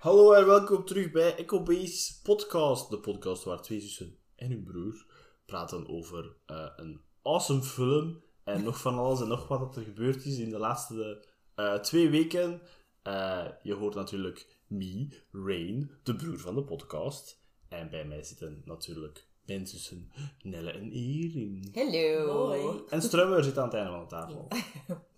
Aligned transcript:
Hallo 0.00 0.32
en 0.32 0.46
welkom 0.46 0.84
terug 0.84 1.10
bij 1.10 1.36
EcoBase 1.36 2.22
Podcast. 2.22 2.90
De 2.90 2.98
podcast 2.98 3.44
waar 3.44 3.62
twee 3.62 3.80
zussen 3.80 4.16
en 4.36 4.50
hun 4.50 4.64
broer 4.64 5.06
praten 5.46 5.88
over 5.88 6.36
eh, 6.46 6.66
een 6.76 7.00
awesome 7.22 7.62
film. 7.62 8.22
En 8.44 8.62
nog 8.62 8.80
van 8.80 8.98
alles 8.98 9.20
en 9.20 9.28
nog 9.28 9.48
wat 9.48 9.60
dat 9.60 9.76
er 9.76 9.82
gebeurd 9.82 10.24
is 10.24 10.38
in 10.38 10.50
de 10.50 10.58
laatste 10.58 11.26
eh, 11.54 11.74
twee 11.74 12.10
weken. 12.10 12.60
Eh, 13.02 13.46
je 13.62 13.74
hoort 13.74 13.94
natuurlijk 13.94 14.46
me, 14.66 15.08
Rain, 15.32 15.90
de 16.02 16.16
broer 16.16 16.38
van 16.38 16.54
de 16.54 16.64
podcast. 16.64 17.40
En 17.68 17.90
bij 17.90 18.04
mij 18.04 18.22
zitten 18.22 18.62
natuurlijk 18.64 19.26
mijn 19.46 19.66
zussen 19.66 20.12
Nelle 20.42 20.70
en 20.70 20.90
Erin. 20.90 21.68
Hallo. 21.74 22.46
Hoi. 22.46 22.82
En 22.88 23.02
Strummer 23.02 23.44
zit 23.44 23.58
aan 23.58 23.64
het 23.64 23.74
einde 23.74 23.90
van 23.90 24.00
de 24.00 24.06
tafel. 24.06 24.48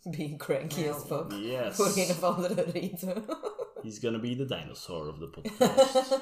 Being 0.17 0.39
cranky 0.39 0.89
as 0.89 1.03
fuck. 1.03 1.33
Yes. 1.33 1.77
Voor 1.77 2.03
een 2.03 2.11
of 2.11 2.23
andere 2.23 2.63
reden. 2.63 3.25
He's 3.83 3.99
gonna 3.99 4.19
be 4.19 4.37
the 4.37 4.45
dinosaur 4.45 5.09
of 5.09 5.19
the 5.19 5.29
podcast. 5.29 6.21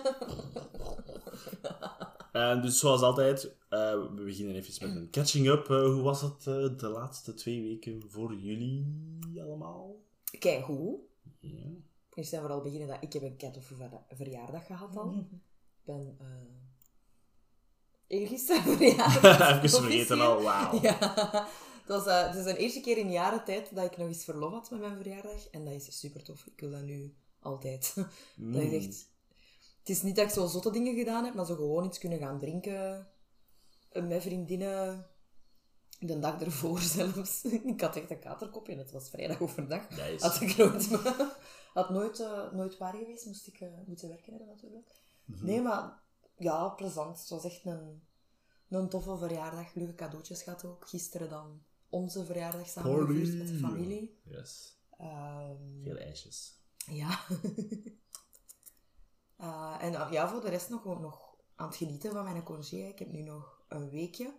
en 2.33 2.63
dus 2.63 2.79
zoals 2.79 3.01
altijd, 3.01 3.57
eh, 3.69 3.93
we 3.93 4.23
beginnen 4.25 4.55
even 4.55 4.89
met 4.89 4.97
een 4.97 5.11
catching 5.11 5.47
up. 5.49 5.71
Eh, 5.71 5.83
hoe 5.83 6.03
was 6.03 6.21
het 6.21 6.47
eh, 6.47 6.79
de 6.79 6.89
laatste 6.89 7.35
twee 7.35 7.63
weken 7.63 8.03
voor 8.11 8.35
jullie 8.35 8.87
allemaal? 9.43 9.97
Kijk, 10.39 10.65
hoe? 10.65 10.99
Ja. 11.41 11.67
Eerst 12.15 12.33
en 12.33 12.41
vooral 12.41 12.61
beginnen 12.61 12.89
dat 12.89 12.99
ik 13.01 13.13
heb 13.13 13.23
een 13.23 13.37
cat 13.37 13.57
of 13.57 13.65
ver- 13.65 14.05
verjaardag 14.17 14.67
gehad 14.67 14.97
al. 14.97 15.11
Ik 15.13 15.41
ben 15.85 16.17
eh 16.19 16.27
eergisteren 18.07 18.63
verjaardag. 18.77 19.63
even 19.63 19.81
vergeten 19.83 20.21
al, 20.21 20.43
wauw. 20.43 20.81
Ja. 20.83 20.97
Het, 20.99 22.05
was, 22.05 22.07
eh, 22.07 22.27
het 22.27 22.37
is 22.37 22.45
de 22.45 22.57
eerste 22.57 22.81
keer 22.81 22.97
in 22.99 23.11
jaren 23.11 23.45
tijd 23.45 23.75
dat 23.75 23.85
ik 23.85 23.97
nog 23.97 24.09
eens 24.09 24.25
verlof 24.25 24.53
had 24.53 24.71
met 24.71 24.81
mijn 24.81 24.97
verjaardag. 24.97 25.49
En 25.51 25.65
dat 25.65 25.75
is 25.75 25.99
super 25.99 26.23
tof. 26.23 26.47
Ik 26.47 26.61
wil 26.61 26.71
dat 26.71 26.83
nu 26.83 27.15
altijd. 27.41 27.95
Dat 28.53 28.63
is 28.63 28.87
echt... 28.87 29.09
Het 29.79 29.89
is 29.89 30.03
niet 30.03 30.17
dat 30.17 30.25
ik 30.25 30.31
zo 30.31 30.47
zotte 30.47 30.71
dingen 30.71 30.95
gedaan 30.95 31.25
heb, 31.25 31.35
maar 31.35 31.47
zo 31.47 31.55
gewoon 31.55 31.85
iets 31.85 31.99
kunnen 31.99 32.19
gaan 32.19 32.39
drinken 32.39 33.09
eh, 33.89 34.07
met 34.07 34.23
vriendinnen. 34.23 35.07
De 35.99 36.19
dag 36.19 36.41
ervoor 36.41 36.81
zelfs. 36.99 37.45
Ik 37.45 37.81
had 37.81 37.97
echt 37.97 38.11
een 38.11 38.19
katerkopje 38.19 38.73
en 38.73 38.79
het 38.79 38.91
was 38.91 39.11
vrijdag 39.11 39.41
overdag. 39.41 39.91
Nice. 39.91 40.27
Had 40.27 40.41
ik 40.41 40.57
nooit, 40.57 40.89
had 41.75 41.91
nooit, 41.91 42.21
eh, 42.21 42.53
nooit 42.53 42.79
waar 42.79 42.95
geweest, 42.95 43.27
moest 43.27 43.47
ik 43.47 43.61
eh, 43.61 43.69
moeten 43.87 44.09
werken 44.09 44.31
hebben 44.33 44.49
natuurlijk. 44.49 44.91
Mhm. 45.25 45.45
Nee, 45.45 45.61
maar 45.61 46.03
ja, 46.37 46.69
plezant. 46.69 47.21
Het 47.21 47.29
was 47.29 47.45
echt 47.45 47.65
een, 47.65 48.03
een 48.69 48.89
toffe 48.89 49.17
verjaardag. 49.17 49.75
Leuke 49.75 49.95
cadeautjes 49.95 50.43
gehad 50.43 50.65
ook. 50.65 50.89
Gisteren 50.89 51.29
dan 51.29 51.63
onze 51.89 52.25
verjaardag 52.25 52.69
samen 52.69 53.37
met 53.37 53.49
de 53.49 53.59
familie. 53.59 54.21
Yes. 54.25 54.79
Ehm, 54.99 55.83
Veel 55.83 55.97
ijsjes. 55.97 56.60
Ja. 56.87 57.19
Eh, 59.37 59.77
en 59.81 59.95
eh, 59.95 60.09
ja, 60.11 60.29
voor 60.29 60.41
de 60.41 60.49
rest 60.49 60.69
nog, 60.69 60.85
nog 60.85 61.35
aan 61.57 61.67
het 61.67 61.77
genieten 61.77 62.13
van 62.13 62.25
mijn 62.25 62.43
congé. 62.43 62.77
Ik 62.77 62.99
heb 62.99 63.09
nu 63.13 63.23
nog 63.23 63.63
een 63.69 63.91
weekje. 63.91 64.35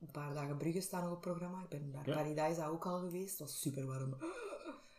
Een 0.00 0.10
paar 0.12 0.34
dagen 0.34 0.56
Brugge 0.56 0.80
staan 0.80 1.02
nog 1.02 1.12
op 1.12 1.24
het 1.24 1.30
programma. 1.32 1.62
Ik 1.62 1.68
ben 1.68 1.90
naar 1.90 2.08
Ja. 2.08 2.14
Paradise 2.14 2.66
ook 2.66 2.86
al 2.86 2.98
geweest. 2.98 3.30
Het 3.30 3.38
was 3.38 3.60
super 3.60 3.86
warm. 3.86 4.16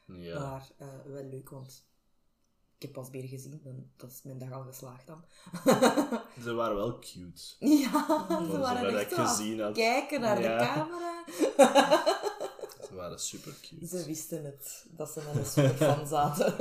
Ja. 0.05 0.39
Maar 0.39 0.69
eh, 0.77 0.87
wel 1.05 1.23
leuk, 1.23 1.49
want 1.49 1.87
ik 2.75 2.81
heb 2.81 2.91
pas 2.91 3.09
beer 3.09 3.27
gezien. 3.27 3.59
Dan, 3.63 3.91
dat 3.97 4.11
is 4.11 4.21
mijn 4.23 4.37
dag 4.37 4.51
al 4.51 4.63
geslaagd 4.63 5.07
dan. 5.07 5.25
Ze 6.43 6.53
waren 6.53 6.75
wel 6.75 6.99
cute. 6.99 7.55
ja, 7.59 8.27
ze 8.51 8.57
waren 8.59 8.99
echt 8.99 9.13
zo 9.13 9.25
gezien 9.25 9.59
had. 9.59 9.73
kijken 9.73 10.21
naar 10.21 10.41
Ja. 10.41 10.57
de 10.57 10.65
camera. 10.65 11.23
Ze 12.95 13.01
waren 13.01 13.19
super 13.19 13.53
cute. 13.61 13.87
Ze 13.87 14.05
wisten 14.05 14.45
het, 14.45 14.85
dat 14.91 15.09
ze 15.09 15.21
met 15.25 15.35
een 15.35 15.45
superfan 15.45 16.07
zaten. 16.17 16.53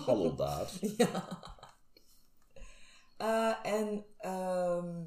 Hallo 0.00 0.34
daar. 0.34 0.70
Ja. 0.96 1.38
Eh, 3.16 3.72
en 3.72 4.04
ehm, 4.18 5.00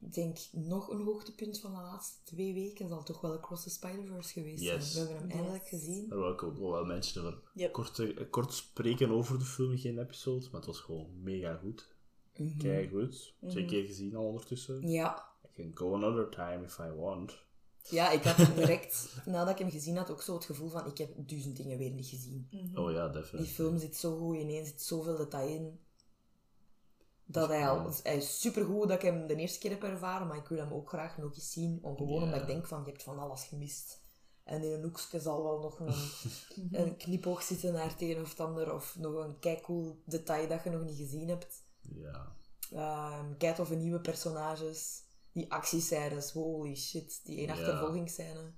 ik 0.00 0.12
denk 0.12 0.38
nog 0.52 0.88
een 0.88 1.02
hoogtepunt 1.02 1.60
van 1.60 1.74
de 1.74 1.80
laatste 1.80 2.16
twee 2.24 2.54
weken 2.54 2.88
zal 2.88 3.02
toch 3.02 3.20
wel 3.20 3.32
Across 3.32 3.62
the 3.62 3.70
Spider-Verse 3.70 4.32
geweest 4.32 4.62
Yes. 4.62 4.92
zijn. 4.92 5.06
We 5.06 5.12
hebben 5.12 5.28
hem 5.30 5.38
eindelijk 5.38 5.68
gezien. 5.68 6.10
Er 6.10 6.18
waren 6.18 6.42
ook 6.42 6.58
wel 6.58 6.84
mensen 6.84 7.22
over 7.22 7.42
Yep. 7.54 7.72
kort, 7.72 7.98
eh, 7.98 8.30
kort 8.30 8.52
spreken 8.52 9.10
over 9.10 9.38
de 9.38 9.44
film, 9.44 9.78
geen 9.78 9.98
episode, 9.98 10.44
maar 10.44 10.60
het 10.60 10.66
was 10.66 10.80
gewoon 10.80 11.22
mega 11.22 11.54
goed. 11.54 11.88
Mhm. 12.36 12.58
Kijk 12.58 12.90
goed. 12.90 13.34
Twee 13.48 13.64
keer 13.64 13.84
gezien 13.84 14.16
al 14.16 14.24
ondertussen. 14.26 14.88
Ja. 14.90 15.28
I 15.44 15.48
can 15.54 15.70
go 15.74 15.94
another 15.94 16.28
time 16.28 16.64
if 16.64 16.78
I 16.78 16.90
want. 16.90 17.42
Ja, 17.90 18.10
ik 18.10 18.24
had 18.24 18.54
direct, 18.54 19.08
nadat 19.26 19.52
ik 19.52 19.58
hem 19.58 19.70
gezien 19.70 19.96
had, 19.96 20.10
ook 20.10 20.22
zo 20.22 20.34
het 20.34 20.44
gevoel 20.44 20.68
van 20.68 20.86
ik 20.86 20.98
heb 20.98 21.10
duizend 21.16 21.56
dingen 21.56 21.78
weer 21.78 21.90
niet 21.90 22.06
gezien. 22.06 22.48
Oh 22.74 22.92
ja, 22.92 23.08
Die 23.08 23.20
definitely. 23.20 23.52
film 23.52 23.78
zit 23.78 23.96
zo 23.96 24.18
goed 24.18 24.36
in, 24.36 24.64
zit 24.66 24.82
zoveel 24.82 25.16
detail 25.16 25.48
in. 25.48 25.78
Dat 27.26 27.48
hij 27.48 27.68
al, 27.68 27.90
hij 28.02 28.16
is 28.16 28.40
supergoed 28.40 28.88
dat 28.88 28.96
ik 28.96 29.02
hem 29.02 29.26
de 29.26 29.34
eerste 29.34 29.58
keer 29.58 29.70
heb 29.70 29.82
ervaren, 29.82 30.26
maar 30.26 30.36
ik 30.36 30.46
wil 30.48 30.58
hem 30.58 30.72
ook 30.72 30.88
graag 30.88 31.18
nog 31.18 31.34
eens 31.34 31.52
zien. 31.52 31.78
Om, 31.82 31.96
gewoon 31.96 32.22
omdat 32.22 32.40
ik 32.40 32.46
denk 32.46 32.66
van, 32.66 32.82
je 32.84 32.90
hebt 32.90 33.02
van 33.02 33.18
alles 33.18 33.44
gemist. 33.44 34.02
En 34.44 34.62
in 34.62 34.72
een 34.72 34.82
hoekje 34.82 35.20
zal 35.20 35.42
wel 35.42 35.60
nog 35.60 35.78
een, 35.80 35.94
een 36.80 36.96
knipoog 36.96 37.42
zitten 37.42 37.72
naar 37.72 37.90
het 37.90 38.02
een 38.02 38.20
of 38.20 38.30
het 38.30 38.40
ander, 38.40 38.74
of 38.74 38.96
nog 38.98 39.14
een 39.14 39.38
kijkcool 39.38 40.02
detail 40.04 40.48
dat 40.48 40.64
je 40.64 40.70
nog 40.70 40.84
niet 40.84 40.96
gezien 40.96 41.28
hebt. 41.28 41.62
Ja. 41.80 42.36
Ehm 42.72 43.36
kijk 43.38 43.58
of 43.58 43.70
een 43.70 43.78
nieuwe 43.78 44.00
personages, 44.00 45.03
die 45.34 45.52
actiescènes, 45.52 46.32
holy 46.32 46.74
shit, 46.76 47.20
die 47.24 47.36
één 47.38 47.46
Ja. 47.46 47.52
achtervolgingsscène. 47.52 48.52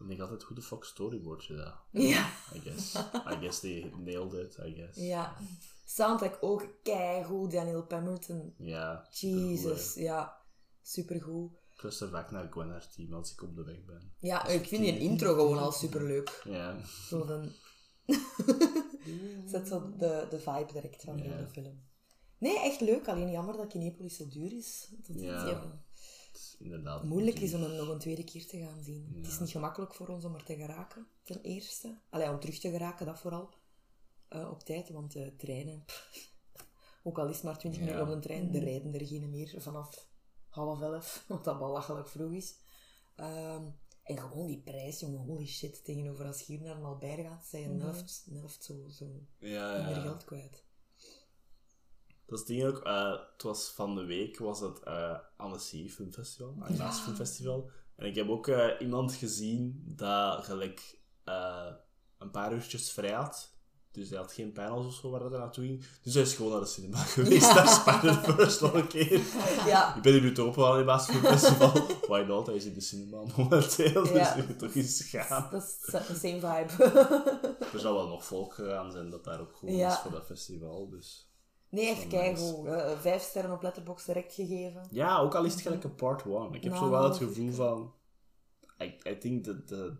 Ik 0.00 0.08
denk 0.08 0.20
altijd 0.20 0.42
hoe 0.42 0.56
de 0.56 0.62
fuck 0.62 0.84
storyboard 0.84 1.44
je 1.44 1.54
dat. 1.54 1.74
Ja. 1.90 2.28
I 2.54 2.60
guess. 2.60 2.94
I 3.32 3.36
guess 3.40 3.60
they 3.60 3.92
nailed 3.96 4.32
it, 4.32 4.56
I 4.66 4.74
guess. 4.74 4.96
Ja. 4.98 5.36
Soundtrack 5.84 6.38
ook 6.40 6.68
keigoed, 6.82 7.50
Daniel 7.52 7.86
Pemberton. 7.86 8.54
Ja. 8.58 9.06
Jesus, 9.10 9.94
ja. 9.94 10.38
Supergoed. 10.82 11.52
Ik 11.74 11.82
luister 11.82 12.08
vaak 12.08 12.30
naar 12.30 12.46
Gwen 12.50 12.70
haar 12.70 12.88
team 12.90 13.12
als 13.14 13.32
ik 13.32 13.42
op 13.42 13.54
de 13.56 13.64
weg 13.64 13.84
ben. 13.84 14.12
Ja, 14.18 14.46
ik 14.46 14.66
vind 14.66 14.82
die 14.82 14.98
intro 14.98 15.34
gewoon 15.34 15.58
al 15.58 15.72
superleuk. 15.72 16.40
Ja. 16.44 16.76
Zo 17.08 17.24
dan... 17.24 17.52
Zet 19.52 19.68
zo 19.68 19.92
de, 19.96 20.26
de 20.30 20.38
vibe 20.38 20.72
direct 20.72 21.02
van 21.04 21.18
Ja. 21.18 21.36
de 21.36 21.46
film. 21.46 21.88
Nee, 22.40 22.58
echt 22.60 22.80
leuk. 22.80 23.08
Alleen 23.08 23.30
jammer 23.30 23.56
dat 23.56 23.66
Kinepolis 23.66 24.16
zo 24.16 24.28
duur 24.28 24.52
is. 24.56 24.86
Dat 24.90 25.06
het 25.06 25.20
Ja. 25.20 25.44
Het 26.30 26.40
is 26.40 26.56
inderdaad. 26.58 27.04
moeilijk 27.04 27.38
is 27.38 27.54
om 27.54 27.62
hem 27.62 27.74
nog 27.74 27.88
een 27.88 27.98
tweede 27.98 28.24
keer 28.24 28.46
te 28.46 28.58
gaan 28.58 28.82
zien. 28.82 29.12
Het 29.16 29.26
is 29.26 29.38
niet 29.38 29.50
gemakkelijk 29.50 29.94
voor 29.94 30.08
ons 30.08 30.24
om 30.24 30.34
er 30.34 30.44
te 30.44 30.56
geraken, 30.56 31.06
ten 31.22 31.40
eerste. 31.42 31.98
Allee, 32.10 32.28
om 32.30 32.40
terug 32.40 32.58
te 32.58 32.70
geraken, 32.70 33.06
dat 33.06 33.18
vooral. 33.18 33.48
Eh, 34.28 34.50
op 34.50 34.62
tijd, 34.62 34.90
want 34.90 35.12
de 35.12 35.36
treinen... 35.36 35.82
pff, 35.86 36.30
ook 37.02 37.18
al 37.18 37.28
is 37.28 37.34
het 37.34 37.44
maar 37.44 37.58
20 37.58 37.80
Ja. 37.80 37.86
minuten 37.86 38.08
op 38.08 38.22
de 38.22 38.28
trein, 38.28 38.54
er 38.54 38.62
rijden 38.64 38.94
er 38.94 39.06
geen 39.06 39.30
meer 39.30 39.54
vanaf 39.56 40.06
half 40.48 40.80
elf, 40.80 41.24
wat 41.28 41.44
dat 41.44 41.58
belachelijk 41.58 42.08
vroeg 42.08 42.32
is. 42.32 42.54
Ehm, 43.16 43.64
en 44.02 44.18
gewoon 44.18 44.46
die 44.46 44.58
prijs, 44.62 45.00
jongen, 45.00 45.18
holy 45.20 45.46
shit, 45.46 45.84
tegenover 45.84 46.26
als 46.26 46.40
je 46.40 46.44
hier 46.52 46.62
naar 46.62 46.76
een 46.76 46.84
Albert 46.84 47.20
gaat, 47.26 47.46
zijn 47.46 47.62
je 47.62 47.68
een 47.68 47.80
helft, 47.80 48.24
een 48.30 48.36
helft 48.36 48.64
zo, 48.64 48.88
zo 48.88 49.04
Ja, 49.38 49.82
meer 49.86 49.96
ja. 49.96 50.00
geld 50.00 50.24
kwijt. 50.24 50.64
Dat 52.30 52.38
is 52.38 52.48
het 52.48 52.56
ding 52.56 52.64
ook. 52.64 52.78
eh, 52.84 53.10
het 53.32 53.42
was 53.42 53.68
van 53.74 53.94
de 53.94 54.04
week 54.04 54.38
was 54.38 54.60
het 54.60 54.82
eh 54.82 55.16
Annecy 55.36 55.88
Filmfestival, 55.88 56.56
Agnaas 56.60 57.00
Filmfestival. 57.00 57.70
En 57.96 58.06
ik 58.06 58.14
heb 58.14 58.28
ook 58.28 58.46
eh, 58.48 58.68
iemand 58.80 59.14
gezien 59.14 59.82
dat 59.86 60.44
gelijk 60.44 60.98
een 62.18 62.30
paar 62.30 62.52
uurtjes 62.52 62.90
vrij 62.90 63.12
had. 63.12 63.54
Dus 63.92 64.08
hij 64.08 64.18
had 64.18 64.32
geen 64.32 64.52
panels 64.52 64.86
of 64.86 64.94
zo 64.94 65.10
waar 65.10 65.20
hij 65.20 65.38
naartoe 65.38 65.64
ging. 65.64 65.84
Dus 66.02 66.14
hij 66.14 66.22
is 66.22 66.34
gewoon 66.34 66.50
naar 66.52 66.60
de 66.60 66.66
cinema 66.66 66.98
geweest, 67.16 67.46
Ja. 67.46 67.54
naar 67.54 67.68
Spider-Verse 67.68 68.64
nog 68.64 68.74
een 68.74 68.86
keer. 68.86 69.20
Ja, 69.66 69.96
Ik 69.96 70.02
ben 70.02 70.12
hier 70.12 70.22
nu 70.22 70.32
toch 70.32 70.46
op 70.46 70.54
wel 70.54 70.78
in 70.78 70.88
het 70.88 71.02
Filmfestival. 71.04 71.72
Why 72.08 72.24
not? 72.28 72.46
Hij 72.46 72.56
is 72.56 72.64
in 72.64 72.74
de 72.74 72.80
cinema 72.80 73.22
momenteel, 73.36 74.02
dus 74.02 74.12
Ja. 74.12 74.44
moet 74.48 74.58
toch 74.58 74.74
eens 74.74 75.02
gaan. 75.02 75.48
dat 75.50 75.62
is 75.62 75.78
de 75.90 76.14
same 76.14 76.40
vibe. 76.40 76.84
Er 77.72 77.78
zal 77.80 77.94
wel 77.94 78.08
nog 78.08 78.24
volk 78.24 78.54
gegaan 78.54 78.92
zijn 78.92 79.10
dat 79.10 79.24
daar 79.24 79.40
ook 79.40 79.52
goed 79.54 79.70
Ja. 79.70 79.92
is 79.92 79.98
voor 79.98 80.10
dat 80.10 80.26
festival, 80.26 80.88
dus... 80.88 81.29
nee, 81.70 81.88
echt 81.88 82.06
keigoed. 82.06 82.66
Eh, 82.66 82.98
vijf 82.98 83.22
sterren 83.22 83.52
op 83.52 83.62
Letterboxd 83.62 84.06
direct 84.06 84.34
gegeven. 84.34 84.86
Ja, 84.90 85.18
ook 85.18 85.34
al 85.34 85.44
is 85.44 85.52
het 85.52 85.62
gelijk 85.62 85.84
een 85.84 85.94
part 85.94 86.24
one. 86.26 86.56
Ik 86.56 86.62
heb 86.62 86.72
Nou, 86.72 86.84
zo 86.84 86.90
wel 86.90 87.04
het 87.04 87.16
gevoel 87.16 87.52
van... 87.52 87.92
Ik 88.78 89.06
I 89.08 89.18
think 89.18 89.44
dat 89.44 89.68
de, 89.68 89.96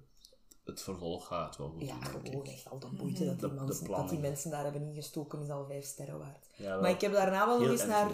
het 0.64 0.82
vervolg 0.82 1.26
gaat 1.26 1.56
wel 1.56 1.68
goed 1.68 1.80
Ja, 1.82 1.92
denk 1.92 2.04
gewoon 2.04 2.44
ik. 2.44 2.52
echt 2.52 2.70
al 2.70 2.78
de 2.78 2.88
moeite 2.98 3.24
dat, 3.24 3.38
die 3.40 3.48
De- 3.48 3.54
de 3.54 3.60
mensen, 3.64 3.86
dat 3.86 4.08
die 4.08 4.18
mensen 4.18 4.50
daar 4.50 4.62
hebben 4.62 4.82
ingestoken 4.82 5.42
is 5.42 5.50
al 5.50 5.66
vijf 5.66 5.84
sterren 5.84 6.18
waard. 6.18 6.46
Ja. 6.56 6.80
Maar 6.80 6.90
ik 6.90 7.00
heb 7.00 7.12
daarna 7.12 7.46
wel 7.46 7.60
nog 7.60 7.70
eens 7.70 7.86
naar. 7.86 8.10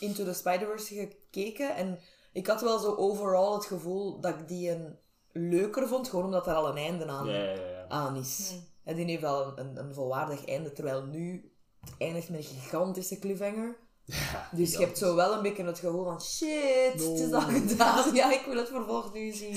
Into 0.00 0.24
the 0.24 0.32
Spider-Verse 0.34 0.94
gekeken. 0.94 1.76
En 1.76 1.98
ik 2.32 2.46
had 2.46 2.60
wel 2.60 2.78
zo 2.78 2.94
overal 2.94 3.54
het 3.54 3.64
gevoel 3.64 4.20
dat 4.20 4.34
ik 4.38 4.48
die 4.48 4.70
een 4.70 4.98
leuker 5.32 5.88
vond. 5.88 6.08
Gewoon 6.08 6.24
omdat 6.24 6.46
er 6.46 6.54
al 6.54 6.68
een 6.68 6.76
einde 6.76 7.06
aan, 7.06 7.26
Ja, 7.26 7.42
ja, 7.42 7.52
ja. 7.68 7.88
aan 7.88 8.16
is. 8.16 8.54
En 8.84 8.96
die 8.96 9.04
heeft 9.04 9.20
wel 9.20 9.46
een, 9.46 9.58
een, 9.60 9.78
een 9.78 9.94
volwaardig 9.94 10.46
einde. 10.46 10.72
Terwijl 10.72 11.04
nu 11.04 11.52
het 11.84 11.94
eindigt 11.98 12.28
met 12.28 12.38
een 12.38 12.44
gigantische 12.44 13.18
cliffhanger. 13.18 13.76
Ja, 14.04 14.48
Dus 14.52 14.72
je 14.72 14.78
hebt 14.78 14.98
zo 14.98 15.14
wel 15.14 15.34
een 15.34 15.42
beetje 15.42 15.64
het 15.64 15.78
gevoel 15.78 16.04
van 16.04 16.20
shit, 16.22 16.92
het 16.92 17.00
is 17.18 17.32
al 17.32 17.40
gedaan. 17.40 18.14
Ja, 18.14 18.32
ik 18.32 18.44
wil 18.46 18.56
het 18.56 18.68
vervolg 18.68 19.12
nu 19.12 19.32
zien. 19.32 19.54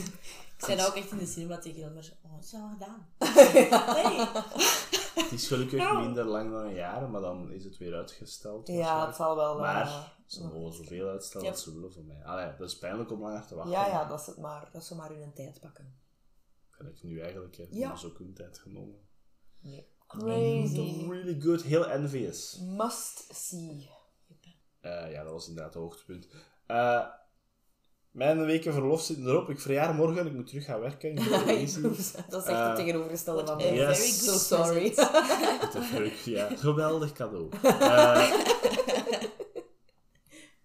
Ik 0.57 0.63
zei 0.65 0.77
dat 0.77 0.87
ook 0.87 0.95
echt 0.95 1.11
in 1.11 1.17
de 1.17 1.25
cinema 1.25 1.57
tegen 1.57 1.79
Jelmer. 1.79 2.17
Oh, 2.23 2.31
dat 2.35 2.43
is 2.43 2.53
al 2.53 2.69
gedaan. 2.73 3.07
Nee. 3.95 4.27
Het 5.23 5.31
is 5.31 5.47
gelukkig 5.47 5.97
minder 5.99 6.25
lang 6.25 6.51
dan 6.51 6.65
een 6.65 6.73
jaar, 6.73 7.09
maar 7.09 7.21
dan 7.21 7.51
is 7.51 7.63
het 7.63 7.77
weer 7.77 7.93
uitgesteld. 7.95 8.67
Ja, 8.67 9.05
het 9.07 9.15
zal 9.15 9.35
wel... 9.35 9.59
Maar 9.59 9.81
eh, 9.87 10.03
ze 10.25 10.43
mogen 10.47 10.73
zoveel 10.73 11.07
uitstellen 11.07 11.45
Ja. 11.47 11.51
als 11.53 11.63
ze 11.63 11.73
willen 11.73 11.93
van 11.93 12.05
mij. 12.05 12.23
Allee, 12.25 12.55
dat 12.57 12.69
is 12.69 12.77
pijnlijk 12.77 13.11
om 13.11 13.21
langer 13.21 13.45
te 13.45 13.55
wachten. 13.55 13.73
ja, 13.73 13.87
ja, 13.87 14.05
dat 14.05 14.19
is 14.19 14.25
het 14.25 14.37
maar. 14.37 14.69
Dat 14.71 14.83
ze 14.85 14.95
maar 14.95 15.09
hun 15.09 15.33
tijd 15.33 15.59
pakken. 15.59 15.99
Kan 16.69 16.87
ik 16.87 17.03
nu 17.03 17.19
eigenlijk, 17.21 17.55
hè. 17.57 17.65
Ja. 17.69 17.87
Dat 17.89 17.97
is 17.97 18.05
ook 18.05 18.17
hun 18.17 18.33
tijd 18.33 18.59
genomen. 18.59 18.99
Nee. 19.59 19.87
Crazy. 20.07 21.05
Really 21.09 21.41
good, 21.41 21.63
heel 21.63 21.85
envious. 21.85 22.59
Must 22.61 23.27
see. 23.33 23.89
Eh, 24.81 25.11
ja, 25.11 25.23
dat 25.23 25.31
was 25.33 25.47
inderdaad 25.47 25.73
het 25.73 25.83
hoogtepunt. 25.83 26.27
Eh, 26.65 27.05
mijn 28.17 28.45
weken 28.45 28.73
verlof 28.73 29.01
zitten 29.01 29.27
erop. 29.27 29.49
Ik 29.49 29.59
verjaar 29.59 29.95
morgen, 29.95 30.25
ik 30.25 30.33
moet 30.33 30.47
terug 30.47 30.65
gaan 30.65 30.79
werken. 30.79 31.13
Lazy. 31.29 31.81
dat 31.81 31.97
is 31.97 32.13
echt 32.15 32.47
Eh, 32.47 32.67
het 32.67 32.75
tegenovergestelde 32.75 33.45
van 33.45 33.57
mij. 33.57 33.73
Yes. 33.75 33.97
very 33.97 34.11
So 34.11 34.37
sorry. 34.37 34.93
ja. 36.37 36.55
Geweldig 36.65 37.11
cadeau. 37.11 37.49
Eh, 37.61 38.33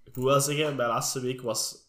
ik 0.05 0.17
moet 0.17 0.25
wel 0.25 0.41
zeggen, 0.41 0.77
mijn 0.77 0.89
laatste 0.89 1.21
week 1.21 1.41
was... 1.41 1.81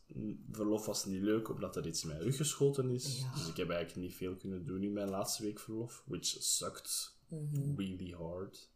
Verlof 0.51 0.85
was 0.85 1.05
niet 1.05 1.21
leuk, 1.21 1.49
omdat 1.49 1.75
er 1.75 1.87
iets 1.87 2.03
in 2.03 2.07
mijn 2.09 2.21
rug 2.21 2.35
geschoten 2.35 2.89
is. 2.89 3.19
Ja. 3.19 3.31
Dus 3.35 3.47
ik 3.47 3.57
heb 3.57 3.69
eigenlijk 3.69 4.07
niet 4.07 4.15
veel 4.15 4.35
kunnen 4.35 4.65
doen 4.65 4.83
in 4.83 4.93
mijn 4.93 5.09
laatste 5.09 5.43
week 5.43 5.59
verlof. 5.59 6.03
Which 6.05 6.25
sucked 6.39 7.15
Mhm. 7.41 7.75
really 7.75 8.11
hard. 8.11 8.71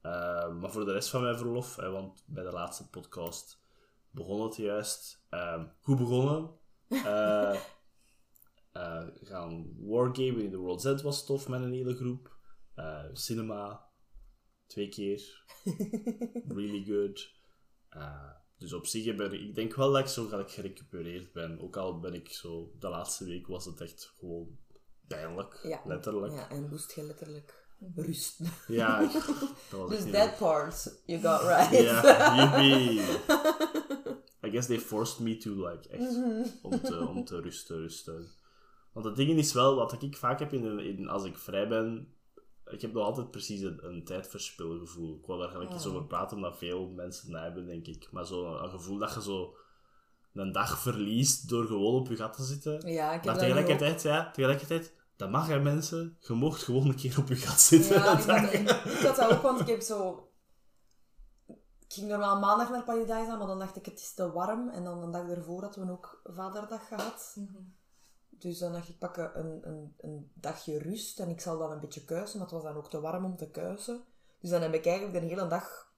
Eh, 0.00 0.54
maar 0.54 0.70
voor 0.70 0.84
de 0.84 0.92
rest 0.92 1.08
van 1.10 1.22
mijn 1.22 1.38
verlof, 1.38 1.76
hè, 1.76 1.90
want 1.90 2.24
bij 2.26 2.44
de 2.44 2.50
laatste 2.52 2.88
podcast 2.88 3.62
begon 4.10 4.42
het 4.42 4.56
juist. 4.56 5.24
Ehm 5.28 5.66
goed 5.80 5.98
begonnen. 5.98 6.50
Eh, 6.88 7.60
gaan 9.30 9.74
wargamen 9.78 10.42
in 10.42 10.50
de 10.50 10.56
World 10.56 10.82
Z 10.82 11.02
was 11.02 11.26
tof 11.26 11.48
met 11.48 11.60
een 11.62 11.72
hele 11.72 11.94
groep. 11.96 12.36
Eh, 12.74 13.04
cinema, 13.12 13.88
twee 14.66 14.88
keer. 14.88 15.44
really 16.56 16.84
good. 16.84 17.34
Eh, 17.88 18.30
dus 18.56 18.72
op 18.72 18.86
zich 18.86 19.14
ben 19.16 19.32
ik, 19.32 19.40
ik 19.40 19.54
denk 19.54 19.74
wel 19.74 19.92
dat 19.92 20.00
ik 20.00 20.06
zo 20.06 20.26
gelijk 20.26 20.50
gerecupereerd 20.50 21.32
ben. 21.32 21.60
Ook 21.60 21.76
al 21.76 21.98
ben 22.00 22.14
ik 22.14 22.28
zo, 22.28 22.72
de 22.78 22.88
laatste 22.88 23.24
week 23.24 23.46
was 23.46 23.64
het 23.64 23.80
echt 23.80 24.14
gewoon 24.18 24.58
pijnlijk, 25.06 25.60
Ja. 25.62 25.80
letterlijk. 25.84 26.32
Ja, 26.32 26.50
en 26.50 26.68
moest 26.68 26.92
je 26.94 27.02
letterlijk 27.02 27.59
rusten. 27.96 28.46
Ja, 28.66 29.00
dat 29.00 29.10
was 29.88 29.90
Dus 29.90 30.10
that 30.12 30.38
part, 30.38 31.00
you 31.06 31.20
got 31.20 31.40
right. 31.42 31.70
Ja, 31.82 32.34
yippee. 32.36 33.00
I 34.46 34.50
guess 34.50 34.66
they 34.66 34.78
forced 34.78 35.18
me 35.20 35.36
to, 35.36 35.50
like, 35.68 35.88
echt, 35.88 36.00
Mhm. 36.16 36.42
om, 36.62 36.80
te, 36.82 37.06
om 37.08 37.24
te 37.24 37.40
rusten, 37.40 37.76
rusten. 37.76 38.26
Want 38.92 39.06
het 39.06 39.16
ding 39.16 39.38
is 39.38 39.52
wel, 39.52 39.74
wat 39.74 40.02
ik 40.02 40.16
vaak 40.16 40.38
heb 40.38 40.52
in, 40.52 40.78
in, 40.78 41.08
als 41.08 41.24
ik 41.24 41.36
vrij 41.36 41.68
ben, 41.68 42.08
ik 42.66 42.80
heb 42.80 42.92
nog 42.92 43.04
altijd 43.04 43.30
precies 43.30 43.60
een, 43.60 43.78
een 43.86 44.04
tijdverspilgevoel. 44.04 45.16
Ik 45.16 45.26
wou 45.26 45.40
daar 45.40 45.50
gelijk 45.50 45.70
eens 45.70 45.84
Ah. 45.86 45.92
over 45.94 46.06
praten, 46.06 46.36
omdat 46.36 46.58
veel 46.58 46.88
mensen 46.88 47.32
dat 47.32 47.40
hebben, 47.42 47.66
denk 47.66 47.86
ik. 47.86 48.08
Maar 48.10 48.26
zo 48.26 48.54
een 48.62 48.70
gevoel 48.70 48.98
dat 48.98 49.14
je 49.14 49.22
zo 49.22 49.54
een 50.34 50.52
dag 50.52 50.78
verliest 50.78 51.48
door 51.48 51.66
gewoon 51.66 51.94
op 51.94 52.08
je 52.08 52.16
gat 52.16 52.32
te 52.36 52.42
zitten. 52.44 52.72
Ja, 52.92 53.06
ik 53.08 53.12
heb 53.14 53.24
Maar 53.24 53.34
ook. 53.34 53.40
tegelijkertijd, 53.40 54.02
ja, 54.02 54.30
tegelijkertijd, 54.30 54.92
dat 55.20 55.30
mag 55.30 55.46
hè, 55.46 55.60
mensen. 55.60 56.16
Je 56.20 56.32
mocht 56.32 56.62
gewoon 56.62 56.88
een 56.88 56.96
keer 56.96 57.18
op 57.18 57.28
je 57.28 57.36
gat 57.36 57.60
zitten. 57.60 57.94
Ja, 57.94 58.18
ik, 58.18 58.24
had, 58.26 58.52
ik 58.84 59.06
had 59.06 59.16
dat 59.16 59.32
ook, 59.32 59.42
want 59.42 59.60
ik 59.60 59.66
heb 59.66 59.80
zo... 59.80 60.28
Ik 61.78 61.96
ging 61.96 62.08
normaal 62.08 62.38
maandag 62.38 62.70
naar 62.70 62.84
Paradise, 62.84 63.36
maar 63.36 63.46
dan 63.46 63.58
dacht 63.58 63.76
ik, 63.76 63.84
het 63.86 64.00
is 64.00 64.14
te 64.14 64.32
warm. 64.32 64.68
En 64.68 64.84
dan 64.84 65.02
een 65.02 65.10
dag 65.10 65.28
ervoor 65.28 65.62
hadden 65.62 65.86
we 65.86 65.92
ook 65.92 66.20
Vaderdag 66.24 66.88
gehad. 66.88 67.36
Dus 68.30 68.58
dan 68.58 68.72
dacht 68.72 68.88
ik, 68.88 68.98
pak 68.98 69.16
een, 69.16 69.68
een, 69.68 69.94
een 69.98 70.30
dagje 70.34 70.78
rust 70.78 71.20
en 71.20 71.28
ik 71.28 71.40
zal 71.40 71.58
dan 71.58 71.70
een 71.70 71.80
beetje 71.80 72.04
kuisen, 72.04 72.38
maar 72.38 72.46
het 72.46 72.56
was 72.56 72.64
dan 72.64 72.76
ook 72.76 72.90
te 72.90 73.00
warm 73.00 73.24
om 73.24 73.36
te 73.36 73.50
kuisen. 73.50 74.04
Dus 74.40 74.50
dan 74.50 74.62
heb 74.62 74.74
ik 74.74 74.86
eigenlijk 74.86 75.20
de 75.20 75.26
hele 75.28 75.46
dag 75.46 75.92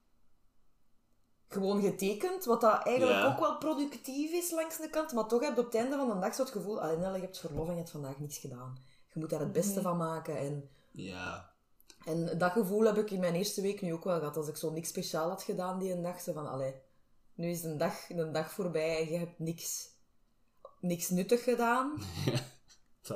gewoon 1.49 1.81
getekend, 1.81 2.45
wat 2.45 2.61
dat 2.61 2.87
eigenlijk 2.87 3.19
Ja. 3.19 3.27
ook 3.33 3.39
wel 3.39 3.59
productief 3.59 4.33
is 4.33 4.51
langs 4.51 4.77
de 4.77 4.91
kant, 4.91 5.13
maar 5.13 5.27
toch 5.27 5.41
heb 5.41 5.55
je 5.55 5.61
op 5.61 5.67
het 5.67 5.75
einde 5.75 5.97
van 5.97 6.09
de 6.09 6.19
dag 6.19 6.35
zo 6.35 6.43
het 6.43 6.53
gevoel, 6.53 6.81
ah, 6.81 6.99
Nelle, 6.99 7.17
je 7.17 7.23
hebt 7.23 7.39
verlof 7.39 7.67
en 7.67 7.73
je 7.73 7.79
hebt 7.79 7.91
vandaag 7.91 8.19
niets 8.19 8.39
gedaan. 8.39 8.79
Je 9.13 9.21
moet 9.21 9.31
daar 9.31 9.41
het 9.41 9.53
beste 9.53 9.81
van 9.83 9.97
maken 9.97 10.37
en... 10.39 10.69
Ja, 10.91 11.51
En 12.05 12.39
dat 12.39 12.53
gevoel 12.53 12.85
heb 12.85 12.97
ik 12.97 13.11
in 13.11 13.21
mijn 13.21 13.35
eerste 13.35 13.61
week 13.61 13.81
nu 13.81 13.93
ook 13.93 14.05
wel 14.05 14.19
gehad. 14.19 14.37
Als 14.37 14.49
ik 14.49 14.57
zo 14.57 14.71
niks 14.71 14.89
speciaal 14.89 15.29
had 15.29 15.43
gedaan 15.43 15.79
die 15.79 15.93
een 15.93 16.03
dag, 16.03 16.21
zo 16.21 16.33
van, 16.33 16.47
allee, 16.51 16.75
nu 17.35 17.51
is 17.51 17.63
een 17.63 17.79
dag, 17.79 18.11
een 18.11 18.33
dag 18.33 18.53
voorbij 18.53 18.99
en 19.01 19.11
je 19.13 19.19
hebt 19.19 19.39
niks, 19.39 19.89
niks 20.81 21.09
nuttig 21.11 21.45
gedaan. 21.45 21.93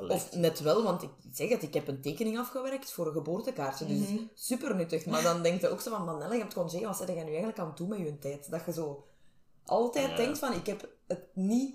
Of 0.08 0.34
net 0.34 0.60
wel, 0.60 0.82
want 0.82 1.02
ik 1.02 1.10
zeg 1.32 1.48
het, 1.48 1.62
ik 1.62 1.74
heb 1.74 1.88
een 1.88 2.00
tekening 2.00 2.38
afgewerkt 2.38 2.92
voor 2.92 3.06
een 3.06 3.12
geboortekaartje. 3.12 3.86
Dus 3.86 4.08
Mhm. 4.08 4.22
super 4.34 4.74
nuttig. 4.74 5.06
Maar 5.06 5.22
dan 5.22 5.42
denk 5.42 5.60
je 5.60 5.68
ook 5.68 5.80
zo 5.80 5.90
van, 5.90 6.04
Manelle, 6.04 6.34
je 6.34 6.40
hebt 6.40 6.52
gewoon 6.52 6.70
zeggen, 6.70 6.88
wat 6.88 6.96
zit 6.98 7.06
jij 7.08 7.16
nu 7.22 7.28
eigenlijk 7.28 7.58
aan 7.58 7.66
het 7.66 7.76
doen 7.76 7.88
met 7.88 7.98
je 7.98 8.18
tijd? 8.18 8.50
Dat 8.50 8.64
je 8.64 8.72
zo 8.72 9.06
altijd 9.64 10.10
Ja. 10.10 10.16
denkt 10.16 10.38
van, 10.38 10.52
ik 10.52 10.66
heb 10.66 10.88
het 11.06 11.26
niet 11.34 11.74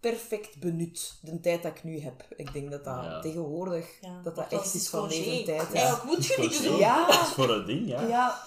perfect 0.00 0.60
benut, 0.60 1.18
de 1.22 1.40
tijd 1.40 1.62
dat 1.62 1.72
ik 1.76 1.84
nu 1.84 2.00
heb. 2.00 2.26
Ik 2.36 2.52
denk 2.52 2.70
dat 2.70 2.84
dat 2.84 3.04
Ja. 3.04 3.20
tegenwoordig, 3.20 4.00
Ja, 4.00 4.20
dat 4.22 4.36
dat 4.36 4.50
dat 4.50 4.60
echt 4.60 4.74
is 4.74 4.88
van 4.88 5.08
deze 5.08 5.42
tijd. 5.42 5.46
Ja. 5.72 5.74
Eigenlijk 5.74 6.04
moet 6.04 6.26
je 6.26 6.36
niet 6.40 6.54
zo- 6.54 6.76
Ja. 6.78 7.06
Dat 7.06 7.20
is 7.20 7.28
voor 7.32 7.50
een 7.50 7.66
ding, 7.66 7.88
ja. 7.88 8.00
ja. 8.02 8.42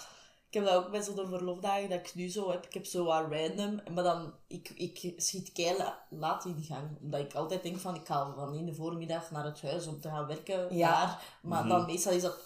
Ik 0.48 0.56
heb 0.56 0.66
dat 0.66 0.74
ook 0.84 0.92
bij 0.92 1.02
zo'n 1.02 1.28
verlofdagen 1.28 1.90
dat 1.90 2.00
ik 2.00 2.16
nu 2.16 2.30
zo 2.30 2.52
heb. 2.52 2.66
Ik 2.66 2.74
heb 2.74 2.86
zo 2.86 3.04
wat 3.04 3.26
random, 3.32 3.82
maar 3.94 4.04
dan, 4.04 4.34
ik, 4.48 4.70
ik 4.76 5.14
schiet 5.18 5.52
kei 5.52 5.78
la- 5.78 6.00
laat 6.10 6.46
in 6.46 6.64
gang. 6.68 6.88
Omdat 7.02 7.20
ik 7.20 7.34
altijd 7.34 7.64
denk 7.64 7.80
van, 7.80 7.96
ik 7.96 8.06
ga 8.06 8.34
van 8.36 8.56
in 8.56 8.66
de 8.66 8.74
voormiddag 8.74 9.32
naar 9.32 9.46
het 9.46 9.62
huis 9.62 9.88
om 9.88 10.02
te 10.02 10.08
gaan 10.10 10.28
werken 10.28 10.76
Ja. 10.76 10.92
daar. 11.06 11.24
Maar 11.42 11.68
dan 11.68 11.86
meestal 11.86 12.12
is 12.14 12.22
dat 12.22 12.38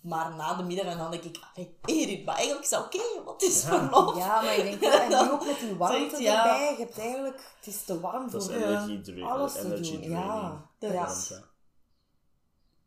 maar 0.00 0.34
na 0.34 0.54
de 0.54 0.62
middag 0.62 0.86
en 0.86 0.98
dan 0.98 1.10
denk 1.10 1.22
ik, 1.22 1.38
Erin, 1.84 2.24
maar 2.24 2.34
eigenlijk 2.34 2.64
is 2.64 2.70
dat 2.70 2.84
oké, 2.84 3.24
wat 3.24 3.42
is 3.42 3.62
Ja. 3.62 3.68
verlof? 3.68 4.16
Ja, 4.16 4.42
maar 4.42 4.56
ik 4.56 4.80
denk 4.80 4.92
wel, 5.08 5.18
en 5.20 5.24
nu 5.26 5.30
ook 5.32 5.44
met 5.46 5.58
die 5.60 5.74
warmte 5.74 6.22
ja. 6.22 6.38
erbij, 6.38 6.70
je 6.78 6.84
hebt 6.84 6.98
eigenlijk, 6.98 7.54
het 7.56 7.66
is 7.66 7.84
te 7.84 8.00
warm 8.00 8.30
Dat 8.30 8.44
voor 8.44 8.54
energy, 8.54 9.22
alles 9.22 9.52
te 9.52 9.80
doen. 9.80 10.02
Ja, 10.02 10.68
Dat 10.78 10.92
ja. 10.92 11.06
is- 11.10 11.28
Ja. 11.28 11.42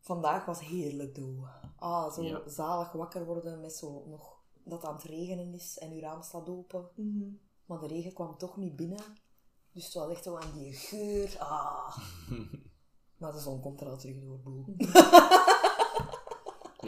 Vandaag 0.00 0.44
was 0.44 0.60
heerlijk 0.60 1.14
doe. 1.14 1.46
Ah, 1.78 2.12
zo 2.12 2.22
Ja. 2.22 2.40
zalig 2.46 2.92
wakker 2.92 3.24
worden 3.24 3.60
met 3.60 3.72
zo 3.76 4.04
nog 4.06 4.36
dat 4.64 4.80
het 4.80 4.90
aan 4.90 4.94
het 4.96 5.04
regenen 5.04 5.54
is 5.54 5.78
en 5.78 5.92
uw 5.92 6.00
raam 6.00 6.22
staat 6.22 6.48
open. 6.48 6.88
Mhm. 6.94 7.24
Maar 7.66 7.78
de 7.80 7.86
regen 7.86 8.12
kwam 8.14 8.36
toch 8.38 8.56
niet 8.56 8.76
binnen. 8.76 9.00
Dus 9.72 9.84
het 9.84 9.94
was 9.94 10.10
echt 10.10 10.24
zo 10.24 10.36
aan 10.36 10.52
die 10.54 10.72
geur. 10.72 11.36
Ah. 11.38 11.96
maar 13.18 13.32
de 13.32 13.38
zon 13.38 13.60
komt 13.60 13.80
er 13.80 13.88
al 13.88 13.96
terug 13.96 14.20
door, 14.20 14.38
boe. 14.40 14.64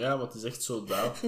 Ja, 0.00 0.17
maar 0.17 0.27
het 0.27 0.34
is 0.34 0.44
echt 0.44 0.63
zo 0.63 0.84
dat. 0.84 1.22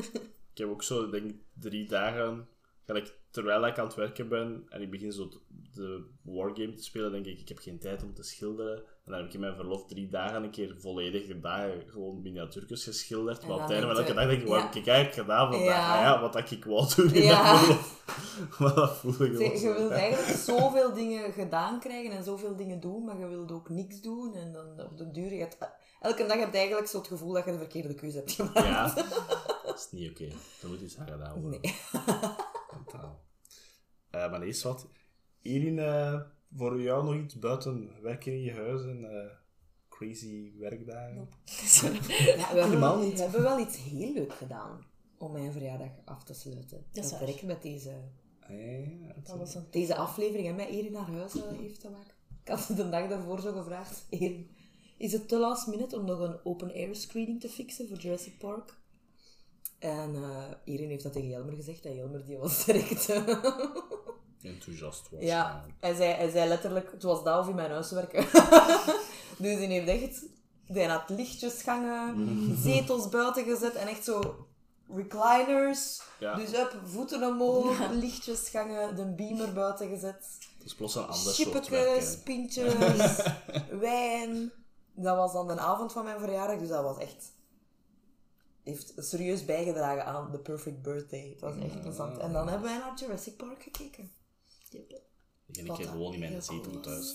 Ik 0.52 0.58
heb 0.58 0.68
ook 0.68 0.82
zo, 0.82 1.10
denk 1.10 1.32
drie 1.52 1.88
dagen, 1.88 2.48
gelijk, 2.86 3.14
terwijl 3.30 3.66
ik 3.66 3.78
aan 3.78 3.86
het 3.86 3.94
werken 3.94 4.28
ben 4.28 4.66
en 4.68 4.80
ik 4.80 4.90
begin 4.90 5.12
zo 5.12 5.28
de 5.74 6.04
wargame 6.22 6.72
te 6.74 6.82
spelen, 6.82 7.12
denk 7.12 7.26
ik, 7.26 7.40
ik 7.40 7.48
heb 7.48 7.58
geen 7.58 7.78
tijd 7.78 8.02
om 8.02 8.14
te 8.14 8.22
schilderen. 8.22 8.82
En 9.04 9.10
dan 9.10 9.18
heb 9.20 9.26
ik 9.28 9.34
in 9.34 9.40
mijn 9.40 9.54
verlof 9.54 9.86
drie 9.86 10.08
dagen 10.08 10.42
een 10.42 10.50
keer 10.50 10.74
volledige 10.78 11.40
dagen 11.40 11.82
gewoon 11.86 12.22
miniatuurtjes 12.22 12.84
geschilderd. 12.84 13.46
Maar 13.46 13.54
op 13.56 13.60
het 13.60 13.70
einde 13.70 13.86
van 13.86 13.94
denk 13.94 14.08
elke 14.08 14.20
dag 14.20 14.28
denk 14.28 14.40
ik, 14.42 14.48
wat 14.48 14.58
ja. 14.58 14.64
heb 14.64 14.74
ik 14.74 14.86
eigenlijk 14.86 15.20
gedaan? 15.20 15.50
Wat, 15.50 15.60
Ja. 15.60 15.94
ah 15.96 16.00
ja, 16.00 16.20
wat 16.20 16.32
dat 16.32 16.50
ik 16.50 16.64
wou 16.64 16.94
doen 16.96 17.14
in 17.14 17.22
Ja. 17.22 17.42
mijn 17.42 17.58
verlof. 17.64 18.00
maar 18.58 18.74
dat 18.74 18.96
voel 18.96 19.12
ik 19.12 19.32
wel 19.32 19.40
je 19.40 19.74
wilt 19.76 19.90
eigenlijk 19.90 20.38
zoveel 20.38 20.92
dingen 20.94 21.32
gedaan 21.32 21.80
krijgen 21.80 22.10
en 22.16 22.24
zoveel 22.24 22.56
dingen 22.56 22.80
doen, 22.80 23.04
maar 23.04 23.18
je 23.18 23.26
wilt 23.28 23.52
ook 23.52 23.68
niks 23.68 24.00
doen. 24.00 24.34
En 24.34 24.52
dan 24.52 24.80
op 24.86 24.98
de 24.98 25.10
duur, 25.10 25.32
je 25.32 25.40
hebt, 25.40 25.58
elke 26.00 26.26
dag 26.26 26.38
heb 26.38 26.52
je 26.52 26.58
eigenlijk 26.58 26.88
zo 26.88 26.98
het 26.98 27.06
gevoel 27.06 27.32
dat 27.32 27.44
je 27.44 27.50
de 27.50 27.58
verkeerde 27.58 27.94
keuze 27.94 28.16
hebt 28.16 28.32
gemaakt. 28.32 28.58
Ja, 28.58 28.94
dat 29.66 29.78
is 29.78 29.88
niet 29.90 30.10
oké. 30.10 30.24
Er 30.62 30.68
moet 30.68 30.80
iets 30.80 30.98
aan 30.98 31.08
gedaan 31.08 31.40
worden. 31.40 31.60
Nee. 31.60 31.74
Eh, 34.10 34.30
maar 34.30 34.42
eerst 34.42 34.62
wat. 34.62 34.86
Hierin, 35.40 35.78
eh, 35.78 36.20
voor 36.56 36.80
jou 36.80 37.04
nog 37.04 37.14
iets 37.24 37.38
buiten 37.38 37.90
werken 38.02 38.32
in 38.32 38.42
je 38.42 38.52
huis 38.52 38.82
en 38.82 39.04
eh, 39.04 39.30
crazy 39.88 40.52
werkdagen? 40.58 41.28
Ja, 41.82 41.90
we, 41.90 42.36
hebben, 42.38 42.64
Helemaal 42.64 42.98
niet. 42.98 43.14
we 43.14 43.22
hebben 43.22 43.42
wel 43.42 43.58
iets 43.58 43.76
heel 43.76 44.12
leuk 44.12 44.32
gedaan 44.32 44.84
om 45.18 45.32
mijn 45.32 45.52
verjaardag 45.52 45.90
af 46.04 46.24
te 46.24 46.34
sluiten. 46.34 46.84
Dat 46.92 47.04
is 47.04 47.10
Dat 47.10 47.42
met 47.42 47.62
deze, 47.62 47.90
Ah, 48.40 49.00
ja, 49.00 49.14
Dat 49.22 49.38
was 49.38 49.54
een... 49.54 49.66
deze 49.70 49.96
aflevering 49.96 50.48
en 50.48 50.54
met 50.54 50.68
Erin 50.68 50.92
naar 50.92 51.10
huis 51.10 51.34
eh, 51.36 51.58
heeft 51.58 51.80
te 51.80 51.90
maken. 51.90 52.14
Ik 52.42 52.48
had 52.48 52.66
de 52.76 52.88
dag 52.88 53.08
daarvoor 53.08 53.40
zo 53.40 53.52
gevraagd, 53.52 54.06
Erin, 54.10 54.50
is 54.98 55.12
het 55.12 55.28
te 55.28 55.38
last 55.38 55.66
minute 55.66 55.96
om 55.98 56.04
nog 56.04 56.20
een 56.20 56.44
open 56.44 56.72
air 56.72 56.96
screening 56.96 57.40
te 57.40 57.48
fixen 57.48 57.88
voor 57.88 57.96
Jurassic 57.96 58.38
Park? 58.38 58.80
En 59.78 60.14
eh 60.14 60.44
Erin 60.64 60.88
heeft 60.88 61.02
dat 61.02 61.12
tegen 61.12 61.28
Jelmer 61.28 61.54
gezegd 61.54 61.84
en 61.84 61.94
Jelmer 61.94 62.24
die 62.24 62.38
was 62.38 62.64
direct... 62.64 63.06
enthousiast 64.42 65.08
was. 65.10 65.22
Ja, 65.22 65.64
hij 65.80 65.94
zei, 65.94 66.12
hij 66.12 66.30
zei 66.30 66.48
letterlijk, 66.48 66.92
het 66.92 67.02
was 67.02 67.24
dat 67.24 67.38
of 67.38 67.48
in 67.48 67.54
mijn 67.54 67.70
huis 67.70 67.90
werken. 67.90 68.24
dus 69.44 69.58
hij 69.58 69.66
heeft 69.66 70.02
echt, 70.02 70.24
hij 70.66 70.84
had 70.84 71.08
lichtjes 71.08 71.62
gangen, 71.62 72.56
zetels 72.62 73.08
buiten 73.08 73.44
gezet 73.44 73.74
en 73.74 73.86
echt 73.86 74.04
zo 74.04 74.46
recliners. 74.94 76.02
Ja. 76.18 76.34
Dus 76.34 76.52
up, 76.52 76.80
voeten 76.84 77.22
omhoog, 77.22 77.90
lichtjes 77.90 78.48
gangen, 78.48 78.96
de 78.96 79.06
beamer 79.06 79.52
buiten 79.52 79.88
gezet. 79.88 80.38
Het 80.58 80.66
is 80.66 80.74
plots 80.74 80.94
een 80.94 81.06
ander 81.06 81.32
soort 81.32 82.20
pintjes, 82.24 83.22
wijn. 83.80 84.52
Dat 84.94 85.16
was 85.16 85.32
dan 85.32 85.46
de 85.46 85.58
avond 85.58 85.92
van 85.92 86.04
mijn 86.04 86.18
verjaardag, 86.20 86.58
dus 86.58 86.68
dat 86.68 86.82
was 86.82 86.98
echt... 86.98 87.32
Heeft 88.62 88.92
serieus 88.96 89.44
bijgedragen 89.44 90.06
aan 90.06 90.30
The 90.30 90.38
Perfect 90.38 90.82
Birthday. 90.82 91.28
Het 91.30 91.40
was 91.40 91.54
echt 91.58 91.80
plezant. 91.80 92.18
En 92.18 92.32
dan 92.32 92.48
hebben 92.48 92.68
wij 92.68 92.78
naar 92.78 92.92
Jurassic 92.98 93.36
Park 93.36 93.62
gekeken. 93.62 94.10
Ik 94.74 95.56
en 95.56 95.66
ik 95.66 95.76
heb 95.76 95.88
gewoon 95.88 96.12
in 96.12 96.20
mijn 96.20 96.42
zetel 96.42 96.80
thuis. 96.80 97.14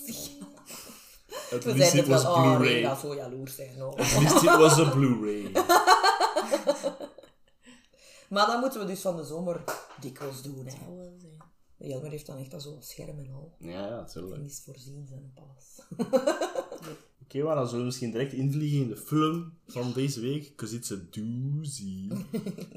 Het 1.50 1.64
We 1.64 1.72
dit 1.72 1.92
het 1.92 2.06
was 2.06 2.22
wel... 2.22 2.32
Oh, 2.32 2.56
Blu-ray. 2.56 2.82
ga 2.82 2.94
zo 2.94 3.14
jaloers 3.14 3.54
zijn. 3.54 3.78
hoor. 3.80 3.98
Het 3.98 4.18
liefst 4.18 4.40
dit 4.40 4.56
was 4.56 4.78
een 4.78 4.90
Blu-ray. 4.90 5.50
Maar 8.28 8.46
dat 8.46 8.60
moeten 8.60 8.80
we 8.80 8.86
dus 8.86 9.00
van 9.00 9.16
de 9.16 9.24
zomer 9.24 9.64
dikwijls 10.00 10.42
doen. 10.42 10.66
Hè. 10.66 10.76
Jelmer 11.78 12.10
heeft 12.10 12.26
dan 12.26 12.38
echt 12.38 12.50
dat 12.50 12.62
zo'n 12.62 12.82
scherm 12.82 13.18
en 13.18 13.30
al. 13.30 13.54
Ja, 13.58 13.86
ja. 13.86 14.08
En 14.14 14.44
is 14.44 14.60
voorzien 14.64 15.06
zijn 15.06 15.32
pas. 15.34 15.82
Oké, 17.22 17.42
maar 17.42 17.54
dan 17.54 17.64
zullen 17.64 17.80
we 17.80 17.86
misschien 17.86 18.10
direct 18.10 18.32
invliegen 18.32 18.80
in 18.80 18.88
de 18.88 18.96
film 18.96 19.58
van 19.66 19.92
deze 19.92 20.20
week. 20.20 20.48
Because 20.48 20.76
it's 20.76 20.92
a 20.92 20.96
doozy. 21.10 22.08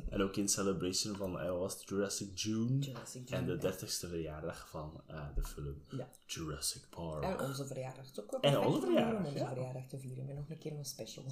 en 0.09 0.21
ook 0.21 0.35
in 0.35 0.47
celebration 0.47 1.15
van 1.15 1.39
eh, 1.39 1.57
was 1.57 1.73
het, 1.73 1.89
Jurassic 1.89 2.39
June. 2.39 2.79
Jurassic 2.79 3.29
En 3.29 3.45
June, 3.45 3.57
de 3.57 3.73
30ste 3.73 4.09
verjaardag 4.09 4.69
van 4.69 5.01
eh, 5.07 5.35
de 5.35 5.43
film 5.43 5.81
Ja. 5.89 6.09
Jurassic 6.25 6.81
Park. 6.89 7.23
En 7.23 7.47
onze 7.47 7.67
verjaardag. 7.67 8.05
Het 8.05 8.17
is 8.17 8.23
ook 8.23 8.31
wel 8.31 8.39
En 8.39 8.59
onze 8.59 8.79
verjaardag, 8.79 9.19
om 9.19 9.25
onze 9.25 9.37
ja. 9.37 9.47
verjaardag 9.47 9.87
te 9.87 9.99
vieren. 9.99 10.25
Met 10.25 10.35
nog 10.35 10.49
een 10.49 10.57
keer 10.57 10.77
een 10.77 10.85
special. 10.85 11.25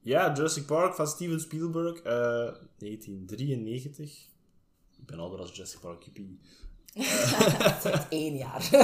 Ja, 0.00 0.32
Jurassic 0.34 0.66
Park 0.66 0.94
van 0.94 1.06
Steven 1.06 1.40
Spielberg, 1.40 1.98
eh 1.98 2.54
1993. 2.78 4.34
Ik 4.98 5.06
ben 5.06 5.18
ouder 5.18 5.38
als 5.38 5.50
Jurassic 5.50 5.80
Park, 5.80 6.02
jippie. 6.02 6.40
Sinds 7.80 8.08
één 8.22 8.36
jaar. 8.36 8.68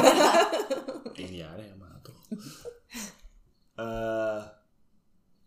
Eén 1.12 1.34
jaar, 1.34 1.58
hè, 1.58 1.76
maar 1.78 2.00
toch. 2.02 2.28
Eh, 3.74 4.44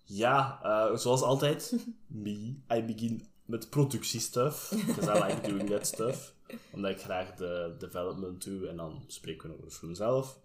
ja, 0.04 0.60
eh, 0.64 0.98
zoals 0.98 1.22
altijd, 1.22 1.76
me. 2.08 2.56
I 2.74 2.84
begin 2.84 3.28
met 3.46 3.70
productiestuff. 3.70 4.74
Because 4.86 5.12
I 5.12 5.24
like 5.24 5.50
doing 5.50 5.70
that 5.70 5.88
stuff. 5.88 6.34
Omdat 6.72 6.92
ik 6.92 7.02
graag 7.02 7.36
de 7.36 7.76
development 7.80 8.44
doe 8.44 8.68
en 8.68 8.76
dan 8.76 9.04
spreken 9.08 9.50
we 9.50 9.56
over 9.56 9.68
de 9.68 9.76
film 9.76 9.96
zelf. 9.96 10.40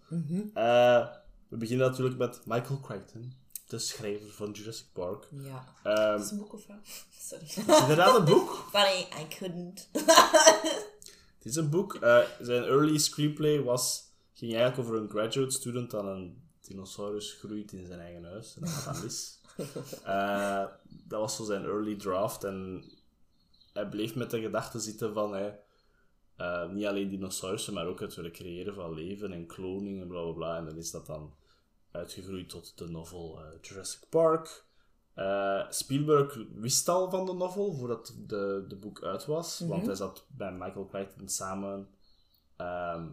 Eh, 0.54 1.08
we 1.48 1.56
beginnen 1.56 1.86
natuurlijk 1.86 2.18
met 2.18 2.40
Michael 2.44 2.80
Crichton, 2.80 3.32
de 3.70 3.78
schrijver 3.78 4.30
van 4.30 4.50
Jurassic 4.50 4.86
Park. 4.92 5.28
ja. 5.30 5.74
Ehm, 5.82 6.22
is 6.22 6.30
een 6.30 6.38
boek 6.38 6.52
of 6.52 6.66
wat? 6.66 6.76
Sorry. 7.28 7.44
het 7.44 7.68
is 7.68 7.80
inderdaad 7.80 8.16
een 8.16 8.24
boek. 8.24 8.64
Funny, 8.72 9.06
I 9.22 9.36
couldn't. 9.38 9.88
Het 11.40 11.48
is 11.48 11.56
een 11.56 11.70
book. 11.70 11.94
Eh, 11.94 12.18
zijn 12.40 12.62
early 12.64 12.98
screenplay 12.98 13.62
was, 13.62 14.02
ging 14.32 14.54
eigenlijk 14.54 14.88
over 14.88 15.00
een 15.02 15.10
graduate 15.10 15.50
student 15.50 15.90
dat 15.90 16.04
een 16.04 16.42
dinosaurus 16.60 17.32
groeit 17.32 17.72
in 17.72 17.86
zijn 17.86 18.00
eigen 18.00 18.24
huis. 18.24 18.54
En 18.54 18.60
dat 18.60 18.70
gaat 18.70 18.94
dan 18.94 19.02
mis. 19.02 19.38
Eh, 20.04 20.64
dat 20.88 21.20
was 21.20 21.36
zo 21.36 21.44
zijn 21.44 21.64
early 21.64 21.96
draft. 21.96 22.44
En 22.44 22.84
hij 23.72 23.88
bleef 23.88 24.14
met 24.14 24.30
de 24.30 24.40
gedachte 24.40 24.78
zitten 24.78 25.14
van 25.14 25.32
hij, 25.32 25.60
eh, 26.36 26.68
niet 26.68 26.86
alleen 26.86 27.08
dinosaurussen, 27.08 27.74
maar 27.74 27.86
ook 27.86 28.00
het 28.00 28.14
willen 28.14 28.32
creëren 28.32 28.74
van 28.74 28.94
leven 28.94 29.32
en 29.32 29.46
kloning 29.46 30.00
en 30.00 30.08
bla 30.08 30.22
bla 30.22 30.32
bla. 30.32 30.56
En 30.56 30.64
dan 30.64 30.76
is 30.76 30.90
dat 30.90 31.06
dan 31.06 31.34
uitgegroeid 31.90 32.48
tot 32.48 32.78
de 32.78 32.88
novel 32.88 33.40
eh, 33.40 33.44
Jurassic 33.60 34.08
Park. 34.08 34.64
Eh, 35.14 35.70
Spielberg 35.70 36.38
wist 36.54 36.88
al 36.88 37.10
van 37.10 37.26
de 37.26 37.32
novel 37.32 37.74
voordat 37.74 38.14
de, 38.26 38.64
de 38.68 38.76
boek 38.76 39.02
uit 39.02 39.26
was, 39.26 39.58
want 39.58 39.86
hij 39.86 39.94
zat 39.94 40.26
bij 40.28 40.52
Michael 40.52 40.86
Crichton 40.86 41.28
samen 41.28 41.88
ehm, 42.56 43.08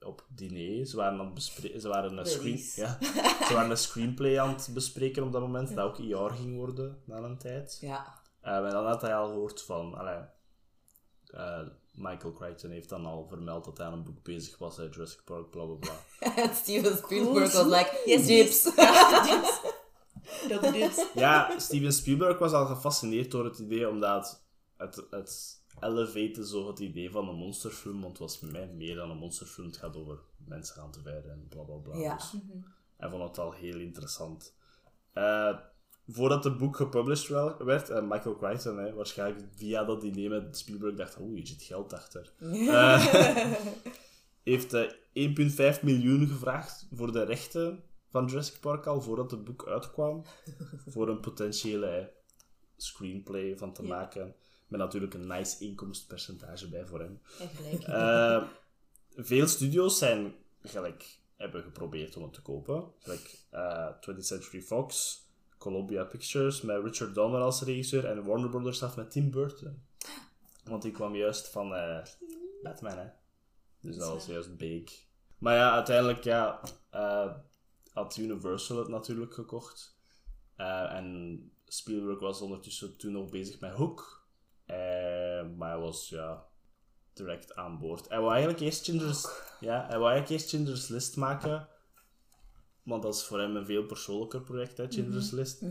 op 0.00 0.26
diner. 0.28 0.86
Ze 0.86 0.96
waren, 0.96 1.20
aan 1.20 1.34
het 1.34 1.42
ze, 1.80 1.88
waren 1.88 2.18
een 2.18 2.26
screen 2.26 2.60
ja, 2.74 2.98
ze 3.46 3.50
waren 3.54 3.70
een 3.70 3.76
screenplay 3.76 4.38
aan 4.38 4.54
het 4.54 4.70
bespreken 4.74 5.22
op 5.22 5.32
dat 5.32 5.40
moment, 5.40 5.74
dat 5.74 5.84
ook 5.84 5.98
IR 5.98 6.30
ging 6.30 6.56
worden 6.56 7.02
na 7.04 7.16
een 7.16 7.38
tijd. 7.38 7.78
Ja. 7.80 8.22
Eh, 8.40 8.56
en 8.56 8.70
dan 8.70 8.86
had 8.86 9.02
hij 9.02 9.16
al 9.16 9.28
gehoord 9.28 9.62
van... 9.62 9.94
allee, 9.94 10.20
eh, 11.26 11.66
Michael 11.94 12.32
Crichton 12.32 12.70
heeft 12.70 12.88
dan 12.88 13.06
al 13.06 13.26
vermeld 13.28 13.64
dat 13.64 13.76
hij 13.78 13.86
aan 13.86 13.92
een 13.92 14.04
boek 14.04 14.22
bezig 14.22 14.58
was, 14.58 14.78
uit 14.78 14.94
Jurassic 14.94 15.24
Park, 15.24 15.50
bla 15.50 15.64
bla 15.64 15.74
bla. 15.74 15.94
En 16.42 16.54
Steven 16.54 16.96
Spielberg 16.96 17.52
was 17.52 17.64
like, 17.64 18.02
Yes, 18.04 18.26
dips. 18.26 18.62
Dat. 20.48 21.10
Ja, 21.14 21.58
Steven 21.58 21.92
Spielberg 21.92 22.38
was 22.38 22.52
al 22.52 22.66
gefascineerd 22.66 23.30
door 23.30 23.44
het 23.44 23.58
idee, 23.58 23.88
omdat 23.88 24.44
het, 24.76 25.06
het 25.10 25.62
elevate 25.80 26.46
zo 26.46 26.66
het 26.66 26.78
idee 26.78 27.10
van 27.10 27.28
een 27.28 27.34
monsterfilm, 27.34 28.00
want 28.00 28.18
het 28.18 28.18
was 28.18 28.38
voor 28.38 28.48
mij 28.48 28.66
meer 28.66 28.96
dan 28.96 29.10
een 29.10 29.16
monsterfilm. 29.16 29.66
Het 29.66 29.76
gaat 29.76 29.96
over 29.96 30.18
mensen 30.36 30.74
gaan 30.74 30.90
te 30.90 31.00
verden 31.00 31.30
en 31.30 31.46
bla 31.48 31.62
bla 31.62 31.76
bla. 31.76 31.96
Ja. 31.96 32.14
Dus 32.14 32.34
hij 32.96 33.08
vond 33.10 33.22
het 33.22 33.38
al 33.38 33.52
heel 33.52 33.78
interessant. 33.78 34.54
Eh, 35.12 35.58
voordat 36.08 36.44
het 36.44 36.58
boek 36.58 36.76
gepublished 36.76 37.56
werd, 37.58 37.90
en 37.90 38.08
Michael 38.08 38.36
Crichton, 38.36 38.78
hè, 38.78 38.92
waarschijnlijk 38.94 39.44
via 39.56 39.84
dat 39.84 40.02
idee 40.02 40.28
met 40.28 40.58
Spielberg, 40.58 40.94
dacht 40.94 41.18
oeh, 41.20 41.34
hier 41.36 41.46
zit 41.46 41.62
geld 41.62 41.92
achter. 41.92 42.32
Eh, 42.68 43.06
heeft 44.42 44.72
eh 44.74 44.90
1,5 45.76 45.82
miljoen 45.82 46.26
gevraagd 46.26 46.86
voor 46.92 47.12
de 47.12 47.22
rechten 47.24 47.82
van 48.10 48.26
Jurassic 48.26 48.60
Park 48.60 48.86
al, 48.86 49.02
voordat 49.02 49.30
het 49.30 49.44
boek 49.44 49.66
uitkwam. 49.68 50.22
voor 50.86 51.08
een 51.08 51.20
potentiële 51.20 51.86
eh, 51.86 52.04
screenplay 52.76 53.56
van 53.56 53.72
te 53.72 53.82
Ja. 53.82 53.88
maken. 53.88 54.34
Met 54.68 54.80
natuurlijk 54.80 55.14
een 55.14 55.26
nice 55.26 55.64
inkomstenpercentage 55.64 56.68
bij 56.68 56.86
voor 56.86 57.00
hem. 57.00 57.20
Eh, 57.84 58.42
veel 59.16 59.46
studio's 59.46 59.98
zijn 59.98 60.34
gelijk 60.62 61.18
hebben 61.36 61.62
geprobeerd 61.62 62.16
om 62.16 62.22
het 62.22 62.32
te 62.32 62.42
kopen. 62.42 62.84
Gelijk 62.98 63.38
eh 63.50 63.88
20th 64.00 64.24
Century 64.26 64.62
Fox, 64.62 65.20
Columbia 65.64 66.04
Pictures 66.04 66.60
met 66.60 66.82
Richard 66.82 67.14
Donner 67.14 67.40
als 67.40 67.62
regisseur 67.62 68.04
en 68.04 68.24
Warner 68.24 68.48
Brothers 68.48 68.82
af 68.82 68.96
met 68.96 69.10
Tim 69.10 69.30
Burton. 69.30 69.82
Want 70.64 70.82
die 70.82 70.92
kwam 70.92 71.14
juist 71.14 71.48
van 71.48 71.74
eh, 71.74 72.04
Batman, 72.62 72.98
hè. 72.98 73.06
Dus 73.80 73.96
dat 73.96 74.08
was 74.08 74.26
juist 74.26 74.56
big. 74.56 75.06
Maar 75.38 75.54
ja, 75.54 75.72
uiteindelijk 75.72 76.24
ja, 76.24 76.60
eh, 76.90 77.32
had 77.92 78.16
Universal 78.16 78.78
het 78.78 78.88
natuurlijk 78.88 79.34
gekocht. 79.34 79.98
Eh, 80.56 80.92
en 80.92 81.50
Spielberg 81.66 82.20
was 82.20 82.40
ondertussen 82.40 82.96
toen 82.96 83.12
nog 83.12 83.30
bezig 83.30 83.60
met 83.60 83.72
Hook. 83.72 84.26
Maar 85.56 85.70
hij 85.70 85.78
was 85.78 86.08
ja, 86.08 86.46
direct 87.12 87.54
aan 87.54 87.78
boord. 87.78 88.08
Hij 88.08 88.20
wou 88.20 88.30
eigenlijk 88.30 88.60
eerst 88.60 88.84
Schindler's, 88.84 89.28
ja, 89.60 89.86
hij 89.86 89.98
wou 89.98 90.10
eigenlijk 90.10 90.30
eerst 90.30 90.48
Schindler's 90.48 90.88
List 90.88 91.16
maken. 91.16 91.68
Want 92.84 93.02
dat 93.02 93.14
is 93.14 93.22
voor 93.24 93.40
hem 93.40 93.56
een 93.56 93.66
veel 93.66 93.84
persoonlijker 93.84 94.40
project, 94.40 94.76
hè, 94.76 94.84
Schindler's 94.88 95.30
List. 95.30 95.62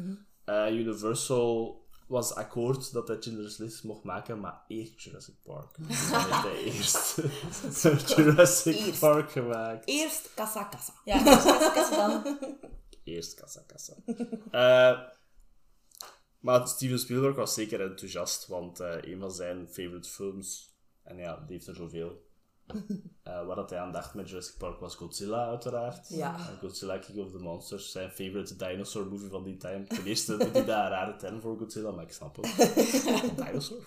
Eh, 0.45 0.71
Universal 0.71 1.81
was 2.07 2.33
akkoord 2.33 2.93
dat 2.93 3.07
hij 3.07 3.17
Schindler's 3.19 3.57
List 3.57 3.83
mocht 3.83 4.03
maken, 4.03 4.39
maar 4.39 4.63
eerst 4.67 5.01
Jurassic 5.01 5.35
Park. 5.43 5.75
Dus 5.87 6.09
dan 6.09 6.19
heeft 6.21 6.43
hij 6.43 6.63
eerst 6.63 7.15
Jurassic 8.15 8.75
Eerst. 8.75 8.99
Park 8.99 9.31
gemaakt. 9.31 9.87
Eerst 9.87 10.33
kassa 10.33 10.63
kassa. 10.63 10.93
Ja, 11.05 11.23
kassa, 11.23 11.69
kassa 11.73 12.07
dan. 12.07 12.37
Eerst 13.03 13.33
kassa 13.33 13.63
kassa. 13.67 13.93
Eh, 14.51 14.99
maar 16.39 16.67
Steven 16.67 16.99
Spielberg 16.99 17.35
was 17.35 17.53
zeker 17.53 17.81
enthousiast, 17.81 18.47
want 18.47 18.79
eh, 18.79 18.95
een 19.01 19.19
van 19.19 19.31
zijn 19.31 19.67
favorite 19.69 20.09
films, 20.09 20.75
en 21.03 21.17
ja, 21.17 21.35
die 21.35 21.55
heeft 21.55 21.67
er 21.67 21.75
zoveel, 21.75 22.25
eh 23.23 23.45
waar 23.45 23.55
dat 23.55 23.69
hij 23.69 23.79
aan 23.79 23.91
dacht 23.91 24.13
met 24.13 24.29
Jurassic 24.29 24.57
Park 24.57 24.79
was 24.79 24.95
Godzilla, 24.95 25.47
uiteraard. 25.47 26.09
Ja. 26.09 26.37
Godzilla 26.59 26.97
King 26.97 27.19
of 27.19 27.31
the 27.31 27.37
Monsters, 27.37 27.91
zijn 27.91 28.09
favorite 28.09 28.55
dinosaur 28.55 29.05
movie 29.07 29.29
van 29.29 29.43
die 29.43 29.57
time. 29.57 29.83
Ten 29.83 30.05
eerste 30.05 30.37
doet 30.37 30.53
hij 30.53 30.65
daar 30.65 30.85
een 30.85 30.91
rare 30.91 31.15
term 31.15 31.41
voor 31.41 31.57
Godzilla, 31.57 31.91
maar 31.91 32.03
ik 32.03 32.11
snap 32.13 32.35
het. 32.41 32.73
dinosaur? 33.45 33.83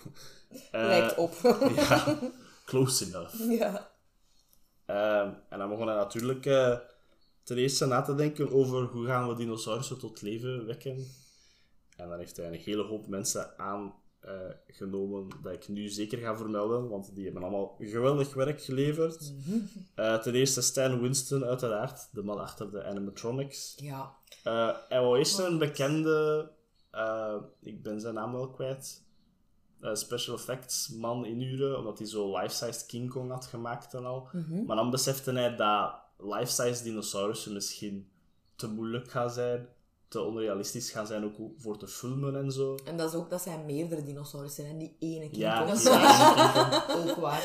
Eh, 0.71 0.85
Lijkt 0.85 1.15
op. 1.17 1.33
Ja, 1.75 2.19
close 2.65 3.05
enough. 3.05 3.35
ja. 3.59 3.91
Ehm, 4.85 5.33
en 5.49 5.59
dan 5.59 5.69
begon 5.69 5.87
hij 5.87 5.95
natuurlijk 5.95 6.45
eh, 6.45 6.77
ten 7.43 7.57
eerste 7.57 7.85
na 7.85 8.01
te 8.01 8.15
denken 8.15 8.51
over 8.51 8.83
hoe 8.83 9.05
gaan 9.05 9.27
we 9.27 9.35
dinosaurussen 9.35 9.99
tot 9.99 10.21
leven 10.21 10.65
wekken. 10.65 11.07
En 11.95 12.09
dan 12.09 12.17
heeft 12.17 12.37
hij 12.37 12.47
een 12.47 12.53
hele 12.53 12.83
hoop 12.83 13.07
mensen 13.07 13.57
aangenomen 14.21 15.27
dat 15.43 15.53
ik 15.53 15.67
nu 15.67 15.87
zeker 15.87 16.17
ga 16.17 16.37
vermelden, 16.37 16.89
want 16.89 17.15
die 17.15 17.23
hebben 17.23 17.43
allemaal 17.43 17.75
geweldig 17.79 18.33
werk 18.33 18.61
geleverd. 18.61 19.33
Eh, 19.95 20.19
ten 20.19 20.33
eerste 20.33 20.61
Stan 20.61 21.01
Winston, 21.01 21.45
uiteraard, 21.45 22.09
de 22.11 22.23
man 22.23 22.39
achter 22.39 22.71
de 22.71 22.83
animatronics. 22.83 23.75
Ja. 23.81 24.15
Eh, 24.43 24.75
hij 24.87 25.01
wou 25.01 25.17
eerst 25.17 25.39
een 25.39 25.57
bekende, 25.57 26.49
eh, 26.91 27.35
ik 27.59 27.83
ben 27.83 28.01
zijn 28.01 28.13
naam 28.13 28.31
wel 28.31 28.49
kwijt, 28.49 29.03
eh, 29.79 29.93
special 29.93 30.35
effects 30.35 30.89
man 30.89 31.25
inhuren, 31.25 31.77
omdat 31.77 31.97
hij 31.97 32.07
zo 32.07 32.37
life-sized 32.37 32.85
King 32.85 33.09
Kong 33.09 33.31
had 33.31 33.45
gemaakt 33.45 33.93
en 33.93 34.05
al. 34.05 34.27
Maar 34.65 34.75
dan 34.75 34.91
besefte 34.91 35.31
hij 35.31 35.55
dat 35.55 35.95
life-sized 36.17 36.83
dinosaurussen 36.83 37.53
misschien 37.53 38.09
te 38.55 38.67
moeilijk 38.67 39.11
gaan 39.11 39.31
zijn 39.31 39.67
te 40.07 40.21
onrealistisch 40.21 40.91
gaan 40.91 41.07
zijn 41.07 41.23
ook 41.23 41.35
voor 41.57 41.77
te 41.77 41.87
filmen 41.87 42.35
en 42.35 42.51
zo. 42.51 42.75
En 42.85 42.97
dat, 42.97 43.09
is 43.09 43.15
ook, 43.19 43.29
dat 43.29 43.41
zijn 43.41 43.65
meerdere 43.65 44.03
dinosaurussen, 44.03 44.65
en 44.65 44.77
die 44.77 44.95
ene 44.99 45.19
King 45.29 45.35
Ja, 45.35 45.63
Kong. 45.65 45.77
zijn- 45.79 47.09
Ook 47.09 47.15
waar. 47.15 47.43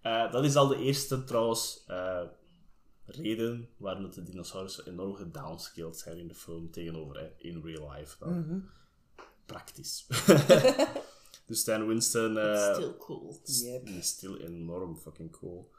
Eh, 0.00 0.32
dat 0.32 0.44
is 0.44 0.56
al 0.56 0.66
de 0.68 0.76
eerste 0.76 1.24
trouwens 1.24 1.84
eh, 1.86 2.22
reden 3.06 3.68
waarom 3.76 4.10
de 4.10 4.22
dinosaurussen 4.22 4.86
enorm 4.86 5.14
gedownscaled 5.14 5.96
zijn 5.98 6.18
in 6.18 6.28
de 6.28 6.34
film 6.34 6.70
tegenover 6.70 7.18
hè, 7.18 7.28
in 7.38 7.62
real 7.64 7.92
life. 7.92 8.16
Dan. 8.18 8.64
Praktisch. 9.46 10.06
dus 11.46 11.60
Stan 11.60 11.86
Winston 11.86 12.38
eh, 12.38 12.72
Still 12.74 12.94
cool. 12.98 13.40
Yep. 13.44 13.88
is 13.88 14.06
still 14.08 14.36
enorm 14.36 14.96
fucking 14.96 15.30
cool. 15.30 15.70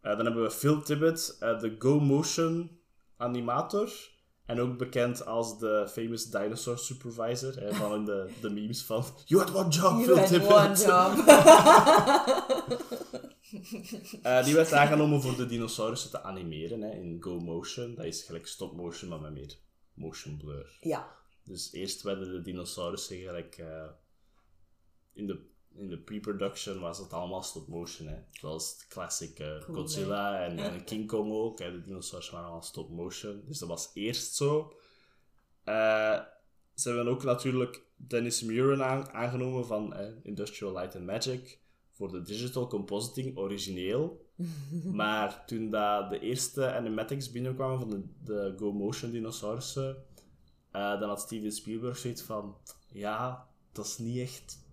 Dan 0.00 0.24
hebben 0.24 0.42
we 0.42 0.50
Phil 0.50 0.82
eh, 0.82 1.60
de 1.60 1.74
Go 1.78 2.00
Motion 2.00 2.80
animator. 3.16 4.16
En 4.48 4.60
ook 4.60 4.78
bekend 4.78 5.26
als 5.26 5.58
de 5.58 5.86
famous 5.90 6.30
dinosaur 6.30 6.78
supervisor. 6.78 7.54
Hè, 7.60 7.74
van 7.74 7.94
in 7.94 8.04
de, 8.04 8.30
de 8.40 8.50
memes 8.50 8.82
van 8.82 9.04
You 9.24 9.42
had 9.42 9.54
one 9.54 9.68
job, 9.68 9.92
You 9.92 10.04
Phil 10.04 10.16
had 10.18 10.28
Tippett. 10.28 10.52
one 10.52 10.74
job. 10.74 11.26
Eh, 14.22 14.44
die 14.44 14.54
werd 14.54 14.72
aangenomen 14.72 15.22
voor 15.22 15.36
de 15.36 15.46
dinosaurussen 15.46 16.10
te 16.10 16.22
animeren 16.22 16.80
hè, 16.82 16.90
in 16.90 17.16
Go 17.20 17.40
Motion. 17.40 17.94
Dat 17.94 18.04
is 18.04 18.22
gelijk 18.22 18.46
stop 18.46 18.76
motion, 18.76 19.08
maar 19.10 19.20
met 19.20 19.32
meer 19.32 19.56
motion 19.94 20.36
blur. 20.36 20.78
Ja. 20.80 21.16
Dus 21.44 21.72
eerst 21.72 22.02
werden 22.02 22.32
de 22.32 22.42
dinosaurussen 22.42 23.16
gelijk... 23.16 23.56
eh, 23.58 23.84
in 25.12 25.26
de, 25.26 25.40
in 25.74 25.88
de 25.88 25.98
pre-production 25.98 26.80
was 26.80 26.98
het 26.98 27.12
allemaal 27.12 27.42
stop 27.42 27.68
motion. 27.68 28.08
Hè. 28.08 28.16
Zoals 28.30 28.78
de 28.78 28.84
classic 28.88 29.38
eh, 29.38 29.46
Cool, 29.60 29.76
Godzilla 29.76 30.44
en, 30.44 30.58
en 30.58 30.84
King 30.84 31.06
Kong 31.06 31.32
ook. 31.32 31.58
Hè. 31.58 31.72
De 31.72 31.82
dinosaurussen 31.82 32.34
waren 32.34 32.48
allemaal 32.48 32.68
stop 32.68 32.90
motion. 32.90 33.42
Dus 33.46 33.58
dat 33.58 33.68
was 33.68 33.90
eerst 33.94 34.34
zo. 34.34 34.72
Eh, 35.64 36.20
ze 36.74 36.88
hebben 36.88 37.08
ook 37.08 37.22
natuurlijk 37.22 37.82
Dennis 37.96 38.42
Muren 38.42 38.84
aan- 38.84 39.10
aangenomen 39.10 39.66
van 39.66 39.94
eh, 39.94 40.06
Industrial 40.22 40.72
Light 40.72 40.96
and 40.96 41.06
Magic 41.06 41.58
voor 41.92 42.10
de 42.12 42.22
digital 42.22 42.66
compositing 42.66 43.36
origineel. 43.36 44.26
maar 44.92 45.46
toen 45.46 45.70
dat 45.70 46.10
de 46.10 46.20
eerste 46.20 46.72
animatics 46.72 47.30
binnenkwamen 47.30 47.78
van 47.78 47.90
de, 47.90 48.02
de 48.24 48.54
Go 48.56 48.72
Motion 48.72 49.10
dinosaurussen, 49.10 49.96
eh, 50.70 51.00
dan 51.00 51.08
had 51.08 51.20
Steven 51.20 51.52
Spielberg 51.52 51.96
zoiets 51.98 52.22
van: 52.22 52.56
ja, 52.92 53.48
dat 53.72 53.86
is 53.86 53.98
niet 53.98 54.18
echt 54.18 54.66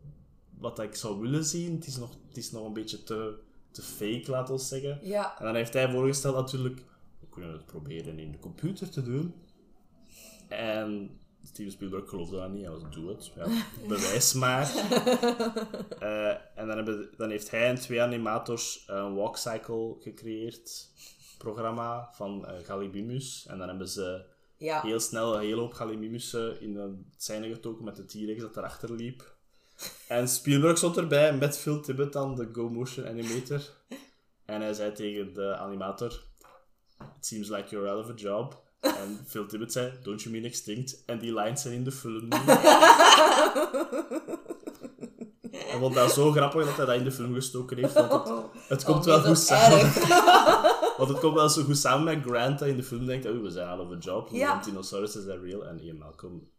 wat 0.59 0.79
ik 0.79 0.95
zou 0.95 1.19
willen 1.19 1.45
zien. 1.45 1.75
Het 1.75 1.87
is 1.87 1.97
nog, 1.97 2.09
het 2.27 2.37
is 2.37 2.51
nog 2.51 2.65
een 2.65 2.73
beetje 2.73 3.03
te, 3.03 3.37
te 3.71 3.81
fake, 3.81 4.23
laten 4.27 4.55
we 4.55 4.61
zeggen. 4.61 4.99
Ja. 5.01 5.39
En 5.39 5.45
dan 5.45 5.55
heeft 5.55 5.73
hij 5.73 5.91
voorgesteld 5.91 6.35
natuurlijk, 6.35 6.81
we 7.19 7.27
kunnen 7.29 7.51
het 7.51 7.65
proberen 7.65 8.19
in 8.19 8.31
de 8.31 8.39
computer 8.39 8.89
te 8.89 9.01
doen. 9.03 9.33
En 10.47 11.19
Steven 11.43 11.71
Spielberg 11.71 12.09
geloofde 12.09 12.35
dat 12.37 12.49
niet, 12.51 12.61
hij 12.61 12.71
was 12.71 12.81
doe 12.93 13.09
het, 13.09 13.31
ja, 13.35 13.45
bewijs 13.87 14.33
maar. 14.33 14.71
Eh, 15.99 16.29
en 16.55 16.67
dan, 16.67 16.75
hebben, 16.75 17.09
dan 17.17 17.29
heeft 17.29 17.51
hij 17.51 17.67
en 17.69 17.75
twee 17.75 18.01
animators 18.01 18.83
een 18.87 19.15
walkcycle 19.15 19.95
gecreëerd, 19.99 20.89
programma 21.37 22.09
van 22.13 22.45
eh 22.45 22.65
Galibimus. 22.65 23.45
En 23.49 23.57
dan 23.57 23.67
hebben 23.67 23.87
ze 23.89 24.25
Ja. 24.57 24.81
heel 24.81 24.99
snel 24.99 25.33
een 25.35 25.41
hele 25.41 25.61
hoop 25.61 25.73
Galibimussen 25.73 26.61
in 26.61 26.77
een 26.77 27.11
scène 27.17 27.53
getoken 27.53 27.85
met 27.85 27.95
de 27.95 28.05
T-Rex 28.05 28.41
dat 28.41 28.57
erachter 28.57 28.91
liep. 28.93 29.34
En 30.07 30.27
Spielberg 30.29 30.77
stond 30.77 30.97
erbij 30.97 31.33
met 31.37 31.57
Phil 31.57 31.79
Tippett 31.81 32.13
dan, 32.13 32.35
de 32.35 32.49
Go 32.53 32.69
Motion 32.69 33.07
animator. 33.07 33.61
En 34.45 34.61
hij 34.61 34.73
zei 34.73 34.91
tegen 34.91 35.33
de 35.33 35.55
animator: 35.55 36.23
It 36.99 37.25
seems 37.25 37.49
like 37.49 37.69
you're 37.69 37.89
out 37.89 38.03
of 38.03 38.09
a 38.11 38.13
job. 38.13 38.63
En 38.79 39.25
Phil 39.27 39.45
Tippett 39.45 39.71
zei: 39.71 39.93
Don't 40.03 40.21
you 40.21 40.33
mean 40.35 40.45
extinct? 40.47 41.03
En 41.05 41.19
die 41.19 41.33
lines 41.33 41.61
zijn 41.61 41.73
in 41.73 41.83
de 41.83 41.91
film. 41.91 42.27
Hij 45.51 45.79
vond 45.79 45.93
dat 45.95 46.11
zo 46.13 46.31
grappig 46.31 46.65
dat 46.65 46.75
hij 46.75 46.85
dat 46.85 46.95
in 46.95 47.03
de 47.03 47.11
film 47.11 47.33
gestoken 47.33 47.77
heeft. 47.77 47.93
Want 47.93 48.27
het, 48.27 48.43
het 48.67 48.83
komt 48.83 48.97
Oh, 48.99 49.05
wel 49.05 49.21
goed 49.21 49.39
samen. 49.39 49.79
Want 50.97 51.09
het 51.09 51.19
komt 51.19 51.33
wel 51.33 51.49
zo 51.49 51.63
goed 51.63 51.77
samen 51.77 52.03
met 52.03 52.23
Grant 52.25 52.59
dat 52.59 52.67
in 52.67 52.75
de 52.77 52.83
film 52.83 53.05
denkt: 53.05 53.25
Oh, 53.25 53.41
we 53.41 53.49
zijn 53.49 53.67
out 53.67 53.79
of 53.79 53.91
a 53.91 53.97
job. 53.97 54.29
Ja. 54.31 54.49
Want 54.51 54.63
dinosaurus 54.63 55.15
is 55.15 55.25
that 55.25 55.39
real. 55.43 55.65
En 55.65 55.79
Ian 55.83 55.97
Malcolm 55.97 56.49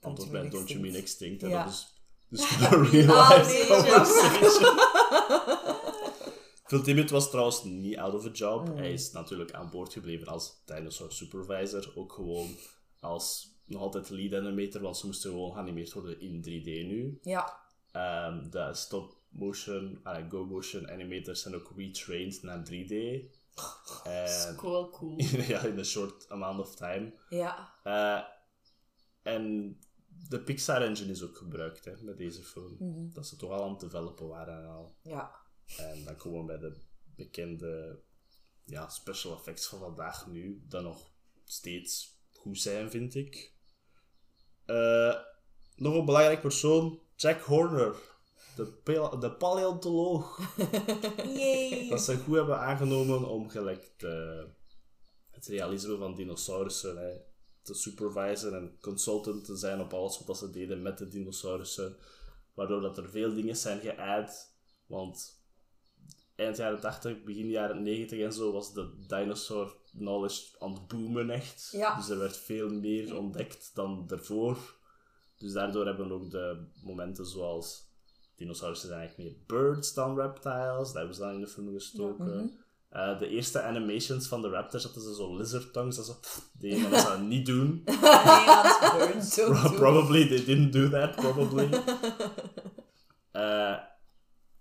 antwoordt 0.00 0.32
bij 0.32 0.48
Don't 0.48 0.68
you 0.68 0.80
mean 0.80 0.94
extinct? 0.94 1.42
En 1.42 1.48
Ja. 1.48 1.62
dat 1.64 1.72
is 1.72 2.01
dus 2.32 2.58
de 2.58 2.68
real 2.68 3.28
life 3.28 3.52
nee, 3.52 3.66
conversation. 3.66 4.78
Phil 6.66 6.82
Tippett 6.82 7.10
was 7.10 7.30
trouwens 7.30 7.64
niet 7.64 7.96
out 7.96 8.14
of 8.14 8.26
a 8.26 8.30
job. 8.30 8.68
Mm. 8.68 8.76
Hij 8.76 8.92
is 8.92 9.10
natuurlijk 9.10 9.52
aan 9.52 9.70
boord 9.70 9.92
gebleven 9.92 10.26
als 10.26 10.62
dinosaur 10.64 11.12
supervisor. 11.12 11.92
Ook 11.94 12.12
gewoon 12.12 12.56
als 13.00 13.56
nog 13.64 13.80
altijd 13.80 14.10
lead 14.10 14.34
animator, 14.34 14.80
want 14.80 14.96
ze 14.96 15.06
moesten 15.06 15.30
gewoon 15.30 15.52
geanimeerd 15.52 15.92
worden 15.92 16.20
in 16.20 16.42
3D 16.42 16.64
nu. 16.64 17.18
Ja. 17.22 17.60
Ehm, 17.92 18.50
de 18.50 18.74
stop 18.74 19.16
motion, 19.28 20.00
uh, 20.04 20.16
go 20.28 20.44
motion 20.44 20.90
animators 20.90 21.42
zijn 21.42 21.54
ook 21.54 21.72
retrained 21.76 22.42
naar 22.42 22.64
3D. 22.64 22.94
En, 24.04 24.56
Cool, 24.56 24.90
cool. 24.90 25.20
ja, 25.48 25.60
in 25.60 25.78
a 25.78 25.82
short 25.82 26.28
amount 26.28 26.60
of 26.60 26.74
time. 26.74 27.12
Ja. 27.28 27.74
Eh, 27.82 28.22
en 29.22 29.76
de 30.28 30.40
Pixar 30.40 30.82
engine 30.82 31.10
is 31.10 31.22
ook 31.22 31.36
gebruikt 31.36 31.84
hè, 31.84 31.92
met 32.02 32.18
deze 32.18 32.42
film. 32.42 32.76
Mhm. 32.78 33.10
Dat 33.12 33.26
ze 33.26 33.36
toch 33.36 33.50
al 33.50 33.62
aan 33.62 33.70
het 33.70 33.80
developen 33.80 34.28
waren 34.28 34.58
en 34.62 34.66
al. 34.68 34.96
Ja. 35.02 35.34
En 35.76 36.04
dan 36.04 36.20
gewoon 36.20 36.46
bij 36.46 36.58
de 36.58 36.76
bekende 37.16 38.00
ja, 38.64 38.88
special 38.88 39.36
effects 39.36 39.66
van 39.66 39.78
vandaag 39.78 40.26
nu, 40.26 40.62
dat 40.68 40.82
nog 40.82 41.10
steeds 41.44 42.20
goed 42.30 42.58
zijn, 42.58 42.90
vind 42.90 43.14
ik. 43.14 43.54
Eh, 44.64 45.14
nog 45.76 45.94
een 45.94 46.04
belangrijk 46.04 46.40
persoon, 46.40 47.00
Jack 47.16 47.40
Horner, 47.40 47.96
de, 48.56 49.16
de 49.20 49.32
paleontoloog. 49.38 50.40
Yay! 51.38 51.88
Dat 51.88 52.02
ze 52.02 52.16
goed 52.16 52.36
hebben 52.36 52.58
aangenomen 52.58 53.28
om 53.28 53.48
gelijk 53.48 53.94
de, 53.96 54.46
het 55.30 55.46
realisme 55.46 55.96
van 55.96 56.14
dinosaurussen 56.14 56.96
hè, 56.96 57.20
te 57.62 57.74
supervisen 57.74 58.54
en 58.54 58.76
consultant 58.80 59.44
te 59.44 59.56
zijn 59.56 59.80
op 59.80 59.92
alles 59.92 60.22
wat 60.26 60.38
ze 60.38 60.50
deden 60.50 60.82
met 60.82 60.98
de 60.98 61.08
dinosaurussen. 61.08 61.96
Waardoor 62.54 62.80
dat 62.80 62.98
er 62.98 63.10
veel 63.10 63.34
dingen 63.34 63.56
zijn 63.56 63.80
geadd. 63.80 64.54
Want 64.86 65.40
eind 66.36 66.56
jaren 66.56 66.80
80, 66.80 67.22
begin 67.24 67.48
jaren 67.48 67.82
90 67.82 68.20
en 68.20 68.32
zo 68.32 68.52
was 68.52 68.72
de 68.72 69.04
dinosaur 69.06 69.76
knowledge 69.92 70.58
aan 70.58 70.72
het 70.72 70.86
boomen 70.86 71.30
echt. 71.30 71.68
Ja. 71.72 71.96
Dus 71.96 72.08
er 72.08 72.18
werd 72.18 72.36
veel 72.36 72.70
meer 72.70 73.16
ontdekt 73.16 73.70
dan 73.74 74.06
daarvoor. 74.06 74.76
Dus 75.38 75.52
daardoor 75.52 75.86
hebben 75.86 76.08
we 76.08 76.14
ook 76.14 76.30
de 76.30 76.66
momenten 76.82 77.26
zoals 77.26 77.90
dinosaurussen 78.36 78.88
zijn 78.88 79.00
eigenlijk 79.00 79.30
meer 79.30 79.38
birds 79.46 79.94
dan 79.94 80.16
reptiles. 80.16 80.86
Dat 80.86 80.94
hebben 80.94 81.14
ze 81.14 81.20
dan 81.20 81.34
in 81.34 81.40
de 81.40 81.46
film 81.46 81.72
gestoken. 81.72 82.61
Eh, 82.92 83.18
de 83.18 83.28
eerste 83.28 83.62
animations 83.62 84.28
van 84.28 84.42
de 84.42 84.48
raptors 84.48 84.84
hadden 84.84 85.02
ze 85.02 85.14
zo 85.14 85.36
lizard 85.36 85.72
tongues. 85.72 85.96
Dat 85.96 86.06
ze 86.06 86.40
deden, 86.58 86.80
maar 86.80 86.90
dat 86.90 87.00
ze 87.00 87.06
dat 87.06 87.20
niet 87.20 87.46
doen. 87.46 87.84
Zo. 89.34 89.52
probably, 89.52 90.28
they 90.28 90.44
didn't 90.44 90.72
do 90.72 90.88
that, 90.88 91.16
probably. 91.16 91.68
Eh, 93.32 93.78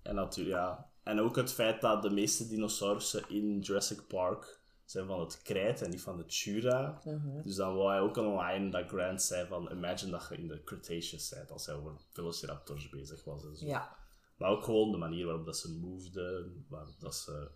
en 0.01 0.15
natuurlijk, 0.15 0.55
ja. 0.55 0.89
En 1.03 1.19
ook 1.19 1.35
het 1.35 1.53
feit 1.53 1.81
dat 1.81 2.01
de 2.01 2.09
meeste 2.09 2.47
dinosaurussen 2.47 3.23
in 3.27 3.59
Jurassic 3.59 4.07
Park 4.07 4.59
zijn 4.85 5.05
van 5.05 5.19
het 5.19 5.41
krijt 5.41 5.81
en 5.81 5.89
niet 5.89 6.01
van 6.01 6.17
de 6.17 6.25
Jura. 6.25 7.01
Dus 7.43 7.55
dan 7.55 7.75
wou 7.75 7.89
hij 7.89 7.99
ook 7.99 8.17
een 8.17 8.37
line 8.37 8.69
dat 8.69 8.87
Grant 8.87 9.21
zei 9.21 9.47
van 9.47 9.71
imagine 9.71 10.11
dat 10.11 10.27
je 10.29 10.37
in 10.37 10.47
de 10.47 10.63
Cretaceous 10.63 11.29
bent 11.29 11.51
als 11.51 11.65
hij 11.65 11.75
over 11.75 11.91
Velociraptors 12.11 12.89
bezig 12.89 13.23
was 13.23 13.45
en 13.45 13.55
zo. 13.55 13.65
Ja. 13.65 13.95
Maar 14.37 14.49
ook 14.49 14.63
gewoon 14.63 14.91
de 14.91 14.97
manier 14.97 15.25
waarop 15.25 15.45
dat 15.45 15.57
ze 15.57 15.77
moveden, 15.79 16.65
waarop 16.69 16.99
dat 16.99 17.15
ze 17.15 17.49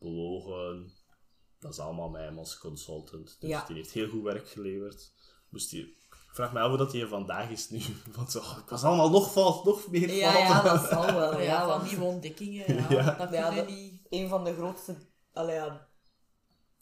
bewogen. 0.00 0.92
Dat 1.58 1.72
is 1.72 1.78
allemaal 1.78 2.12
hem 2.12 2.38
als 2.38 2.58
consultant. 2.58 3.36
Dus 3.40 3.50
Ja. 3.50 3.64
die 3.66 3.76
heeft 3.76 3.92
heel 3.92 4.08
goed 4.08 4.22
werk 4.22 4.48
geleverd. 4.48 5.12
Moest 5.48 5.70
die... 5.70 5.98
Ik 6.10 6.36
vraag 6.36 6.52
me 6.52 6.60
af 6.60 6.68
hoe 6.68 6.76
dat 6.78 6.92
hij 6.92 7.06
vandaag 7.06 7.50
is 7.50 7.68
nu. 7.70 7.80
Want 8.16 8.36
oh, 8.36 8.58
ik 8.64 8.68
was 8.68 8.82
allemaal 8.84 9.10
nog 9.10 9.32
vals, 9.32 9.64
nog 9.64 9.88
meer 9.90 10.14
Ja, 10.14 10.32
fouten. 10.32 10.54
ja, 10.54 10.62
dat 10.76 10.88
zal 10.88 11.14
wel. 11.14 11.32
Ja, 11.38 11.40
Ja, 11.40 11.58
van 11.58 11.68
want 11.68 11.82
nieuwe 11.90 12.04
ontdekkingen. 12.04 12.74
Ja, 12.74 12.86
Ja. 12.96 13.14
Dat 13.14 13.32
Ja, 13.32 13.50
dat- 13.54 13.66
niet... 13.68 14.06
een 14.10 14.28
van 14.28 14.44
de 14.44 14.54
grootste 14.54 14.96
allee, 15.32 15.54
ja, 15.54 15.88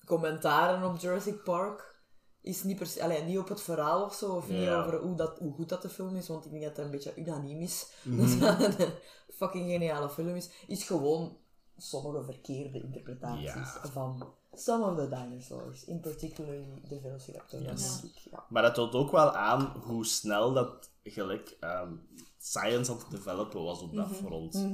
commentaren 0.04 0.90
op 0.90 0.98
Jurassic 0.98 1.42
Park 1.42 1.96
is 2.40 2.62
niet, 2.62 2.76
per 2.76 2.86
se, 2.86 3.02
allee, 3.02 3.22
niet 3.22 3.38
op 3.38 3.48
het 3.48 3.60
verhaal 3.62 4.04
of 4.04 4.14
zo, 4.14 4.34
of 4.34 4.48
niet 4.48 4.60
Ja. 4.62 4.80
over 4.84 4.98
hoe, 5.00 5.16
dat, 5.16 5.38
hoe 5.38 5.52
goed 5.54 5.68
dat 5.68 5.82
de 5.82 5.88
film 5.88 6.16
is, 6.16 6.28
want 6.28 6.44
ik 6.44 6.50
denk 6.50 6.62
dat 6.62 6.76
het 6.76 6.84
een 6.84 6.90
beetje 6.90 7.16
unaniem 7.16 7.60
is. 7.60 7.92
Mhm. 8.04 8.38
Dat 8.40 8.58
het 8.58 8.78
een 8.80 8.92
fucking 9.34 9.70
geniale 9.70 10.10
film 10.10 10.34
is. 10.36 10.50
Is 10.66 10.84
gewoon 10.84 11.36
sommige 11.78 12.24
verkeerde 12.24 12.80
interpretaties 12.82 13.44
Ja. 13.44 13.80
van 13.92 14.32
some 14.52 14.84
of 14.84 14.96
the 14.96 15.08
dinosaurs, 15.08 15.84
in 15.84 16.00
particular 16.00 16.54
de 16.88 17.00
Velociraptor, 17.00 17.62
Yes. 17.62 18.00
denk 18.00 18.14
ik. 18.14 18.18
Ja. 18.30 18.44
Maar 18.48 18.62
dat 18.62 18.74
toont 18.74 18.94
ook 18.94 19.10
wel 19.10 19.32
aan 19.34 19.60
hoe 19.82 20.04
snel 20.06 20.52
dat 20.52 20.90
gelijk 21.04 21.56
ehm, 21.60 21.92
science 22.38 22.90
aan 22.92 22.98
het 22.98 23.10
developen 23.10 23.62
was 23.62 23.80
op 23.80 23.94
dat 23.94 24.08
front. 24.08 24.66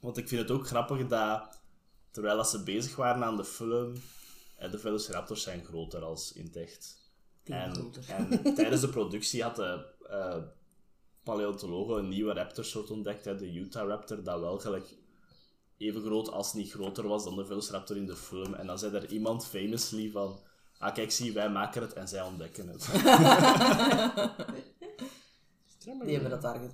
Want 0.00 0.16
ik 0.16 0.28
vind 0.28 0.40
het 0.40 0.50
ook 0.50 0.66
grappig 0.66 1.06
dat, 1.06 1.60
terwijl 2.10 2.36
dat 2.36 2.48
ze 2.48 2.62
bezig 2.62 2.96
waren 2.96 3.24
aan 3.24 3.36
de 3.36 3.44
film, 3.44 3.92
eh, 4.56 4.70
de 4.70 4.78
Velociraptors 4.78 5.42
zijn 5.42 5.64
groter 5.64 6.02
als 6.04 6.32
in 6.32 6.44
het 6.44 6.56
echt. 6.56 7.04
En 7.44 7.92
tijdens 8.54 8.80
de 8.80 8.88
productie 8.88 9.42
had 9.42 9.56
de 9.56 9.86
eh, 10.08 10.36
paleontologen 11.22 11.96
een 11.98 12.08
nieuwe 12.08 12.32
raptorsoort 12.32 12.90
ontdekt, 12.90 13.24
hè, 13.24 13.36
de 13.36 13.52
Utah 13.52 13.88
Raptor, 13.88 14.22
dat 14.22 14.40
wel 14.40 14.58
gelijk 14.58 14.94
even 15.78 16.02
groot 16.02 16.30
als 16.30 16.52
niet 16.54 16.70
groter 16.72 17.08
was 17.08 17.24
dan 17.24 17.36
de 17.36 17.46
Velociraptor 17.46 17.96
in 17.96 18.06
de 18.06 18.16
film. 18.16 18.54
En 18.54 18.66
dan 18.66 18.78
zei 18.78 18.94
er 18.94 19.06
iemand 19.10 19.46
famously 19.46 20.10
van, 20.10 20.40
ah 20.78 20.94
kijk, 20.94 21.10
zie, 21.10 21.32
wij 21.32 21.50
maken 21.50 21.82
het 21.82 21.92
en 21.92 22.08
zij 22.08 22.22
ontdekken 22.22 22.68
het. 22.68 22.88
Die 26.04 26.12
hebben 26.14 26.30
dat 26.30 26.42
daar 26.42 26.58
ge- 26.58 26.70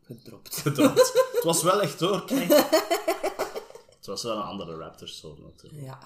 gedropt. 0.00 0.56
Gedropt. 0.56 1.12
het 1.32 1.44
was 1.44 1.62
wel 1.62 1.82
echt 1.82 2.00
hoor, 2.00 2.24
kijk. 2.24 2.48
Het 3.96 4.06
was 4.06 4.22
wel 4.22 4.36
een 4.36 4.42
andere 4.42 4.76
raptorsoort 4.76 5.38
natuurlijk. 5.42 5.82
Ja. 5.82 5.98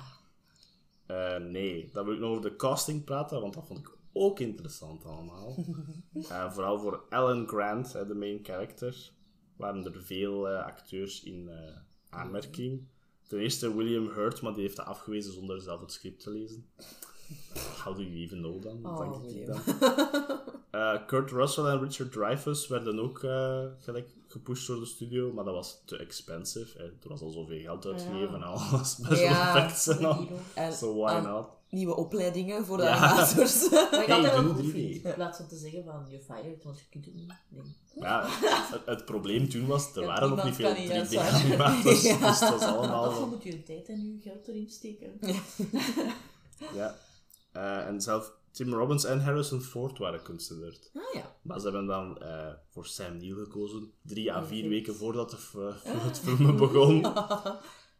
Eh, 1.06 1.36
nee, 1.44 1.90
dan 1.92 2.04
wil 2.04 2.14
ik 2.14 2.20
nog 2.20 2.30
over 2.30 2.42
de 2.42 2.56
casting 2.56 3.04
praten, 3.04 3.40
want 3.40 3.54
dat 3.54 3.66
vond 3.66 3.78
ik 3.78 3.90
ook 4.12 4.40
interessant 4.40 5.04
allemaal. 5.04 5.54
Eh, 6.28 6.52
vooral 6.52 6.78
voor 6.78 7.04
Alan 7.10 7.48
Grant, 7.48 7.92
hè, 7.92 8.06
de 8.06 8.14
main 8.14 8.38
character, 8.42 9.12
waren 9.56 9.84
er 9.84 10.02
veel 10.04 10.48
eh, 10.48 10.64
acteurs 10.64 11.22
in 11.22 11.48
eh, 11.48 11.76
aanmerking. 12.10 12.84
Ten 13.26 13.38
eerste 13.38 13.76
William 13.76 14.08
Hurt, 14.08 14.40
maar 14.42 14.52
die 14.54 14.62
heeft 14.62 14.76
dat 14.76 14.86
afgewezen 14.86 15.32
zonder 15.32 15.60
zelf 15.60 15.80
het 15.80 15.92
script 15.92 16.22
te 16.22 16.30
lezen. 16.30 16.66
How 17.84 17.96
do 17.96 18.02
you 18.02 18.14
even 18.14 18.38
know 18.38 18.62
dan? 18.62 18.86
Oh, 18.86 18.98
denk 18.98 19.14
ik 19.14 19.22
William. 19.46 19.60
dan. 19.80 20.38
Eh, 20.70 21.06
Kurt 21.06 21.30
Russell 21.30 21.64
en 21.64 21.80
Richard 21.80 22.12
Dreyfuss 22.12 22.68
werden 22.68 22.98
ook 23.00 23.22
eh, 23.22 23.64
gelijk 23.78 24.08
gepusht 24.28 24.66
door 24.66 24.80
de 24.80 24.86
studio, 24.86 25.32
maar 25.32 25.44
dat 25.44 25.54
was 25.54 25.82
te 25.84 25.96
expensive. 25.96 26.78
Er 26.78 27.08
was 27.08 27.20
al 27.20 27.30
zoveel 27.30 27.60
geld 27.60 27.86
uitgegeven 27.86 28.34
en 28.34 28.42
alles. 28.42 28.90
Special 28.90 29.18
Ja. 29.18 29.54
effects 29.56 29.86
en 29.86 30.04
al. 30.04 30.28
So 30.72 30.94
why 30.96 31.20
not? 31.24 31.46
Nieuwe 31.70 31.96
opleidingen 31.96 32.64
voor 32.64 32.76
de 32.76 32.82
Ja. 32.82 32.94
animators. 32.96 33.64
Ik 33.64 33.70
Hey, 33.90 34.12
altijd 34.12 34.32
wel 34.34 34.42
doe 34.42 34.54
goed 34.54 34.64
3D. 34.64 34.70
vind, 34.72 35.04
in 35.04 35.14
plaats 35.14 35.36
van 35.36 35.48
te 35.48 35.56
zeggen 35.56 35.84
van 35.84 36.06
je 36.08 36.20
fired, 36.20 36.64
want 36.64 36.78
je 36.78 36.84
kunt 36.90 37.04
het 37.04 37.14
niet. 37.14 37.32
Nee. 37.48 37.62
Ja, 37.94 38.24
het, 38.28 38.82
het 38.86 39.04
probleem 39.04 39.48
toen 39.48 39.66
was, 39.66 39.94
er 39.94 40.00
Ja, 40.00 40.06
waren 40.06 40.28
nog 40.28 40.44
niet 40.44 40.54
veel 40.54 40.72
kan 40.74 40.82
niet 40.82 40.90
3D-animators, 40.90 42.02
Ja. 42.08 42.18
dus 42.18 42.40
het 42.40 42.50
was 42.50 42.60
Daarvoor 42.60 42.78
allemaal... 42.78 43.26
moet 43.28 43.42
je 43.42 43.50
je 43.52 43.62
tijd 43.62 43.88
en 43.88 44.06
je 44.14 44.20
geld 44.30 44.48
erin 44.48 44.68
steken. 44.70 45.18
Ja. 46.74 46.96
Eh, 47.52 47.86
en 47.86 48.00
zelf 48.00 48.32
Tim 48.50 48.74
Robbins 48.74 49.04
en 49.04 49.20
Harrison 49.20 49.60
Ford 49.60 49.98
waren 49.98 50.22
considered. 50.22 50.90
Ah 50.94 51.02
ja. 51.14 51.36
Maar 51.42 51.58
ze 51.58 51.64
hebben 51.68 51.86
dan 51.86 52.18
eh, 52.22 52.52
voor 52.70 52.86
Sam 52.86 53.16
Neill 53.16 53.34
gekozen, 53.34 53.92
drie 54.02 54.32
à 54.32 54.34
vier 54.44 54.48
Perfect. 54.48 54.68
weken 54.68 54.94
voordat 54.94 55.30
de, 55.30 55.36
f- 55.36 55.54
het 55.84 56.18
filmen 56.18 56.56
begon. 56.56 57.02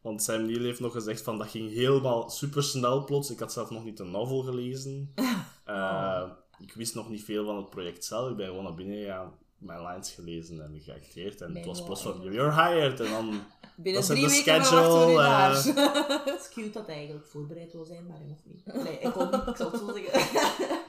Want 0.07 0.23
Sam 0.23 0.47
Neill 0.47 0.63
heeft 0.65 0.81
nog 0.81 0.93
gezegd 0.93 1.23
van, 1.23 1.39
dat 1.39 1.49
ging 1.49 1.73
helemaal 1.73 2.31
super 2.31 2.63
snel 2.63 3.05
plots. 3.05 3.31
Ik 3.31 3.39
had 3.39 3.53
zelf 3.53 3.71
nog 3.71 3.85
niet 3.85 3.97
de 3.97 4.05
novel 4.05 4.43
gelezen. 4.43 5.13
Eh, 5.65 6.23
Ik 6.59 6.73
wist 6.73 6.95
nog 6.95 7.09
niet 7.11 7.25
veel 7.25 7.45
van 7.45 7.57
het 7.57 7.71
project 7.71 8.05
zelf. 8.05 8.31
Ik 8.31 8.37
ben 8.37 8.47
gewoon 8.47 8.65
naar 8.65 8.75
binnen 8.75 8.97
gegaan, 8.99 9.33
mijn 9.59 9.83
lines 9.83 10.11
gelezen 10.11 10.61
en 10.63 10.81
geacteerd. 10.81 11.41
En 11.41 11.55
het 11.57 11.67
was 11.67 11.85
plots 11.85 12.03
van, 12.03 12.21
you're 12.23 12.53
hired. 12.53 13.01
En 13.01 13.11
dan 13.11 13.41
Binnen 13.77 14.01
Dat 14.03 14.11
drie 14.11 14.23
de 14.23 14.29
weken 14.31 14.43
schedule, 14.65 14.83
verwachten 14.83 15.07
we 15.07 15.13
u 15.13 15.17
eh, 15.17 15.23
daar. 15.23 15.55
Het 16.25 16.41
is 16.41 16.49
cute 16.49 16.71
dat 16.71 16.87
hij 16.87 16.95
eigenlijk 16.97 17.27
voorbereid 17.27 17.73
wil 17.73 17.85
zijn, 17.85 18.07
maar 18.07 18.17
hij 18.17 18.27
mocht 18.27 18.45
niet. 18.45 18.85
Nee, 18.85 18.99
ik 18.99 19.13
kon 19.13 19.31
niet, 19.31 19.47
ik 19.47 19.57
zal 19.57 19.71
het 19.71 19.81
zo 19.81 19.93
zeggen. 19.93 20.21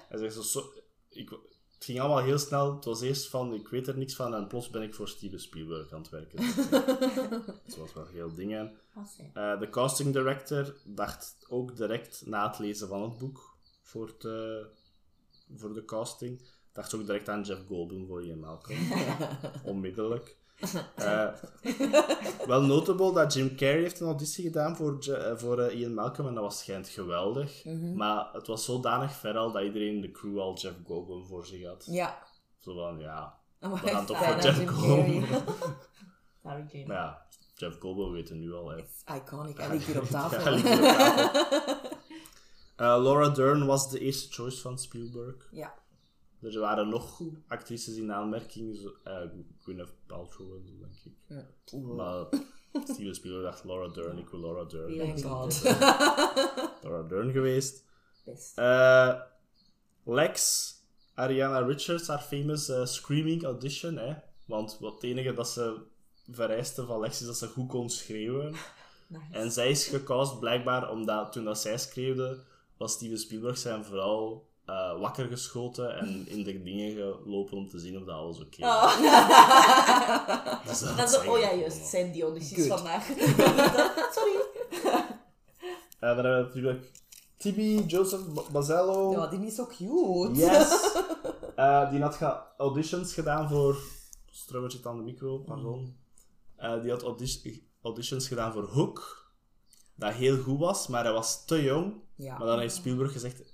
Hij 0.09 0.19
zegt 0.19 0.33
zo, 0.33 0.41
zo- 0.41 0.71
ik, 1.09 1.29
het 1.77 1.85
ging 1.85 1.99
allemaal 1.99 2.23
heel 2.23 2.37
snel. 2.37 2.75
Het 2.75 2.85
was 2.85 3.01
eerst 3.01 3.29
van, 3.29 3.53
ik 3.53 3.67
weet 3.67 3.87
er 3.87 3.97
niks 3.97 4.15
van. 4.15 4.35
En 4.35 4.47
plots 4.47 4.69
ben 4.69 4.81
ik 4.81 4.93
voor 4.93 5.07
Steven 5.07 5.39
Spielberg 5.39 5.93
aan 5.93 6.01
het 6.01 6.09
werken. 6.09 6.39
Dat 7.65 7.77
was 7.77 7.93
wel 7.93 8.07
heel 8.07 8.33
dingen. 8.33 8.79
Ah. 8.93 9.03
Eh, 9.33 9.59
de 9.59 9.69
casting 9.69 10.13
director 10.13 10.75
dacht 10.85 11.45
ook 11.49 11.75
direct 11.75 12.23
na 12.25 12.47
het 12.47 12.59
lezen 12.59 12.87
van 12.87 13.01
het 13.01 13.17
boek 13.17 13.57
voor, 13.81 14.07
het, 14.07 14.25
eh, 14.25 14.65
voor 15.55 15.73
de 15.73 15.85
casting. 15.85 16.41
Dacht 16.73 16.93
ook 16.95 17.05
direct 17.05 17.29
aan 17.29 17.43
Jeff 17.43 17.65
Goldblum 17.67 18.07
voor 18.07 18.25
Ian 18.25 18.39
Malcolm. 18.39 18.77
Onmiddellijk. 19.63 20.36
Eh, 20.95 21.27
wel 22.47 22.61
notable 22.61 23.13
dat 23.13 23.33
Jim 23.33 23.55
Carrey 23.55 23.81
heeft 23.81 23.99
een 23.99 24.07
auditie 24.07 24.43
gedaan 24.43 24.75
voor, 24.75 24.97
voor 25.35 25.59
eh, 25.59 25.79
Ian 25.79 25.93
Malcolm 25.93 26.27
en 26.27 26.33
dat 26.33 26.43
was 26.43 26.59
schijnt 26.59 26.87
geweldig. 26.89 27.65
Maar 27.95 28.29
het 28.33 28.47
was 28.47 28.65
zodanig 28.65 29.11
ver 29.11 29.37
al 29.37 29.51
dat 29.51 29.63
iedereen 29.63 29.95
in 29.95 30.01
de 30.01 30.11
crew 30.11 30.39
al 30.39 30.57
Jeff 30.57 30.75
Goldblum 30.85 31.25
voor 31.25 31.45
zich 31.45 31.65
had. 31.65 31.85
Ja. 31.89 32.23
Zo 32.59 32.75
van, 32.75 32.99
ja, 32.99 33.37
Maar 33.59 33.71
we 33.71 33.77
gaan 33.89 34.05
toch 34.05 34.19
bijna 34.19 34.33
voor 34.33 34.43
Jeff 34.43 34.57
Jim 34.57 34.67
Goldblum. 34.67 35.23
Maar 36.41 36.67
ja, 36.87 37.25
Jeff 37.55 37.79
Goldblum 37.79 38.11
weten 38.11 38.39
nu 38.39 38.53
al. 38.53 38.69
Hè. 38.69 38.77
Iconic. 39.15 39.57
Hij 39.57 39.69
ligt 39.69 39.85
hier 39.85 40.01
op 40.01 40.07
Ja, 40.09 40.09
tafel. 40.09 40.43
hij 40.43 40.51
ligt 40.51 40.67
hier 40.67 40.77
op 40.77 40.83
tafel. 40.83 41.95
Eh, 42.75 42.85
Laura 43.01 43.29
Dern 43.29 43.65
was 43.65 43.89
de 43.89 43.99
eerste 43.99 44.33
choice 44.33 44.61
van 44.61 44.79
Spielberg. 44.79 45.47
Ja. 45.51 45.73
Er 46.41 46.59
waren 46.59 46.89
nog 46.89 47.21
actrices 47.47 47.95
in 47.95 48.13
aanmerking, 48.13 48.77
zo, 48.77 48.95
eh, 49.03 49.29
Gwyneth 49.61 49.93
Paltrow 50.05 50.55
en 50.55 50.65
zo, 50.67 50.73
denk 50.79 50.93
ik. 51.05 51.13
Ja. 51.27 51.93
Maar 51.95 52.27
Steven 52.93 53.15
Spielberg 53.15 53.43
dacht 53.43 53.63
Laura 53.63 53.93
Dern, 53.93 54.17
ik 54.17 54.29
wil 54.29 54.39
Laura 54.39 54.63
Dern. 54.63 54.93
Ja. 54.93 55.05
Thank 55.05 55.25
God. 55.25 55.61
Laura 56.83 57.07
Dern 57.07 57.31
geweest. 57.31 57.85
Best. 58.25 58.57
Eh, 58.57 59.21
Lex, 60.03 60.73
Ariana 61.13 61.59
Richards, 61.59 62.07
haar 62.07 62.21
famous 62.21 62.69
eh, 62.69 62.85
screaming 62.85 63.43
audition. 63.43 63.97
Hè? 63.97 64.13
Want 64.45 64.77
wat 64.79 64.93
het 64.93 65.03
enige 65.03 65.33
dat 65.33 65.49
ze 65.49 65.77
vereiste 66.31 66.85
van 66.85 66.99
Lex 66.99 67.19
is 67.21 67.27
dat 67.27 67.37
ze 67.37 67.47
goed 67.47 67.69
kon 67.69 67.89
schreeuwen. 67.89 68.53
Nice. 69.09 69.25
En 69.31 69.51
zij 69.51 69.69
is 69.69 69.87
gecast 69.87 70.39
blijkbaar 70.39 70.91
omdat 70.91 71.31
toen 71.31 71.43
dat 71.43 71.59
zij 71.59 71.77
schreeuwde, 71.77 72.43
was 72.77 72.91
Steven 72.91 73.17
Spielberg 73.17 73.57
zijn 73.57 73.85
vrouw 73.85 74.47
eh, 74.67 74.99
wakker 74.99 75.27
geschoten 75.27 75.97
en 75.97 76.27
in 76.27 76.43
de 76.43 76.63
dingen 76.63 76.91
gelopen 77.23 77.57
om 77.57 77.69
te 77.69 77.79
zien 77.79 77.97
of 77.97 78.03
dat 78.03 78.15
alles 78.15 78.39
oké 78.39 78.61
was. 78.61 78.95
Oh. 78.95 78.99
Dus 80.67 80.79
Dat 80.79 80.89
had 80.89 81.09
is, 81.09 81.15
zij 81.15 81.27
oh 81.27 81.39
ja, 81.39 81.53
juist. 81.53 81.77
Het 81.77 81.87
zijn 81.87 82.11
die 82.11 82.23
audities 82.23 82.57
Good. 82.67 82.67
vandaag. 82.79 83.05
Sorry. 84.15 84.35
Eh, 85.99 86.15
dan 86.15 86.25
hebben 86.25 86.37
we 86.37 86.43
natuurlijk 86.45 86.91
Tibi, 87.37 87.83
Joseph 87.85 88.33
Ba- 88.33 88.43
Bazello. 88.51 89.11
Ja, 89.11 89.27
die 89.27 89.45
is 89.45 89.55
zo 89.55 89.65
cute. 89.65 90.39
Yes! 90.39 90.69
Eh, 91.55 91.89
die 91.89 92.01
had 92.01 92.19
auditions 92.57 93.13
gedaan 93.13 93.49
voor... 93.49 93.77
Strummer 94.31 94.71
zit 94.71 94.85
aan 94.85 94.97
de 94.97 95.03
micro, 95.03 95.37
pardon. 95.37 95.97
Eh, 96.55 96.81
die 96.81 96.91
had 96.91 97.03
audi- 97.03 97.67
auditions 97.81 98.27
gedaan 98.27 98.53
voor 98.53 98.63
Hook. 98.63 99.27
Dat 99.95 100.13
heel 100.13 100.37
goed 100.37 100.59
was, 100.59 100.87
maar 100.87 101.03
hij 101.03 101.13
was 101.13 101.45
te 101.45 101.63
jong. 101.63 101.93
Ja. 102.15 102.37
Maar 102.37 102.47
dan 102.47 102.59
heeft 102.59 102.75
Spielberg 102.75 103.11
gezegd... 103.11 103.46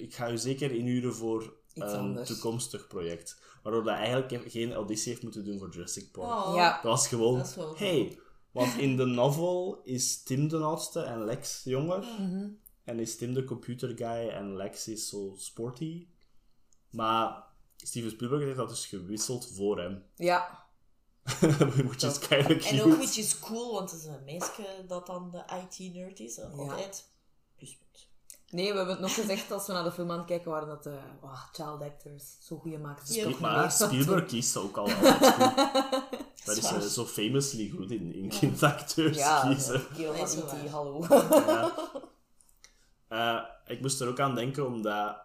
Ik 0.00 0.14
ga 0.14 0.30
u 0.30 0.38
zeker 0.38 0.70
inhuren 0.72 1.14
voor 1.14 1.42
Iets 1.74 1.92
een 1.92 1.98
anders. 1.98 2.28
toekomstig 2.28 2.86
project. 2.86 3.40
Waardoor 3.62 3.84
hij 3.84 3.94
eigenlijk 3.94 4.50
geen 4.50 4.72
auditie 4.72 5.08
heeft 5.10 5.22
moeten 5.22 5.44
doen 5.44 5.58
voor 5.58 5.70
Jurassic 5.70 6.10
Park. 6.12 6.46
Oh. 6.46 6.54
Ja. 6.54 6.72
Dat 6.72 6.82
was 6.82 7.08
gewoon... 7.08 7.38
Dat 7.38 7.78
hey, 7.78 8.18
want 8.52 8.76
in 8.78 8.96
de 8.96 9.04
novel 9.20 9.80
is 9.82 10.22
Tim 10.22 10.48
de 10.48 10.58
oudste 10.58 11.00
en 11.00 11.24
Lex 11.24 11.60
jonger. 11.64 11.98
Mhm. 11.98 12.48
En 12.84 12.98
is 12.98 13.16
Tim 13.16 13.34
de 13.34 13.44
computer 13.44 13.88
guy 13.96 14.28
en 14.28 14.56
Lex 14.56 14.88
is 14.88 15.08
zo 15.08 15.34
sporty. 15.36 16.06
Maar 16.90 17.44
Steven 17.76 18.10
Spielberg 18.10 18.42
heeft 18.42 18.56
dat 18.56 18.68
dus 18.68 18.86
gewisseld 18.86 19.50
voor 19.54 19.78
hem. 19.78 20.04
Ja. 20.16 20.64
Which 21.28 22.02
is 22.02 22.18
kind 22.18 22.50
of 22.50 22.70
En 22.70 22.82
ook 22.82 22.96
which 22.96 23.16
is 23.16 23.38
cool, 23.38 23.72
want 23.72 23.90
het 23.90 24.00
is 24.00 24.06
een 24.06 24.24
meisje 24.24 24.84
dat 24.86 25.06
dan 25.06 25.30
de 25.30 25.44
IT-nerd 25.78 26.20
is. 26.20 26.38
En 26.38 26.50
Ja. 26.50 26.56
Altijd. 26.56 27.10
Nee, 28.50 28.70
we 28.70 28.76
hebben 28.76 28.94
het 28.94 29.00
nog 29.04 29.14
gezegd 29.14 29.50
als 29.50 29.66
we 29.66 29.72
naar 29.72 29.84
de 29.84 29.92
film 29.92 30.10
aan 30.10 30.18
het 30.18 30.26
kijken 30.26 30.50
waren 30.50 30.68
dat 30.68 30.82
de 30.82 30.98
oh, 31.22 31.42
child 31.52 31.82
actors 31.82 32.36
zo 32.40 32.56
goede 32.56 32.78
Ja. 32.78 32.94
toch 32.94 33.06
Spiel- 33.06 33.36
maar. 33.40 33.72
Spielberg 33.82 34.26
kiest 34.26 34.56
ook 34.56 34.76
al. 34.76 34.86
Dat 36.44 36.56
is 36.56 36.64
eh, 36.64 36.78
zo 36.80 37.04
famously 37.04 37.68
goed 37.76 37.90
in, 37.90 38.14
in 38.14 38.28
kindacteurs 38.28 39.16
Ja, 39.16 39.40
kiezen. 39.40 39.80
Zo 39.96 40.12
E.T., 40.12 40.34
waar. 40.44 40.66
hallo. 40.68 41.04
Ja. 41.08 41.72
Eh, 43.08 43.40
ik 43.66 43.80
moest 43.80 44.00
er 44.00 44.08
ook 44.08 44.20
aan 44.20 44.34
denken, 44.34 44.66
omdat 44.66 45.16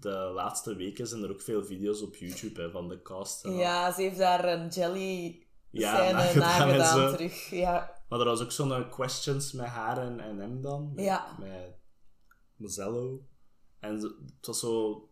de 0.00 0.30
laatste 0.34 0.74
weken 0.76 1.06
zijn 1.06 1.22
er 1.22 1.30
ook 1.30 1.40
veel 1.40 1.64
video's 1.64 2.02
op 2.02 2.16
YouTube 2.16 2.60
hè, 2.62 2.70
van 2.70 2.88
de 2.88 3.02
cast. 3.02 3.44
en. 3.44 3.56
Ja, 3.56 3.92
ze 3.92 4.02
heeft 4.02 4.18
daar 4.18 4.44
een 4.44 4.68
jelly 4.68 5.42
Ja, 5.70 5.94
scène 5.96 6.12
nagedaan 6.12 6.68
nagedaan 6.68 7.12
terug. 7.16 7.50
Ja. 7.50 7.92
Maar 8.08 8.18
er 8.20 8.24
was 8.24 8.42
ook 8.42 8.52
zo'n 8.52 8.72
eh, 8.74 8.90
questions 8.90 9.52
met 9.52 9.66
haar 9.66 9.98
en, 9.98 10.20
en 10.20 10.38
hem 10.38 10.62
dan. 10.62 10.92
Met, 10.94 11.04
Ja. 11.04 11.36
Met 11.38 11.74
Mazzello. 12.56 13.22
En 13.80 14.00
ze- 14.00 14.16
het 14.36 14.46
was 14.46 14.60
zo... 14.60 15.02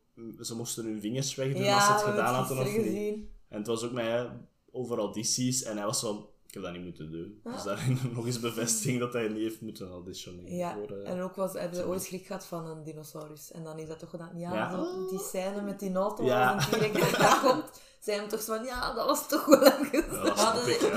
Ze 0.40 0.56
moesten 0.56 0.84
hun 0.84 1.00
vingers 1.00 1.34
wegdoen 1.34 1.66
als 1.74 1.84
ze 1.86 1.92
het 1.92 2.02
gedaan 2.02 2.34
hadden 2.34 2.58
of 2.58 2.76
niet. 2.76 3.18
En 3.48 3.58
het 3.58 3.66
was 3.66 3.82
ook 3.84 3.92
met 3.92 4.04
hè, 4.04 4.26
over 4.72 4.98
audities. 4.98 5.62
En 5.62 5.76
hij 5.76 5.86
was 5.86 6.00
zo... 6.00 6.28
Ik 6.46 6.54
heb 6.54 6.62
dat 6.62 6.72
niet 6.72 6.84
moeten 6.84 7.10
doen. 7.10 7.40
Dus 7.44 7.62
daarin 7.62 7.98
nog 8.14 8.26
eens 8.26 8.40
bevestiging 8.40 8.98
dat 9.00 9.12
hij 9.12 9.28
niet 9.28 9.42
heeft 9.42 9.60
moeten 9.60 9.88
auditioneren. 9.90 10.56
Ja, 10.56 10.74
voor, 10.74 10.96
eh, 10.96 11.10
en 11.10 11.20
ook 11.20 11.34
was, 11.34 11.52
hebben 11.52 11.78
ze 11.78 11.86
ooit 11.86 12.02
schrik 12.02 12.26
gehad 12.26 12.46
van 12.46 12.66
een 12.66 12.82
dinosaurus. 12.84 13.50
En 13.52 13.64
dan 13.64 13.78
is 13.78 13.88
dat 13.88 13.98
toch 13.98 14.10
gedaan. 14.10 14.38
Ja, 14.38 14.52
Ja. 14.54 14.70
Zo, 14.70 15.08
die 15.08 15.18
scène 15.18 15.62
met 15.62 15.80
die 15.80 15.94
auto 15.94 16.24
Ja. 16.24 16.54
als 16.54 16.64
een 16.72 16.78
T-Rex 16.78 17.00
dat 17.10 17.20
daar 17.20 17.40
komt. 17.40 17.80
Zijn 18.00 18.18
hem 18.20 18.28
toch 18.28 18.40
zo 18.42 18.56
van, 18.56 18.64
ja, 18.64 18.94
dat 18.94 19.06
was 19.06 19.28
toch 19.28 19.44
wel 19.44 19.62
even... 19.66 20.12
Ja, 20.12 20.22
dat 20.22 20.36
dat- 20.36 20.64
hè. 20.66 20.88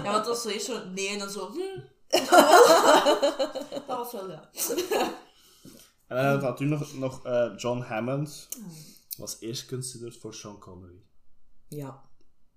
Ja, 0.04 0.12
want 0.12 0.16
het 0.16 0.26
was 0.26 0.42
zo 0.42 0.48
eerst 0.48 0.66
zo 0.66 0.78
nee 0.94 1.08
en 1.08 1.18
dan 1.18 1.30
zo. 1.30 1.50
Hm. 1.50 1.80
dat 3.86 3.96
was 3.96 4.12
wel 4.12 4.30
ja. 4.30 4.48
En 6.06 6.16
dan 6.24 6.40
had 6.40 6.60
u 6.60 6.64
nog, 6.64 6.94
nog 6.98 7.24
eh, 7.26 7.52
John 7.56 7.80
Hammond. 7.80 8.48
Was 9.18 9.40
eerst 9.40 9.68
considered 9.68 10.16
voor 10.16 10.34
Sean 10.34 10.58
Connery. 10.58 11.02
Ja. 11.68 12.04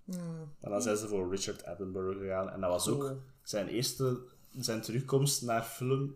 Hmm. 0.06 0.54
En 0.62 0.70
dan 0.72 0.82
zijn 0.82 0.98
ze 0.98 1.08
voor 1.08 1.30
Richard 1.30 1.66
Attenborough 1.66 2.20
gegaan. 2.20 2.50
En 2.50 2.62
dat 2.62 2.70
was 2.70 2.88
ook 2.88 3.04
Oh. 3.04 3.12
zijn 3.44 3.68
eerste... 3.68 4.22
Zijn 4.52 4.82
terugkomst 4.82 5.42
naar 5.42 5.64
film... 5.64 6.16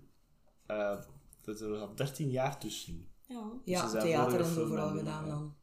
eh 0.65 0.97
dat 1.41 1.59
er 1.61 1.77
zat 1.77 1.97
13 1.97 2.29
jaar 2.29 2.59
tussen. 2.59 3.07
Ja. 3.27 3.51
Ja, 3.65 3.83
ze 3.83 3.89
zijn 3.89 4.03
theater 4.03 4.39
en 4.39 4.45
zo 4.45 4.51
film 4.53 4.67
vooral 4.67 4.89
en- 4.89 4.97
gedaan 4.97 5.25
ja. 5.25 5.29
dan. 5.31 5.55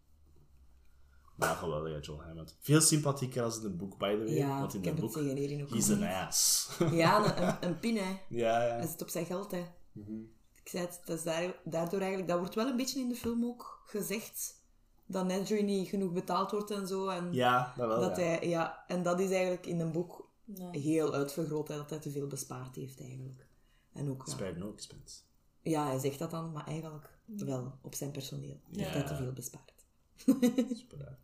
Maar 1.36 1.56
geweldig, 1.56 1.92
ja, 1.92 1.98
John 1.98 2.22
Hammond. 2.22 2.56
Veel 2.60 2.80
sympathieker 2.80 3.42
als 3.42 3.56
in 3.58 3.64
het 3.64 3.76
boek, 3.76 3.98
by 3.98 4.10
the 4.10 4.24
way. 4.24 4.34
Ja, 4.34 4.60
want 4.60 4.74
in 4.74 4.78
ik 4.80 4.84
het 4.84 4.94
heb 4.94 5.04
het 5.04 5.12
boek... 5.14 5.22
tegen 5.22 5.36
Erin 5.36 5.62
ook 5.62 5.70
He's 5.70 5.90
an 5.90 6.02
ass. 6.02 6.70
Ja, 6.90 7.18
een, 7.38 7.42
een, 7.46 7.56
een 7.68 7.78
pin, 7.78 7.96
hè. 7.96 8.16
ja, 8.28 8.52
Hij 8.58 8.68
ja. 8.68 8.86
zit 8.86 9.02
op 9.02 9.08
zijn 9.08 9.26
geld, 9.26 9.50
hè. 9.50 9.64
Mhm. 9.92 10.12
Ik 10.62 10.68
zei 10.68 10.84
het, 10.86 11.00
dat 11.04 11.16
is 11.18 11.22
daar- 11.24 11.60
daardoor 11.64 11.98
eigenlijk... 12.00 12.28
Dat 12.28 12.38
wordt 12.38 12.54
wel 12.54 12.66
een 12.68 12.76
beetje 12.76 13.00
in 13.00 13.08
de 13.08 13.14
film 13.14 13.44
ook 13.44 13.82
gezegd. 13.86 14.58
Dat 15.06 15.26
Nedry 15.26 15.62
niet 15.62 15.88
genoeg 15.88 16.12
betaald 16.12 16.50
wordt 16.50 16.70
en 16.70 16.86
zo. 16.86 17.08
En 17.08 17.32
Ja, 17.32 17.74
dat 17.76 17.86
wel, 17.86 18.00
dat 18.00 18.16
ja. 18.16 18.22
hij... 18.22 18.48
Ja, 18.48 18.84
en 18.86 19.02
dat 19.02 19.20
is 19.20 19.30
eigenlijk 19.30 19.66
in 19.66 19.80
een 19.80 19.92
boek 19.92 20.28
Nee. 20.44 20.80
heel 20.80 21.14
uitvergroot, 21.14 21.68
hè, 21.68 21.76
dat 21.76 21.90
hij 21.90 21.98
te 21.98 22.10
veel 22.10 22.26
bespaard 22.26 22.74
heeft, 22.74 23.00
eigenlijk. 23.00 23.46
En 23.92 24.10
ook... 24.10 24.22
ja. 24.26 24.32
Spare 24.32 24.56
no 24.56 24.72
expense. 24.72 25.20
Ja, 25.62 25.86
hij 25.86 25.98
zegt 25.98 26.18
dat 26.18 26.30
dan, 26.30 26.52
maar 26.52 26.66
eigenlijk 26.66 27.10
wel 27.24 27.78
op 27.82 27.94
zijn 27.94 28.10
personeel. 28.10 28.60
Ja. 28.70 28.78
Heeft 28.82 28.94
hij 28.94 29.02
te 29.04 29.14
veel 29.16 29.32
bespaard. 29.32 29.84
Super. 30.78 31.18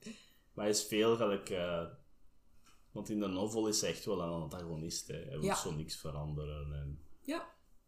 Maar 0.53 0.65
hij 0.65 0.69
is 0.75 0.85
veel 0.85 1.17
gelijk... 1.17 1.51
eh, 1.51 1.85
want 2.93 3.09
in 3.09 3.21
de 3.21 3.27
novel 3.27 3.67
is 3.69 3.81
hij 3.81 3.91
echt 3.91 4.05
wel 4.05 4.21
een 4.21 4.29
antagonist. 4.43 5.09
Hè. 5.09 5.15
Hij 5.15 5.31
wil 5.31 5.43
Ja. 5.43 5.55
zo 5.55 5.71
niks 5.75 5.97
veranderen. 5.97 6.73
En 6.73 7.01
Ja. 7.23 7.47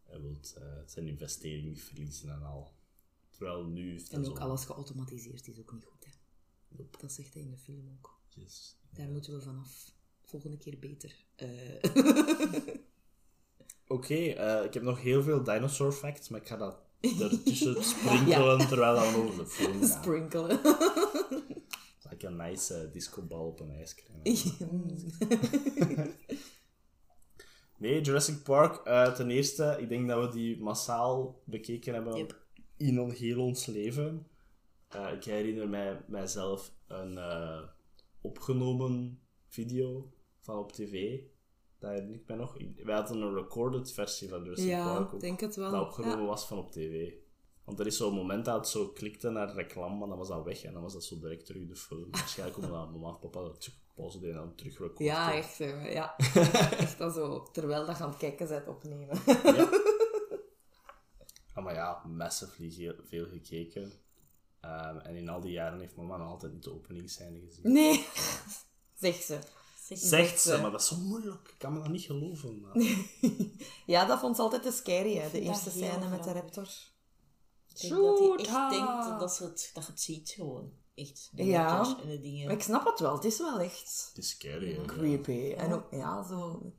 Hij 0.09 0.21
wil 0.21 0.37
zijn 0.85 1.07
investering 1.07 1.67
niet 1.67 1.83
verliezen 1.83 2.29
en 2.29 2.43
al. 2.43 2.73
Terwijl 3.29 3.65
nu 3.65 3.91
heeft 3.91 4.09
En 4.09 4.25
zo... 4.25 4.29
ook 4.31 4.39
alles 4.39 4.65
geautomatiseerd 4.65 5.47
is 5.47 5.59
ook 5.59 5.73
niet 5.73 5.85
goed, 5.85 6.05
hè. 6.05 6.11
Dat 6.99 7.11
zegt 7.11 7.33
hij 7.33 7.43
in 7.43 7.51
de 7.51 7.57
film 7.57 7.89
ook. 7.97 8.19
Yes. 8.29 8.77
Daar 8.89 9.09
moeten 9.09 9.33
we 9.33 9.41
vanaf. 9.41 9.91
Volgende 10.23 10.57
keer 10.57 10.79
beter. 10.79 11.25
Eh, 11.35 11.83
Oké, 13.87 14.15
eh, 14.15 14.63
ik 14.63 14.73
heb 14.73 14.83
nog 14.83 15.01
heel 15.01 15.23
veel 15.23 15.43
dinosaur 15.43 15.91
facts, 15.91 16.29
maar 16.29 16.41
ik 16.41 16.47
ga 16.47 16.57
dat 16.57 16.77
ertussen 17.01 17.83
sprinkelen 17.93 18.67
terwijl 18.67 19.11
we 19.11 19.17
over 19.17 19.37
de 19.37 19.45
film 19.49 19.79
gaan. 19.83 20.01
Sprinkelen. 20.01 20.59
Like 22.09 22.27
een 22.27 22.35
nice 22.35 22.73
eh, 22.73 22.91
discobal 22.91 23.47
op 23.47 23.59
een 23.59 23.71
ijscream. 23.71 24.21
Nee, 27.79 28.01
Jurassic 28.01 28.43
Park, 28.43 28.75
eh, 28.85 29.13
ten 29.13 29.29
eerste, 29.31 29.75
ik 29.79 29.89
denk 29.89 30.07
dat 30.07 30.25
we 30.25 30.31
die 30.39 30.59
massaal 30.61 31.41
bekeken 31.43 31.93
hebben 31.93 32.15
Yep. 32.17 32.39
in 32.77 32.99
on- 33.01 33.11
heel 33.11 33.41
ons 33.43 33.65
leven. 33.65 34.27
Eh, 34.87 35.11
ik 35.13 35.23
herinner 35.23 35.69
mij 35.69 36.01
mijzelf 36.07 36.71
een 36.87 37.17
eh, 37.17 37.59
opgenomen 38.21 39.19
video 39.47 40.11
van 40.39 40.57
op 40.57 40.71
tv. 40.71 41.19
Dat 41.79 41.91
herinner 41.91 42.15
ik 42.15 42.27
mij 42.27 42.37
nog. 42.37 42.57
Wij 42.83 42.95
hadden 42.95 43.21
een 43.21 43.33
recorded 43.33 43.91
versie 43.91 44.29
van 44.29 44.43
Jurassic 44.43 44.67
ja, 44.67 44.93
Park 44.95 45.13
ook, 45.13 45.19
denk 45.19 45.39
het 45.39 45.55
wel. 45.55 45.71
dat 45.71 45.81
opgenomen 45.81 46.19
Ja. 46.19 46.25
was 46.25 46.47
van 46.47 46.57
op 46.57 46.71
tv. 46.71 47.11
Want 47.63 47.79
er 47.79 47.85
is 47.87 47.97
zo'n 47.97 48.13
moment 48.13 48.45
dat 48.45 48.55
het 48.55 48.67
zo 48.67 48.87
klikte 48.87 49.29
naar 49.29 49.53
reclame, 49.53 49.95
maar 49.97 50.07
dan 50.07 50.17
was 50.17 50.27
dat 50.27 50.43
weg 50.43 50.63
en 50.63 50.73
dan 50.73 50.81
was 50.81 50.93
dat 50.93 51.03
zo 51.03 51.19
direct 51.19 51.45
terug 51.45 51.67
de 51.67 51.75
film. 51.75 52.07
Waarschijnlijk 52.11 52.57
omdat 52.59 52.91
mama 52.91 53.09
of 53.09 53.19
papa 53.19 53.41
dat 53.41 53.69
pauze 53.99 54.27
en 54.27 54.33
dan 54.33 54.55
terug. 54.55 54.91
Ja, 54.97 55.33
echt. 55.33 55.59
eh, 55.59 55.93
ja. 55.93 56.15
echt 56.83 56.97
dat 56.97 57.13
zo, 57.13 57.47
terwijl 57.51 57.85
dat 57.85 57.97
je 57.97 58.03
aan 58.03 58.09
het 58.09 58.17
kijken 58.19 58.47
bent 58.47 58.67
opnemen. 58.67 59.17
Ah, 61.53 61.63
maar 61.65 61.73
ja, 61.73 62.03
massively 62.07 62.95
veel 63.07 63.25
gekeken. 63.25 63.91
Ehm, 64.61 64.97
en 64.97 65.15
in 65.15 65.29
al 65.29 65.41
die 65.41 65.51
jaren 65.51 65.79
heeft 65.79 65.95
mama 65.95 66.17
nog 66.17 66.27
altijd 66.27 66.53
niet 66.53 66.63
de 66.63 66.73
openingsscène 66.73 67.39
gezien. 67.39 67.71
nee, 67.71 68.05
zegt 68.95 69.23
ze. 69.23 69.39
Zeg, 69.83 69.97
Zegt 69.97 70.39
ze, 70.39 70.57
maar 70.61 70.71
dat 70.71 70.81
is 70.81 70.87
zo 70.87 70.95
moeilijk. 70.97 71.47
Ik 71.47 71.55
kan 71.57 71.73
me 71.73 71.79
dat 71.79 71.89
niet 71.89 72.01
geloven. 72.01 72.59
maar- 72.61 72.83
Ja, 73.85 74.05
dat 74.05 74.19
vond 74.19 74.35
ze 74.35 74.41
altijd 74.41 74.63
te 74.63 74.71
scary, 74.71 75.15
hè, 75.15 75.29
de 75.31 75.41
eerste 75.41 75.69
scène 75.69 76.09
met 76.09 76.23
de 76.23 76.31
raptor. 76.31 76.67
Ik 77.73 77.79
denk 77.89 77.93
dat 78.03 78.19
hij 78.19 78.35
echt 78.45 78.69
denkt 78.69 79.19
dat, 79.19 79.33
ze 79.33 79.43
het, 79.43 79.71
dat 79.73 79.85
je 79.85 79.91
het 79.91 80.01
ziet 80.01 80.29
gewoon. 80.29 80.73
Echt. 80.99 81.29
De 81.33 81.43
Ja. 81.45 81.77
letters 81.77 82.01
en 82.03 82.09
de 82.09 82.19
dingen. 82.19 82.45
Maar 82.45 82.55
ik 82.55 82.61
snap 82.61 82.85
het 82.85 82.99
wel, 82.99 83.13
het 83.15 83.23
is 83.23 83.37
wel 83.37 83.59
echt 83.59 84.05
Het 84.07 84.17
is 84.23 84.29
scary, 84.29 84.73
hè. 84.75 84.85
creepy. 84.85 85.53
En 85.57 85.73
ook, 85.73 85.87
ja, 85.91 86.23
zo... 86.27 86.73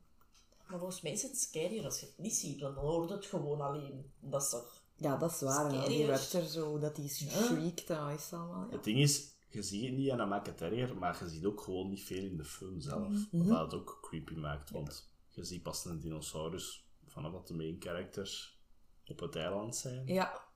Maar 0.67 0.79
volgens 0.79 1.01
mij 1.01 1.11
is 1.11 1.21
het 1.21 1.37
scarier 1.39 1.85
als 1.85 1.99
je 1.99 2.05
het 2.05 2.17
niet 2.17 2.35
ziet. 2.35 2.59
Dan 2.59 2.73
hoort 2.73 3.09
het 3.09 3.25
gewoon 3.25 3.61
alleen. 3.61 4.11
Dat 4.19 4.41
is 4.41 4.49
toch... 4.49 4.83
Ja, 4.95 5.17
dat 5.17 5.31
is 5.31 5.41
waar. 5.41 5.71
en 5.73 5.87
Die 5.89 6.05
raptor, 6.05 6.41
zo, 6.43 6.79
dat 6.79 6.95
die 6.95 7.09
shriekt, 7.09 7.87
dat 7.87 8.09
is 8.19 8.33
allemaal... 8.33 8.65
Ja. 8.69 8.75
Het 8.75 8.83
ding 8.83 8.99
is, 8.99 9.31
je 9.49 9.61
ziet 9.63 9.83
het 9.85 9.93
niet 9.97 10.09
en 10.09 10.17
dat 10.17 10.27
maakt 10.27 10.47
het 10.47 10.61
erger, 10.61 10.95
maar 10.97 11.17
je 11.23 11.29
ziet 11.29 11.45
ook 11.45 11.61
gewoon 11.61 11.89
niet 11.89 12.03
veel 12.03 12.23
in 12.23 12.37
de 12.37 12.45
film 12.45 12.81
zelf. 12.81 13.13
Mhm. 13.31 13.47
Wat 13.47 13.71
het 13.71 13.73
ook 13.73 13.97
creepy 14.01 14.33
maakt, 14.33 14.69
want 14.69 15.09
je 15.29 15.43
ziet 15.43 15.63
pas 15.63 15.85
een 15.85 15.99
dinosaurus 15.99 16.85
vanaf 17.07 17.31
dat 17.31 17.47
de 17.47 17.53
main 17.53 17.75
characters 17.79 18.59
op 19.05 19.19
het 19.19 19.35
eiland 19.35 19.75
zijn. 19.75 20.07
Ja. 20.07 20.49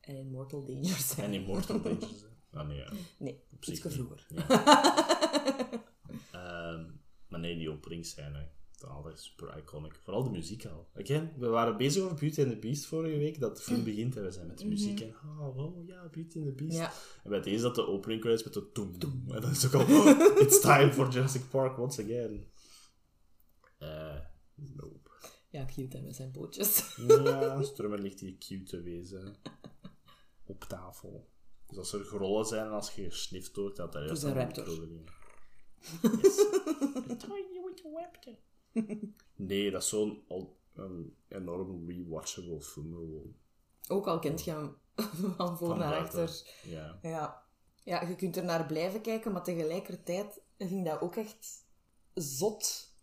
En 0.00 0.16
in 0.16 0.30
Mortal 0.30 0.64
Danger 0.64 0.84
zijn. 0.98 1.26
En 1.26 1.32
in 1.34 1.42
Mortal 1.46 1.80
Danger 1.82 2.08
zijn. 2.14 2.35
Ah, 2.56 2.66
nee, 2.66 2.76
ja. 2.76 2.92
Nee, 3.18 3.40
niet. 3.60 3.80
vroeger. 3.80 4.26
Ja. 4.28 4.46
Ehm, 6.32 6.84
maar 7.28 7.40
nee, 7.40 7.56
die 7.56 7.70
openingsscène, 7.70 8.48
dat 8.78 8.90
is 8.90 8.96
altijd 8.96 9.20
super 9.20 9.58
iconic. 9.58 9.94
Vooral 10.02 10.22
de 10.22 10.30
muziek 10.30 10.64
al. 10.64 10.88
Again, 10.94 11.32
we 11.36 11.46
waren 11.46 11.76
bezig 11.76 12.02
over 12.02 12.16
Beauty 12.16 12.42
and 12.42 12.50
the 12.50 12.56
Beast 12.56 12.86
vorige 12.86 13.18
week, 13.18 13.40
dat 13.40 13.56
de 13.56 13.62
film 13.62 13.84
begint 13.94 14.16
en 14.16 14.22
we 14.22 14.30
zijn 14.30 14.46
met 14.46 14.58
de 14.58 14.66
muziek 14.66 15.00
en 15.00 15.08
oh, 15.08 15.56
wow, 15.56 15.88
ja, 15.88 16.08
Beauty 16.08 16.38
and 16.38 16.46
the 16.46 16.64
Beast. 16.64 16.78
Ja. 16.78 16.92
En 17.24 17.30
bij 17.30 17.40
deze 17.40 17.62
dat 17.62 17.74
de 17.74 17.86
opening 17.86 18.20
credits 18.20 18.44
met 18.44 18.52
de 18.52 18.72
toem 18.72 18.98
toem. 18.98 19.24
En 19.28 19.40
dan 19.40 19.50
is 19.50 19.62
het 19.62 19.74
ook 19.74 19.88
al, 19.88 19.94
oh, 19.96 20.40
it's 20.40 20.60
time 20.60 20.92
for 20.92 21.08
Jurassic 21.08 21.48
Park 21.50 21.78
once 21.78 22.02
again. 22.02 22.46
Eh, 23.78 24.20
nope. 24.54 25.10
Ja, 25.48 25.64
cute, 25.64 25.96
hè, 25.96 26.02
met 26.02 26.16
zijn 26.16 26.30
pootjes. 26.30 26.96
Ja, 27.08 27.62
Strummer 27.62 27.98
ligt 27.98 28.20
hier 28.20 28.38
cute 28.38 28.64
te 28.64 28.82
wezen. 28.82 29.36
Op 30.44 30.64
tafel. 30.64 31.28
Dus 31.68 31.78
als 31.78 31.92
er 31.92 32.04
grollen 32.04 32.44
zijn 32.46 32.66
en 32.66 32.72
als 32.72 32.94
je 32.94 33.10
gesnift 33.10 33.56
wordt, 33.56 33.76
dat 33.76 33.92
daar 33.92 34.02
Dus 34.02 34.22
juist 34.22 34.36
een 34.36 34.42
raptor. 34.42 34.68
Yes. 36.02 36.38
A 37.10 37.16
tiny 37.16 37.60
little 37.64 37.90
raptor. 37.92 38.34
Nee, 39.34 39.70
dat 39.70 39.82
is 39.82 39.88
zo'n 39.88 40.24
een 40.74 41.16
enorm 41.28 41.88
rewatchable 41.88 42.60
film. 42.60 42.94
gewoon. 42.94 43.34
Ook 43.88 44.06
al 44.06 44.18
kent 44.18 44.44
je 44.44 44.50
hem 44.50 44.76
van 45.36 45.58
voor 45.58 45.68
Van 45.68 45.78
naar 45.78 45.94
achter. 45.94 46.42
Ja. 46.62 46.98
Ja. 47.02 47.42
ja, 47.84 48.02
je 48.08 48.16
kunt 48.16 48.36
er 48.36 48.44
naar 48.44 48.66
blijven 48.66 49.00
kijken, 49.00 49.32
maar 49.32 49.44
tegelijkertijd 49.44 50.40
ging 50.58 50.84
dat 50.84 51.00
ook 51.00 51.16
echt 51.16 51.64
zot. 52.14 52.94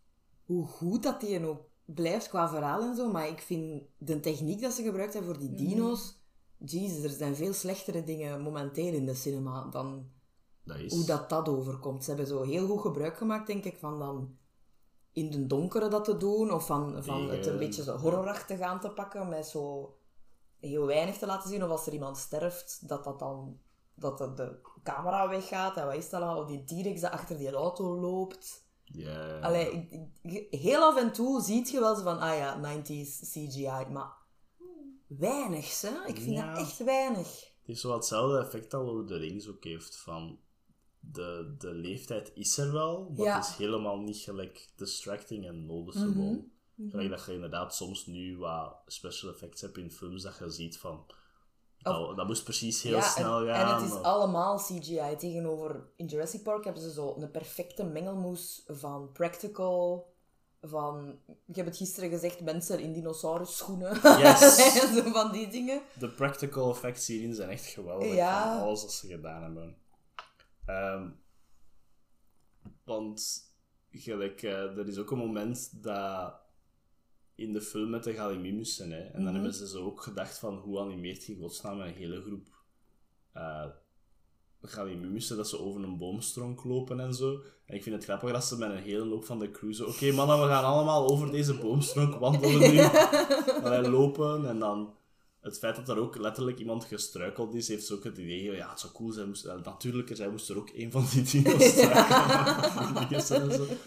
Hoe 0.43 0.65
goed 0.67 1.03
dat 1.03 1.21
die 1.21 1.45
ook 1.45 1.69
blijft 1.85 2.29
qua 2.29 2.49
verhaal 2.49 2.81
en 2.81 2.95
zo. 2.95 3.11
Maar 3.11 3.27
ik 3.27 3.41
vind 3.41 3.83
de 3.97 4.19
techniek 4.19 4.61
dat 4.61 4.73
ze 4.73 4.83
gebruikt 4.83 5.13
hebben 5.13 5.35
voor 5.35 5.43
die 5.43 5.53
dino's... 5.53 6.21
Jezus, 6.57 7.03
er 7.03 7.09
zijn 7.09 7.35
veel 7.35 7.53
slechtere 7.53 8.03
dingen 8.03 8.41
momenteel 8.41 8.93
in 8.93 9.05
de 9.05 9.13
cinema 9.13 9.67
dan 9.69 10.09
Dat 10.63 10.77
is... 10.77 10.93
hoe 10.93 11.05
dat 11.05 11.29
dat 11.29 11.49
overkomt. 11.49 12.03
Ze 12.03 12.09
hebben 12.09 12.27
zo 12.27 12.41
heel 12.41 12.67
goed 12.67 12.81
gebruik 12.81 13.17
gemaakt, 13.17 13.47
denk 13.47 13.63
ik, 13.65 13.77
van 13.77 13.99
dan 13.99 14.37
in 15.11 15.31
de 15.31 15.47
donkere 15.47 15.87
dat 15.87 16.05
te 16.05 16.17
doen, 16.17 16.53
of 16.53 16.65
van, 16.65 17.03
van 17.03 17.21
het 17.21 17.35
een 17.35 17.41
Tegen- 17.41 17.59
beetje 17.59 17.83
zo 17.83 17.97
horrorachtig 17.97 18.59
aan 18.59 18.79
te 18.79 18.89
pakken, 18.89 19.29
met 19.29 19.47
zo 19.47 19.95
heel 20.59 20.85
weinig 20.85 21.17
te 21.17 21.25
laten 21.25 21.49
zien, 21.49 21.63
of 21.63 21.69
als 21.69 21.87
er 21.87 21.93
iemand 21.93 22.17
sterft, 22.17 22.87
dat 22.87 23.03
dat 23.03 23.19
dan 23.19 23.59
dat 23.95 24.17
de, 24.17 24.33
de 24.33 24.59
camera 24.83 25.29
weggaat, 25.29 25.77
en 25.77 25.85
wat 25.85 25.95
is 25.95 26.09
dat 26.09 26.21
allemaal, 26.21 26.41
of 26.41 26.47
die 26.47 26.63
T-Rex 26.63 27.01
dat 27.01 27.11
achter 27.11 27.37
die 27.37 27.51
auto 27.51 27.99
loopt. 27.99 28.65
Ja. 28.83 29.39
Allee, 29.39 29.89
heel 30.49 30.81
af 30.81 30.97
en 30.97 31.11
toe 31.11 31.41
ziet 31.41 31.69
je 31.69 31.79
wel 31.79 31.95
zo 31.95 32.03
van, 32.03 32.19
ah 32.19 32.37
ja, 32.37 32.79
90s 32.81 33.19
CGI, 33.31 33.85
maar 33.89 34.13
weinig, 35.19 35.81
hè? 35.81 36.05
Ik 36.07 36.15
vind 36.17 36.35
Ja. 36.35 36.53
dat 36.53 36.57
echt 36.63 36.83
weinig. 36.83 37.27
Het 37.27 37.61
heeft 37.71 37.79
zo 37.79 37.93
hetzelfde 37.93 38.37
effect 38.39 38.73
al 38.73 38.83
Lord 38.83 39.01
of 39.03 39.07
the 39.07 39.17
Rings 39.17 39.47
ook 39.47 39.63
heeft 39.63 39.97
van... 39.97 40.39
De, 41.05 41.55
de 41.57 41.71
leeftijd 41.73 42.31
is 42.35 42.57
er 42.57 42.71
wel, 42.71 43.11
maar 43.17 43.25
Ja. 43.25 43.35
het 43.35 43.45
is 43.47 43.55
helemaal 43.55 43.97
niet 43.99 44.17
gelijk 44.17 44.69
distracting 44.75 45.45
en 45.47 45.65
noticeable. 45.65 46.43
Mhm. 46.75 46.89
Gelijk 46.89 47.09
dat 47.09 47.25
je 47.25 47.33
inderdaad 47.33 47.75
soms 47.75 48.05
nu 48.05 48.37
wat 48.37 48.75
special 48.87 49.31
effects 49.31 49.61
hebt 49.61 49.77
in 49.77 49.91
films 49.91 50.21
dat 50.23 50.37
je 50.37 50.49
ziet 50.49 50.77
van... 50.77 51.05
Dat, 51.77 52.15
dat 52.15 52.27
moest 52.27 52.43
precies 52.43 52.81
heel 52.81 52.95
ja, 52.95 53.01
snel 53.01 53.39
en, 53.47 53.53
gaan. 53.55 53.67
En 53.75 53.81
het 53.81 53.91
is 53.91 53.97
of- 53.97 54.03
allemaal 54.03 54.57
CGI. 54.57 55.15
Tegenover 55.17 55.89
in 55.95 56.05
Jurassic 56.05 56.43
Park 56.43 56.63
hebben 56.63 56.81
ze 56.83 56.91
zo 56.91 57.15
een 57.17 57.31
perfecte 57.31 57.83
mengelmoes 57.83 58.63
van 58.67 59.11
practical. 59.11 60.12
Van, 60.65 61.19
ik 61.45 61.55
heb 61.55 61.65
het 61.65 61.77
gisteren 61.77 62.09
gezegd, 62.09 62.41
mensen 62.41 62.79
in 62.79 62.93
dinosaurus 62.93 63.57
schoenen. 63.57 63.93
Yes. 64.19 64.55
zo 64.95 65.11
van 65.11 65.31
die 65.31 65.47
dingen. 65.47 65.81
De 65.99 66.09
practical 66.09 66.69
effects 66.71 67.07
hierin 67.07 67.33
zijn 67.33 67.49
echt 67.49 67.65
geweldig 67.65 68.13
Ja. 68.13 68.53
van 68.57 68.61
alles 68.67 68.81
wat 68.81 68.93
ze 68.93 69.07
gedaan 69.07 69.41
hebben. 69.43 69.77
Ehm, 70.65 71.09
want 72.83 73.41
gelijk, 73.91 74.41
eh, 74.43 74.77
er 74.77 74.87
is 74.87 74.97
ook 74.97 75.11
een 75.11 75.17
moment 75.17 75.83
dat 75.83 76.35
in 77.35 77.53
de 77.53 77.61
film 77.61 77.89
met 77.89 78.03
de 78.03 78.13
Gallimimussen. 78.13 78.91
Hè. 78.91 78.99
En 79.01 79.13
dan 79.13 79.23
Mhm. 79.23 79.33
hebben 79.33 79.53
ze 79.53 79.67
zo 79.67 79.85
ook 79.85 80.01
gedacht 80.01 80.37
van 80.37 80.55
hoe 80.57 80.79
animeert 80.79 81.25
je 81.25 81.33
in 81.33 81.39
godsnaam 81.39 81.79
een 81.81 81.93
hele 81.93 82.21
groep 82.21 82.47
eh 84.63 84.69
Gallimimussen 84.71 85.37
dat 85.37 85.49
ze 85.49 85.59
over 85.59 85.83
een 85.83 85.97
boomstronk 85.97 86.63
lopen 86.63 86.99
en 86.99 87.13
zo. 87.13 87.41
En 87.65 87.75
ik 87.75 87.83
vind 87.83 87.95
het 87.95 88.03
grappig 88.03 88.31
dat 88.31 88.45
ze 88.45 88.57
met 88.57 88.69
een 88.69 88.77
hele 88.77 89.05
loop 89.05 89.25
van 89.25 89.39
de 89.39 89.71
zo... 89.71 89.85
Oké 89.85 90.11
mannen, 90.11 90.41
we 90.41 90.47
gaan 90.47 90.63
allemaal 90.63 91.09
over 91.09 91.31
deze 91.31 91.57
boomstronk 91.57 92.15
wandelen 92.15 92.73
nu. 92.73 92.79
Allee, 93.63 93.89
lopen 93.89 94.47
en 94.47 94.59
dan... 94.59 94.93
Het 95.41 95.57
feit 95.57 95.75
dat 95.75 95.89
er 95.89 95.97
ook 95.97 96.17
letterlijk 96.17 96.59
iemand 96.59 96.85
gestruikeld 96.85 97.53
is, 97.53 97.67
heeft 97.67 97.85
ze 97.85 97.93
ook 97.93 98.03
het 98.03 98.17
idee 98.17 98.43
ja, 98.43 98.69
het 98.69 98.79
zou 98.79 98.93
cool 98.93 99.11
zijn, 99.11 99.27
moest, 99.27 99.49
natuurlijker 99.63 100.15
zijn, 100.15 100.31
moest 100.31 100.49
er 100.49 100.57
ook 100.57 100.69
een 100.73 100.91
van 100.91 101.05
die 101.11 101.23
dino's 101.23 101.63
struikelen. 103.23 103.67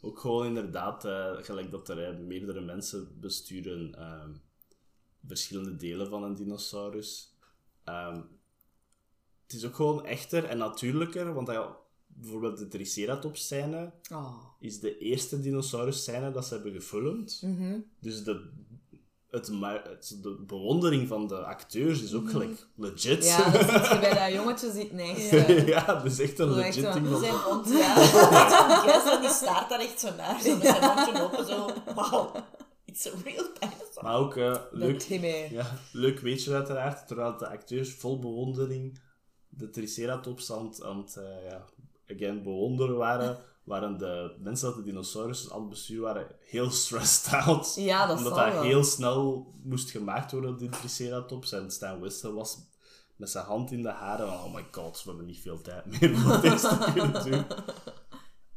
Ook 0.00 0.18
gewoon 0.18 0.46
inderdaad, 0.46 1.04
eh, 1.04 1.32
gelijk 1.36 1.70
dat 1.70 1.88
er 1.88 2.04
eh, 2.04 2.18
meerdere 2.18 2.60
mensen 2.60 3.20
besturen 3.20 3.94
ehm, 3.94 4.30
verschillende 5.26 5.76
delen 5.76 6.08
van 6.08 6.22
een 6.22 6.34
dinosaurus. 6.34 7.34
Ehm, 7.84 8.20
het 9.46 9.56
is 9.56 9.64
ook 9.66 9.74
gewoon 9.74 10.04
echter 10.06 10.44
en 10.44 10.58
natuurlijker, 10.58 11.34
want 11.34 11.50
bijvoorbeeld 12.06 12.58
de 12.58 12.68
Triceratops-scène 12.68 13.92
Oh. 14.12 14.34
is 14.60 14.80
de 14.80 14.98
eerste 14.98 15.40
dinosaurus-scène 15.40 16.30
dat 16.32 16.46
ze 16.46 16.54
hebben 16.54 16.72
gefilmd. 16.72 17.40
Mhm. 17.42 17.78
Dus 18.00 18.24
de, 18.24 18.50
het, 19.30 19.50
ma- 19.50 19.82
het- 19.88 20.18
de 20.22 20.44
bewondering 20.46 21.08
van 21.08 21.26
de 21.28 21.36
acteurs 21.44 22.02
is 22.02 22.14
ook 22.14 22.30
gelijk 22.30 22.66
legit. 22.76 23.24
Ja, 23.24 23.50
dat 23.50 23.60
zit 23.70 23.88
je 23.88 23.98
bij 24.00 24.14
dat 24.14 24.32
jongetje 24.34 24.70
zit 24.72 24.92
niks. 24.92 25.28
eh. 25.30 25.66
ja, 25.68 25.84
dat 25.86 26.04
is 26.04 26.18
echt 26.20 26.38
een 26.38 26.46
Dat 26.48 26.56
legit 26.56 26.92
ding. 26.92 27.06
van- 27.06 27.20
Zijn 27.20 27.34
mond, 27.48 27.68
ja. 27.68 29.20
Die 29.20 29.28
staart 29.30 29.68
daar 29.68 29.80
echt 29.80 30.00
zo 30.00 30.14
naar. 30.16 30.40
Zo 30.40 30.56
met 30.56 30.66
zijn 30.66 30.80
mondje 30.94 31.22
open, 31.22 31.46
zo... 31.46 31.68
Wauw. 31.94 32.32
It's 32.84 33.06
a 33.06 33.10
real 33.24 33.44
dinosaur. 33.60 34.02
Maar 34.02 34.16
ook 34.16 34.36
eh, 34.36 34.56
leuk, 34.70 35.08
Dat 35.08 35.50
ja, 35.50 35.78
leuk 35.92 36.20
weetje 36.20 36.54
uiteraard, 36.54 37.06
terwijl 37.06 37.36
de 37.36 37.48
acteurs 37.48 37.92
vol 37.94 38.18
bewondering 38.18 38.98
de 39.56 39.70
Triceratops 39.70 40.52
aan 40.52 40.66
het, 40.66 40.82
aan 40.82 40.98
het 40.98 41.16
eh, 41.16 41.50
ja, 41.50 41.64
again, 42.10 42.42
bewonderen 42.42 42.96
waren, 42.96 43.38
waren 43.64 43.98
de 43.98 44.36
mensen 44.38 44.68
dat 44.68 44.76
de 44.76 44.82
dinosaurus 44.82 45.50
aan 45.50 45.60
het 45.60 45.68
bestuur 45.68 46.00
waren 46.00 46.26
heel 46.40 46.70
stressed 46.70 47.32
out. 47.32 47.74
Ja, 47.74 48.06
dat 48.06 48.18
Omdat 48.18 48.34
dat 48.34 48.52
wel. 48.52 48.62
heel 48.62 48.84
snel 48.84 49.52
moest 49.62 49.90
gemaakt 49.90 50.32
worden, 50.32 50.56
die 50.56 50.68
Triceratops. 50.68 51.52
En 51.52 51.70
Stan 51.70 52.00
Winston 52.00 52.34
was 52.34 52.58
met 53.16 53.30
zijn 53.30 53.44
hand 53.44 53.72
in 53.72 53.82
de 53.82 53.88
haren 53.88 54.26
van, 54.26 54.36
oh 54.36 54.54
my 54.54 54.66
god, 54.70 55.02
we 55.02 55.08
hebben 55.08 55.26
niet 55.26 55.40
veel 55.40 55.60
tijd 55.60 55.86
meer 55.86 56.14
om 56.14 56.40
dit 56.40 56.60
te 56.60 56.90
kunnen 56.94 57.24
doen. 57.24 57.44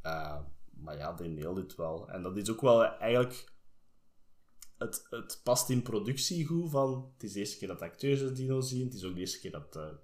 Uh, 0.03 0.37
maar 0.69 0.97
ja, 0.97 1.13
die 1.13 1.29
nailed 1.29 1.57
het 1.63 1.75
wel. 1.75 2.09
En 2.09 2.21
dat 2.21 2.37
is 2.37 2.49
ook 2.49 2.61
wel 2.61 2.83
eigenlijk... 2.83 3.57
Het, 4.77 5.07
het 5.09 5.39
past 5.43 5.69
in 5.69 5.81
productie 5.81 6.45
goed 6.45 6.69
van... 6.69 7.11
Het 7.13 7.23
is 7.23 7.33
de 7.33 7.39
eerste 7.39 7.57
keer 7.57 7.67
dat 7.67 7.79
de 7.79 7.85
acteurs 7.85 8.19
de 8.19 8.31
dino 8.31 8.61
zien. 8.61 8.85
Het 8.85 8.93
is 8.93 9.03
ook 9.03 9.13
de 9.13 9.19
eerste 9.19 9.39
keer 9.39 9.51
dat 9.51 9.73
de, 9.73 9.97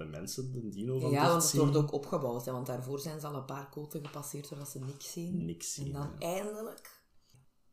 de 0.00 0.06
mensen 0.06 0.52
de 0.52 0.68
dino 0.68 0.98
van 0.98 1.10
Ja, 1.10 1.28
want 1.28 1.42
het 1.42 1.50
zien. 1.50 1.60
wordt 1.60 1.76
ook 1.76 1.92
opgebouwd. 1.92 2.44
Hè, 2.44 2.52
want 2.52 2.66
daarvoor 2.66 3.00
zijn 3.00 3.20
ze 3.20 3.26
al 3.26 3.34
een 3.34 3.44
paar 3.44 3.68
koten 3.68 4.04
gepasseerd 4.04 4.46
zodat 4.46 4.68
ze 4.68 4.78
niks 4.78 5.12
zien. 5.12 5.44
Niks 5.44 5.74
zien. 5.74 5.86
En 5.86 5.92
dan 5.92 6.12
ja. 6.18 6.36
eindelijk... 6.36 6.98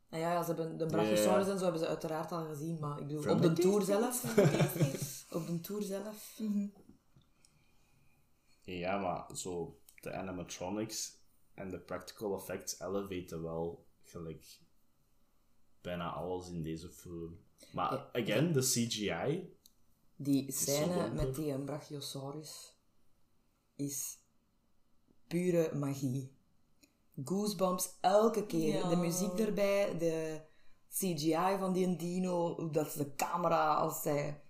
Nou 0.10 0.24
ja, 0.24 0.32
ja, 0.34 0.44
ze 0.44 0.54
hebben 0.54 0.78
de 0.78 0.86
Brachiosaurus 0.86 1.46
Ja. 1.46 1.52
en 1.52 1.58
zo 1.58 1.64
hebben 1.64 1.82
ze 1.82 1.88
uiteraard 1.88 2.32
al 2.32 2.46
gezien. 2.46 2.80
Maar 2.80 3.00
ik 3.00 3.08
bedoel, 3.08 3.22
From 3.22 3.36
op 3.42 3.42
de 3.42 3.54
tour 3.54 3.82
zelf... 3.82 4.24
op 5.32 5.48
de 5.48 5.60
tour 5.62 5.82
zelf... 5.82 6.40
Ja, 8.62 8.98
maar 8.98 9.38
zo 9.38 9.80
de 10.02 10.14
animatronics 10.14 11.18
en 11.54 11.70
de 11.70 11.80
practical 11.80 12.36
effects 12.38 12.80
elevaten 12.80 13.44
wel 13.44 13.86
gelijk 14.04 14.60
bijna 15.82 16.10
alles 16.10 16.50
in 16.50 16.64
deze 16.64 16.90
film. 16.90 17.40
Maar 17.72 18.10
again, 18.14 18.52
de 18.52 18.62
CGI, 18.62 19.57
Die 20.20 20.52
scène 20.52 21.10
met 21.14 21.36
die 21.36 21.52
een 21.52 21.66
Brachiosaurus 21.66 22.76
is 23.76 24.18
pure 25.28 25.76
magie. 25.76 26.36
Goosebumps 27.24 27.90
elke 28.02 28.46
keer. 28.46 28.74
Ja. 28.74 28.90
De 28.90 28.96
muziek 28.96 29.40
erbij, 29.40 29.98
de 29.98 30.42
CGI 30.90 31.56
van 31.60 31.74
die 31.74 31.96
dino, 31.96 32.70
dat 32.70 32.92
de 32.94 33.16
camera 33.16 33.74
als 33.76 34.04
hij, 34.04 34.44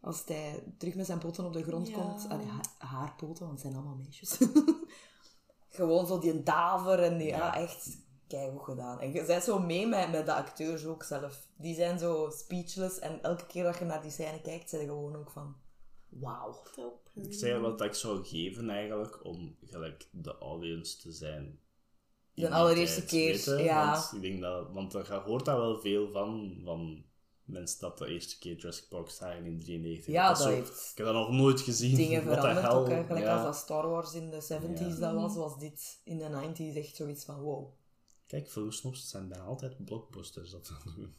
als 0.00 0.22
hij 0.24 0.74
terug 0.78 0.94
met 0.94 1.06
zijn 1.06 1.18
poten 1.18 1.44
op 1.44 1.52
de 1.52 1.62
grond 1.62 1.88
Ja. 1.88 1.94
komt. 1.94 2.28
Allee, 2.28 2.46
ha- 2.46 2.86
haar 2.86 3.14
poten, 3.16 3.46
want 3.46 3.50
het 3.52 3.60
zijn 3.60 3.74
allemaal 3.74 3.96
meisjes. 3.96 4.38
Gewoon 5.68 6.06
zo 6.06 6.18
die 6.18 6.42
daver 6.42 7.02
en 7.02 7.18
die, 7.18 7.26
ja, 7.26 7.54
echt 7.56 7.96
keigoed 8.36 8.62
gedaan. 8.64 9.00
En 9.00 9.12
je 9.12 9.24
bent 9.24 9.42
zo 9.42 9.58
mee 9.58 9.86
met, 9.86 10.10
met 10.10 10.26
de 10.26 10.34
acteurs 10.34 10.84
ook 10.84 11.02
zelf. 11.02 11.46
Die 11.56 11.74
zijn 11.74 11.98
zo 11.98 12.30
speechless 12.36 12.98
en 12.98 13.22
elke 13.22 13.46
keer 13.46 13.64
dat 13.64 13.78
je 13.78 13.84
naar 13.84 14.02
die 14.02 14.10
scène 14.10 14.40
kijkt, 14.40 14.70
zijn 14.70 14.82
je 14.82 14.88
gewoon 14.88 15.16
ook 15.16 15.30
van... 15.30 15.56
Wauw. 16.08 16.62
Ik 17.14 17.34
zei 17.34 17.60
wat 17.60 17.80
ik 17.80 17.94
zou 17.94 18.24
geven 18.24 18.70
eigenlijk 18.70 19.24
om 19.24 19.56
gelijk 19.64 20.08
de 20.10 20.38
audience 20.38 20.98
te 20.98 21.12
zijn. 21.12 21.58
De 22.34 22.50
allereerste 22.50 23.04
keer, 23.04 23.62
ja. 23.64 23.90
Want 23.92 24.12
ik 24.14 24.20
denk 24.20 24.40
dat, 24.40 24.72
want 24.72 24.92
je 24.92 25.20
hoort 25.24 25.44
daar 25.44 25.56
wel 25.58 25.80
veel 25.80 26.10
van, 26.10 26.60
van 26.64 27.04
mensen 27.44 27.80
dat 27.80 27.98
de 27.98 28.06
eerste 28.06 28.38
keer 28.38 28.56
Jurassic 28.56 28.88
Park 28.88 29.08
zagen 29.10 29.44
in 29.44 29.60
93. 29.60 30.12
Ja, 30.12 30.28
dat 30.28 30.38
zo- 30.40 30.48
heeft 30.48 30.88
Ik 30.90 30.96
heb 30.96 31.06
dat 31.06 31.14
nog 31.14 31.30
nooit 31.30 31.60
gezien. 31.60 31.96
dingen 31.96 32.22
veranderd 32.22 32.68
ook. 32.68 32.86
Gelijk 32.86 33.24
Ja. 33.24 33.34
als 33.34 33.44
dat 33.44 33.56
Star 33.56 33.88
Wars 33.88 34.14
in 34.14 34.30
de 34.30 34.40
70s 34.40 34.98
Ja. 34.98 35.12
dat 35.12 35.14
was, 35.22 35.34
was 35.36 35.58
dit 35.58 36.00
in 36.04 36.18
de 36.18 36.28
90s 36.28 36.76
echt 36.76 36.96
zoiets 36.96 37.24
van 37.24 37.40
wow. 37.40 37.68
Kijk, 38.32 38.48
filmsnops 38.50 39.08
zijn 39.08 39.28
bijna 39.28 39.44
altijd 39.44 39.84
blockbusters 39.84 40.50
dat 40.50 40.66
ze 40.66 40.74
doen. 40.94 41.14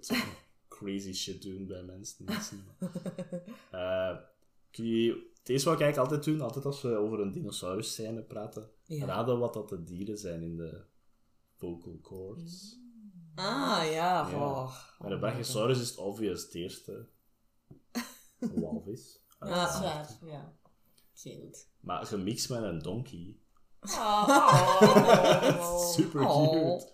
Ze 0.00 0.24
crazy 0.68 1.12
shit 1.12 1.42
doen 1.42 1.66
bij 1.66 1.82
mensen. 1.82 2.26
het 2.32 2.42
cinema. 2.42 2.74
Eh, 3.70 4.18
kun 4.70 4.84
je, 4.86 5.30
het 5.38 5.48
eerste 5.48 5.68
wat 5.68 5.78
ik 5.78 5.84
eigenlijk 5.84 6.12
altijd 6.12 6.24
doen, 6.24 6.40
altijd 6.46 6.64
als 6.64 6.82
we 6.82 6.96
over 6.96 7.20
een 7.20 7.32
dinosaurus 7.32 7.92
scène 7.92 8.22
praten, 8.22 8.70
Ja. 8.84 9.06
raden 9.06 9.38
wat 9.38 9.54
dat 9.54 9.68
de 9.68 9.82
dieren 9.82 10.18
zijn 10.18 10.42
in 10.42 10.56
de 10.56 10.84
vocal 11.56 11.98
cords. 12.00 12.76
Ah, 13.34 13.82
ja. 13.92 14.30
Ja. 14.30 14.70
Bij 14.98 15.10
de 15.10 15.18
Brachiosaurus 15.18 15.80
is 15.80 15.88
het 15.88 15.98
obvious 15.98 16.42
het 16.42 16.54
eerste. 16.54 17.08
Walvis. 18.38 19.20
Dat 19.38 19.48
is 19.48 19.54
uiteraard. 19.54 20.18
waar, 20.20 20.30
ja. 20.30 20.56
Goed. 21.14 21.68
Maar 21.80 22.06
gemixt 22.06 22.48
met 22.48 22.62
een 22.62 22.78
donkey. 22.78 23.38
Oh. 23.80 25.90
Super 25.94 26.20
Oh. 26.28 26.50
cute. 26.50 26.86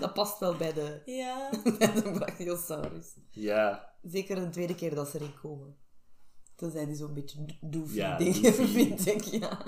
Dat 0.00 0.14
past 0.14 0.38
wel 0.38 0.54
bij 0.56 0.72
de, 0.72 1.02
Ja. 1.04 1.50
de 1.78 2.10
Brachiosaurus. 2.18 3.06
Ja, 3.30 3.94
Zeker 4.02 4.36
de 4.36 4.48
tweede 4.48 4.74
keer 4.74 4.94
dat 4.94 5.08
ze 5.08 5.16
erin 5.18 5.34
komen. 5.42 5.76
Dan 6.56 6.70
zijn 6.70 6.86
die 6.86 6.96
zo'n 6.96 7.14
beetje 7.14 7.44
do- 7.44 7.68
doofy 7.78 7.94
Ja, 7.96 8.16
dingen, 8.16 8.42
doofy. 8.42 8.66
vind 8.96 9.06
ik. 9.06 9.22
Ja. 9.24 9.58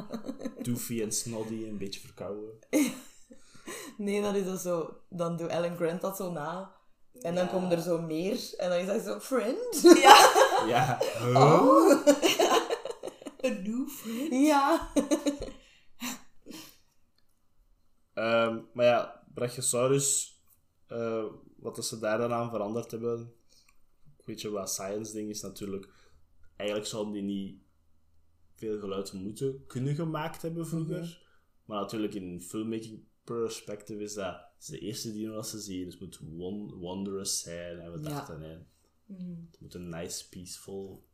doofy 0.62 1.02
en 1.02 1.12
snoddy, 1.12 1.64
een 1.68 1.78
beetje 1.78 2.00
verkouden. 2.00 2.58
Nee, 3.96 4.22
dat 4.22 4.34
is 4.34 4.44
dan 4.44 4.58
zo... 4.58 4.96
Dan 5.08 5.36
doet 5.36 5.50
Alan 5.50 5.76
Grant 5.76 6.00
dat 6.00 6.16
zo 6.16 6.32
na. 6.32 6.72
En 7.20 7.34
dan 7.34 7.44
Ja. 7.44 7.50
komen 7.50 7.70
er 7.70 7.80
zo 7.82 8.00
meer. 8.00 8.40
En 8.56 8.68
dan 8.70 8.78
is 8.78 8.86
dat 8.86 9.02
zo... 9.04 9.18
Friend? 9.18 9.80
Ja. 9.82 10.30
Ja. 10.66 10.98
Oh. 11.34 12.06
Een 13.40 13.62
new 13.62 13.88
friend. 13.88 14.32
Ja. 14.46 14.88
Ehm, 18.18 18.60
maar 18.72 18.84
ja, 18.86 19.24
Brachiosaurus, 19.34 20.38
eh, 20.86 21.24
wat 21.56 21.86
ze 21.86 21.98
daar 21.98 22.18
dan 22.18 22.32
aan 22.32 22.50
veranderd 22.50 22.90
hebben, 22.90 23.32
weet 24.24 24.40
je 24.40 24.50
wat 24.50 24.70
science 24.70 25.12
ding 25.12 25.30
is 25.30 25.40
natuurlijk, 25.42 25.88
eigenlijk 26.56 26.88
zouden 26.88 27.12
die 27.12 27.22
niet 27.22 27.60
veel 28.54 28.78
geluid 28.80 29.12
moeten 29.12 29.66
kunnen 29.66 29.94
gemaakt 29.94 30.42
hebben 30.42 30.66
vroeger. 30.66 31.26
Maar 31.64 31.80
natuurlijk 31.80 32.14
in 32.14 32.40
filmmaking 32.42 33.04
perspective 33.24 34.02
is 34.02 34.14
dat 34.14 34.46
is 34.60 34.66
de 34.66 34.78
eerste 34.78 35.12
dino 35.12 35.34
dat 35.34 35.48
ze 35.48 35.58
zien, 35.60 35.84
dus 35.84 35.92
het 35.94 36.02
moet 36.02 36.18
won 36.36 36.74
wondrous 36.74 37.40
zijn. 37.40 37.78
En 37.78 37.92
we 37.92 37.98
Ja. 37.98 38.08
dachten, 38.08 38.40
hè, 38.40 38.56
het 39.50 39.60
moet 39.60 39.74
een 39.74 39.88
nice, 39.88 40.28
peaceful, 40.28 41.06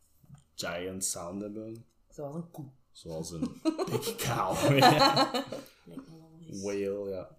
giant 0.54 1.04
sound 1.04 1.42
hebben. 1.42 1.84
Zoals 2.08 2.34
een 2.34 2.50
koe. 2.50 2.66
Zoals 2.92 3.30
een 3.30 3.60
big 3.90 4.16
cow. 4.16 4.56
Lijkt 4.70 6.08
me 6.08 6.16
wel 6.18 6.30
eens. 6.40 6.43
Whale, 6.62 7.10
ja. 7.10 7.38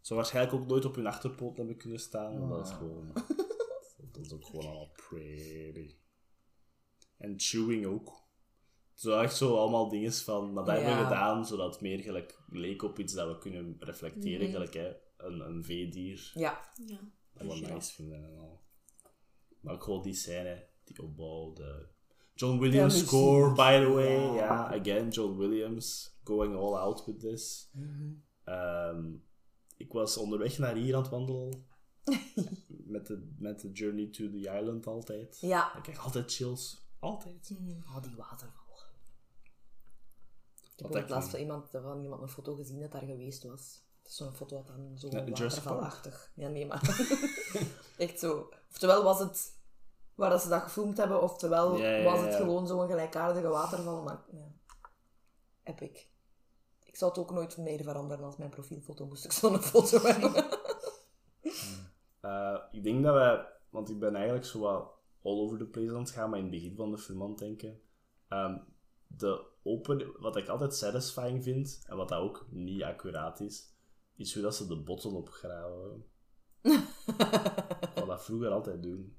Zou 0.00 0.20
waarschijnlijk 0.20 0.54
ook 0.54 0.66
nooit 0.68 0.84
op 0.84 0.94
hun 0.94 1.06
achterpoot 1.06 1.56
hebben 1.56 1.76
kunnen 1.76 2.00
staan, 2.00 2.48
dat 2.48 2.66
is 2.66 2.72
gewoon... 2.72 3.12
dat 4.12 4.24
is 4.24 4.32
ook 4.32 4.44
gewoon 4.44 4.64
allemaal 4.64 4.92
pretty. 5.08 5.96
En 7.16 7.34
chewing 7.36 7.86
ook. 7.86 8.26
Zo 8.94 9.20
echt 9.20 9.36
zo 9.36 9.56
allemaal 9.56 9.88
dingen 9.88 10.12
van... 10.12 10.52
Maar 10.52 10.64
dat 10.64 10.74
hebben 10.74 10.96
we 10.96 11.04
gedaan, 11.04 11.46
zodat 11.46 11.72
het 11.72 11.82
meer 11.82 11.98
gelijk 11.98 12.42
leek 12.48 12.82
op 12.82 12.98
iets 12.98 13.12
dat 13.12 13.28
we 13.28 13.38
kunnen 13.38 13.76
reflecteren. 13.78 14.50
Gelijk, 14.50 14.74
hè, 14.74 14.96
een, 15.16 15.40
een 15.40 15.64
veedier. 15.64 16.30
Ja. 16.34 16.72
Ja. 16.86 16.98
Dat 17.32 17.58
we 17.58 17.66
nice 17.66 17.92
vinden 17.92 18.24
en 18.24 18.38
al. 18.38 18.62
Maar 19.60 19.74
ook 19.74 19.82
gewoon 19.82 20.02
die 20.02 20.14
scène, 20.14 20.66
die 20.84 21.02
opbouw, 21.02 21.52
de... 21.52 21.86
John 22.38 22.58
Williams 22.58 22.98
score, 22.98 23.52
by 23.52 23.80
the 23.84 23.90
way. 23.90 24.34
Ja. 24.34 24.74
Again, 24.74 25.08
John 25.08 25.36
Williams 25.36 26.16
going 26.24 26.56
all 26.56 26.76
out 26.76 27.04
with 27.06 27.20
this. 27.20 27.70
Mhm. 27.72 28.12
Ehm, 28.44 29.12
ik 29.76 29.92
was 29.92 30.16
onderweg 30.16 30.58
naar 30.58 30.74
hier 30.74 30.94
aan 30.94 31.02
het 31.02 31.10
wandelen. 31.10 31.66
met, 32.94 33.06
de, 33.06 33.34
met 33.38 33.60
de 33.60 33.72
Journey 33.72 34.06
to 34.06 34.30
the 34.30 34.58
Island 34.60 34.86
altijd. 34.86 35.38
Ja. 35.40 35.76
Ik 35.76 35.82
krijg 35.82 36.04
altijd 36.04 36.32
chills. 36.32 36.86
Altijd. 36.98 37.50
Oh, 37.86 38.02
die 38.02 38.16
waterval. 38.16 38.66
Ik 40.60 40.84
heb 40.84 40.92
Wat 40.92 41.02
ook 41.02 41.08
laatst 41.08 41.30
van 41.30 41.40
iemand, 41.40 41.68
van 41.70 42.02
iemand 42.02 42.22
een 42.22 42.28
foto 42.28 42.54
gezien 42.54 42.80
dat 42.80 42.92
daar 42.92 43.04
geweest 43.04 43.42
was. 43.42 43.82
Het 43.98 44.10
is 44.10 44.16
zo'n 44.16 44.32
foto 44.32 44.56
wat 44.56 44.66
dan 44.66 44.98
zo 44.98 45.08
Ja, 45.10 45.24
watervalachtig. 45.24 46.32
Ja, 46.34 46.48
nee, 46.48 46.66
maar... 46.66 46.82
Echt 47.96 48.18
zo. 48.18 48.48
Oftewel 48.70 49.02
was 49.02 49.18
het 49.18 49.57
waar 50.18 50.30
dat 50.30 50.42
ze 50.42 50.48
dat 50.48 50.62
gefilmd 50.62 50.96
hebben, 50.96 51.22
oftewel 51.22 51.76
Ja, 51.76 51.90
ja, 51.90 52.04
was 52.04 52.20
het 52.20 52.34
gewoon 52.34 52.66
zo'n 52.66 52.88
gelijkaardige 52.88 53.48
waterval. 53.48 54.02
Maar 54.02 54.24
ja, 54.30 54.52
epic. 55.62 56.06
Ik 56.84 56.96
zou 56.96 57.10
het 57.10 57.20
ook 57.20 57.30
nooit 57.30 57.56
meer 57.56 57.82
veranderen 57.82 58.24
als 58.24 58.36
mijn 58.36 58.50
profielfoto. 58.50 59.06
Moest 59.06 59.24
ik 59.24 59.32
zo'n 59.32 59.58
foto 59.58 59.98
hebben. 60.08 60.44
Eh, 62.20 62.58
ik 62.70 62.82
denk 62.82 63.02
dat 63.04 63.14
wij, 63.14 63.46
want 63.70 63.90
ik 63.90 63.98
ben 63.98 64.14
eigenlijk 64.14 64.44
zo 64.44 64.58
wat 64.58 64.90
all 65.22 65.40
over 65.40 65.58
the 65.58 65.64
place 65.64 65.92
aan 65.92 66.00
het 66.00 66.10
gaan, 66.10 66.30
maar 66.30 66.38
in 66.38 66.44
het 66.44 66.54
begin 66.54 66.76
van 66.76 66.90
de 66.90 66.98
film 66.98 67.22
aan 67.22 67.28
het 67.28 67.38
denken. 67.38 67.80
Ehm, 68.28 68.58
de 69.06 69.44
open, 69.62 70.20
wat 70.20 70.36
ik 70.36 70.48
altijd 70.48 70.74
satisfying 70.74 71.42
vind, 71.42 71.84
en 71.86 71.96
wat 71.96 72.08
dat 72.08 72.20
ook 72.20 72.46
niet 72.50 72.82
accuraat 72.82 73.40
is, 73.40 73.72
is 74.16 74.34
hoe 74.34 74.42
dat 74.42 74.54
ze 74.54 74.66
de 74.66 74.76
botten 74.76 75.12
opgraven. 75.12 76.04
dat 78.08 78.24
vroeger 78.24 78.50
altijd 78.50 78.82
doen. 78.82 79.16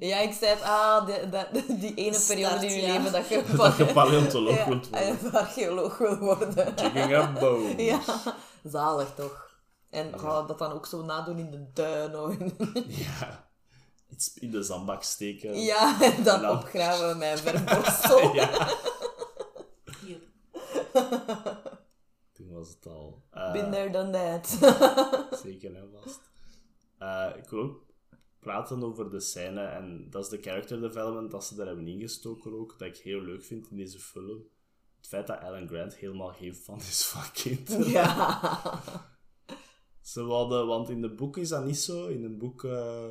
ja, 0.00 0.18
ik 0.18 0.32
zei 0.32 0.50
het, 0.54 0.62
ah, 0.62 1.06
de, 1.06 1.28
de- 1.30 1.74
die 1.80 1.94
ene 1.94 2.10
De 2.18 2.24
periode 2.28 2.66
in 2.66 2.72
je 2.74 2.80
ja. 2.86 2.92
leven 2.96 3.12
dat 3.12 3.28
je... 3.28 3.44
Dat 3.56 3.76
je 3.76 3.84
paleontoloog 4.00 4.56
ja, 4.56 4.68
wilt 4.68 4.88
worden. 4.88 5.08
en 5.22 5.32
archeoloog 5.32 5.98
wil 5.98 6.18
worden. 6.18 6.84
Up 7.12 7.40
bones. 7.40 7.74
Ja, 7.76 8.00
zalig 8.64 9.12
toch? 9.14 9.48
En 9.90 10.14
oh, 10.14 10.46
dat 10.46 10.58
dan 10.58 10.72
ook 10.72 10.86
zo 10.86 11.02
nadoen 11.04 11.38
in 11.38 11.50
de 11.50 11.66
duin. 11.72 12.16
oh. 12.16 12.34
Ja. 12.86 13.48
Iets 14.08 14.34
in 14.34 14.50
de 14.50 14.62
zandbak 14.62 15.02
steken. 15.02 15.60
ja, 15.60 16.02
en 16.02 16.22
dan 16.22 16.34
En 16.34 16.42
dan- 16.42 16.58
opgraven 16.58 17.18
met 17.18 17.18
mijn 17.18 17.38
verborstel. 17.38 18.34
Ja, 18.34 18.68
toen 22.32 22.48
was 22.52 22.68
het 22.68 22.86
al. 22.86 23.22
Eh, 23.30 23.52
Been 23.52 23.70
there, 23.70 23.90
done 23.90 24.10
that. 24.10 24.48
Zeker 25.42 25.74
en 25.76 25.90
vast. 26.02 26.20
Eh, 26.98 27.26
ik 27.42 27.48
wil 27.50 27.60
ook 27.60 27.82
praten 28.40 28.82
over 28.82 29.10
de 29.10 29.20
scène, 29.20 29.60
en 29.60 30.06
dat 30.10 30.24
is 30.24 30.30
de 30.30 30.40
character 30.42 30.80
development 30.80 31.30
dat 31.30 31.44
ze 31.44 31.54
daar 31.54 31.66
hebben 31.66 31.88
ingestoken 31.88 32.52
ook, 32.52 32.78
dat 32.78 32.88
ik 32.88 32.96
heel 32.96 33.20
leuk 33.20 33.42
vind 33.44 33.70
in 33.70 33.76
deze 33.76 33.98
film. 33.98 34.42
Het 34.96 35.08
feit 35.08 35.26
dat 35.26 35.40
Alan 35.40 35.68
Grant 35.68 35.96
helemaal 35.96 36.32
geen 36.32 36.54
fan 36.54 36.78
is 36.78 37.04
van 37.04 37.22
kinderen. 37.32 37.88
ja. 37.90 38.82
Ze 40.00 40.24
wilden, 40.24 40.66
want 40.66 40.88
in 40.88 41.00
de 41.00 41.14
boek 41.14 41.36
is 41.36 41.48
dat 41.48 41.64
niet 41.64 41.78
zo. 41.78 42.06
In 42.06 42.24
een 42.24 42.38
boek 42.38 42.64
eh, 42.64 43.04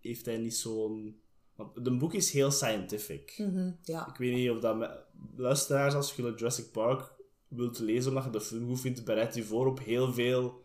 heeft 0.00 0.26
hij 0.26 0.36
niet 0.38 0.56
zo'n... 0.56 1.20
Want 1.54 1.84
de 1.84 1.96
boek 1.96 2.14
is 2.14 2.30
heel 2.32 2.50
scientific. 2.50 3.34
Mhm, 3.38 3.70
ja. 3.82 4.08
Ik 4.08 4.16
weet 4.16 4.34
niet 4.34 4.50
of 4.50 4.58
dat... 4.58 4.76
me- 4.76 5.00
Luisteraars, 5.36 5.94
als 5.94 6.14
je 6.14 6.22
Jurassic 6.22 6.72
Park 6.72 7.12
wilt 7.48 7.78
lezen 7.78 8.08
omdat 8.08 8.24
je 8.24 8.30
de 8.30 8.40
film 8.40 8.66
goed 8.68 8.80
vindt, 8.80 9.04
bereid 9.04 9.34
je 9.34 9.44
voor 9.44 9.66
op 9.66 9.78
heel 9.78 10.12
veel 10.12 10.64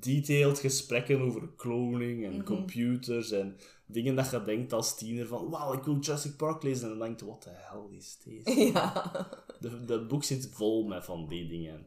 detailed 0.00 0.58
gesprekken 0.58 1.20
over 1.20 1.54
cloning 1.56 2.24
en 2.24 2.44
computers 2.44 3.30
en 3.30 3.56
dingen 3.86 4.14
dat 4.14 4.30
je 4.30 4.42
denkt 4.44 4.72
als 4.72 4.96
tiener 4.96 5.26
van 5.26 5.50
wauw, 5.50 5.72
ik 5.72 5.82
wil 5.82 5.98
Jurassic 5.98 6.36
Park 6.36 6.62
lezen. 6.62 6.82
En 6.90 6.98
dan 6.98 7.06
denk 7.06 7.20
je, 7.20 7.26
wat 7.26 7.42
de 7.42 7.50
hel 7.52 7.88
is 7.90 8.18
deze? 8.24 8.60
ja. 8.72 9.12
De, 9.60 9.84
de 9.84 10.06
boek 10.06 10.24
zit 10.24 10.48
vol 10.52 10.86
met 10.86 11.04
van 11.04 11.28
die 11.28 11.48
dingen. 11.48 11.86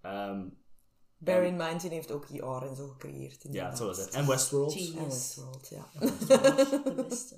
Ehm, 0.00 0.46
Bear 1.18 1.44
in 1.44 1.56
mind, 1.56 1.80
die 1.80 1.90
heeft 1.90 2.12
ook 2.12 2.28
ER 2.28 2.68
en 2.68 2.76
zo 2.76 2.88
gecreëerd. 2.88 3.42
ja, 3.42 3.48
inderdaad. 3.48 3.78
zo 3.78 3.90
is 3.90 3.98
het. 3.98 4.10
En 4.10 4.26
Westworld. 4.26 4.94
En. 4.96 5.04
Westworld, 5.04 5.68
ja. 5.68 5.90
De 6.84 7.04
beste. 7.08 7.36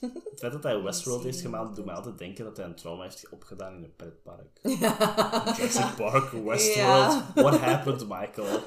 Het 0.00 0.38
feit 0.38 0.52
dat 0.52 0.62
hij 0.62 0.82
Westworld 0.82 1.22
heeft 1.22 1.40
gemaakt, 1.40 1.76
doet 1.76 1.84
mij 1.84 1.94
altijd 1.94 2.18
denken 2.18 2.44
dat 2.44 2.56
hij 2.56 2.66
een 2.66 2.74
trauma 2.74 3.02
heeft 3.02 3.28
opgedaan 3.28 3.74
in 3.74 3.82
een 3.82 3.96
pretpark. 3.96 4.58
Jurassic 5.56 5.96
Park, 5.96 6.30
Westworld. 6.32 6.74
Ja. 6.74 7.32
What 7.34 7.58
happened, 7.58 8.08
Michael? 8.08 8.60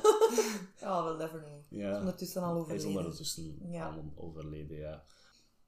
Oh, 0.84 1.04
we'll 1.06 1.18
never 1.18 1.40
know. 1.40 1.62
Ja. 1.82 2.00
Ondertussen 2.00 2.42
al 2.44 2.54
Hij 2.68 2.76
is 2.76 2.82
overleden. 2.82 2.98
ondertussen 2.98 3.58
Ja. 3.72 3.86
allemaal 3.86 4.14
overleden, 4.16 4.78
ja. 4.78 5.04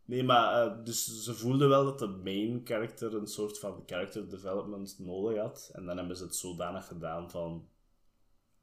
Nee, 0.05 0.24
maar 0.24 0.66
uh, 0.68 0.84
dus 0.86 1.24
ze 1.24 1.34
voelden 1.34 1.70
wel 1.70 1.86
dat 1.86 1.99
de 1.99 2.07
main 2.07 2.61
character 2.64 3.16
een 3.16 3.28
soort 3.28 3.59
van 3.59 3.84
character 3.86 4.30
development 4.30 4.95
nodig 4.99 5.39
had. 5.39 5.70
En 5.74 5.86
dan 5.86 5.97
hebben 5.97 6.18
ze 6.18 6.24
het 6.24 6.36
zodanig 6.36 6.88
gedaan 6.88 7.30
van... 7.30 7.68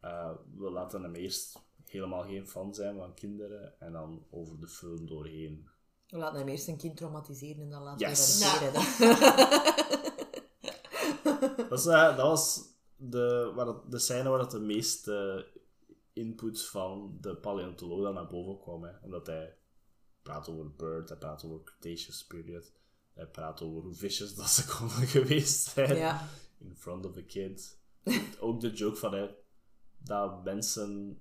uh, 0.04 0.30
we 0.56 0.70
laten 0.70 1.02
hem 1.02 1.14
eerst 1.14 1.62
helemaal 1.84 2.22
geen 2.22 2.48
fan 2.48 2.74
zijn 2.74 2.96
van 2.96 3.14
kinderen. 3.14 3.80
En 3.80 3.92
dan 3.92 4.26
over 4.30 4.60
de 4.60 4.68
film 4.68 5.06
doorheen. 5.06 5.68
We 6.10 6.16
laten 6.16 6.38
hem 6.38 6.48
eerst 6.48 6.68
een 6.68 6.76
kind 6.76 6.96
traumatiseren 6.96 7.62
en 7.62 7.70
dan 7.70 7.82
laten 7.82 8.08
Yes. 8.08 8.38
we 8.38 8.44
hem 8.44 8.58
redden. 8.72 8.82
Dat, 11.68 11.78
is, 11.78 11.86
uh, 11.86 12.16
dat 12.16 12.26
was 12.26 12.60
de, 12.96 13.52
waar 13.54 13.66
het, 13.66 13.90
de 13.90 13.98
scène 13.98 14.28
waar 14.28 14.40
het 14.40 14.50
de 14.50 14.58
meeste 14.60 15.46
input 16.12 16.64
van 16.66 17.18
de 17.20 17.36
paleontoloog 17.36 18.02
dan 18.02 18.14
naar 18.14 18.26
boven 18.28 18.58
kwam. 18.62 18.82
Hè. 18.84 18.90
Omdat 19.02 19.26
hij 19.26 19.56
praat 20.22 20.48
over 20.48 20.70
Bird, 20.74 21.08
hij 21.08 21.18
praat 21.18 21.44
over 21.44 21.62
Cretaceous 21.64 22.26
period. 22.26 22.72
Hij 23.14 23.26
praat 23.26 23.62
over 23.62 23.82
hoe 23.82 23.94
vicious 23.94 24.34
dat 24.34 24.50
ze 24.50 24.66
konden 24.76 25.06
geweest 25.06 25.68
zijn 25.68 25.96
Ja. 25.96 26.28
in 26.58 26.76
front 26.76 27.06
of 27.06 27.16
a 27.16 27.22
kid. 27.26 27.78
Ook 28.40 28.60
de 28.60 28.70
joke 28.70 28.96
van 28.96 29.14
hè, 29.14 29.28
dat 29.98 30.44
mensen, 30.44 31.18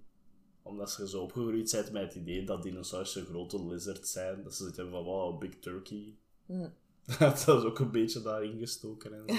omdat 0.69 0.91
ze 0.91 1.07
zo 1.09 1.21
opgegroeid 1.21 1.69
zijn 1.69 1.93
met 1.93 2.01
het 2.03 2.15
idee 2.15 2.43
dat 2.45 2.63
dinosaurussen 2.63 3.25
grote 3.25 3.65
lizards 3.65 4.11
zijn, 4.11 4.43
dat 4.43 4.55
ze 4.55 4.63
hebben 4.65 4.89
van 4.89 5.03
wow, 5.03 5.39
big 5.39 5.59
turkey. 5.59 6.17
Mm. 6.45 6.73
dat 7.19 7.37
is 7.37 7.47
ook 7.47 7.79
een 7.79 7.91
beetje 7.91 8.21
daarin 8.21 8.57
gestoken. 8.59 9.13
En 9.13 9.35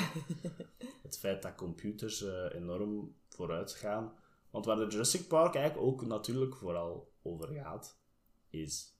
het 1.03 1.18
feit 1.18 1.43
dat 1.43 1.55
computers 1.55 2.22
eh, 2.24 2.55
enorm 2.55 3.14
vooruit 3.28 3.72
gaan. 3.72 4.12
Want 4.51 4.64
waar 4.64 4.76
de 4.76 4.87
Jurassic 4.87 5.28
Park 5.28 5.55
eigenlijk 5.55 5.87
ook 5.87 6.07
natuurlijk 6.07 6.57
vooral 6.57 7.12
over 7.22 7.49
gaat, 7.49 7.97
is 8.51 8.95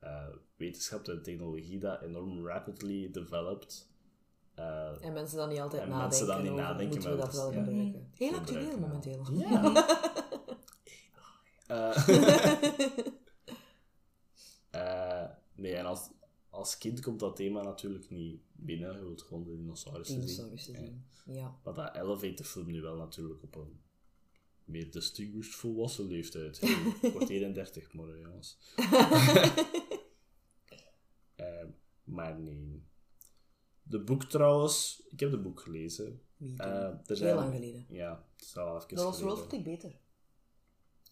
eh, 0.00 0.26
wetenschap 0.56 1.08
en 1.08 1.22
technologie 1.22 1.78
dat 1.78 2.00
enorm 2.02 2.46
rapidly 2.46 3.10
developt. 3.12 3.94
Eh, 4.54 4.90
En 5.04 5.12
mensen 5.12 5.36
dan 5.36 5.48
niet 5.48 5.60
altijd 5.60 5.82
En 5.82 5.88
nadenken 5.88 6.08
mensen 6.08 6.26
dan 6.26 6.42
niet 6.42 6.50
over, 6.52 6.62
nadenken, 6.62 6.88
moeten 6.88 7.10
we 7.10 7.16
dat 7.16 7.34
wel 7.34 7.48
is- 7.50 7.54
ja. 7.56 7.64
gebruiken. 7.64 8.10
Heel 8.14 8.34
actueel 8.34 8.70
gebruiken, 8.70 8.80
momenteel. 8.80 9.26
ja. 9.32 9.86
Eh, 11.66 12.08
eh, 14.70 15.28
nee, 15.54 15.74
en 15.74 15.84
als, 15.86 16.08
als 16.50 16.78
kind 16.78 17.00
komt 17.00 17.20
dat 17.20 17.36
thema 17.36 17.62
natuurlijk 17.62 18.10
niet 18.10 18.40
binnen. 18.52 18.96
Je 18.96 19.04
wilt 19.04 19.22
gewoon 19.22 19.44
de 19.44 19.56
dinosaurussen 19.56 20.16
zien. 20.16 20.26
Dinosaurussen 20.26 20.72
Ja. 20.72 20.78
zien. 20.78 21.04
Ja. 21.34 21.58
Maar 21.64 21.74
dat 21.74 21.94
elevate 21.96 22.34
de 22.34 22.44
film 22.44 22.70
nu 22.70 22.80
wel 22.80 22.96
natuurlijk 22.96 23.42
op 23.42 23.54
een 23.54 23.80
meer 24.64 24.90
distinguished 24.90 25.54
volwassen 25.54 26.06
leeftijd. 26.06 26.62
Ik 27.02 27.12
word 27.12 27.28
31 27.36 27.92
morgen, 27.92 28.20
jongens. 28.20 28.58
Ehm, 31.36 31.68
maar 32.04 32.38
nee. 32.40 32.84
De 33.82 34.00
boek 34.04 34.24
trouwens, 34.24 35.02
ik 35.08 35.20
heb 35.20 35.30
de 35.30 35.38
boek 35.38 35.60
gelezen. 35.60 36.20
Eh, 36.56 36.66
er 36.66 37.00
Heel 37.06 37.34
lang 37.34 37.54
geleden. 37.54 37.86
Ja, 37.88 38.24
het 38.36 38.44
is 38.46 38.56
al 38.56 38.76
even 38.76 38.96
Dat 38.96 39.04
was 39.04 39.16
geleden. 39.16 39.26
wel 39.26 39.36
vond 39.36 39.52
ik 39.52 39.64
beter. 39.64 39.96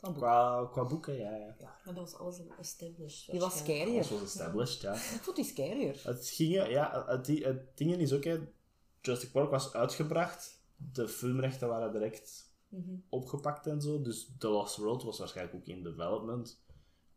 Van 0.01 0.13
boek. 0.13 0.23
Qua, 0.23 0.69
qua 0.73 0.85
boeken, 0.85 1.15
ja, 1.17 1.37
ja. 1.37 1.57
Maar 1.85 1.95
dat 1.95 2.11
was 2.11 2.15
alles 2.15 2.41
established. 2.59 3.31
Die 3.31 3.41
was 3.41 3.59
scarier. 3.59 4.07
was 4.11 4.23
established, 4.23 4.81
ja. 4.81 4.93
Ik 5.17 5.21
vond 5.23 5.37
die 5.37 5.45
scarier. 5.45 6.01
Het, 6.05 6.29
ging, 6.29 6.69
ja, 6.69 7.05
het, 7.09 7.27
het, 7.27 7.45
het 7.45 7.77
ding 7.77 7.93
is 7.97 8.13
ook, 8.13 8.25
hè, 8.25 8.39
Jurassic 9.01 9.31
Park 9.33 9.51
was 9.51 9.73
uitgebracht. 9.73 10.63
De 10.77 11.09
filmrechten 11.09 11.69
waren 11.69 11.93
direct 11.93 12.53
Mhm. 12.69 12.95
opgepakt 13.09 13.67
en 13.67 13.81
zo. 13.83 14.03
Dus 14.03 14.31
The 14.39 14.49
Lost 14.49 14.77
World 14.77 15.03
was 15.03 15.19
waarschijnlijk 15.19 15.57
ook 15.57 15.67
in 15.67 15.83
development. 15.83 16.63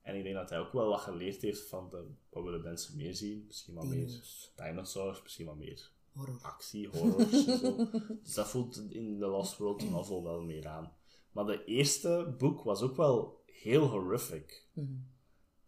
En 0.02 0.16
ik 0.16 0.24
denk 0.24 0.36
dat 0.36 0.50
hij 0.50 0.60
ook 0.60 0.72
wel 0.74 0.88
wat 0.88 1.00
geleerd 1.00 1.42
heeft 1.42 1.68
van 1.68 1.90
de, 1.90 2.04
wat 2.30 2.44
willen 2.44 2.62
mensen 2.62 2.96
meer 2.98 3.16
zien. 3.16 3.44
Misschien 3.48 3.74
wat 3.74 3.86
meer 3.86 4.06
Dino's. 4.08 4.52
dinosaurs, 4.56 5.22
misschien 5.24 5.46
wat 5.46 5.56
meer 5.58 5.92
Horror. 6.14 6.40
actie, 6.42 6.88
horrors 6.88 7.46
en 7.46 7.58
zo. 7.58 7.76
Dus 8.24 8.34
dat 8.34 8.48
voelt 8.48 8.78
in 8.90 9.20
The 9.20 9.26
Lost 9.26 9.58
World 9.58 9.90
novel 9.90 10.24
wel 10.24 10.42
meer 10.42 10.68
aan. 10.68 10.94
Maar 11.38 11.46
de 11.46 11.64
eerste 11.66 12.36
boek 12.38 12.62
was 12.62 12.82
ook 12.82 12.96
wel 12.96 13.44
heel 13.46 13.88
horrific. 13.88 14.68
Mhm. 14.74 14.88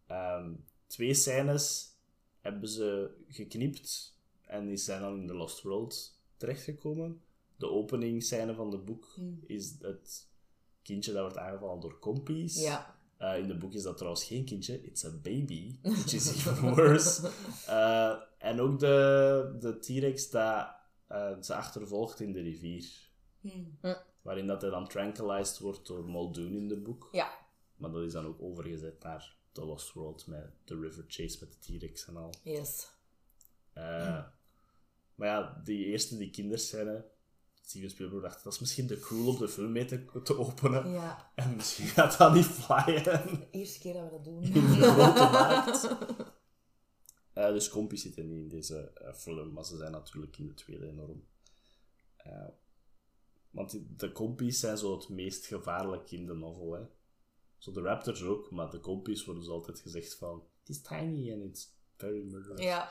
Ehm, 0.08 0.54
twee 0.88 1.14
scènes 1.14 1.96
hebben 2.42 2.70
ze 2.70 3.12
geknipt 3.28 4.18
en 4.46 4.68
die 4.68 4.78
zijn 4.78 5.02
dan 5.02 5.20
in 5.20 5.28
The 5.28 5.34
Lost 5.34 5.62
World 5.62 6.20
terechtgekomen. 6.38 7.22
De 7.56 7.70
openingsscène 7.70 8.54
van 8.54 8.72
het 8.72 8.86
boek 8.86 9.16
is 9.46 9.76
het 9.82 10.28
kindje 10.82 11.12
dat 11.12 11.22
wordt 11.22 11.38
aangevallen 11.38 11.80
door 11.80 12.00
compies. 12.00 12.62
Ja. 12.62 12.96
Eh, 13.18 13.38
in 13.38 13.50
het 13.50 13.60
boek 13.60 13.74
is 13.74 13.84
dat 13.84 13.98
trouwens 13.98 14.26
geen 14.26 14.46
kindje, 14.46 14.82
it's 14.86 15.06
a 15.06 15.12
baby, 15.22 15.76
which 15.82 16.14
is 16.14 16.36
even 16.36 16.62
worse. 16.76 17.32
Eh, 17.68 18.16
en 18.38 18.60
ook 18.60 18.80
de, 18.80 19.58
de 19.60 19.80
T-Rex 19.80 20.30
dat 20.30 20.68
eh, 21.08 21.42
ze 21.42 21.56
achtervolgt 21.56 22.20
in 22.20 22.32
de 22.32 22.42
rivier. 22.42 23.08
Waarin 24.22 24.48
dat 24.48 24.62
hij 24.62 24.70
dan 24.70 24.88
tranquilized 24.88 25.60
wordt 25.60 25.88
door 25.88 26.10
Muldoon 26.10 26.54
in 26.56 26.68
de 26.68 26.78
boek. 26.78 27.10
Ja. 27.12 27.32
Maar 27.76 27.92
dat 27.92 28.04
is 28.04 28.12
dan 28.14 28.26
ook 28.26 28.42
overgezet 28.42 29.04
naar 29.04 29.36
The 29.52 29.66
Lost 29.66 29.94
World 29.94 30.28
met 30.28 30.52
de 30.66 30.80
River 30.80 31.04
Chase 31.08 31.38
met 31.40 31.54
de 31.54 31.78
T-Rex 31.78 32.08
en 32.08 32.18
al. 32.18 32.34
Yes. 32.44 32.88
Eh, 33.74 34.24
Maar 35.16 35.28
ja, 35.28 35.62
die 35.64 35.86
eerste, 35.86 36.18
die 36.18 36.30
kinderscène, 36.30 37.06
Steven 37.62 37.90
Spielberg 37.90 38.22
dacht, 38.24 38.44
dat 38.44 38.54
is 38.54 38.60
misschien 38.60 38.88
te 38.88 39.00
cool 39.00 39.28
om 39.28 39.38
de 39.40 39.48
film 39.50 39.72
mee 39.72 39.86
te, 39.86 40.22
te 40.24 40.38
openen. 40.38 40.92
Ja. 40.92 41.32
En 41.36 41.56
misschien 41.56 41.88
gaat 41.88 42.18
dat 42.18 42.34
niet 42.34 42.46
flyen 42.46 43.04
De 43.04 43.48
eerste 43.52 43.80
keer 43.80 43.94
dat 43.94 44.04
we 44.04 44.10
dat 44.10 44.24
doen. 44.24 44.44
in 44.44 44.54
de 44.54 44.60
grote 44.82 45.30
markt. 45.32 45.98
Eh, 47.34 47.48
dus 47.48 47.70
kompies 47.70 48.02
zitten 48.02 48.28
niet 48.28 48.38
in 48.38 48.48
deze 48.50 48.92
eh, 48.94 49.14
film, 49.14 49.54
maar 49.54 49.66
ze 49.66 49.78
zijn 49.78 49.92
natuurlijk 49.92 50.38
in 50.38 50.48
de 50.48 50.54
tweede 50.54 50.88
enorm. 50.88 51.24
Want 53.52 53.72
die- 53.72 53.88
de 53.98 54.12
kompies 54.12 54.60
zijn 54.60 54.78
zo 54.78 54.96
het 54.98 55.10
meest 55.10 55.46
gevaarlijk 55.46 56.12
in 56.12 56.26
de 56.26 56.34
novel. 56.34 56.72
Hè. 56.74 56.82
Zo 57.58 57.72
de 57.72 57.82
raptors 57.82 58.24
ook, 58.24 58.52
maar 58.52 58.70
de 58.70 58.80
kompies 58.80 59.26
worden 59.26 59.44
dus 59.44 59.52
altijd 59.52 59.80
gezegd 59.80 60.16
van... 60.16 60.44
Het 60.60 60.70
is 60.70 60.82
tiny 60.82 61.34
and 61.34 61.44
it's 61.44 61.74
very 61.98 62.22
murderous. 62.24 62.62
Ja. 62.62 62.90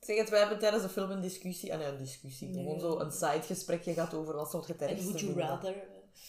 Ik 0.00 0.06
zeg 0.06 0.16
het, 0.18 0.30
wij 0.30 0.38
hebben 0.40 0.58
tijdens 0.58 0.82
de 0.82 0.88
film 0.88 1.10
een 1.10 1.20
discussie, 1.20 1.70
en 1.70 1.86
een 1.88 1.98
discussie, 1.98 2.52
gewoon 2.52 2.80
zo 2.80 2.98
een 2.98 3.12
sidegesprekje 3.12 3.92
gehad 3.92 4.14
over 4.14 4.34
wat 4.34 4.50
soort 4.50 4.66
het 4.68 4.80
En 4.80 4.88
ergste 4.88 5.04
would 5.06 5.20
you 5.20 5.38
rather... 5.38 5.74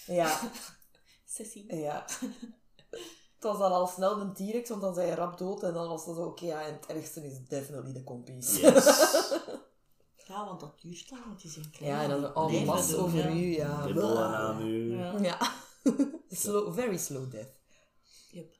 eh, 0.07 0.15
Ja, 0.15 0.51
Sessie. 1.25 1.75
ja. 1.75 2.05
Het 3.35 3.49
was 3.49 3.57
dan 3.59 3.71
al 3.71 3.87
snel 3.87 4.21
een 4.21 4.33
T-Rex, 4.33 4.69
want 4.69 4.81
dan 4.81 4.93
zei 4.93 5.07
je 5.09 5.15
rap 5.15 5.37
dood, 5.37 5.63
en 5.63 5.73
dan 5.73 5.87
was 5.87 6.05
het 6.05 6.15
zo, 6.15 6.21
oké, 6.25 6.45
ja, 6.45 6.65
en 6.67 6.73
het 6.73 6.85
ergste 6.85 7.25
is 7.25 7.39
definitely 7.47 7.93
de 7.93 8.03
kompies. 8.03 8.59
Yes. 8.59 8.85
Ja, 10.31 10.45
want 10.45 10.59
dat 10.59 10.81
duurt 10.81 11.11
lang, 11.11 11.25
want 11.25 11.41
die 11.41 11.51
zijn 11.51 11.71
klein. 11.71 11.91
Ja, 11.91 12.03
en 12.03 12.21
dan 12.21 12.65
masse 12.65 12.95
doen, 12.95 13.03
over 13.03 13.17
ja. 13.17 13.29
u, 13.29 13.55
ja. 13.55 13.85
Bibbelen 13.85 14.37
aan 14.37 14.61
u. 14.61 14.97
Ja. 14.97 15.19
Ja. 15.19 15.53
slow, 16.29 16.73
very 16.73 16.97
slow 16.97 17.31
death. 17.31 17.53
Yep. 18.29 18.53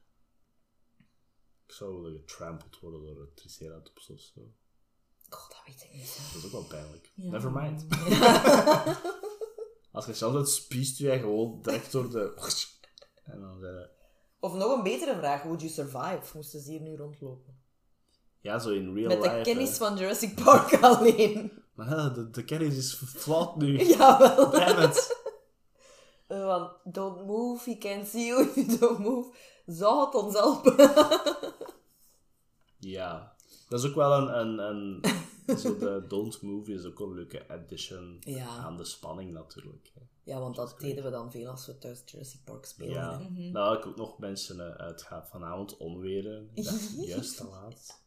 Ik 1.66 1.72
zou 1.72 2.02
willen 2.02 2.20
getrampeld 2.20 2.80
worden 2.80 3.02
door 3.02 3.22
een 3.22 3.34
triceratops 3.34 4.10
of 4.10 4.20
zo. 4.20 4.42
God, 5.30 5.50
dat 5.50 5.62
weet 5.66 5.84
ik 5.84 5.94
niet. 5.94 6.20
Dat 6.34 6.44
is 6.44 6.46
ook 6.46 6.52
wel 6.52 6.68
pijnlijk. 6.68 7.12
Ja. 7.16 7.32
Never 7.32 7.52
mind. 7.52 7.86
Als 9.92 10.06
je 10.06 10.14
zelf 10.14 10.34
het 10.34 10.50
spiest 10.50 10.98
je 10.98 11.20
gewoon 11.20 11.62
direct 11.62 11.92
door 11.92 12.10
de... 12.10 12.34
En 13.24 13.40
dan 13.40 13.88
Of 14.40 14.54
nog 14.54 14.78
een 14.78 14.84
betere 14.84 15.16
vraag, 15.16 15.44
would 15.44 15.62
you 15.62 15.74
survive? 15.74 16.22
Moesten 16.34 16.62
ze 16.62 16.72
hier 16.72 16.82
nu 16.82 16.96
rondlopen? 16.96 17.61
Ja, 18.42 18.60
zo 18.60 18.70
in 18.70 18.94
real 18.94 19.08
Met 19.08 19.18
life. 19.22 19.36
de 19.36 19.42
kennis 19.42 19.70
hè. 19.70 19.76
van 19.76 19.98
Jurassic 19.98 20.44
Park 20.44 20.74
alleen. 20.84 21.52
Maar 21.76 21.90
ja, 21.90 22.10
de, 22.10 22.30
de 22.30 22.44
kennis 22.44 22.78
is 22.78 22.94
flauw 23.06 23.54
nu. 23.58 23.84
Jawel. 23.96 24.50
Damn 24.52 24.82
it. 24.82 25.10
Eh, 26.28 26.46
Want 26.46 26.72
don't 26.84 27.26
move, 27.26 27.70
he 27.70 27.78
can't 27.78 28.08
see 28.08 28.26
you 28.26 28.42
if 28.44 28.56
you 28.56 28.78
don't 28.80 29.00
move. 29.00 29.34
Zou 29.66 30.06
het 30.06 30.16
ons 30.16 30.34
helpen? 30.34 30.76
Ja. 32.80 33.36
Dat 33.70 33.84
is 33.84 33.90
ook 33.90 33.96
wel 33.96 34.12
een... 34.12 34.40
een, 34.40 34.60
een 34.60 35.58
zo 35.58 35.78
de 35.78 36.06
Don't 36.08 36.42
Move 36.42 36.74
is 36.74 36.86
ook 36.86 37.00
een 37.00 37.14
leuke 37.14 37.48
addition 37.48 38.18
Ja. 38.20 38.48
aan 38.48 38.78
de 38.78 38.86
spanning 38.86 39.32
natuurlijk. 39.32 39.92
hè. 39.94 40.02
Ja, 40.24 40.40
want 40.40 40.56
dat 40.56 40.76
deden 40.80 41.04
we 41.04 41.10
dan 41.10 41.32
veel 41.32 41.50
als 41.50 41.66
we 41.66 41.78
thuis 41.78 42.02
Jurassic 42.06 42.44
Park 42.44 42.66
spelen. 42.66 42.94
Ja. 42.94 43.18
Mhm. 43.18 43.52
Nou, 43.52 43.78
ik 43.78 43.86
ook 43.86 43.96
nog 43.98 44.18
mensen 44.20 44.60
eh, 44.60 44.86
uit 44.86 45.02
gaat 45.02 45.30
vanavond 45.30 45.78
onweren. 45.78 46.50
Dacht, 46.56 47.06
juist 47.06 47.38
te 47.38 47.48
laat. 47.48 48.00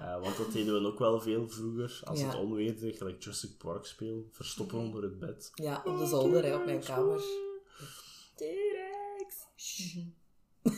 Eh, 0.00 0.20
want 0.20 0.36
dat 0.36 0.52
deden 0.52 0.82
we 0.82 0.88
ook 0.88 0.98
wel 0.98 1.20
veel 1.20 1.48
vroeger. 1.48 2.00
Als 2.04 2.20
Ja. 2.20 2.26
het 2.26 2.36
onweerde, 2.36 2.92
gelijk 2.92 3.22
Jurassic 3.22 3.56
Park 3.58 3.84
speel, 3.86 4.28
verstoppen 4.32 4.78
onder 4.78 5.02
het 5.02 5.18
bed. 5.18 5.50
Ja, 5.54 5.82
op 5.86 5.98
de 5.98 6.06
zolder, 6.06 6.44
hè, 6.44 6.54
op 6.56 6.64
mijn 6.64 6.80
kamer. 6.80 7.20
T-Rex! 8.34 9.46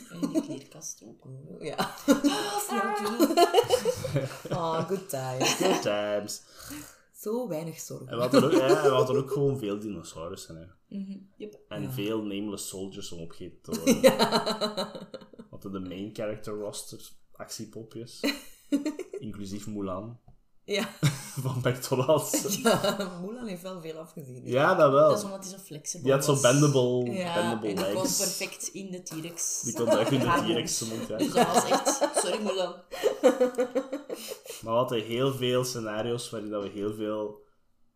En 0.09 0.21
in 0.21 0.31
de 0.33 0.41
kleerkast 0.41 1.03
ook. 1.05 1.27
Ja. 1.59 1.95
Oh, 4.49 4.87
good 4.89 5.09
time. 5.09 5.45
Good 5.45 5.81
times. 5.81 6.41
Zo 7.13 7.47
weinig 7.47 7.75
En 7.75 7.81
zorgen. 7.81 8.07
we 8.07 8.15
hadden 8.21 8.43
ook, 8.43 8.51
ja, 8.51 8.81
we 8.83 8.89
hadden 8.89 9.15
ook 9.17 9.31
gewoon 9.31 9.57
veel 9.59 9.79
dinosaurussen. 9.79 10.55
Hè. 10.55 10.97
Mhm. 10.97 11.17
Yep. 11.37 11.59
En 11.67 11.91
veel 11.93 12.21
nameless 12.23 12.67
soldiers 12.67 13.11
om 13.11 13.19
opgegeten 13.19 13.61
te 13.61 13.71
worden. 13.79 14.01
We 14.01 15.43
hadden 15.49 15.71
de 15.71 15.79
main 15.79 16.09
character 16.13 16.53
roster, 16.53 17.09
actiepopjes. 17.31 18.19
inclusief 19.19 19.67
Mulan 19.67 20.19
Ja. 20.63 20.89
van 21.43 21.57
McDonald's. 21.63 22.57
ja, 22.63 22.97
Mulan 23.25 23.47
heeft 23.47 23.61
wel 23.61 23.81
veel 23.81 23.97
afgezien. 23.97 24.41
Ja, 24.45 24.75
dat 24.75 24.91
wel. 24.91 25.09
Dat 25.09 25.17
is 25.17 25.23
omdat 25.23 25.39
hij 25.43 25.57
zo 25.57 25.63
flexibel 25.63 26.03
Die 26.03 26.13
had 26.13 26.25
zo 26.25 26.41
bendable, 26.41 27.11
Ja, 27.11 27.33
bendable 27.33 27.69
En 27.69 27.75
die 27.75 27.85
kon 27.85 27.93
legs. 28.03 28.17
perfect 28.17 28.67
in 28.67 28.91
de 28.91 29.01
T-Rex. 29.03 29.61
Die 29.61 29.73
kon 29.73 29.87
echt 29.87 30.11
in 30.11 30.19
de 30.19 30.41
T-Rex 30.45 30.81
mond, 30.89 31.07
ja. 31.07 31.17
Dus 31.17 31.31
dat 31.33 31.47
was 31.53 31.69
echt... 31.69 32.09
Sorry, 32.15 32.41
Mulan. 32.43 32.73
Maar 33.21 34.61
we 34.61 34.69
hadden 34.69 35.03
heel 35.03 35.33
veel 35.33 35.63
scenario's 35.63 36.29
waarin 36.29 36.49
dat 36.49 36.63
we 36.63 36.69
heel 36.69 36.93
veel 36.93 37.39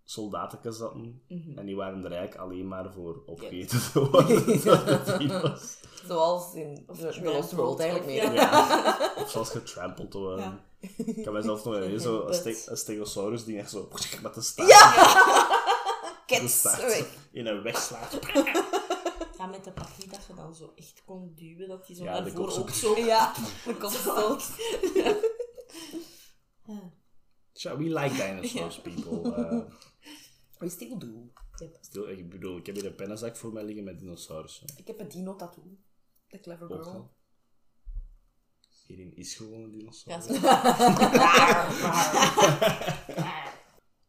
soldaten 0.03 0.59
hadden. 0.79 1.21
Mhm. 1.27 1.57
En 1.57 1.65
die 1.65 1.75
waren 1.75 2.05
er 2.05 2.11
eigenlijk 2.11 2.41
alleen 2.41 2.67
maar 2.67 2.93
voor 2.93 3.23
opgegeten 3.25 3.79
te 3.91 4.09
worden. 4.09 5.57
Zoals 6.07 6.53
in 6.53 6.85
The 6.97 7.19
Lost 7.23 7.51
World 7.51 7.79
eigenlijk 7.79 8.09
of- 8.23 8.29
meer. 8.29 8.33
ja. 8.33 8.51
Ja. 8.51 9.11
Of 9.23 9.29
zelfs 9.31 9.49
getrampeld 9.49 10.11
te 10.11 10.17
worden. 10.17 10.43
Ja. 10.45 10.63
Ik 11.05 11.23
kan 11.23 11.33
mezelf 11.33 11.63
nog 11.65 11.73
herinneren, 11.73 12.01
zo 12.01 12.27
een, 12.27 12.77
stegosaurus 12.77 13.43
die 13.45 13.57
echt 13.59 13.69
zo 13.71 13.89
met 14.21 14.33
de 14.33 14.41
staart, 14.41 14.69
de 14.69 16.23
Kets, 16.25 16.59
staart 16.59 16.79
zo 16.81 16.87
weg. 16.87 17.07
in 17.31 17.45
een 17.47 17.61
weg 17.61 17.77
slaat. 17.81 18.19
Ja, 19.37 19.45
met 19.45 19.63
de 19.63 19.71
papier 19.71 20.09
dat 20.09 20.25
je 20.27 20.33
dan 20.33 20.55
zo 20.55 20.71
echt 20.75 21.01
kon 21.05 21.31
duwen, 21.35 21.67
dat 21.67 21.87
die 21.87 21.95
zo 21.95 22.03
Ja, 22.03 22.11
naar 22.11 22.23
de 22.23 22.31
voren 22.31 22.45
kop 22.45 22.69
zo- 22.69 22.89
ook 22.89 22.95
zo... 22.95 23.05
Ja, 23.05 23.33
de 23.65 23.75
kopstoot. 23.75 24.47
Ja. 27.53 27.77
We 27.77 27.83
like 27.83 28.15
dinosaurs, 28.15 28.79
people. 28.81 29.37
Uh, 29.37 29.61
We 30.57 30.69
still 30.69 30.97
do. 30.97 31.07
stil, 31.81 32.09
ik 32.09 32.29
bedoel, 32.29 32.57
ik 32.57 32.65
heb 32.65 32.75
hier 32.75 32.85
een 32.85 32.95
pennenzak 32.95 33.37
voor 33.37 33.53
mij 33.53 33.63
liggen 33.63 33.83
met 33.83 33.99
dinosaurussen. 33.99 34.67
Ik 34.77 34.87
heb 34.87 34.99
een 34.99 35.07
dino 35.07 35.35
tattoo. 35.35 35.63
The 36.35 36.41
clever 36.41 36.67
girl. 36.67 36.83
al. 36.83 37.11
Hierin 38.87 39.15
is 39.15 39.35
gewoon 39.35 39.61
een 39.61 39.71
Ja, 39.71 39.77
dinosaurus. 39.77 40.25
zo. 40.25 40.33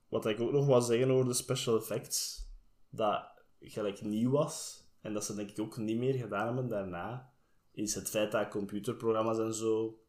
Wat 0.08 0.26
ik 0.26 0.40
ook 0.40 0.52
nog 0.52 0.66
wou 0.66 0.82
zeggen 0.82 1.10
over 1.10 1.26
de 1.26 1.34
special 1.34 1.76
effects, 1.76 2.46
dat 2.90 3.24
gelijk 3.60 4.02
nieuw 4.02 4.30
was, 4.30 4.84
en 5.00 5.12
dat 5.12 5.24
ze 5.24 5.34
denk 5.34 5.50
ik 5.50 5.58
ook 5.60 5.76
niet 5.76 5.98
meer 5.98 6.14
gedaan 6.14 6.46
hebben 6.46 6.68
daarna, 6.68 7.32
is 7.72 7.94
het 7.94 8.10
feit 8.10 8.32
dat 8.32 8.48
computerprogramma's 8.48 9.38
en 9.38 9.54
zo, 9.54 10.00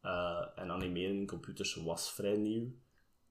eh, 0.00 0.46
en 0.54 0.70
animeren 0.70 1.16
in 1.16 1.26
computers 1.26 1.74
was 1.74 2.12
vrij 2.12 2.36
nieuw. 2.36 2.70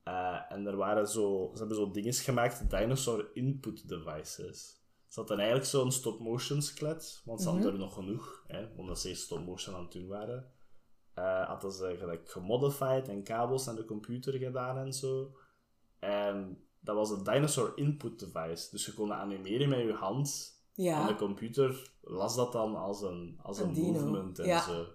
Eh, 0.03 0.51
en 0.51 0.67
er 0.67 0.75
waren 0.75 1.07
zo, 1.07 1.49
ze 1.53 1.59
hebben 1.59 1.77
zo 1.77 1.91
dingen 1.91 2.13
gemaakt, 2.13 2.69
dinosaur 2.69 3.29
input 3.33 3.89
devices. 3.89 4.79
Ze 5.07 5.19
hadden 5.19 5.37
eigenlijk 5.37 5.67
zo'n 5.69 5.91
stop-motion 5.91 6.61
sklet, 6.61 7.21
want 7.25 7.41
ze 7.41 7.49
hadden 7.49 7.71
er 7.71 7.77
nog 7.79 7.93
genoeg, 7.93 8.43
hè, 8.47 8.65
omdat 8.75 8.99
ze 8.99 9.09
eerst 9.09 9.23
stop-motion 9.23 9.75
aan 9.75 9.81
het 9.83 9.91
doen 9.91 10.07
waren. 10.07 10.51
Eh, 11.13 11.47
hadden 11.47 11.71
ze 11.71 11.95
gelijk 11.99 12.29
gemodified 12.29 13.07
en 13.07 13.23
kabels 13.23 13.65
naar 13.65 13.75
de 13.75 13.85
computer 13.85 14.33
gedaan 14.33 14.77
en 14.77 14.93
zo. 14.93 15.35
En 15.99 16.63
dat 16.79 16.95
was 16.95 17.09
een 17.09 17.23
dinosaur 17.23 17.71
input 17.75 18.19
device. 18.19 18.67
Dus 18.71 18.85
je 18.85 18.93
kon 18.93 19.13
animeren 19.13 19.69
met 19.69 19.79
je 19.79 19.93
hand. 19.93 20.53
En 21.01 21.07
de 21.07 21.15
computer 21.15 21.91
las 22.01 22.35
dat 22.35 22.51
dan 22.51 22.75
als 22.75 23.01
een, 23.01 23.39
als 23.41 23.59
een, 23.59 23.71
movement 23.71 24.39
en 24.39 24.45
Ja. 24.45 24.61
zo. 24.61 24.85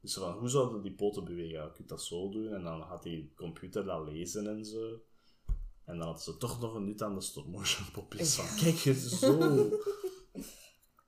Dus 0.00 0.14
van, 0.14 0.32
hoe 0.32 0.48
zouden 0.48 0.82
die 0.82 0.94
poten 0.94 1.24
bewegen? 1.24 1.62
Je 1.62 1.72
kunt 1.72 1.88
dat 1.88 2.02
zo 2.02 2.28
doen. 2.28 2.52
En 2.54 2.62
dan 2.62 2.82
gaat 2.82 3.02
die 3.02 3.32
computer 3.34 3.84
dat 3.84 4.04
lezen 4.04 4.46
en 4.46 4.64
zo. 4.64 5.00
En 5.90 5.96
dan 5.96 6.06
hadden 6.06 6.22
ze 6.22 6.36
toch 6.36 6.60
nog 6.60 6.74
een 6.74 6.84
nut 6.84 7.02
aan 7.02 7.14
de 7.14 7.20
stop-motion 7.20 7.90
popjes. 7.92 8.34
Van, 8.34 8.56
kijk, 8.56 8.84
is 8.84 9.18
zo. 9.18 9.38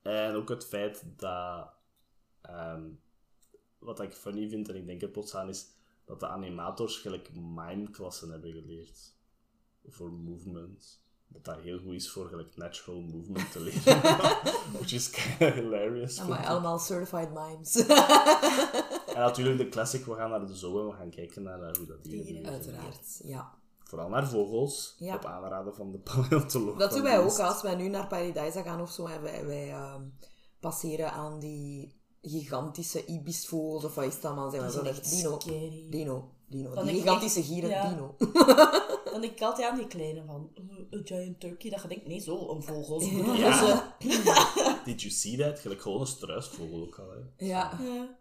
en 0.03 0.35
ook 0.35 0.49
het 0.49 0.67
feit 0.67 1.05
dat... 1.17 1.69
ehm, 2.41 2.83
wat 3.79 4.01
ik 4.01 4.13
funny 4.13 4.49
vind, 4.49 4.69
en 4.69 4.77
ik 4.77 4.87
denk 4.87 5.03
er 5.03 5.09
plots 5.09 5.35
aan, 5.35 5.49
is 5.49 5.67
dat 6.05 6.21
de 6.21 6.27
animators 6.27 6.97
gelijk 6.97 7.35
mime-klassen 7.35 8.31
hebben 8.31 8.53
geleerd. 8.53 9.15
Voor 9.87 10.13
movement. 10.13 11.01
Dat 11.29 11.45
dat 11.45 11.59
heel 11.61 11.79
goed 11.79 11.95
is 11.95 12.11
voor 12.11 12.29
gelijk 12.29 12.57
natural 12.57 13.01
movement 13.01 13.53
te 13.53 13.61
leren. 13.61 14.01
Which 14.79 14.93
is 14.93 15.11
kind 15.11 15.41
of 15.41 15.55
hilarious. 15.55 16.25
Maar 16.27 16.47
allemaal 16.47 16.79
certified 16.79 17.31
mimes. 17.33 17.77
En 19.15 19.21
natuurlijk 19.21 19.59
de 19.59 19.69
classic, 19.69 20.05
we 20.05 20.15
gaan 20.15 20.31
naar 20.31 20.47
de 20.47 20.57
zoo 20.57 20.81
en 20.81 20.87
we 20.87 20.93
gaan 20.93 21.11
kijken 21.11 21.43
naar 21.43 21.63
eh, 21.63 21.77
hoe 21.77 21.87
dat 21.87 22.03
bewegen. 22.03 22.47
Uiteraard, 22.47 23.21
ja. 23.25 23.61
Vooral 23.93 24.11
naar 24.11 24.29
vogels, 24.29 24.95
Ja. 24.99 25.15
op 25.15 25.25
aanraden 25.25 25.75
van 25.75 25.91
de 25.93 25.99
paleontoloog. 26.15 26.79
Dat 26.79 26.91
doen 26.93 27.03
wij 27.03 27.19
ook 27.19 27.39
als 27.39 27.63
wij 27.63 27.75
nu 27.75 27.89
naar 27.89 28.07
Paradise 28.07 28.63
gaan 28.63 28.81
of 28.81 28.91
zo. 28.91 29.07
En 29.07 29.23
wij, 29.23 29.47
wij 29.47 29.71
ehm, 29.71 30.03
passeren 30.61 31.13
aan 31.13 31.39
die 31.39 31.97
gigantische 32.23 33.05
ibisvogels 33.07 33.85
of 33.85 33.95
wat 33.95 34.05
is 34.05 34.21
dat 34.21 34.35
man? 34.35 34.51
Zijn 34.51 34.63
we 34.63 34.89
echt 34.89 34.99
echt 35.01 35.11
dino. 35.11 35.39
scary. 35.41 35.87
Dino. 35.91 36.31
Dino. 36.49 36.75
Dan 36.75 36.87
Die 36.87 36.95
gigantische 36.95 37.43
gieren. 37.43 37.71
ja. 37.71 37.89
Dino. 37.89 38.15
Dan 39.13 39.21
denk 39.21 39.33
ik 39.33 39.43
altijd 39.43 39.71
aan 39.71 39.77
die 39.79 39.87
kleine 39.87 40.25
van 40.25 40.51
uh, 40.55 40.77
een 40.91 41.07
giant 41.07 41.41
turkey. 41.41 41.71
Dat 41.71 41.83
je 41.83 41.89
denkt, 41.89 42.07
nee, 42.07 42.21
zo, 42.21 42.49
een 42.51 42.63
vogel. 42.63 43.01
Ja. 43.37 43.97
Did 44.85 45.03
you 45.03 45.13
see 45.13 45.37
that? 45.37 45.59
Gelijk 45.61 45.81
gewoon 45.83 46.01
een 46.01 46.07
struisvogel 46.07 46.81
ook 46.83 46.99
al, 46.99 47.11
hè. 47.11 47.47
Ja. 47.47 47.79
Ja. 47.83 48.19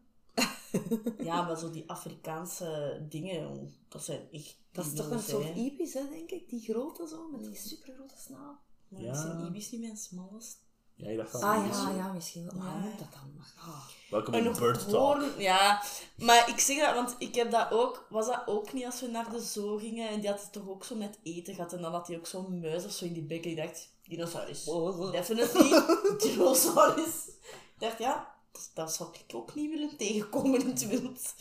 ja, 1.24 1.42
maar 1.42 1.58
zo 1.58 1.70
die 1.70 1.90
Afrikaanse 1.90 3.02
dingen, 3.10 3.74
dat 3.90 4.04
zijn 4.04 4.22
echt... 4.32 4.60
Dat 4.72 4.86
is 4.86 4.94
toch 4.94 5.10
een 5.10 5.20
soort 5.20 5.56
ibis, 5.56 5.94
hè, 5.94 6.10
denk 6.10 6.30
ik? 6.32 6.50
Die 6.50 6.60
grote 6.62 7.08
zo, 7.08 7.30
met 7.32 7.44
die 7.44 7.56
supergrote 7.56 8.16
snaal. 8.18 8.60
Maar 8.88 9.02
Ja. 9.02 9.12
is 9.12 9.20
een 9.24 9.46
ibis 9.46 9.72
niet 9.72 9.82
mijn 9.82 9.98
smallest? 9.98 10.58
Ja, 10.96 11.10
ik 11.10 11.18
dacht. 11.18 11.34
Ah 11.36 11.68
ja, 11.72 11.90
ja, 11.90 12.14
misschien 12.14 12.46
wel. 12.46 12.54
Maar 12.56 12.68
Ja. 12.68 12.74
hoe 12.74 12.82
noemt 12.84 13.00
dat 13.00 13.08
dan? 13.12 13.44
Ah. 13.58 13.86
Welkom 14.10 14.34
in 14.34 14.44
Bird 14.54 14.90
Talk. 14.90 14.94
hoorn- 15.22 15.40
Ja, 15.42 15.84
maar 16.18 16.50
ik 16.50 16.60
zeg 16.60 16.80
dat, 16.80 16.96
want 16.96 17.16
ik 17.20 17.36
heb 17.36 17.52
dat 17.52 17.72
ook... 17.72 18.06
Was 18.10 18.26
dat 18.28 18.42
ook 18.46 18.74
niet 18.74 18.86
als 18.86 19.02
we 19.02 19.08
naar 19.08 19.32
de 19.32 19.40
zoo 19.42 19.78
gingen? 19.78 20.10
En 20.10 20.20
die 20.20 20.30
had 20.30 20.42
het 20.42 20.52
toch 20.52 20.68
ook 20.70 20.84
zo 20.84 20.96
met 20.96 21.20
eten 21.24 21.56
gehad. 21.56 21.74
En 21.74 21.82
dan 21.82 21.92
had 21.92 22.08
hij 22.08 22.18
ook 22.18 22.28
zo'n 22.28 22.60
muis 22.60 22.86
of 22.86 22.92
zo 22.92 23.06
in 23.06 23.14
die 23.14 23.24
bek. 23.24 23.44
En 23.44 23.50
ik 23.52 23.58
dacht, 23.58 23.90
dinosaurus. 24.08 24.64
Definitely 25.12 25.70
dinosaurus. 26.24 27.28
Ik 27.48 27.78
dacht, 27.78 27.98
ja, 28.00 28.36
dat, 28.52 28.72
dat 28.74 28.94
zou 28.94 29.10
ik 29.28 29.36
ook 29.36 29.56
niet 29.56 29.70
willen 29.70 29.98
tegenkomen 29.98 30.60
in 30.60 30.68
het 30.74 30.88
wild. 30.88 31.34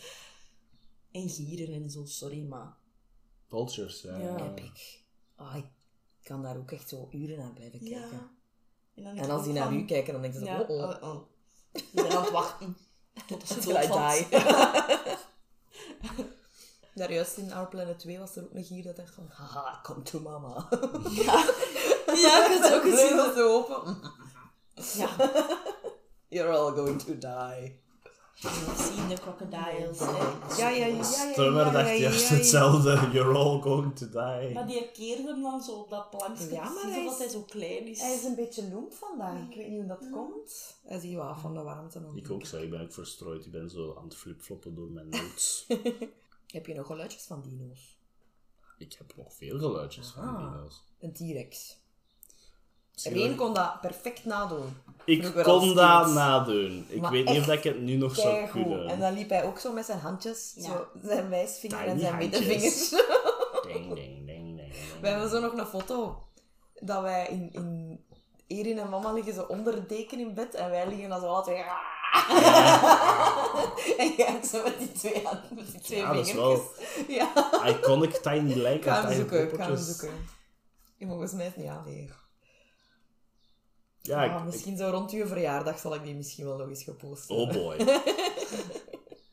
En 1.12 1.28
gieren 1.28 1.74
en 1.74 1.90
zo, 1.90 2.04
sorry, 2.04 2.42
maar... 2.42 2.78
Vultures, 3.50 4.02
ja. 4.02 4.16
Ja. 4.16 4.36
Epic. 4.36 4.98
Ah, 5.36 5.56
ik 5.56 5.66
kan 6.22 6.42
daar 6.42 6.56
ook 6.56 6.70
echt 6.70 6.88
zo 6.88 7.08
uren 7.10 7.42
aan 7.44 7.54
blijven 7.54 7.78
kijken. 7.78 7.98
Ja. 7.98 8.30
En, 8.94 9.02
dan 9.02 9.04
denk 9.04 9.18
En 9.18 9.24
ik 9.24 9.30
als 9.30 9.44
die 9.44 9.52
naar 9.52 9.64
van- 9.64 9.74
u 9.74 9.84
kijken, 9.84 10.12
dan 10.12 10.22
denken 10.22 10.40
ze, 10.40 10.46
Ja, 10.46 10.60
oh, 10.60 10.68
oh. 10.70 10.88
oh, 10.88 11.02
oh. 11.02 11.22
Ik 11.72 11.84
ben 11.92 12.10
aan 12.10 12.22
het 12.22 12.30
wachten. 12.30 12.76
Tot 13.28 13.46
ze 13.48 13.60
die. 13.60 14.38
Daar 16.94 17.12
juist 17.12 17.36
in 17.36 17.52
Our 17.52 17.68
Planet 17.68 17.98
2 17.98 18.18
was 18.18 18.36
er 18.36 18.42
ook 18.42 18.54
een 18.54 18.64
gier 18.64 18.82
dat 18.82 18.96
dacht 18.96 19.14
van, 19.14 19.28
haha, 19.28 19.80
come 19.82 20.02
to 20.02 20.20
mama. 20.20 20.68
Ja, 21.10 21.44
ja 22.14 22.44
ik 22.44 22.52
heb 22.52 22.62
het 22.62 22.74
ook 22.74 22.82
gezien. 22.82 22.96
Vleugels 23.08 23.34
zo 23.36 23.56
open. 23.56 24.00
Ja, 24.94 25.30
You're 26.28 26.56
all 26.56 26.72
going 26.72 27.02
to 27.02 27.18
die. 27.18 27.80
Zien 28.94 29.08
de 29.08 29.14
crocodiles. 29.20 29.98
hè. 29.98 30.06
Ja, 30.06 30.68
ja, 30.68 30.68
ja, 30.68 30.86
ja. 30.86 31.02
Stummer 31.02 31.64
ja, 31.66 31.70
dacht 31.70 31.88
ja, 31.88 31.94
juist 31.94 32.28
ja, 32.28 32.34
ja. 32.34 32.34
hetzelfde. 32.40 33.08
You're 33.12 33.38
all 33.38 33.60
going 33.60 33.96
to 33.96 34.06
die. 34.06 34.52
Maar 34.54 34.66
die 34.66 34.90
keerde 34.92 35.22
hem 35.22 35.42
dan 35.42 35.62
zo 35.62 35.72
op 35.72 35.90
dat 35.90 36.10
plankje. 36.10 36.50
Ja, 36.52 36.68
maar 36.70 36.82
hij 36.92 37.04
dat 37.04 37.12
is- 37.12 37.18
hij 37.18 37.28
zo 37.28 37.40
klein 37.42 37.86
is. 37.86 38.00
Hij 38.00 38.14
is 38.14 38.24
een 38.24 38.34
beetje 38.34 38.68
loemp 38.68 38.92
vandaag. 38.92 39.48
Ik 39.50 39.56
weet 39.56 39.68
niet 39.68 39.78
hoe 39.78 39.86
dat 39.88 40.08
komt. 40.10 40.76
Hij 40.84 40.96
is 40.96 41.02
hier 41.02 41.20
af 41.20 41.40
van 41.40 41.54
de 41.54 41.60
warmte. 41.62 42.00
nog. 42.00 42.16
Ik 42.16 42.30
ook, 42.30 42.46
zeg. 42.46 42.62
Ik 42.62 42.70
ben 42.70 42.80
ook 42.80 42.92
verstrooid. 42.92 43.44
Ik 43.46 43.52
ben 43.52 43.70
zo 43.70 43.94
aan 43.98 44.04
het 44.04 44.16
flipfloppen 44.16 44.74
door 44.74 44.90
mijn 44.90 45.08
notes. 45.08 45.66
Heb 46.46 46.66
je 46.66 46.74
nog 46.74 46.86
geluidjes 46.86 47.22
van 47.22 47.42
dino's? 47.42 47.98
ik 48.78 48.94
heb 48.98 49.16
nog 49.16 49.34
veel 49.34 49.58
geluidjes 49.58 50.08
van 50.08 50.22
Ah. 50.28 50.36
dino's. 50.52 50.82
Een 51.00 51.12
T-Rex. 51.12 51.78
Reen 53.02 53.26
wel- 53.26 53.34
kon 53.46 53.54
dat 53.54 53.80
perfect 53.80 54.24
nadoen. 54.24 54.76
Ik 55.04 55.32
kon 55.42 55.74
dat 55.74 56.08
nadoen. 56.12 56.86
Ik 56.88 57.00
Maar 57.00 57.10
weet 57.10 57.28
niet 57.28 57.38
of 57.40 57.48
ik 57.48 57.62
het 57.64 57.80
nu 57.80 57.96
nog 57.96 58.14
zou 58.14 58.46
kunnen. 58.48 58.88
En 58.88 59.00
dan 59.00 59.12
liep 59.12 59.28
hij 59.30 59.44
ook 59.44 59.58
zo 59.58 59.72
met 59.72 59.84
zijn 59.84 59.98
handjes. 59.98 60.52
Ja. 60.56 60.62
Zo, 60.62 60.86
zijn 61.02 61.28
wijsvinger 61.28 61.84
en 61.86 62.00
zijn 62.00 62.16
middenvinger. 62.16 62.72
Ding, 63.72 63.94
ding, 63.94 64.26
ding, 64.26 64.56
ding. 64.56 64.72
We 65.00 65.08
hebben 65.08 65.30
zo 65.30 65.40
nog 65.40 65.52
een 65.52 65.66
foto. 65.66 66.22
Dat 66.80 67.02
wij 67.02 67.26
in... 67.26 67.48
in 67.52 68.04
Erin 68.46 68.78
en 68.78 68.88
mama 68.88 69.12
liggen 69.12 69.34
zo 69.34 69.42
onder 69.42 69.74
de 69.74 69.86
deken 69.86 70.18
in 70.18 70.34
bed. 70.34 70.54
En 70.54 70.70
wij 70.70 70.88
liggen 70.88 71.08
dan 71.08 71.20
zo 71.20 71.26
alle 71.26 71.42
twee... 71.44 71.56
en 73.98 74.12
jij 74.16 74.40
zo 74.52 74.62
met 74.62 74.78
die 74.78 74.92
twee, 74.92 75.22
handen- 75.24 75.54
met 75.54 75.70
die 75.70 75.80
twee 75.80 75.98
Ja, 75.98 76.12
dat 76.12 76.26
is 76.26 76.32
vingertjes. 76.32 76.66
Ja. 77.18 77.32
Iconic 77.66 78.12
tiny 78.14 78.50
Ik 78.50 78.56
lijken. 78.56 78.92
ga 78.92 79.00
hem 79.00 79.04
tiny 79.08 79.16
zoeken. 79.16 79.42
Ik 79.42 79.48
ga 79.50 79.56
hem 79.56 79.66
poppetjes. 79.66 79.96
zoeken. 79.98 80.18
Je 80.96 81.06
volgens 81.06 81.32
mij 81.32 81.46
is 81.46 81.52
het 81.54 81.60
niet 81.60 81.70
aanwezig. 81.72 82.28
Ja, 84.02 84.24
Ah, 84.34 84.38
ik, 84.38 84.44
misschien 84.44 84.76
zo 84.76 84.90
rond 84.90 85.10
je 85.10 85.26
verjaardag 85.26 85.78
zal 85.78 85.94
ik 85.94 86.02
die 86.02 86.14
misschien 86.14 86.44
wel 86.44 86.56
nog 86.56 86.68
eens 86.68 86.82
gepost 86.84 87.30
Oh 87.30 87.52
boy. 87.52 87.76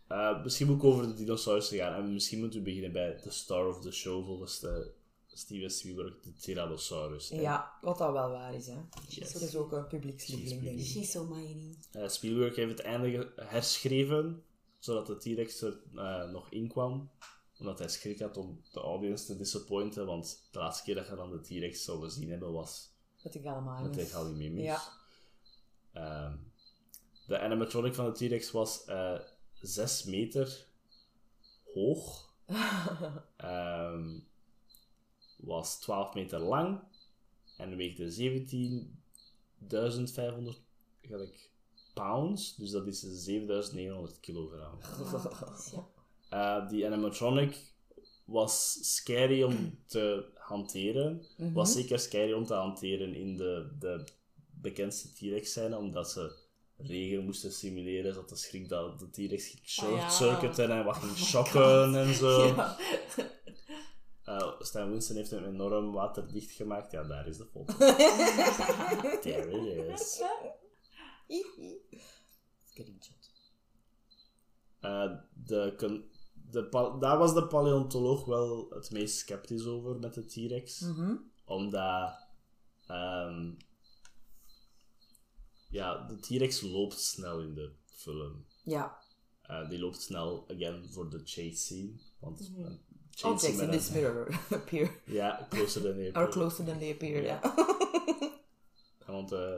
Eh, 0.08 0.44
misschien 0.44 0.68
moet 0.68 0.76
ik 0.76 0.84
over 0.84 1.08
de 1.08 1.14
dinosaurussen 1.14 1.78
gaan. 1.78 1.94
En 1.94 2.14
misschien 2.14 2.40
moeten 2.40 2.60
we 2.60 2.66
beginnen 2.66 2.92
bij 2.92 3.20
de 3.24 3.32
star 3.32 3.68
of 3.68 3.82
the 3.82 3.92
show 3.92 4.26
volgens 4.26 4.60
de 4.60 4.92
Steven 5.28 5.70
Spielberg, 5.72 6.20
de 6.22 6.34
Tyrannosaurus. 6.34 7.30
Ja, 7.30 7.72
wat 7.82 7.98
dat 7.98 8.12
wel 8.12 8.30
waar 8.32 8.54
is, 8.56 8.68
hè. 8.68 8.76
Yes. 9.08 9.34
Dat 9.34 9.42
is 9.42 9.56
ook 9.56 9.72
een 9.72 9.88
publiekslieveling, 9.88 10.64
denk 10.64 10.80
ik. 10.80 10.86
She's 10.86 11.12
so 11.12 11.26
mighty. 11.26 11.76
eh, 11.92 12.08
Spielberg 12.08 12.56
heeft 12.56 12.72
het 12.72 12.80
einde 12.82 13.32
herschreven, 13.36 14.44
zodat 14.80 15.08
de 15.08 15.18
T-Rex 15.18 15.62
er 15.62 15.80
eh, 15.96 16.30
nog 16.32 16.50
in 16.50 16.68
kwam. 16.68 17.10
Omdat 17.60 17.80
hij 17.80 17.88
schrik 17.90 18.20
had 18.20 18.38
om 18.38 18.62
de 18.72 18.80
audience 18.80 19.26
te 19.26 19.36
disappointen. 19.38 20.06
Want 20.06 20.48
de 20.52 20.60
laatste 20.60 20.84
keer 20.84 20.96
dat 20.96 21.08
je 21.08 21.16
dan 21.16 21.32
de 21.32 21.42
T-Rex 21.42 21.84
zou 21.84 22.04
gezien 22.04 22.30
hebben 22.30 22.52
was 22.52 22.90
Met 23.34 23.44
de 23.44 23.50
Gallimimus. 23.50 23.82
met 23.82 23.94
de 23.94 24.06
Gallimimus. 24.06 24.64
Ja. 24.64 24.82
Ehm, 25.94 26.36
de 27.28 27.40
animatronic 27.40 27.94
van 27.94 28.06
de 28.06 28.12
T-Rex 28.12 28.52
was 28.52 28.86
eh 28.86 29.20
6 29.62 30.04
meter 30.04 30.66
hoog. 31.74 32.26
Ehm, 33.38 34.20
was 35.38 35.80
12 35.80 36.14
meter 36.14 36.40
lang. 36.40 36.80
En 37.58 37.76
weegde 37.76 38.12
17.500 38.12 40.62
gelijk, 41.02 41.50
pounds. 41.94 42.56
Dus 42.56 42.72
dat 42.72 42.88
is 42.88 43.26
7.900 43.30 44.20
kilogram. 44.20 44.78
Ja. 45.72 45.88
Eh, 46.30 46.70
die 46.70 46.86
animatronic 46.86 47.74
was 48.26 48.78
scary 48.96 49.44
om 49.44 49.80
te 49.86 50.26
hanteren. 50.48 51.26
Was 51.54 51.74
zeker 51.74 52.00
scary 52.00 52.32
om 52.32 52.46
te 52.46 52.54
hanteren 52.54 53.16
in 53.16 53.38
de, 53.38 53.76
de 53.80 54.04
bekendste 54.62 55.14
T-Rex 55.14 55.52
scène, 55.52 55.78
omdat 55.78 56.12
ze 56.12 56.36
regen 56.78 57.24
moesten 57.24 57.52
simuleren, 57.52 58.14
zodat 58.14 58.30
de 58.30 58.36
schrik 58.36 58.70
dat 58.70 59.00
de 59.00 59.10
T-Rex 59.10 59.48
ging 59.48 59.62
Ah, 59.62 59.70
short-circuiten 59.70 60.72
en 60.72 60.84
wat 60.84 60.96
ging 60.96 61.18
shocken 61.18 61.96
en 61.96 62.14
zo. 62.14 62.46
Ja. 62.56 62.78
Eh, 64.40 64.52
Stan 64.60 64.90
Winston 64.90 65.16
heeft 65.16 65.32
hem 65.32 65.46
enorm 65.46 65.92
waterdicht 65.92 66.52
gemaakt. 66.52 66.92
Ja, 66.92 67.04
daar 67.04 67.28
is 67.28 67.38
de 67.38 67.46
foto. 67.46 67.74
There 69.22 69.52
it 69.52 70.00
is. 70.00 70.22
Screenshot. 72.66 73.32
Eh, 74.80 75.12
de, 75.34 75.76
de, 76.52 76.96
daar 77.00 77.18
was 77.18 77.34
de 77.34 77.48
paleontoloog 77.48 78.26
wel 78.26 78.68
het 78.70 78.92
meest 78.92 79.18
sceptisch 79.18 79.66
over 79.66 80.00
met 80.00 80.14
de 80.14 80.26
T-Rex. 80.26 80.86
Omdat... 81.46 82.14
ehm, 82.88 83.52
ja, 85.70 86.06
de 86.08 86.20
T-Rex 86.20 86.62
loopt 86.62 87.00
snel 87.00 87.40
in 87.40 87.54
de 87.54 87.72
film. 87.86 88.46
Ja. 88.64 88.98
Eh, 89.42 89.70
die 89.70 89.80
loopt 89.80 90.02
snel, 90.02 90.46
again, 90.52 90.90
voor 90.92 91.10
de 91.10 91.22
chase 91.26 91.56
scene. 91.56 91.92
Want 92.20 92.40
een 92.40 92.80
chase 93.12 93.34
Objects 93.34 93.58
scene 93.58 93.72
in 93.72 93.80
this 93.80 93.90
mirror 93.90 94.40
appear. 94.52 95.02
Ja, 95.06 95.48
closer 95.50 95.82
than 95.82 95.94
they 95.94 96.08
appear. 96.08 96.30
closer 96.30 96.66
than 96.66 96.80
they 96.80 96.92
appear, 96.92 97.24
ja. 97.24 97.40
Ja, 97.44 97.66
Want 99.14 99.32
eh, 99.32 99.54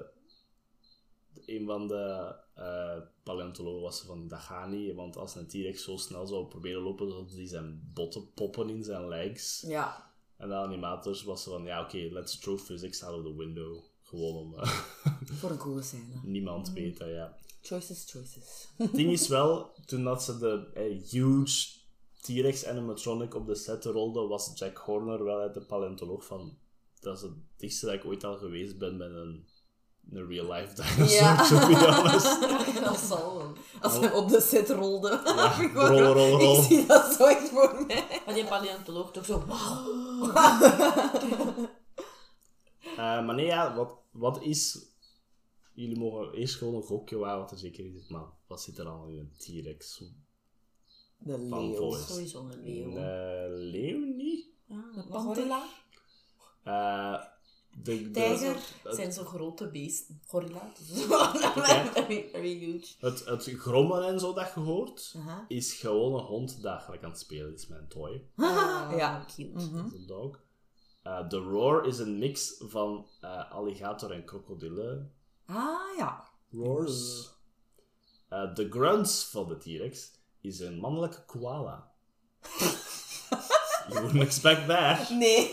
een 1.45 1.65
van 1.65 1.87
de 1.87 2.35
eh, 2.55 2.97
paleontologen 3.23 3.81
was 3.81 4.01
van, 4.01 4.27
dat 4.27 4.39
gaat 4.39 4.69
niet, 4.69 4.95
want 4.95 5.17
als 5.17 5.35
een 5.35 5.47
T-Rex 5.47 5.83
zo 5.83 5.97
snel 5.97 6.27
zou 6.27 6.45
proberen 6.45 6.81
lopen, 6.81 7.09
zou 7.09 7.27
die 7.27 7.47
zijn 7.47 7.91
botten 7.93 8.33
poppen 8.33 8.69
in 8.69 8.83
zijn 8.83 9.07
legs. 9.07 9.63
Ja. 9.67 10.11
En 10.37 10.47
de 10.47 10.55
animators 10.55 11.23
was 11.23 11.43
van, 11.43 11.63
ja 11.63 11.81
oké, 11.81 11.97
let's 11.97 12.39
throw 12.39 12.59
physics 12.59 13.03
out 13.03 13.17
of 13.17 13.23
the 13.23 13.35
window. 13.37 13.83
Gewoon 14.03 14.35
om 14.35 14.55
eh, 14.55 14.69
Voor 15.39 15.51
een 15.51 15.57
coole 15.57 15.81
scène. 15.81 16.19
niemand 16.23 16.71
weet 16.71 16.97
dat, 16.97 17.09
ja. 17.09 17.37
Choices, 17.61 18.05
choices. 18.11 18.67
Het 18.77 18.93
ding 18.93 19.11
is 19.11 19.27
wel, 19.27 19.75
toen 19.85 20.03
dat 20.03 20.23
ze 20.23 20.37
de 20.37 20.69
eh, 20.73 21.09
huge 21.09 21.77
T-Rex 22.21 22.65
animatronic 22.65 23.35
op 23.35 23.45
de 23.45 23.55
set 23.55 23.85
rolden, 23.85 24.27
was 24.27 24.51
Jack 24.55 24.77
Horner 24.77 25.23
wel 25.23 25.39
uit 25.39 25.53
de 25.53 25.65
paleontoloog 25.65 26.25
van, 26.25 26.57
dat 26.99 27.15
is 27.17 27.21
het 27.21 27.33
dichtste 27.57 27.85
dat 27.85 27.95
ik 27.95 28.05
ooit 28.05 28.23
al 28.23 28.37
geweest 28.37 28.77
ben 28.77 28.97
met 28.97 29.11
een, 29.11 29.47
een 30.11 30.27
real-life 30.27 30.73
dinosaur, 30.81 31.09
Ja. 31.09 31.47
to 31.47 31.67
be 31.67 31.75
honest. 31.75 32.41
Dat 32.85 32.97
zal 32.97 33.37
wel. 33.37 33.53
Als 33.81 33.97
hij 33.99 34.13
op 34.13 34.29
de 34.29 34.41
set 34.41 34.69
rolde. 34.69 35.11
Ik 35.61 35.71
wou- 35.73 35.99
rol, 36.01 36.13
rol, 36.13 36.39
rol. 36.39 36.57
Ik 36.59 36.63
zie 36.63 36.85
dat 36.85 37.13
zo 37.13 37.25
echt 37.25 37.49
voor 37.49 37.83
mij. 37.87 38.21
Maar 38.25 38.33
die 38.35 38.45
paleontoloog 38.45 39.11
toch 39.11 39.25
zo, 39.25 39.43
wauw. 39.45 40.31
Eh, 42.97 43.25
maar 43.25 43.35
nee, 43.35 43.45
ja, 43.45 43.75
wat, 43.75 43.93
wat 44.11 44.41
is... 44.41 44.87
Jullie 45.73 45.97
mogen 45.99 46.33
eerst 46.33 46.55
gewoon 46.55 46.75
een 46.75 46.83
gokje 46.83 47.17
waar 47.17 47.37
wat 47.37 47.51
er 47.51 47.57
zeker 47.57 47.85
in 47.85 47.91
zit, 47.93 48.09
maar 48.09 48.25
wat 48.47 48.61
zit 48.61 48.77
er 48.77 48.85
allemaal 48.87 49.07
in 49.07 49.17
een 49.17 49.33
T-Rex? 49.37 50.03
De 51.17 51.37
leeuw. 51.37 51.91
Sowieso 51.91 52.39
een 52.49 52.63
leeuw. 52.63 52.85
Een 52.85 52.97
eh, 52.97 53.71
leeuw 53.71 53.99
niet? 54.15 54.45
Ja, 54.65 54.75
Een 54.95 55.05
een 55.13 55.21
gorilla. 55.21 55.63
De, 57.71 58.01
de- 58.01 58.11
Tijger. 58.11 58.55
Het 58.83 58.95
zijn 58.95 59.13
zo 59.13 59.23
grote 59.23 59.67
beesten. 59.69 60.21
Gorilla. 60.27 60.71
Very, 62.31 62.57
huge. 62.59 62.93
Het, 62.99 63.25
het 63.25 63.43
grommen 63.57 64.03
en 64.07 64.19
zo 64.19 64.33
dat 64.33 64.51
je 64.55 64.59
hoort, 64.59 65.15
is 65.47 65.73
gewoon 65.73 66.13
een 66.19 66.25
hond 66.25 66.61
dat 66.61 66.81
gelijk 66.81 67.03
aan 67.03 67.09
het 67.09 67.19
spelen 67.19 67.53
is 67.53 67.67
met 67.67 67.79
een 67.79 67.87
toy. 67.87 68.23
Ah, 68.35 68.91
Ja. 68.97 69.25
Cute. 69.35 69.49
Mhm. 69.65 69.75
Dat 69.75 69.85
is 69.93 69.99
een 69.99 70.05
dog. 70.07 70.39
Eh, 71.03 71.27
The 71.27 71.37
Roar 71.37 71.85
is 71.85 71.97
een 71.99 72.17
mix 72.17 72.55
van 72.59 73.07
eh, 73.21 73.51
alligator 73.51 74.11
en 74.11 74.25
krokodillen. 74.25 75.13
Ah, 75.45 75.97
ja. 75.97 76.23
Roars. 76.51 77.29
Eh, 78.29 78.53
de 78.55 78.69
grunts 78.69 79.23
van 79.25 79.47
de 79.47 79.57
T-Rex 79.57 80.11
is 80.41 80.59
een 80.59 80.79
mannelijke 80.79 81.25
koala. 81.25 81.91
you 83.89 84.01
wouldn't 84.01 84.23
expect 84.23 84.67
that. 84.67 85.09
Nee. 85.09 85.51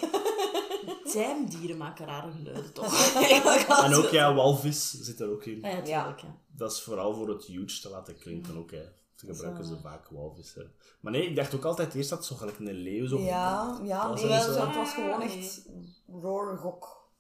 Tuindieren 1.13 1.77
maken 1.77 2.07
rare 2.07 2.33
geluiden, 2.33 2.73
toch? 2.73 3.15
En 3.85 3.95
ook, 3.95 4.09
ja, 4.09 4.35
walvis 4.35 4.91
zit 4.91 5.21
er 5.21 5.31
ook 5.31 5.45
in. 5.45 5.65
Ah, 5.65 5.87
ja, 5.87 6.03
tuurlijk, 6.03 6.21
ja. 6.21 6.37
Dat 6.47 6.73
is 6.73 6.83
vooral 6.83 7.15
voor 7.15 7.29
het 7.29 7.45
huge 7.45 7.81
te 7.81 7.89
laten 7.89 8.19
klinken 8.19 8.57
ook, 8.57 8.71
hè. 8.71 8.85
Te 9.15 9.27
gebruiken 9.27 9.65
ze 9.65 9.77
vaak 9.79 10.09
walvissen. 10.09 10.73
Maar 11.01 11.13
nee, 11.13 11.27
ik 11.29 11.37
dacht 11.37 11.55
ook 11.55 11.65
altijd 11.65 11.95
eerst 11.95 12.11
dat 12.11 12.19
het 12.19 12.27
zo 12.29 12.37
gelijk 12.37 12.59
een 12.59 12.73
leeuw 12.73 13.07
zo... 13.07 13.19
Ja, 13.19 13.81
ja. 13.83 14.09
Dat 14.09 14.23
Nee, 14.25 14.41
zo. 14.41 14.67
het 14.67 14.75
was 14.75 14.93
gewoon 14.93 15.23
echt 15.23 15.69
roar 16.07 16.59
gok. 16.59 17.11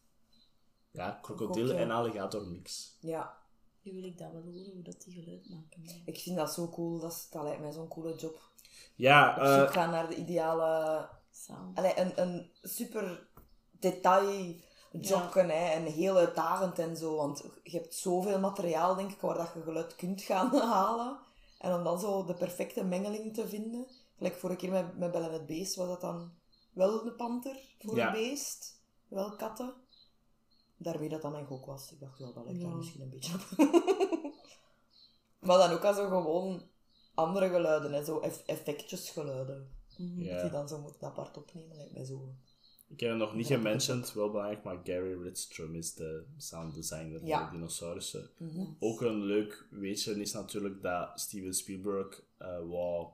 Ja, 0.90 1.18
krokodil 1.22 1.70
en 1.70 1.90
alligator 1.90 2.46
mix. 2.46 2.96
Ja. 3.00 3.36
Nu 3.82 3.92
wil 3.92 4.04
ik 4.04 4.18
dat 4.18 4.32
wel 4.32 4.42
horen, 4.42 4.72
hoe 4.74 4.82
dat 4.82 5.02
die 5.04 5.14
geluid 5.22 5.48
maken. 5.48 6.02
Ik 6.04 6.18
vind 6.18 6.36
dat 6.36 6.52
zo 6.52 6.68
cool. 6.68 6.98
Dat, 7.00 7.12
is, 7.12 7.26
dat 7.30 7.42
lijkt 7.42 7.60
mij 7.60 7.72
zo'n 7.72 7.88
coole 7.88 8.14
job. 8.14 8.50
Ja, 8.94 9.36
Op 9.36 9.42
eh, 9.42 9.58
zoek 9.58 9.72
gaan 9.72 9.90
naar 9.90 10.08
de 10.08 10.16
ideale... 10.16 11.08
Sound. 11.30 11.78
Allee, 11.78 11.98
een, 11.98 12.22
een 12.22 12.50
super 12.62 13.25
detail 13.80 14.54
jobken, 15.00 15.48
hè, 15.48 15.70
en 15.70 15.84
heel 15.84 16.16
uitdagend 16.16 16.78
en 16.78 16.96
zo. 16.96 17.16
Want 17.16 17.44
je 17.62 17.76
hebt 17.78 17.94
zoveel 17.94 18.38
materiaal, 18.38 18.94
denk 18.94 19.10
ik, 19.12 19.20
waar 19.20 19.36
dat 19.36 19.50
je 19.54 19.62
geluid 19.62 19.94
kunt 19.94 20.22
gaan 20.22 20.54
halen. 20.72 21.18
En 21.58 21.74
om 21.74 21.84
dan 21.84 22.00
zo 22.00 22.24
de 22.24 22.34
perfecte 22.34 22.84
mengeling 22.84 23.34
te 23.34 23.48
vinden. 23.48 23.86
Gelijk 24.16 24.34
vorige 24.34 24.58
keer 24.58 24.70
met, 24.70 24.98
met 24.98 25.12
Bellen 25.12 25.32
het 25.32 25.46
Beest 25.46 25.74
was 25.74 25.88
dat 25.88 26.00
dan 26.00 26.32
wel 26.72 27.06
een 27.06 27.16
panter 27.16 27.56
voor 27.78 27.96
Ja. 27.96 28.06
een 28.06 28.12
beest. 28.12 28.80
Wel 29.08 29.36
katten. 29.36 29.74
Daarmee 30.76 31.08
dat 31.08 31.22
dat 31.22 31.32
mijn 31.32 31.46
gok 31.46 31.66
was. 31.66 31.92
Ik 31.92 32.00
dacht, 32.00 32.18
ja, 32.18 32.32
dat 32.32 32.44
lijkt 32.44 32.60
daar 32.60 32.76
misschien 32.76 33.00
een 33.00 33.10
beetje 33.10 33.34
op. 33.34 33.44
maar 35.46 35.58
dan 35.58 35.70
ook 35.70 35.84
al 35.84 35.94
zo 35.94 36.08
gewoon 36.08 36.62
andere 37.14 37.48
geluiden, 37.48 37.92
hè, 37.92 38.04
zo 38.04 38.20
eff 38.20 38.42
effectjesgeluiden. 38.46 39.70
ja. 40.16 40.42
Die 40.42 40.50
dan 40.50 40.68
zo 40.68 40.78
moeten 40.78 41.06
apart 41.06 41.36
opnemen, 41.36 41.76
lijkt 41.76 41.92
mij 41.92 42.04
zo. 42.04 42.34
Ik 42.88 43.00
heb 43.00 43.10
het 43.10 43.18
nog 43.18 43.34
niet 43.34 43.46
gementioned, 43.46 44.12
wel 44.12 44.30
belangrijk, 44.30 44.62
maar 44.64 44.78
Gary 44.84 45.22
Ridstrom 45.22 45.74
is 45.74 45.94
de 45.94 46.24
sound 46.36 46.74
designer 46.74 47.24
Ja. 47.24 47.38
van 47.38 47.46
de 47.46 47.52
dinosaurussen. 47.56 48.30
Mhm. 48.36 48.64
Ook 48.78 49.00
een 49.00 49.22
leuk 49.22 49.66
weetje 49.70 50.20
is 50.20 50.32
natuurlijk 50.32 50.82
dat 50.82 51.20
Steven 51.20 51.54
Spielberg 51.54 52.22
wou 52.68 53.08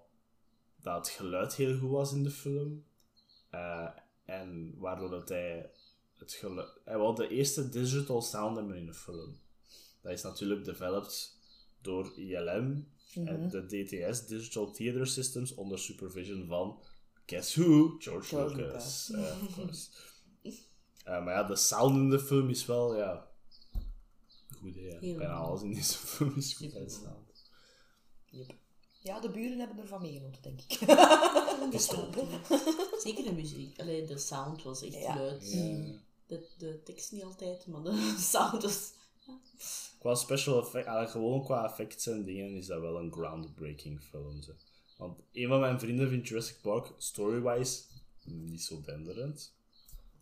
dat 0.82 0.96
het 1.06 1.08
geluid 1.08 1.54
heel 1.54 1.78
goed 1.78 1.90
was 1.90 2.12
in 2.12 2.22
de 2.22 2.30
film. 2.30 2.84
Eh, 3.50 3.88
en 4.24 4.74
waardoor 4.78 5.10
dat 5.10 5.28
hij 5.28 5.70
het 6.18 6.32
geluid... 6.32 6.68
Hij 6.84 6.98
wou 6.98 7.16
de 7.16 7.28
eerste 7.28 7.68
digital 7.68 8.22
sound 8.22 8.56
hebben 8.56 8.76
in 8.76 8.88
een 8.88 8.94
film. 8.94 9.38
Dat 10.00 10.12
is 10.12 10.22
natuurlijk 10.22 10.64
developed 10.64 11.36
door 11.80 12.12
ILM 12.16 12.86
en 13.14 13.48
de 13.48 13.66
DTS, 13.66 14.26
Digital 14.26 14.72
Theater 14.72 15.06
Systems, 15.06 15.54
onder 15.54 15.78
supervision 15.78 16.46
van... 16.46 16.78
Guess 17.26 17.54
who? 17.54 17.96
George, 17.98 18.28
George 18.28 18.56
Lucas. 18.56 19.10
eh, 19.10 19.42
of 19.42 19.54
course. 19.54 19.88
Maar 21.04 21.34
ja, 21.34 21.42
de 21.44 21.56
sound 21.56 21.94
in 21.96 22.10
de 22.10 22.20
film 22.20 22.48
is 22.48 22.66
wel, 22.66 22.96
ja... 22.96 23.26
Goed, 24.58 24.74
hè. 24.74 24.80
Heel 24.98 25.16
Bijna 25.18 25.36
goed. 25.36 25.46
alles 25.46 25.62
in 25.62 25.74
deze 25.74 25.98
film 26.06 26.34
is 26.36 26.54
goed 26.54 26.72
sound. 26.86 27.44
Yep. 28.30 28.54
Ja, 29.00 29.20
de 29.20 29.30
buren 29.30 29.58
hebben 29.58 29.78
ervan 29.78 30.00
meegenoten, 30.00 30.42
denk 30.42 30.60
ik. 30.60 30.78
Wel. 30.86 32.30
Zeker 33.04 33.24
de 33.24 33.32
muziek. 33.34 33.80
Alleen 33.80 34.06
de 34.06 34.18
sound 34.18 34.62
was 34.62 34.82
echt 34.82 34.94
Ja. 34.94 35.16
luid. 35.16 35.52
Ja. 35.52 36.00
De, 36.26 36.46
de 36.58 36.82
tekst 36.84 37.12
niet 37.12 37.24
altijd, 37.24 37.66
maar 37.66 37.82
de 37.82 38.16
sound 38.18 38.62
was... 38.62 38.92
Qua 39.98 40.14
special 40.14 40.58
effect, 40.58 40.86
eigenlijk 40.86 41.10
gewoon 41.10 41.44
qua 41.44 41.64
effects 41.64 42.06
en 42.06 42.24
dingen, 42.24 42.56
is 42.56 42.66
dat 42.66 42.80
wel 42.80 42.98
een 42.98 43.12
groundbreaking 43.12 44.02
film. 44.02 44.42
Zo. 44.42 44.52
Want 44.96 45.18
een 45.32 45.48
van 45.48 45.60
mijn 45.60 45.80
vrienden 45.80 46.08
vindt 46.08 46.28
Jurassic 46.28 46.56
Park 46.62 46.92
story-wise 46.98 47.82
niet 48.24 48.62
zo 48.62 48.80
denderend. 48.84 49.54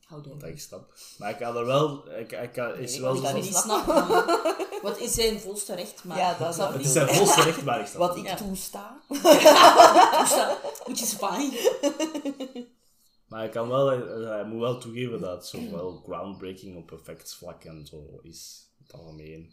Hou 0.04 0.22
door. 0.22 0.44
ik 0.48 0.60
snap. 0.60 0.92
Maar 1.18 1.30
ik 1.30 1.38
had 1.38 1.56
er 1.56 1.66
wel... 1.66 2.10
Ik, 2.18 2.32
ik, 2.32 2.56
had- 2.56 2.76
is 2.78 2.94
ik 2.94 3.00
wel 3.00 3.20
kan 3.20 3.30
zo 3.30 3.36
niet 3.36 3.54
snappen. 3.56 4.04
Wat 4.82 4.98
is 4.98 5.14
zijn 5.14 5.40
volste 5.40 5.74
recht, 5.74 6.04
maar... 6.04 6.16
Ja, 6.18 6.38
dat 6.38 6.48
is 6.48 6.54
snap 6.54 6.68
Het 6.68 6.76
niet. 6.76 6.86
is 6.86 6.92
zijn 6.92 7.08
volste 7.08 7.42
recht, 7.42 7.64
maar 7.64 7.80
ik 7.80 7.86
snap 7.86 7.98
Wat 8.00 8.16
ik 8.16 8.24
Ja. 8.24 8.34
toesta. 8.36 9.02
Which 10.84 11.00
is 11.00 11.14
fine. 11.14 11.72
Maar 13.26 13.44
ik 13.44 13.50
kan 13.50 13.68
wel, 13.68 13.86
hij 14.28 14.44
moet 14.44 14.60
wel 14.60 14.78
toegeven 14.78 15.20
dat 15.20 15.32
het 15.36 15.46
zo 15.46 15.70
wel 15.70 16.02
groundbreaking 16.06 16.76
op 16.76 16.92
effectsvlak 16.92 17.64
en 17.64 17.86
zo 17.86 18.18
is. 18.22 18.68
In 18.78 18.84
het 18.86 18.94
algemeen. 19.00 19.52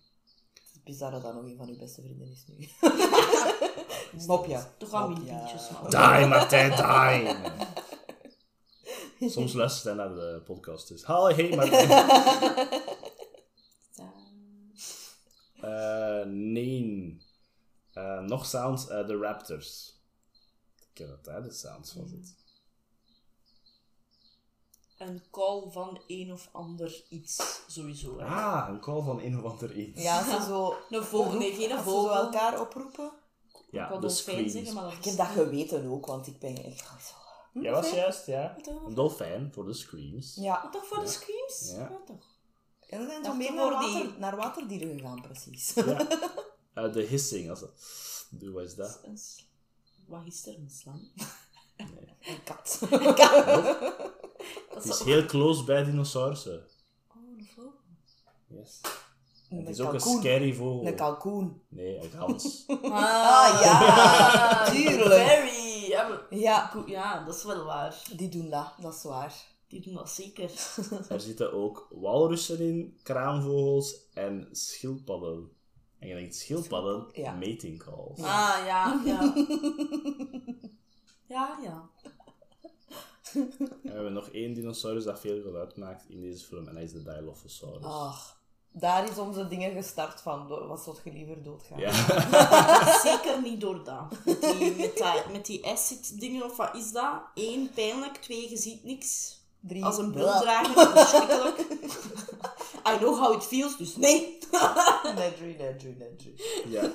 Het 0.87 0.95
is 0.95 1.01
bizar 1.01 1.21
dat 1.21 1.33
dat 1.33 1.41
nog 1.41 1.51
een 1.51 1.57
van 1.57 1.69
uw 1.69 1.77
beste 1.77 2.01
vrienden 2.01 2.31
is 2.31 2.43
nu. 2.47 2.69
Mopja. 4.27 4.73
Toch 4.77 4.89
wel 4.89 5.09
maar... 5.09 5.19
Die, 5.19 6.27
Martijn, 6.27 6.71
die! 9.19 9.29
Soms 9.29 9.53
luistert 9.53 9.83
hij 9.83 9.93
naar 9.93 10.15
de 10.15 10.41
podcast, 10.45 10.87
dus... 10.87 11.03
Hallo, 11.03 11.35
hey, 11.35 11.55
Martijn. 11.55 11.89
Eh, 15.61 16.25
nee. 16.25 17.21
Eh, 17.93 18.19
nog 18.19 18.45
sounds, 18.45 18.87
eh, 18.87 19.07
de 19.07 19.17
Raptors. 19.17 20.01
Ik 20.79 20.87
ken 20.93 21.07
dat, 21.07 21.25
hè, 21.25 21.41
de 21.41 21.51
sounds 21.51 21.91
van 21.91 22.01
het. 22.01 22.35
Een 24.97 25.23
call 25.31 25.69
van 25.71 26.01
een 26.07 26.31
of 26.33 26.49
ander 26.51 27.03
iets, 27.09 27.61
sowieso. 27.67 28.19
hè. 28.19 28.25
Ah, 28.25 28.69
een 28.69 28.79
call 28.79 29.01
van 29.03 29.19
een 29.21 29.37
of 29.43 29.51
ander 29.51 29.75
iets. 29.77 30.01
Ja, 30.01 30.17
als 30.19 30.27
ze 30.27 30.41
zo... 30.47 30.75
Een 30.89 31.03
vogel, 31.03 31.37
nee, 31.39 31.53
geen 31.55 31.71
als 31.71 31.83
ze 31.83 31.89
zo 31.89 31.95
vogel. 32.01 32.15
elkaar 32.15 32.59
oproepen. 32.61 33.11
Ik 33.47 33.73
ja 33.73 33.87
dolfijn 33.89 34.11
screams. 34.11 34.51
zeggen, 34.51 34.73
maar 34.73 34.83
dat 34.83 34.93
Ik 34.93 35.03
heb 35.03 35.17
dat 35.17 35.27
geweten 35.27 35.85
ook, 35.91 36.05
want 36.05 36.27
ik 36.27 36.39
ben 36.39 36.63
echt... 36.63 37.13
Hm, 37.53 37.61
Ja, 37.61 37.71
was 37.71 37.91
juist, 37.91 38.25
ja. 38.25 38.55
Een 38.85 38.93
dolfijn 38.93 39.51
voor 39.53 39.65
de 39.65 39.73
screams. 39.73 40.35
Ja. 40.35 40.69
Toch 40.69 40.85
voor 40.85 40.99
de 40.99 41.07
screams? 41.07 41.71
Ja. 41.71 41.77
Ja, 41.79 41.97
toch. 42.05 42.25
En 42.89 42.97
dan 42.99 43.07
zijn 43.09 43.23
ze 43.23 43.33
meer 43.33 43.53
naar, 43.53 43.71
voor 43.71 44.01
die- 44.01 44.13
naar 44.17 44.35
waterdieren 44.35 44.97
gegaan, 44.99 45.21
precies. 45.21 45.73
Ja. 45.73 46.07
Eh, 46.73 46.93
de 46.93 47.01
hissing, 47.01 47.49
als 47.49 47.59
dat... 47.59 47.71
Wat 48.53 48.63
is 48.63 48.75
dat? 48.75 48.99
Een 49.03 49.19
Wat 50.07 50.21
is 50.25 50.47
er? 50.47 50.55
Een 50.55 50.69
slang? 50.69 51.11
Een 51.77 52.43
kat. 52.43 52.77
Dat 52.89 54.15
Het 54.83 54.93
is 54.93 54.99
heel 55.03 55.25
close 55.25 55.63
bij 55.63 55.83
dinosaurussen. 55.83 56.65
Oh, 57.09 57.37
een 57.37 57.47
vogel. 57.55 57.73
Yes. 58.47 58.81
Een 59.49 59.57
Het 59.57 59.69
is 59.69 59.79
ook 59.79 59.93
een 59.93 59.99
scary 59.99 60.53
vogel. 60.53 60.87
Een 60.87 60.95
kalkoen. 60.95 61.61
Nee, 61.67 61.97
een 62.03 62.09
gans. 62.11 62.63
Ah, 62.81 63.59
ja, 63.63 64.69
tuurlijk. 64.71 65.13
Very. 65.21 65.89
Ja, 65.89 66.07
maar- 66.07 66.25
Ja, 66.29 66.83
ja, 66.85 67.23
dat 67.25 67.35
is 67.35 67.43
wel 67.43 67.65
waar. 67.65 68.01
die 68.15 68.29
doen 68.29 68.49
dat. 68.49 68.73
Dat 68.81 68.93
is 68.93 69.03
waar. 69.03 69.33
Die 69.67 69.81
doen 69.81 69.93
dat 69.93 70.09
zeker. 70.09 70.51
er 71.09 71.21
zitten 71.21 71.53
ook 71.53 71.87
walrussen 71.91 72.59
in, 72.59 72.97
kraanvogels 73.03 74.07
en 74.13 74.47
schildpadden. 74.51 75.49
En 75.99 76.07
je 76.07 76.15
denkt, 76.15 76.35
schildpadden? 76.35 77.07
Ja. 77.13 77.33
Mating 77.33 77.83
calls. 77.83 78.19
Ah, 78.19 78.55
ja, 78.65 79.01
ja. 79.05 79.33
Ja, 81.27 81.57
ja. 81.63 81.89
We 83.33 83.91
hebben 83.91 84.13
nog 84.13 84.29
één 84.29 84.53
dinosaurus 84.53 85.03
dat 85.03 85.19
veel 85.19 85.41
geluid 85.41 85.75
maakt 85.75 86.09
in 86.09 86.21
deze 86.21 86.45
film. 86.45 86.67
En 86.67 86.73
dat 86.73 86.83
is 86.83 86.91
de 86.91 87.03
Dilophosaurus. 87.03 87.85
Ach, 87.85 88.37
daar 88.71 89.09
is 89.09 89.17
onze 89.17 89.47
dingen 89.47 89.71
gestart 89.71 90.21
van. 90.21 90.47
Wat 90.47 90.81
zou 90.83 90.97
je 91.03 91.11
liever 91.11 91.43
doodgaan? 91.43 91.79
Ja. 91.79 91.91
Zeker 93.09 93.41
niet 93.41 93.61
door 93.61 93.83
dat. 93.83 94.25
Met 94.25 94.41
die, 94.41 94.75
met 94.75 94.97
dat, 94.97 95.31
met 95.31 95.45
die 95.45 95.65
acid 95.67 96.19
dingen, 96.19 96.43
of 96.43 96.57
wat 96.57 96.75
is 96.75 96.91
dat? 96.91 97.21
Eén, 97.35 97.69
pijnlijk. 97.73 98.15
Twee, 98.15 98.49
je 98.49 98.57
ziet 98.57 98.83
niks. 98.83 99.35
Drie. 99.59 99.85
Als 99.85 99.97
een 99.97 100.11
buldrager, 100.11 100.89
verschrikkelijk. 100.91 101.59
I 102.93 102.97
know 102.97 103.19
how 103.19 103.33
it 103.33 103.43
feels, 103.43 103.77
dus 103.77 103.95
nee. 103.95 104.37
Nedry, 105.15 105.55
nedry, 105.57 105.95
nedry. 105.97 106.33
ja. 106.67 106.91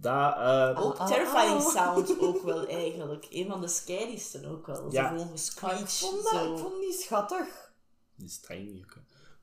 Dat, 0.00 0.36
eh, 0.36 0.84
Ook 0.84 0.96
ah, 0.96 1.06
terrifying 1.06 1.60
ah. 1.60 1.68
sound 1.68 2.20
ook 2.20 2.42
wel 2.42 2.66
eigenlijk. 2.66 3.26
Een 3.30 3.46
van 3.48 3.60
de 3.60 3.68
scarysten 3.68 4.44
ook 4.44 4.66
wel. 4.66 4.92
Ja. 4.92 5.02
Zo 5.08 5.14
gewoon 5.16 5.30
gesqueech. 5.30 5.80
Ik 5.80 5.88
vond, 5.88 6.22
dat, 6.22 6.32
ik 6.32 6.38
Zo. 6.38 6.56
vond 6.56 6.80
die 6.80 6.92
schattig. 6.92 7.72
die 8.16 8.26
is 8.26 8.40
tiny 8.40 8.82
ook. 8.84 8.96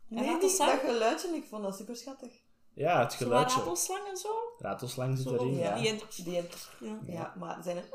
Nee, 0.08 0.32
dat 0.32 0.41
die, 0.41 0.49
is 0.49 0.58
dat 0.58 0.68
dat? 0.68 0.80
geluidje, 0.80 1.28
ik 1.28 1.45
vond 1.49 1.64
dat 1.64 1.76
super 1.76 1.95
schattig. 1.95 2.32
Ja, 2.74 2.99
het 2.99 3.12
Zo 3.12 3.18
geluidje. 3.18 3.58
ratelslang 3.58 4.08
en 4.08 4.18
zo. 4.18 4.30
Ratelslang 4.58 5.18
zit 5.18 5.28
Zo, 5.28 5.34
erin, 5.34 5.54
ja. 5.54 5.76
Die 5.76 5.88
en- 5.88 5.99
Die, 6.24 6.34
ja. 6.80 6.97
ja, 7.06 7.34
maar 7.39 7.64
zijn 7.64 7.78
het... 7.78 7.89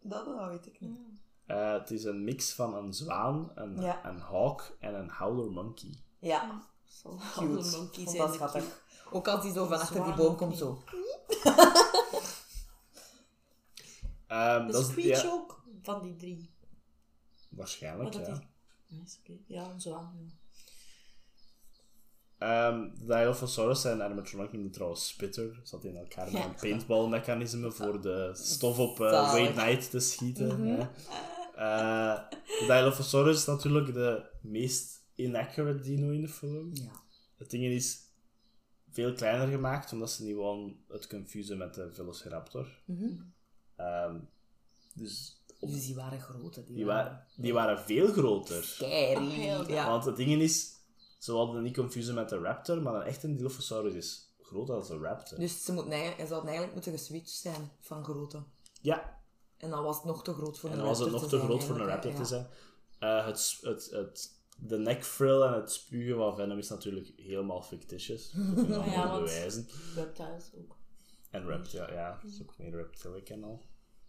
Dat, 0.00 0.24
dat 0.24 0.48
weet 0.48 0.66
ik 0.66 0.80
niet. 0.80 0.98
Eh, 1.46 1.72
het 1.72 1.90
is 1.90 2.04
een 2.04 2.24
mix 2.24 2.52
van 2.52 2.74
een 2.74 2.92
zwaan, 2.92 3.52
een, 3.54 3.80
Ja. 3.80 4.04
een 4.04 4.20
hawk 4.20 4.76
en 4.80 4.94
een 4.94 5.10
howler 5.10 5.50
monkey. 5.50 5.94
Ja, 6.18 6.62
monkeys 7.40 7.74
vond 7.74 8.10
zijn 8.10 8.32
schattig. 8.32 8.80
Ook 9.10 9.28
als 9.28 9.42
die 9.42 9.52
zo 9.52 9.66
van 9.66 9.80
achter 9.80 10.04
die 10.04 10.14
boom 10.14 10.36
komt, 10.36 10.56
zo. 10.56 10.82
Ehm, 14.26 14.66
De 14.66 14.72
dat 14.72 14.92
is, 14.96 15.04
ja, 15.04 15.22
ook 15.30 15.64
van 15.82 16.02
die 16.02 16.16
drie. 16.16 16.50
waarschijnlijk, 17.50 18.14
ja. 18.14 18.20
die- 18.88 19.00
oké. 19.20 19.38
Ja, 19.46 19.78
zo 19.78 19.94
aan. 19.94 20.40
Ehm 22.38 22.80
de 22.94 23.04
Dilophosaurus 23.06 23.84
en 23.84 24.02
animatronic 24.02 24.52
noemde 24.52 24.70
trouwens 24.70 25.08
Spitter. 25.08 25.60
Zat 25.62 25.84
in 25.84 25.96
elkaar 25.96 26.24
met 26.24 26.32
Ja. 26.34 26.44
een 26.44 26.54
paintball-mechanisme 26.54 27.70
voor 27.72 28.00
de 28.02 28.30
stof 28.34 28.78
op 28.78 28.96
Zalig. 28.96 29.32
Wade 29.32 29.52
Knight 29.52 29.90
te 29.90 30.00
schieten. 30.00 30.60
hè. 30.66 30.78
Eh, 31.56 32.22
de 32.30 32.64
Dilophosaurus 32.66 33.36
is 33.36 33.44
natuurlijk 33.44 33.94
de 33.94 34.24
meest 34.40 35.04
inaccurate 35.14 35.80
dino 35.82 36.10
in 36.10 36.20
de 36.20 36.28
film. 36.28 36.70
Ja. 36.74 36.90
Het 37.36 37.50
ding 37.50 37.64
is 37.64 37.98
veel 38.92 39.12
kleiner 39.12 39.48
gemaakt, 39.48 39.92
omdat 39.92 40.10
ze 40.10 40.22
niet 40.22 40.34
gewoon 40.34 40.76
het 40.88 41.06
confusen 41.06 41.58
met 41.58 41.74
de 41.74 41.92
Velociraptor. 41.92 42.68
Ehm, 43.76 44.18
dus 44.94 45.42
Dus 45.60 45.86
die 45.86 45.94
waren 45.94 46.20
grote. 46.20 46.64
Die, 46.64 46.74
die, 46.74 46.84
waren 46.84 47.12
wa 47.12 47.26
die 47.36 47.52
waren 47.52 47.78
veel 47.78 48.12
groter. 48.12 48.64
scary. 48.64 49.14
Ah, 49.16 49.28
heel 49.30 49.70
ja. 49.70 49.88
Want 49.88 50.04
het 50.04 50.16
ding 50.16 50.42
is, 50.42 50.70
ze 51.18 51.32
hadden 51.32 51.54
het 51.54 51.64
niet 51.64 51.76
confusen 51.76 52.14
met 52.14 52.28
de 52.28 52.38
raptor, 52.38 52.82
maar 52.82 52.94
een 52.94 53.02
echte 53.02 53.34
Dilophosaurus 53.34 53.94
is 53.94 54.34
groter 54.40 54.74
dan 54.74 54.96
een 54.96 55.02
raptor. 55.02 55.38
Dus 55.38 55.64
ze, 55.64 55.72
moet, 55.72 55.86
hij 55.86 56.14
zouden 56.16 56.44
eigenlijk 56.44 56.72
moeten 56.72 56.92
geswitcht 56.92 57.30
zijn 57.30 57.70
van 57.80 58.04
grootte. 58.04 58.42
Ja, 58.80 59.20
En 59.56 59.70
dan 59.70 59.82
was 59.84 59.96
het 59.96 60.04
nog 60.04 60.24
te 60.24 60.32
groot 60.32 60.58
voor 60.58 60.70
en 60.70 60.74
een 60.78 60.80
dan 60.84 60.90
was 60.90 60.98
het 60.98 61.08
raptor 61.08 61.38
nog 61.38 61.40
te 61.40 61.46
groot 61.46 61.64
voor 61.64 61.80
een 61.80 61.86
raptor 61.86 62.14
te 62.14 62.24
zijn. 62.24 62.46
Eh, 62.98 63.26
het, 63.26 63.58
het, 63.62 63.90
het, 63.90 64.41
de 64.66 64.78
nekfrill 64.78 65.42
en 65.42 65.52
het 65.52 65.72
spugen 65.72 66.16
van 66.16 66.36
Venom 66.36 66.58
is 66.58 66.68
natuurlijk 66.68 67.12
helemaal 67.16 67.62
fictitious. 67.62 68.30
Dat 68.30 68.54
kunnen 68.54 68.66
we 68.84 68.90
ja, 68.90 68.96
allemaal 68.96 69.10
want- 69.10 69.24
bewijzen. 69.24 69.66
Reptiles 69.94 70.50
ook. 70.58 70.76
En 71.30 71.46
reptile, 71.46 71.92
ja, 71.92 72.18
dat 72.22 72.30
is 72.30 72.42
ook 72.42 72.58
meer 72.58 72.70
reptilic 72.70 73.28
en 73.28 73.44
al. 73.44 73.62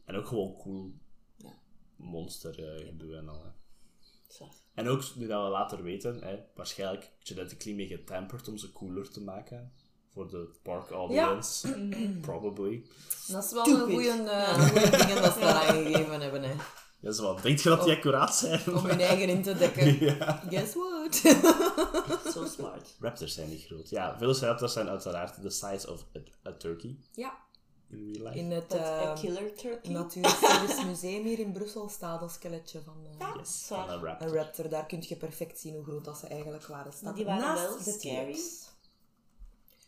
En 0.06 0.16
ook 0.16 0.28
gewoon 0.28 0.56
cool 0.58 0.93
Ja. 1.38 1.54
monster 1.95 2.64
eh, 2.76 2.86
gedoe 2.86 3.16
en 3.16 3.30
al. 3.30 3.43
Hè. 3.43 3.49
En 4.74 4.88
ook, 4.88 5.16
nu 5.16 5.28
dat 5.28 5.43
we 5.43 5.49
later 5.49 5.84
weten, 5.84 6.24
hè, 6.24 6.39
waarschijnlijk 6.56 7.12
genetically 7.20 7.76
mee 7.76 7.88
getamperd 7.88 8.47
om 8.47 8.58
ze 8.58 8.72
cooler 8.72 9.10
te 9.12 9.22
maken. 9.22 9.74
Voor 10.10 10.30
de 10.30 10.56
park 10.64 10.89
audience. 10.89 11.88
Probably. 12.22 12.86
Dat 13.28 13.43
is 13.43 13.51
wel 13.51 13.68
een 13.68 13.80
goede 13.80 14.24
uh, 14.24 14.76
dingen 14.91 15.22
dat 15.22 15.34
ze 15.34 15.39
daar 15.39 15.56
aangegeven 15.56 16.22
hebben. 16.22 16.43
Hè. 16.43 16.56
Ja, 17.04 17.12
zo 17.12 17.24
wat. 17.24 17.41
Denk 17.41 17.60
je 17.60 17.70
dat 17.70 17.84
die 17.84 17.93
accuraat 17.95 18.36
zijn? 18.36 18.62
Om 18.68 18.86
hun 18.86 18.99
eigen 18.99 19.30
in 19.30 19.41
te 19.43 19.56
dekken. 19.56 19.99
ja. 20.06 20.41
Guess 20.49 20.74
what? 20.76 21.16
Zo 22.34 22.45
smart. 22.45 22.95
Raptors 22.99 23.34
zijn 23.34 23.49
niet 23.49 23.64
groot. 23.64 23.89
Ja, 23.89 24.18
velociraptors 24.18 24.74
zijn 24.74 24.89
uiteraard 24.89 25.41
the 25.41 25.49
size 25.49 25.91
of 25.91 26.06
a, 26.18 26.49
a 26.49 26.54
turkey 26.58 26.97
ja, 27.12 27.34
in 27.89 27.97
real 28.14 28.24
life. 28.28 28.38
in 28.39 28.51
het 28.51 28.74
uh, 28.74 29.01
een 29.01 29.14
killer 29.14 29.56
turkey. 29.56 29.91
Natuurhistorisch 29.91 30.86
Museum 30.86 31.24
hier 31.24 31.39
in 31.39 31.51
Brussel 31.51 31.89
staat 31.89 32.22
een 32.22 32.30
skeletje 32.30 32.82
van 32.86 32.95
uh, 33.20 33.28
Yes, 33.38 33.66
zwaar. 33.66 33.86
van 33.86 33.95
een 33.95 34.04
raptor. 34.04 34.28
een 34.28 34.34
raptor. 34.34 34.70
Daar 34.70 34.86
kun 34.86 35.04
je 35.08 35.16
perfect 35.16 35.60
zien 35.60 35.76
hoe 35.76 35.84
groot 35.84 36.06
dat 36.06 36.18
ze 36.18 36.28
eigenlijk 36.28 36.66
waren. 36.66 36.93
Staat 36.93 37.16
die 37.16 37.26
waren 37.26 37.41
naast 37.41 37.62
wel 37.68 37.78
de 37.84 37.91
scary. 37.99 38.38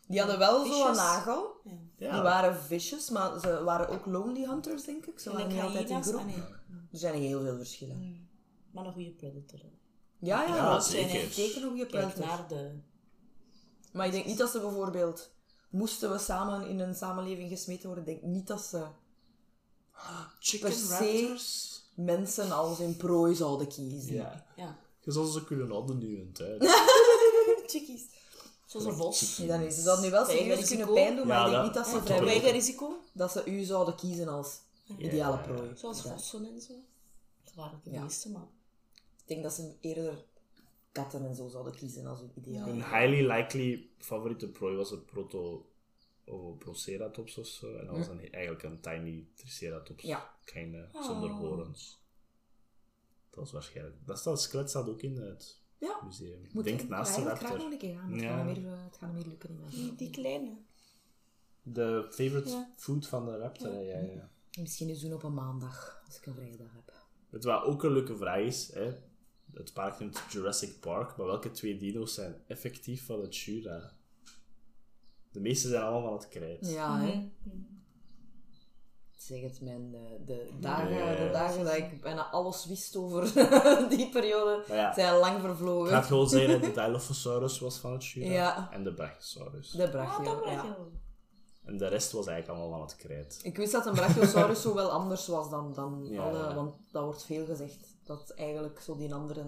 Die 0.07 0.19
hadden 0.19 0.39
wel 0.39 0.65
zo'n 0.65 0.95
nagel. 0.95 1.61
Ja. 1.97 2.11
Die 2.13 2.21
waren 2.21 2.55
vicious, 2.55 3.09
maar 3.09 3.39
ze 3.39 3.63
waren 3.63 3.89
ook 3.89 4.05
lonely 4.05 4.43
hunters, 4.45 4.83
denk 4.83 5.05
ik. 5.05 5.19
Ze 5.19 5.29
En 5.29 5.35
waren 5.35 5.51
niet 5.53 5.61
altijd 5.61 5.89
in 5.89 6.03
groep. 6.03 6.21
Er 6.95 7.01
zijn 7.01 7.21
heel 7.21 7.41
veel 7.41 7.57
verschillen. 7.57 7.97
Mm. 7.97 8.27
Maar 8.71 8.85
een 8.85 8.93
goede 8.93 9.11
predator. 9.11 9.59
hè. 9.59 9.69
Ja, 10.19 10.43
ja, 10.43 10.55
Ja, 10.55 10.73
dat 10.73 10.85
zeker. 10.85 11.09
zijn 11.09 11.31
zeker 11.31 11.63
een 11.63 11.69
goede 11.69 11.85
Kijk 11.85 12.13
predator. 12.13 12.25
naar 12.25 12.47
de... 12.47 12.71
Maar 13.91 14.05
ik 14.05 14.11
denk 14.11 14.25
niet 14.25 14.37
dat 14.37 14.49
ze 14.51 14.59
bijvoorbeeld... 14.59 15.29
Moesten 15.69 16.11
we 16.11 16.17
samen 16.17 16.67
in 16.67 16.79
een 16.79 16.95
samenleving 16.95 17.49
gesmeten 17.49 17.85
worden, 17.87 18.07
ik 18.07 18.19
denk 18.21 18.33
niet 18.33 18.47
dat 18.47 18.61
ze 18.61 18.85
Chicken 20.39 20.69
per 20.69 20.77
se- 20.77 20.87
raptors? 20.87 21.81
mensen 21.95 22.51
als 22.51 22.77
hun 22.77 22.97
prooi 22.97 23.35
zouden 23.35 23.67
kiezen. 23.67 24.13
Ja. 24.13 24.45
Ja. 24.55 24.77
Je 25.01 25.11
zou 25.11 25.27
ze 25.31 25.43
kunnen 25.43 25.71
hadden 25.71 25.97
nu 25.97 26.17
in 26.17 26.31
tijd. 26.33 26.63
Chickies. 27.65 28.03
Zoals 28.65 28.85
een 28.85 28.93
vos. 28.95 29.37
Nee, 29.37 29.47
dan 29.47 29.59
is, 29.61 29.75
ze 29.75 29.81
zouden 29.81 30.05
nu 30.05 30.11
wel 30.11 30.25
serieus 30.25 30.67
kunnen 30.67 30.93
pijn 30.93 31.15
doen, 31.15 31.27
maar 31.27 31.37
Ja, 31.37 31.45
ik 31.45 31.51
denk 31.51 31.73
dat- 31.73 31.85
niet 31.93 32.07
dat 32.07 32.17
ze 32.17 32.23
ja, 32.45 32.51
risico. 32.51 32.93
Dat 33.13 33.31
ze 33.31 33.45
u 33.45 33.63
zouden 33.63 33.95
kiezen 33.95 34.27
als 34.27 34.59
ideale 34.97 35.37
prooi. 35.41 35.77
Zoals 35.77 36.01
vossen 36.01 36.45
en 36.45 36.61
zo. 36.61 36.73
Dat 37.43 37.53
waren 37.53 37.79
de 37.83 37.91
Ja. 37.91 38.01
meeste, 38.01 38.31
maar... 38.31 38.47
Ik 39.21 39.27
denk 39.31 39.43
dat 39.43 39.53
ze 39.53 39.75
eerder 39.79 40.25
katten 40.91 41.25
en 41.25 41.35
zo 41.35 41.47
zouden 41.47 41.75
kiezen 41.75 42.05
als 42.05 42.19
hun 42.19 42.31
ideale. 42.35 42.71
Een 42.71 42.83
highly 42.83 43.31
likely 43.31 43.89
favoriete 43.97 44.49
prooi 44.49 44.75
was 44.75 44.91
een 44.91 45.05
proto 45.05 45.69
of 46.25 46.57
Proceratops 46.57 47.37
of 47.37 47.47
zo. 47.47 47.75
En 47.75 47.85
dat 47.85 47.97
was 47.97 48.07
een, 48.07 48.31
eigenlijk 48.31 48.63
een 48.63 48.79
tiny 48.79 49.27
Triceratops. 49.33 50.03
Ja. 50.03 50.35
Kleine, 50.43 50.89
Oh. 50.93 51.03
zonder 51.05 51.29
horens. 51.29 52.03
Dat 53.29 53.39
was 53.39 53.51
waarschijnlijk... 53.51 53.95
Dat 54.05 54.19
staat, 54.19 54.41
skelet 54.41 54.69
staat 54.69 54.89
ook 54.89 55.01
in 55.01 55.17
het 55.17 55.61
Ja. 55.79 55.99
museum. 56.03 56.43
Ik 56.43 56.53
Moet 56.53 56.63
denk 56.63 56.81
ik 56.81 56.89
naast 56.89 57.15
de 57.15 57.21
graag 57.21 57.39
raptor. 57.41 57.57
nog 57.59 57.71
een 57.71 57.77
keer 57.77 57.95
gaan. 57.95 58.11
Het, 58.11 58.21
Ja. 58.21 58.37
gaat 58.45 58.55
hier, 58.55 58.67
eh, 58.67 58.83
het 58.83 58.97
gaat 58.97 59.09
hem 59.09 59.15
hier 59.15 59.27
lukken 59.27 59.59
Die, 59.69 59.95
die 59.95 60.09
kleine. 60.09 60.57
De 61.61 62.07
favorite 62.09 62.49
Ja. 62.49 62.73
food 62.75 63.07
van 63.07 63.25
de 63.25 63.37
raptor, 63.37 63.73
ja, 63.83 63.99
ja. 63.99 64.29
Misschien 64.59 64.89
eens 64.89 65.01
doen 65.01 65.13
op 65.13 65.23
een 65.23 65.33
maandag, 65.33 66.01
als 66.07 66.17
ik 66.17 66.25
een 66.25 66.33
vrijdag 66.33 66.67
heb. 66.73 66.93
Het 67.29 67.43
wat 67.43 67.63
ook 67.63 67.83
een 67.83 67.91
leuke 67.91 68.17
vraag 68.17 68.39
is, 68.39 68.73
hè? 68.73 68.93
het 69.53 69.73
park 69.73 69.99
noemt 69.99 70.21
Jurassic 70.29 70.79
Park, 70.79 71.17
maar 71.17 71.25
welke 71.25 71.51
twee 71.51 71.77
dino's 71.77 72.13
zijn 72.13 72.35
effectief 72.47 73.05
van 73.05 73.21
het 73.21 73.37
Jura? 73.37 73.91
De 75.31 75.39
meeste 75.39 75.67
zijn 75.67 75.81
allemaal 75.83 76.01
van 76.03 76.13
het 76.13 76.27
krijt. 76.27 76.69
Ja, 76.69 76.99
hè. 76.99 77.05
Mhm. 77.43 77.55
Zeg 79.17 79.41
het, 79.41 79.61
mijn, 79.61 79.91
de, 79.91 80.23
de, 80.25 80.49
dagen, 80.59 80.89
Nee. 80.89 81.15
de 81.25 81.29
dagen 81.31 81.63
dat 81.63 81.75
ik 81.75 82.01
bijna 82.01 82.29
alles 82.29 82.65
wist 82.65 82.95
over 82.95 83.33
die 83.97 84.09
periode, 84.09 84.63
ja, 84.67 84.93
zijn 84.93 85.15
lang 85.17 85.35
ik 85.35 85.41
vervlogen. 85.41 85.89
ga 85.89 85.97
het 85.97 86.05
gewoon 86.05 86.29
zeggen, 86.29 86.61
de 86.61 86.71
Dilophosaurus 86.81 87.59
was 87.59 87.77
van 87.77 87.91
het 87.91 88.05
Jura 88.05 88.31
Ja. 88.31 88.71
en 88.71 88.83
de 88.83 88.93
Brachiosaurus. 88.93 89.71
De 89.71 89.89
brachio, 89.89 90.23
dat 90.41 90.49
ja. 90.49 90.77
En 91.65 91.77
de 91.77 91.87
rest 91.87 92.11
was 92.11 92.27
eigenlijk 92.27 92.59
allemaal 92.59 92.77
van 92.77 92.87
het 92.87 92.95
krijt. 92.95 93.39
Ik 93.43 93.57
wist 93.57 93.71
dat 93.71 93.85
een 93.85 93.93
brachiosaurus 93.93 94.61
zo 94.61 94.73
wel 94.73 94.89
anders 94.89 95.27
was 95.27 95.49
dan, 95.49 95.73
dan 95.73 96.07
Ja, 96.09 96.21
alle... 96.23 96.37
ja. 96.37 96.55
Want 96.55 96.75
dat 96.91 97.03
wordt 97.03 97.23
veel 97.23 97.45
gezegd, 97.45 97.95
dat 98.03 98.29
eigenlijk 98.29 98.79
zo 98.79 98.95
die 98.97 99.13
andere... 99.13 99.45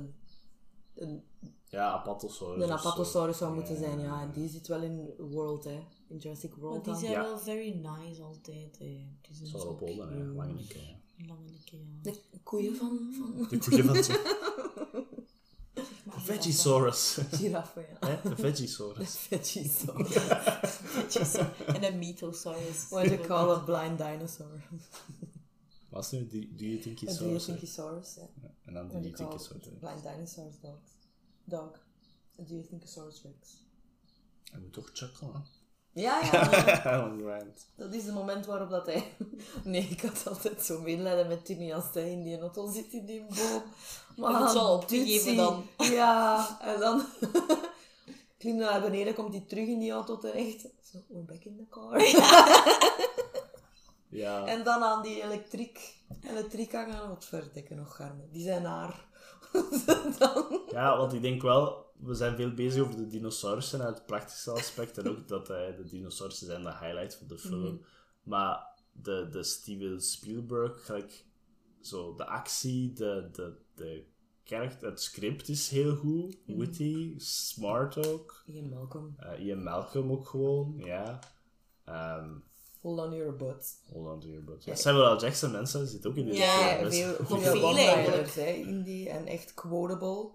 Een, 0.95 1.23
Ja, 1.69 1.91
Apatosaurus. 1.91 2.63
een 2.63 2.73
of 2.73 2.81
zo. 2.81 2.87
apatosaurus 2.87 3.37
zou 3.37 3.53
moeten 3.53 3.73
Ja. 3.73 3.79
zijn, 3.79 3.99
ja. 3.99 4.21
En 4.21 4.31
die 4.31 4.49
zit 4.49 4.67
wel 4.67 4.81
in 4.81 5.09
World, 5.17 5.63
hè. 5.63 5.83
In 6.07 6.17
Jurassic 6.17 6.49
Maar 6.49 6.59
World 6.59 6.83
die 6.83 6.93
dan. 6.93 7.01
zijn 7.01 7.11
Ja. 7.11 7.23
wel 7.23 7.37
very 7.39 7.75
nice 7.75 8.21
altijd. 8.23 8.77
Hè. 8.79 8.85
Die 9.21 9.35
zijn 9.35 9.47
Zal 9.49 9.59
zo 9.59 9.67
op 9.67 9.81
Olden, 9.81 10.09
hè. 10.09 10.23
Lange 10.23 10.53
nikke, 10.53 10.77
hè. 10.77 10.95
Lange 11.27 11.41
ja. 11.71 12.11
De 12.11 12.39
koeien 12.43 12.75
van, 12.75 13.13
van 13.17 13.47
De 13.49 13.57
koeien 13.57 13.85
van 13.85 13.93
Maar 13.95 14.66
Vegisaurus. 16.35 17.17
giraffen, 17.31 17.85
ja. 18.01 18.07
Hè? 18.07 18.29
De 18.29 18.35
Vegisaurus. 18.35 19.15
Vegisaurus. 19.29 20.13
Vegisaurus. 20.73 21.65
En 21.65 21.83
een 21.83 21.97
Mythosaurus. 21.99 22.89
What 22.89 23.05
you 23.05 23.19
call 23.27 23.49
a 23.49 23.59
blind 23.59 23.97
dinosaur. 23.97 24.61
Was 25.89 26.11
nu 26.11 26.27
Do 26.27 26.39
Do 26.55 26.65
You 26.65 26.79
Think 26.79 26.97
A 26.97 27.05
He's 27.05 27.15
Saurus? 27.17 27.45
hè? 27.47 27.53
Diothinkosaurus, 27.53 28.15
ja. 28.15 28.27
En 28.65 28.73
dan 28.73 28.87
Do 28.87 28.93
What 28.93 29.03
You 29.03 29.03
you 29.03 29.15
Think 29.15 29.29
call 29.29 29.37
He's 29.37 29.47
Saurus? 29.47 29.65
hè? 29.65 29.71
blind 29.79 30.03
dinosaurs 30.03 30.59
dogs. 30.61 30.91
Dog. 31.43 31.85
A 32.39 32.43
Diothinkosaurus 32.43 33.21
rex. 33.23 33.63
Hij 34.51 34.59
moet 34.59 34.73
toch 34.73 34.89
chuckelen, 34.93 35.45
Ja, 35.97 36.19
ja. 36.31 36.49
Dat 37.75 37.93
is 37.93 38.05
het 38.05 38.13
moment 38.13 38.45
waarop 38.45 38.69
dat 38.69 38.85
hij... 38.85 39.15
Nee, 39.63 39.87
ik 39.89 40.01
had 40.01 40.27
altijd 40.27 40.61
zo 40.61 40.81
medelijden 40.81 41.27
met 41.27 41.45
Timmy 41.45 41.73
als 41.73 41.85
hij 41.93 42.11
in 42.11 42.23
die 42.23 42.39
auto 42.39 42.71
zit 42.71 42.93
in 42.93 43.05
die 43.05 43.25
boom. 43.25 43.63
Maar 44.15 44.31
Hij 44.31 44.39
wordt 44.39 44.53
zo 44.53 44.73
opgegeven 44.73 45.35
dan. 45.35 45.65
Ja, 45.77 46.47
en 46.73 46.79
dan... 46.79 47.05
Klimt 48.37 48.61
hij 48.61 48.71
naar 48.71 48.81
beneden, 48.81 49.13
komt 49.13 49.33
hij 49.33 49.43
terug 49.47 49.67
in 49.67 49.79
die 49.79 49.91
auto 49.91 50.17
terecht. 50.17 50.61
Zo, 50.81 50.97
we're 51.07 51.23
back 51.23 51.43
in 51.43 51.57
the 51.57 51.65
car. 51.69 52.01
Ja. 54.09 54.45
En 54.45 54.63
dan 54.63 54.83
aan 54.83 55.01
die 55.01 55.23
elektriek, 55.23 55.95
elektriek 56.21 56.73
hangen. 56.73 57.09
Wat 57.09 57.25
verdekken 57.25 57.75
nog, 57.75 57.95
garmen. 57.95 58.29
Die 58.31 58.43
zijn 58.43 58.61
naar. 58.61 59.05
dan... 60.19 60.61
ja, 60.71 60.97
want 60.97 61.13
ik 61.13 61.21
denk 61.21 61.41
wel, 61.41 61.86
we 61.97 62.13
zijn 62.13 62.35
veel 62.35 62.53
bezig 62.53 62.81
over 62.83 62.95
de 62.97 63.07
dinosaurussen 63.07 63.81
uit 63.81 63.95
het 63.97 64.05
praktische 64.05 64.51
aspect. 64.51 64.97
En 64.97 65.09
ook 65.09 65.27
dat 65.27 65.49
eh, 65.49 65.75
de 65.77 65.87
dinosaurussen 65.89 66.47
zijn 66.47 66.63
de 66.63 66.77
highlight 66.79 67.15
van 67.15 67.27
de 67.27 67.37
film. 67.37 67.81
Maar 68.23 68.67
de, 68.91 69.27
de 69.31 69.43
Steven 69.43 70.01
Spielberg, 70.01 70.85
gelijk, 70.85 71.25
zo, 71.81 72.15
de 72.15 72.25
actie, 72.25 72.93
de, 72.93 73.29
de, 73.31 73.53
de 73.75 74.03
karakter, 74.43 74.89
het 74.89 75.01
script 75.01 75.47
is 75.49 75.69
heel 75.69 75.95
goed. 75.95 76.37
Witty, 76.45 77.13
smart 77.17 78.07
ook. 78.07 78.43
Ian 78.45 78.69
Malcolm. 78.69 79.15
Eh, 79.17 79.45
Ian 79.45 79.63
Malcolm 79.63 80.11
ook 80.11 80.27
gewoon, 80.27 80.73
ja. 80.77 81.19
Ehm 81.85 82.29
Hold 82.81 82.99
on 82.99 83.13
your 83.15 83.35
butts. 83.35 83.75
hold 83.91 84.07
on 84.07 84.19
to 84.19 84.27
your 84.27 84.43
butt. 84.43 84.63
Ja, 84.63 84.75
Samuel 84.75 85.15
L. 85.15 85.19
Jackson, 85.19 85.51
mensen, 85.51 85.87
zit 85.87 86.05
ook 86.07 86.15
in 86.15 86.25
deze 86.25 86.37
Ja, 86.39 86.67
film. 86.77 86.83
dus- 86.89 86.99
veel, 86.99 87.13
Veel 87.25 87.37
veel 87.39 87.63
one-liners, 87.63 87.93
eigenlijk. 87.95 88.29
hè, 88.33 88.45
in 88.51 88.83
die. 88.83 89.09
En 89.09 89.25
echt 89.25 89.53
quotable. 89.53 90.29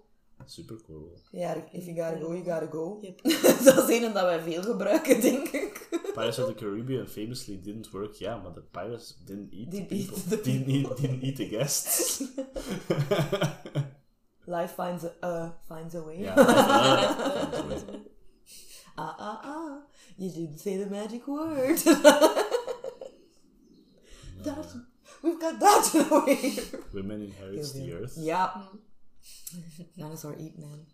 Super 0.45 0.75
cool. 0.87 1.19
Ja, 1.31 1.55
if 1.71 1.85
you 1.85 1.95
gotta 1.95 2.19
go, 2.19 2.33
you 2.33 2.43
gotta 2.43 2.67
go. 2.71 2.97
Yep. 3.01 3.21
dat 3.63 3.89
is 3.89 4.01
een 4.01 4.13
dat 4.13 4.23
wij 4.23 4.41
veel 4.41 4.61
gebruiken, 4.61 5.21
denk 5.21 5.47
ik. 5.47 5.87
Pirates 6.13 6.39
of 6.39 6.47
the 6.47 6.53
Caribbean 6.53 7.07
famously 7.07 7.59
didn't 7.61 7.89
work, 7.91 8.13
ja, 8.13 8.37
maar 8.37 8.53
the 8.53 8.61
pirates 8.71 9.17
didn't 9.25 9.51
eat 9.53 9.71
Didn't 9.71 9.89
the 9.89 9.95
people. 9.95 10.15
eat 10.15 10.29
the 10.29 10.41
didn't, 10.41 10.67
eat, 10.67 10.97
didn't 10.97 11.23
eat 11.23 11.35
the 11.35 11.47
guests. 11.47 12.19
Life 14.45 14.73
finds 14.73 15.03
a, 15.03 15.11
uh, 15.23 15.49
finds 15.67 15.95
a 15.95 16.01
way. 16.03 16.19
Ja, 16.19 16.37
uh, 16.37 17.73
Ah, 18.95 19.15
ah, 19.17 19.39
ah. 19.43 19.77
You 20.17 20.29
didn't 20.31 20.59
say 20.59 20.77
the 20.77 20.85
magic 20.89 21.27
word. 21.27 21.77
that, 24.43 24.75
we've 25.23 25.39
got 25.39 25.59
that 25.59 26.07
away. 26.11 26.53
Women 26.93 27.21
inherits 27.21 27.71
the 27.71 27.93
earth. 27.93 28.13
Ja. 28.17 28.69
Dinosaur 29.95 30.37
eat 30.37 30.57
man. 30.57 30.85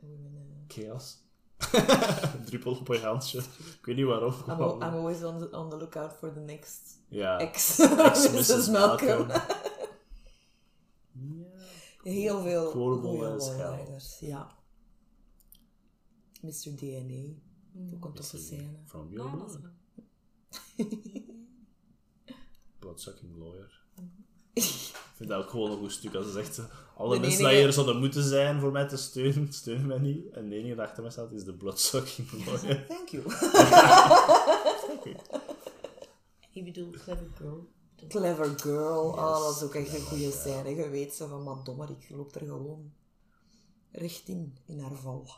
Women, 0.00 0.34
uh, 0.36 0.54
Chaos. 0.68 1.24
Druppel 2.46 2.72
op 2.78 2.86
je 2.86 2.98
handje. 2.98 3.38
Ik 3.78 3.78
weet 3.86 3.96
niet 3.96 4.04
waarom. 4.04 4.32
I'm, 4.32 4.50
al- 4.60 4.74
I'm 4.76 4.82
always 4.94 5.22
on 5.24 5.38
the, 5.38 5.50
on 5.50 5.70
the 5.70 5.76
lookout 5.76 6.12
for 6.12 6.32
the 6.32 6.40
next 6.40 6.98
ja. 7.08 7.38
ex. 7.38 7.78
Ex 7.78 8.30
Mrs. 8.30 8.48
Mrs. 8.48 8.68
Malcolm. 8.68 9.30
Heel 12.02 12.42
veel 12.42 12.70
Quotable 12.70 13.08
goede 13.40 14.00
Ja. 14.20 14.56
Mr. 16.42 16.76
DNA. 16.76 17.34
Ook 17.94 18.04
een 18.04 18.12
toffe 18.12 18.38
scène. 18.38 18.78
From 18.84 19.12
your 19.12 19.30
wel- 19.36 19.60
Bloodsucking 22.78 23.36
lawyer. 23.36 23.84
Ik 24.52 24.92
vind 25.16 25.28
dat 25.28 25.44
ook 25.44 25.50
gewoon 25.50 25.70
een 25.70 25.78
goed 25.78 25.92
stuk. 25.92 26.14
Als 26.14 26.26
ze 26.26 26.32
zegt, 26.32 26.60
alle 26.96 27.14
De 27.14 27.20
mensen 27.20 27.38
enige- 27.40 27.54
die 27.54 27.62
hier 27.64 27.72
zouden 27.72 27.98
moeten 27.98 28.22
zijn 28.22 28.60
voor 28.60 28.72
mij 28.72 28.88
te 28.88 28.96
steunen, 28.96 29.52
steunen 29.52 29.86
mij 29.86 29.98
niet. 29.98 30.30
En 30.32 30.48
de 30.48 30.54
enige 30.54 30.74
die 30.74 30.82
achter 30.82 31.02
mij 31.02 31.12
staat 31.12 31.32
is 31.32 31.44
de 31.44 31.52
bloodsucking 31.54 32.46
lawyer. 32.46 32.86
Thank 32.88 33.08
you. 33.08 33.24
Ik 36.52 36.64
bedoel, 36.64 36.90
clever 36.90 37.26
girl. 37.38 37.68
Clever 38.08 38.58
girl. 38.60 39.04
Oh, 39.08 39.40
dat 39.46 39.56
is 39.56 39.62
ook 39.62 39.74
echt 39.74 39.94
een 39.94 40.00
goede 40.00 40.30
scène. 40.30 40.68
Je 40.74 40.88
weet 40.88 41.14
zo 41.14 41.26
van, 41.26 41.42
man, 41.42 41.64
dommer, 41.64 41.90
ik 41.90 42.06
loop 42.10 42.34
er 42.34 42.40
gewoon 42.46 42.92
recht 43.92 44.28
in, 44.28 44.56
in 44.66 44.78
haar 44.80 44.94
val. 44.96 45.28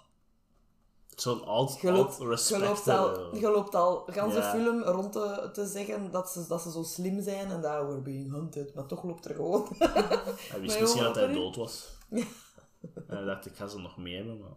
Zo'n 1.16 1.44
oud, 1.44 1.78
Je 1.80 1.90
loopt, 1.92 2.10
oud 2.10 2.18
je 2.20 2.28
respect. 2.28 2.60
loopt 2.62 2.88
al, 2.88 3.08
hebben. 3.18 3.40
je 3.40 3.50
loopt 3.50 3.74
al 3.74 4.04
gans 4.06 4.34
de 4.34 4.40
Ja. 4.40 4.50
film 4.50 4.82
rond 4.82 5.12
te, 5.12 5.50
te 5.52 5.66
zeggen 5.66 6.10
dat 6.10 6.30
ze, 6.30 6.46
dat 6.48 6.62
ze 6.62 6.70
zo 6.70 6.82
slim 6.82 7.22
zijn 7.22 7.50
en 7.50 7.60
dat 7.62 7.86
we're 7.86 8.00
being 8.00 8.30
hunted, 8.30 8.74
maar 8.74 8.86
toch 8.86 9.02
loopt 9.02 9.24
er 9.24 9.34
gewoon. 9.34 9.68
Hij 10.50 10.60
wist 10.60 10.80
misschien 10.80 11.02
dat 11.02 11.14
hij 11.14 11.32
dood 11.32 11.56
was. 11.56 11.88
En 12.10 12.26
hij 13.06 13.24
dacht, 13.24 13.46
ik 13.46 13.54
ga 13.56 13.66
ze 13.68 13.78
nog 13.78 13.96
mee 13.96 14.14
hebben, 14.16 14.38
maar... 14.38 14.56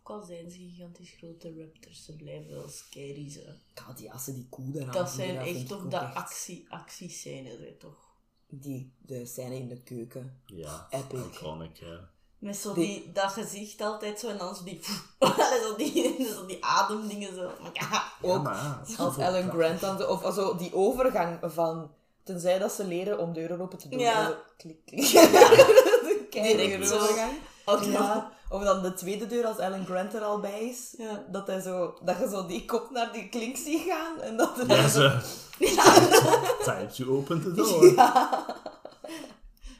Ook 0.00 0.10
al 0.10 0.22
zijn 0.22 0.50
ze 0.50 0.58
gigantisch 0.58 1.10
grote 1.18 1.54
raptors, 1.58 2.04
ze 2.04 2.16
blijven 2.16 2.50
wel 2.50 2.68
scary 2.68 3.30
ze. 3.30 3.54
Ja, 3.74 3.92
die 3.92 4.12
assen, 4.12 4.34
die 4.34 4.46
koe 4.48 4.70
daaraan. 4.70 4.92
Dat 4.92 5.10
zijn 5.10 5.36
echt 5.36 5.68
toch 5.68 5.88
de 5.88 5.96
echt- 5.96 6.14
actie, 6.14 6.66
actiescènes, 6.68 7.58
hè, 7.58 7.72
toch? 7.72 8.08
Die, 8.46 8.92
de 8.98 9.26
scène 9.26 9.54
in 9.56 9.68
de 9.68 9.82
keuken. 9.82 10.40
Ja, 10.46 10.86
Epic. 10.90 11.20
iconic, 11.32 11.76
ja. 11.76 12.10
Met 12.40 12.56
zo 12.56 12.72
Die- 12.74 12.86
die, 12.86 13.12
dat 13.12 13.32
gezicht 13.32 13.80
altijd 13.80 14.20
zo 14.20 14.28
en 14.28 14.38
dan 14.38 14.54
zo 14.54 14.64
die, 14.64 14.80
zo 15.66 15.76
die, 15.76 16.16
zo 16.36 16.46
die 16.46 16.64
ademdingen 16.64 17.34
zo. 17.34 17.50
Ja, 17.72 18.02
Ook 18.20 18.46
ja, 18.46 18.82
Als 18.98 19.16
Ellen. 19.16 19.50
Grant 19.50 19.80
dan 19.80 19.98
zo, 19.98 20.04
of 20.06 20.34
zo 20.34 20.56
die 20.56 20.74
overgang 20.74 21.38
van, 21.42 21.90
tenzij 22.24 22.58
dat 22.58 22.72
ze 22.72 22.84
leren 22.84 23.18
om 23.18 23.32
deuren 23.32 23.60
open 23.60 23.78
te 23.78 23.88
doen. 23.88 23.98
Ja. 23.98 24.26
zo 24.26 24.34
klik, 24.56 24.76
klik. 24.86 25.06
Kijk, 26.30 26.56
Direct 26.56 26.88
zo. 26.88 26.94
overgang. 26.98 27.32
Ja. 27.92 28.30
Of 28.48 28.62
dan 28.62 28.82
de 28.82 28.94
tweede 28.94 29.26
deur 29.26 29.46
als 29.46 29.58
Ellen 29.58 29.84
Grant 29.86 30.14
er 30.14 30.22
al 30.22 30.40
bij 30.40 30.60
is. 30.60 30.94
Ja. 30.98 31.24
Dat, 31.28 31.46
hij 31.46 31.60
zo, 31.60 31.94
dat 32.02 32.18
je 32.18 32.28
zo 32.28 32.46
die 32.46 32.64
kop 32.64 32.90
naar 32.90 33.12
die 33.12 33.28
klink 33.28 33.56
ziet 33.56 33.82
gaan. 33.88 34.20
En 34.20 34.36
dat 34.36 34.58
er 34.58 34.66
Ja, 34.68 34.88
zo- 34.88 35.00
ze... 35.00 35.18
Time 36.64 36.86
to 36.96 37.16
open 37.16 37.40
the 37.42 37.52
door. 37.52 37.94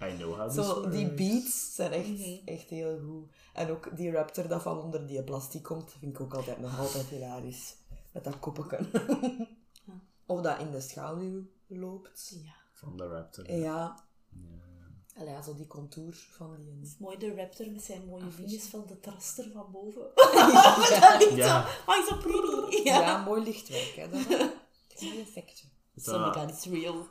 I 0.03 0.16
know 0.16 0.36
how 0.36 0.46
this 0.51 0.55
zo, 0.66 0.74
works. 0.74 0.96
die 0.96 1.12
beats 1.14 1.74
zijn 1.74 1.92
echt, 1.92 2.44
echt 2.44 2.68
heel 2.68 2.98
goed. 3.07 3.30
En 3.55 3.70
ook 3.70 3.96
die 3.96 4.11
raptor 4.12 4.48
dat 4.48 4.62
van 4.62 4.78
onder 4.82 5.07
die 5.07 5.22
plastic 5.24 5.62
komt, 5.62 5.92
vind 5.98 6.12
ik 6.14 6.20
ook 6.20 6.34
altijd 6.34 6.59
nog 6.61 6.78
altijd 6.78 7.07
hilarisch. 7.07 7.76
Met 8.12 8.24
dat 8.24 8.38
koppeken. 8.38 8.90
Of 10.26 10.40
dat 10.40 10.59
in 10.59 10.70
de 10.70 10.80
schaduw 10.80 11.42
loopt. 11.66 12.36
Ja. 12.44 12.53
Van 12.72 12.96
de 12.96 13.07
raptor. 13.09 13.51
Ja. 13.53 14.05
Allee, 15.16 15.32
ja, 15.32 15.42
zo 15.42 15.55
die 15.55 15.66
contour 15.66 16.14
van 16.30 16.57
die... 16.59 16.70
Het 16.78 16.86
is 16.86 16.96
mooi 16.98 17.18
de 17.18 17.34
raptor 17.34 17.70
met 17.70 17.82
zijn 17.82 18.05
mooie 18.07 18.30
vingers 18.30 18.64
van 18.64 18.84
de 18.86 19.01
traster 19.01 19.51
van 19.53 19.66
boven. 19.72 20.11
Ja. 21.36 21.66
Oh, 21.86 22.07
zo 22.07 22.16
pretty. 22.16 22.82
Ja, 22.88 23.01
Ja. 23.01 23.22
mooi 23.24 23.42
lichtwerk, 23.42 23.94
hè. 23.96 24.09
Dat. 24.09 24.51
Zo, 24.96 26.12
So 26.12 26.18
my 26.18 26.32
god, 26.32 26.51
it's 26.51 26.64
real. 26.64 27.07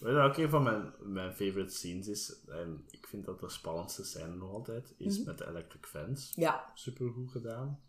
Weet 0.00 0.12
je 0.12 0.18
wat 0.20 0.30
ook 0.30 0.36
een 0.36 0.50
van 0.50 0.62
mijn, 0.62 0.92
mijn 1.00 1.30
favorite 1.30 1.74
scenes 1.74 2.08
is? 2.08 2.34
En 2.48 2.84
ik 2.90 3.06
vind 3.06 3.24
dat 3.24 3.40
de 3.40 3.48
spannendste 3.50 4.04
scène 4.04 4.34
nog 4.34 4.52
altijd. 4.52 4.92
Is 4.96 5.16
Mhm. 5.18 5.26
met 5.26 5.38
de 5.38 5.46
electric 5.46 5.86
fence. 5.86 6.32
Ja. 6.40 6.70
Super 6.74 7.10
goed 7.10 7.30
gedaan. 7.30 7.80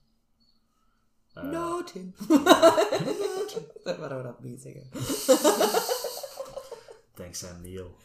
No, 1.34 1.84
Tim. 1.84 2.14
Waarom 3.84 4.18
we 4.18 4.24
dat 4.24 4.40
mee 4.40 4.58
zeggen. 4.58 4.90
Dankzij 7.16 7.52
Neil. 7.62 7.96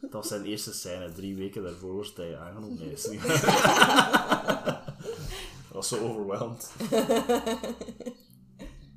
Dat 0.00 0.10
was 0.12 0.28
zijn 0.28 0.44
eerste 0.44 0.72
scène. 0.74 1.12
Drie 1.12 1.36
weken 1.36 1.62
daarvoor 1.62 1.96
was 1.96 2.12
hij 2.14 2.38
aangenomen. 2.38 2.78
Nee, 2.78 2.92
is 2.92 3.06
niet. 3.08 3.24
Ik 5.68 5.74
was 5.78 5.88
zo 5.88 5.98
overwhelmed. 5.98 6.72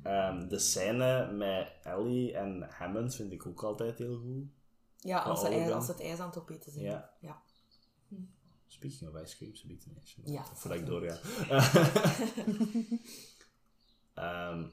Ehm, 0.02 0.48
de 0.48 0.58
scène 0.58 1.32
met 1.32 1.72
Ellie 1.82 2.34
en 2.36 2.62
Hammond 2.70 3.14
vind 3.14 3.32
ik 3.32 3.46
ook 3.46 3.62
altijd 3.62 3.98
heel 3.98 4.18
goed. 4.18 4.44
Ja, 4.98 5.22
als 5.22 5.40
ze, 5.40 5.50
ja. 5.50 5.70
als 5.70 5.88
het 5.88 6.00
ijs 6.00 6.18
aan 6.18 6.28
het 6.28 6.38
opeten 6.38 6.72
zijn. 6.72 6.84
Ja. 6.84 7.10
ja. 7.20 7.42
Speaking 8.66 9.10
of 9.14 9.22
ice 9.22 9.36
cream, 9.36 9.54
ze 9.54 9.66
biedt 9.66 9.84
een 9.84 9.96
ijsje. 9.98 10.20
Ja. 10.24 10.44
Voordat 10.54 10.78
ik 10.78 10.86
doorga. 10.86 11.18
Ehm, 14.14 14.64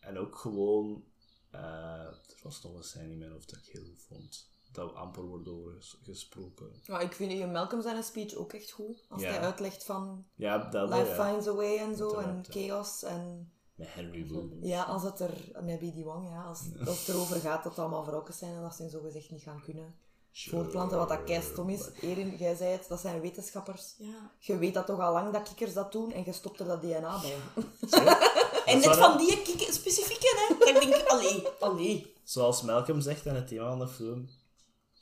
en 0.00 0.18
ook 0.18 0.36
gewoon... 0.36 1.04
eh, 1.50 1.60
er 2.06 2.38
was 2.42 2.62
nog 2.62 2.74
een 2.76 2.82
scène 2.84 3.10
in 3.12 3.18
mijn 3.18 3.30
hoofd 3.30 3.50
dat 3.50 3.58
ik 3.58 3.72
heel 3.72 3.84
goed 3.84 4.02
vond. 4.08 4.50
Dat 4.72 4.94
amper 4.94 5.22
wordt 5.22 5.48
over 5.48 5.72
ges- 5.72 5.98
gesproken. 6.02 6.72
Maar 6.86 7.02
ik 7.02 7.12
vind 7.12 7.32
Ian 7.32 7.52
Malcolm 7.52 7.82
zijn 7.82 8.02
speech 8.02 8.34
ook 8.34 8.52
echt 8.52 8.70
goed. 8.70 9.04
Als 9.08 9.22
Ja. 9.22 9.28
hij 9.28 9.38
uitlegt 9.40 9.84
van 9.84 10.26
Ja, 10.34 10.58
dat 10.70 10.88
Life 10.88 11.04
ja. 11.14 11.28
finds 11.30 11.46
a 11.46 11.54
way 11.54 11.76
en 11.78 11.96
zo. 11.96 12.18
En 12.18 12.44
chaos. 12.48 13.02
En 13.02 13.52
Met 13.74 13.88
Henry 13.90 14.26
ja, 14.60 14.82
als 14.82 15.02
het 15.02 15.20
er... 15.20 15.30
Met 15.62 15.78
B.D. 15.78 16.02
Wong, 16.02 16.28
ja. 16.28 16.42
Als, 16.42 16.60
als 16.86 16.98
het 16.98 17.08
erover 17.08 17.40
gaat 17.40 17.62
dat 17.62 17.72
het 17.72 17.80
allemaal 17.80 18.04
vrouwen 18.04 18.34
zijn 18.34 18.54
en 18.54 18.62
dat 18.62 18.74
ze 18.74 18.82
hun 18.82 18.90
zogezegd 18.90 19.30
niet 19.30 19.42
gaan 19.42 19.62
kunnen 19.62 19.94
voortplanten. 20.32 20.98
Wat 20.98 21.08
dat 21.08 21.24
keistom 21.24 21.68
is. 21.68 21.90
Erin, 22.00 22.36
jij 22.36 22.54
zei 22.54 22.70
het, 22.70 22.88
dat 22.88 23.00
zijn 23.00 23.20
wetenschappers. 23.20 23.94
Ja. 23.98 24.30
Je 24.38 24.58
weet 24.58 24.74
dat 24.74 24.86
toch 24.86 25.00
al 25.00 25.12
lang 25.12 25.32
dat 25.32 25.42
kikkers 25.42 25.72
dat 25.72 25.92
doen 25.92 26.12
en 26.12 26.24
je 26.24 26.32
stopt 26.32 26.60
er 26.60 26.66
dat 26.66 26.82
DNA 26.82 27.20
bij. 27.20 27.36
En 28.66 28.78
net 28.78 28.96
van 28.96 29.18
die 29.18 29.42
kikken 29.42 29.74
specifieke, 29.74 30.46
hè. 30.48 30.58
Dat 30.58 30.68
ik 30.68 30.90
denk, 30.90 31.06
allee, 31.06 31.48
allee. 31.60 32.14
Zoals 32.24 32.62
Malcolm 32.62 33.00
zegt 33.00 33.26
in 33.26 33.34
het 33.34 33.48
thema 33.48 33.68
van 33.68 33.78
de 33.78 33.88
film, 33.88 34.28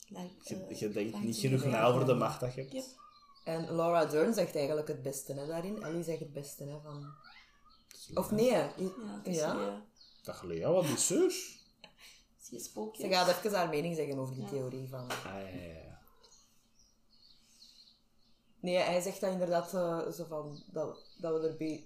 Like, 0.08 0.30
je, 0.42 0.64
eh, 0.68 0.78
je 0.78 0.88
denkt 0.88 1.12
like 1.14 1.26
niet 1.26 1.36
genoeg 1.36 1.64
na 1.64 1.84
over 1.84 2.06
de 2.06 2.14
macht 2.14 2.40
dat 2.40 2.54
je 2.54 2.60
hebt. 2.60 2.72
Yep. 2.72 2.84
En 3.44 3.76
Laura 3.76 4.04
Dern 4.04 4.34
zegt 4.34 4.56
eigenlijk 4.56 4.88
het 4.88 5.02
beste 5.02 5.32
hè, 5.32 5.46
daarin. 5.46 5.82
Ellie 5.82 6.02
zegt 6.02 6.20
het 6.20 6.32
beste 6.32 6.64
hè, 6.64 6.80
van... 6.82 7.14
Of 8.14 8.30
nee? 8.30 8.50
Ja, 8.50 8.72
is, 9.22 9.36
Ja? 9.36 9.82
Lea, 10.42 10.70
wat 10.70 10.84
is 10.84 11.10
er? 11.10 11.30
Zie 12.42 12.58
je 12.58 12.60
spookjes? 12.60 13.06
Ze 13.06 13.12
gaat 13.12 13.28
even 13.28 13.52
haar 13.58 13.68
mening 13.68 13.96
zeggen 13.96 14.18
over 14.18 14.34
die 14.34 14.44
theorie 14.48 14.88
van... 14.88 15.10
Ah, 15.10 15.24
ja, 15.24 15.38
ja, 15.38 15.62
ja. 15.72 15.98
Nee, 18.60 18.76
hij 18.76 19.00
zegt 19.00 19.20
dat 19.20 19.30
inderdaad 19.32 19.74
eh, 19.74 20.08
zo 20.10 20.24
van... 20.24 20.62
Dat, 20.66 20.98
dat 21.18 21.40
we 21.40 21.48
er 21.48 21.56
be- 21.56 21.84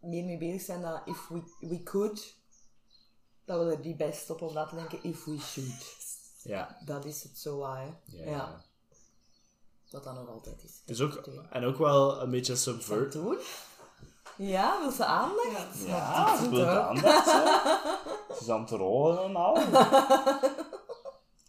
meer 0.00 0.24
mee 0.24 0.38
bezig 0.38 0.60
zijn 0.62 0.80
dat 0.82 1.02
if 1.04 1.28
we, 1.28 1.42
we 1.60 1.82
could... 1.82 2.34
Dat 3.44 3.64
we 3.64 3.72
er 3.72 3.78
niet 3.80 3.96
bij 3.96 4.12
stoppen 4.12 4.46
om 4.46 4.54
na 4.54 4.66
te 4.66 4.74
denken 4.74 5.02
if 5.02 5.24
we 5.24 5.38
should. 5.38 5.94
Ja, 6.42 6.78
Dat 6.84 7.04
is 7.04 7.22
het 7.22 7.38
zo, 7.38 7.66
hè. 7.74 7.90
ja. 8.06 8.64
Wat 9.90 10.04
dat 10.04 10.14
nog 10.14 10.28
altijd 10.28 10.62
is. 10.64 10.82
Is 10.86 11.00
ook, 11.00 11.14
en 11.50 11.64
ook 11.64 11.76
wel 11.78 12.20
een 12.22 12.30
beetje 12.30 12.56
subvert. 12.56 13.14
Ja, 14.50 14.80
wil 14.80 14.90
ze 14.90 15.04
aandacht? 15.04 15.86
Ja, 15.86 16.36
goed, 16.36 16.44
ze 16.44 16.50
wil 16.50 16.66
aandacht, 16.66 17.24
hè. 17.32 17.44
Ze 18.34 18.40
is 18.40 18.48
aan 18.48 18.60
het 18.60 18.70
rollen 18.70 19.22
en 19.24 19.36
al. 19.36 19.54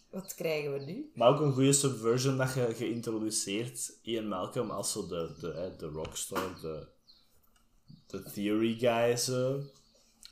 Wat 0.09 0.35
krijgen 0.35 0.73
we 0.73 0.79
nu? 0.79 1.11
Maar 1.15 1.29
ook 1.29 1.39
een 1.39 1.53
goede 1.53 1.73
subversion 1.73 2.37
dat 2.37 2.53
je 2.53 2.73
geïntroduceerd 2.75 3.93
Ian 4.01 4.27
Malcolm 4.27 4.71
als 4.71 4.91
zo 4.91 5.07
de, 5.07 5.35
de, 5.39 5.73
de 5.77 5.85
rockstar, 5.87 6.59
de, 6.61 6.87
de 8.07 8.23
theory 8.23 8.77
guy. 8.79 9.17
Zo. 9.17 9.61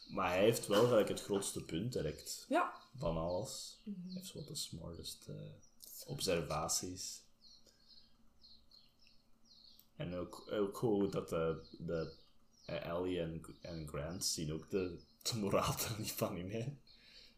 Maar 0.09 0.28
hij 0.30 0.39
heeft 0.39 0.68
wel 0.68 0.88
gelijk 0.88 1.07
het 1.07 1.22
grootste 1.24 1.64
punt 1.66 1.93
direct 1.93 2.45
Ja. 2.49 2.74
van 2.97 3.18
alles. 3.18 3.82
Hij 3.86 3.93
heeft 4.14 4.34
wat 4.34 4.47
de 4.47 4.55
smartest 4.55 5.26
eh, 5.28 5.36
observaties. 6.07 7.20
En 9.95 10.16
ook, 10.16 10.43
ook 10.51 10.78
goed 10.78 11.12
dat 11.12 11.30
de, 11.30 11.62
de 11.78 12.14
Ellie 12.76 13.19
en, 13.19 13.41
en 13.61 13.88
Grant 13.88 14.26
zien 14.26 14.53
ook 14.53 14.69
de, 14.69 14.99
de 15.32 15.38
moraal 15.38 15.74
er 15.74 15.95
niet 15.97 16.11
van 16.11 16.38
in. 16.38 16.51
Hè. 16.51 16.78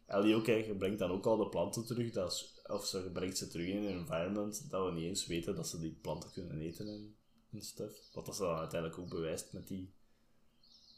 Ellie 0.06 0.34
ook, 0.34 0.46
hè, 0.46 0.74
brengt 0.74 0.98
dan 0.98 1.10
ook 1.10 1.26
al 1.26 1.36
de 1.36 1.48
planten 1.48 1.86
terug, 1.86 2.12
dat 2.12 2.32
is, 2.32 2.60
of 2.66 2.86
ze 2.86 3.10
brengt 3.12 3.38
ze 3.38 3.48
terug 3.48 3.66
in 3.66 3.76
een 3.76 3.98
environment 3.98 4.70
dat 4.70 4.84
we 4.86 4.92
niet 4.92 5.04
eens 5.04 5.26
weten 5.26 5.54
dat 5.54 5.68
ze 5.68 5.78
die 5.80 5.92
planten 6.00 6.30
kunnen 6.32 6.60
eten 6.60 6.88
en, 6.88 7.16
en 7.52 7.62
stuff. 7.62 8.12
Wat 8.12 8.26
dat 8.26 8.36
ze 8.36 8.42
dan 8.42 8.56
uiteindelijk 8.58 9.00
ook 9.00 9.08
bewijst 9.08 9.52
met 9.52 9.68
die 9.68 9.92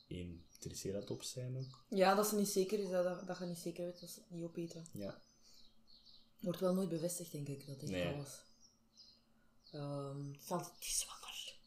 één 0.08 0.44
triceratops 0.58 1.30
zijn 1.32 1.56
ook. 1.56 1.84
Ja, 1.88 2.14
dat 2.14 2.26
ze 2.26 2.36
niet 2.36 2.48
zeker 2.48 2.78
is, 2.78 2.90
dat, 2.90 3.26
dat, 3.26 3.38
je 3.38 3.44
niet 3.44 3.58
zeker 3.58 3.84
weet 3.84 4.00
dat 4.00 4.10
ze 4.10 4.20
het 4.20 4.30
niet 4.30 4.44
opeten. 4.44 4.86
Ja. 4.92 5.20
Wordt 6.40 6.60
wel 6.60 6.74
nooit 6.74 6.88
bevestigd, 6.88 7.32
denk 7.32 7.48
ik, 7.48 7.66
dat 7.66 7.76
echt 7.82 7.90
Nee. 7.90 8.14
alles. 8.14 8.42
Ehm, 9.70 10.24
Het 10.26 10.38
is 10.38 10.48
altijd 10.48 10.74
die. 10.78 11.25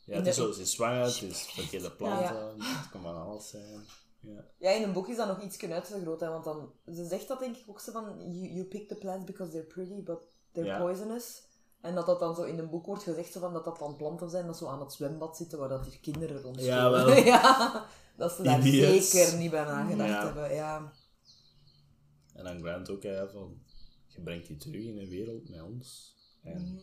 Ja, 0.10 0.16
het 0.16 0.28
is 0.28 0.36
zo, 0.36 0.52
ze 0.52 0.62
is 0.62 0.72
zwanger, 0.72 1.06
het 1.06 1.22
is 1.22 1.42
verkeerde 1.42 1.92
planten, 1.92 2.54
het 2.62 2.90
kan 2.92 3.02
van 3.02 3.16
alles 3.22 3.50
zijn. 3.50 3.86
Ja. 4.22 4.46
ja, 4.58 4.70
in 4.70 4.84
een 4.84 4.94
boek 4.94 5.08
is 5.08 5.16
dat 5.16 5.28
nog 5.28 5.42
iets 5.42 5.64
uitvergroot, 5.64 6.20
hè, 6.20 6.30
want 6.30 6.44
dan, 6.44 6.72
ze 6.94 7.06
zegt 7.06 7.28
dat 7.28 7.40
denk 7.40 7.56
ik 7.56 7.64
ook 7.70 7.80
zo 7.80 7.92
van, 7.92 8.04
you, 8.18 8.54
you 8.54 8.64
pick 8.66 8.88
the 8.88 8.96
plants 8.96 9.26
because 9.26 9.52
they're 9.52 9.68
pretty, 9.68 10.04
but 10.04 10.20
they're 10.52 10.70
Ja. 10.70 10.80
poisonous. 10.80 11.42
En 11.82 11.96
dat 11.96 12.06
dat 12.06 12.20
dan 12.20 12.36
zo 12.36 12.44
in 12.44 12.60
een 12.60 12.70
boek 12.70 12.86
wordt 12.86 13.04
gezegd 13.04 13.32
zo 13.32 13.40
van, 13.40 13.54
dat 13.54 13.64
dat 13.66 13.80
dan 13.80 13.96
planten 13.96 14.30
zijn 14.30 14.46
dat 14.46 14.58
zo 14.58 14.68
aan 14.68 14.80
het 14.80 14.94
zwembad 14.94 15.38
zitten, 15.38 15.60
waar 15.60 15.70
dat 15.70 15.86
hier 15.86 16.00
kinderen 16.00 16.42
rondspelen. 16.42 16.76
Ja, 16.76 16.90
wel. 16.92 17.10
ja, 17.34 17.86
dat 18.18 18.32
ze 18.32 18.44
daar 18.44 18.60
Idiots. 18.68 19.10
zeker 19.12 19.38
niet 19.38 19.52
bij 19.52 19.64
nagedacht 19.64 20.10
Ja. 20.10 20.26
hebben, 20.26 20.54
ja. 20.54 20.92
En 22.34 22.44
dan 22.44 22.60
Grant 22.62 22.90
ook, 22.90 23.04
hè, 23.04 23.30
van, 23.30 23.62
je 24.08 24.22
brengt 24.22 24.48
die 24.48 24.58
terug 24.58 24.84
in 24.84 25.00
een 25.00 25.10
wereld 25.10 25.50
met 25.50 25.62
ons. 25.62 26.16
En 26.44 26.82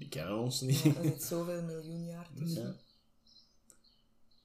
die 0.00 0.08
kennen 0.08 0.38
ons 0.38 0.60
niet. 0.60 0.84
Er 0.84 1.02
zit 1.02 1.22
zoveel 1.22 1.62
miljoen 1.62 2.04
jaar 2.04 2.28
tussen. 2.34 2.66
Ja. 2.66 2.76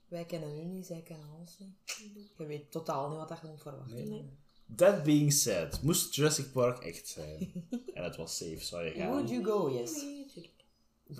Wij 0.08 0.26
kennen 0.26 0.60
u 0.60 0.64
niet, 0.64 0.86
zij 0.86 1.01
kennen 1.01 1.30
ons 1.39 1.58
niet. 1.60 2.03
Je 2.38 2.45
weet 2.45 2.72
totaal 2.72 3.10
niet 3.10 3.30
wat 3.30 3.39
je 3.41 3.47
moet 3.47 3.62
verwachten. 3.62 4.10
Nee. 4.10 4.30
That 4.76 5.03
being 5.03 5.34
said, 5.34 5.82
moest 5.82 6.16
Jurassic 6.16 6.51
Park 6.51 6.84
echt 6.84 7.08
zijn, 7.08 7.68
en 7.93 8.03
het 8.03 8.16
was 8.16 8.38
safe, 8.38 8.66
zou 8.66 8.84
je 8.84 8.91
gaan. 8.91 9.10
Would 9.10 9.30
you 9.30 9.43
go? 9.43 9.70
Yes. 9.70 10.06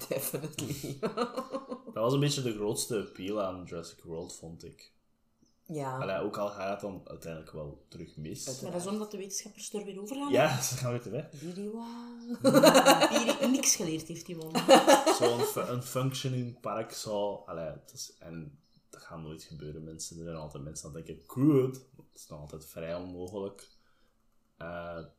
Definitely. 0.08 0.98
Dat 1.94 2.04
was 2.04 2.14
een 2.14 2.20
beetje 2.20 2.42
de 2.42 2.54
grootste 2.54 2.98
appeal 2.98 3.42
aan 3.42 3.64
Jurassic 3.66 4.04
World, 4.04 4.36
vond 4.36 4.66
ik. 4.66 4.94
Ja. 5.68 5.98
Allee, 6.00 6.18
ook 6.20 6.38
al 6.38 6.50
gaat 6.50 6.70
het 6.72 6.80
dan 6.80 7.02
uiteindelijk 7.06 7.52
wel 7.52 7.86
terug 7.88 8.16
mis. 8.18 8.46
Het- 8.46 8.62
Maar 8.62 8.72
dat 8.72 8.82
is 8.82 8.88
omdat 8.88 9.12
de 9.12 9.18
wetenschappers 9.18 9.74
er 9.74 9.84
weer 9.86 10.02
over 10.02 10.16
gaan. 10.16 10.32
Ja, 10.32 10.58
ze 10.62 10.76
gaan 10.76 10.92
weer 10.92 11.02
te 11.02 11.10
weg. 11.10 11.30
Die 13.40 13.48
niks 13.48 13.76
geleerd 13.76 14.08
heeft, 14.08 14.26
die 14.26 14.36
man. 14.36 14.52
Zo'n 15.20 15.68
een 15.70 15.84
functioning 15.84 16.60
park 16.60 16.92
zou... 16.92 17.48
Allee, 17.48 17.66
het 17.66 17.92
is, 17.94 18.16
en 18.20 18.60
dat 18.90 19.02
gaat 19.02 19.22
nooit 19.22 19.44
gebeuren, 19.44 19.84
mensen. 19.84 20.18
Er 20.18 20.24
zijn 20.24 20.36
altijd 20.36 20.64
mensen 20.64 20.94
die 20.94 21.04
denken, 21.04 21.24
goed. 21.28 21.76
Het 21.76 22.16
is 22.22 22.28
nog 22.28 22.40
altijd 22.40 22.66
vrij 22.66 22.96
onmogelijk. 22.96 23.70
Eh, 24.58 24.96
het 24.96 25.10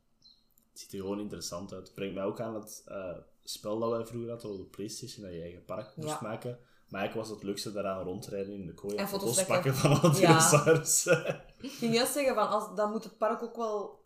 ziet 0.73 0.93
er 0.93 0.99
gewoon 1.01 1.21
interessant 1.21 1.73
uit. 1.73 1.87
Het 1.87 1.95
brengt 1.95 2.15
mij 2.15 2.25
ook 2.25 2.41
aan 2.41 2.55
het 2.55 2.83
eh, 2.87 3.17
spel 3.45 3.79
dat 3.79 3.91
wij 3.91 4.07
vroeger 4.07 4.31
hadden 4.31 4.51
op 4.51 4.57
de 4.59 4.65
Playstation, 4.65 5.25
dat 5.25 5.35
je 5.35 5.41
eigen 5.43 5.65
park 5.65 5.97
moest 5.97 6.09
Ja. 6.09 6.19
maken. 6.23 6.59
Maar 6.89 7.01
eigenlijk 7.01 7.29
was 7.29 7.39
het 7.39 7.47
leukste 7.47 7.73
daaraan 7.73 8.03
rondrijden 8.03 8.53
in 8.55 8.67
de 8.67 8.75
kooi 8.75 8.97
en, 8.97 9.09
foto's 9.09 9.45
pakken 9.45 9.75
van 9.75 9.91
Ja. 10.03 10.11
dinosaurussen. 10.11 11.43
Ik 11.61 11.71
ging 11.71 11.95
juist 11.95 12.13
zeggen, 12.13 12.35
van 12.35 12.49
als, 12.49 12.75
dan 12.77 12.91
moet 12.91 13.05
het 13.05 13.19
park 13.19 13.43
ook 13.43 13.57
wel 13.57 14.01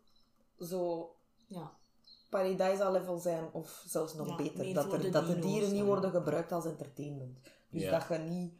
zo 0.60 1.10
Ja. 1.46 1.72
Paradise-level 2.30 3.18
zijn, 3.18 3.48
of 3.52 3.82
zelfs 3.86 4.14
nog 4.14 4.28
Ja, 4.28 4.36
beter. 4.36 4.74
Dat, 4.74 4.92
er, 4.92 5.00
de 5.00 5.10
dat 5.10 5.26
de 5.26 5.32
dino's, 5.34 5.50
dieren 5.50 5.68
niet 5.68 5.78
ja. 5.78 5.84
worden 5.84 6.10
gebruikt 6.10 6.52
als 6.52 6.64
entertainment. 6.64 7.38
Dus 7.70 7.82
Ja. 7.82 7.90
dat 7.98 8.06
je 8.08 8.24
niet, 8.24 8.52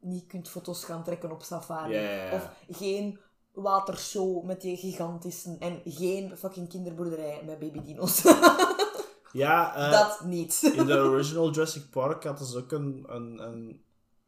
niet 0.00 0.26
kunt 0.26 0.48
foto's 0.48 0.84
gaan 0.84 1.04
trekken 1.04 1.32
op 1.32 1.42
safari. 1.42 1.94
Ja, 1.94 2.00
ja, 2.00 2.24
ja. 2.24 2.34
Of 2.34 2.50
geen 2.68 3.18
watershow 3.52 4.44
met 4.44 4.60
die 4.60 4.76
gigantische... 4.76 5.56
En 5.58 5.80
geen 5.84 6.36
fucking 6.36 6.68
kinderboerderij 6.68 7.42
met 7.44 7.58
babydino's. 7.58 8.22
Ja, 9.34 9.76
eh, 9.76 9.90
dat 9.90 10.24
niet. 10.24 10.72
in 10.74 10.86
de 10.86 10.98
original 11.10 11.50
Jurassic 11.50 11.90
Park 11.90 12.24
hadden 12.24 12.46
ze 12.46 12.58
ook 12.58 12.72
een, 12.72 13.04
een, 13.06 13.38
een 13.38 13.84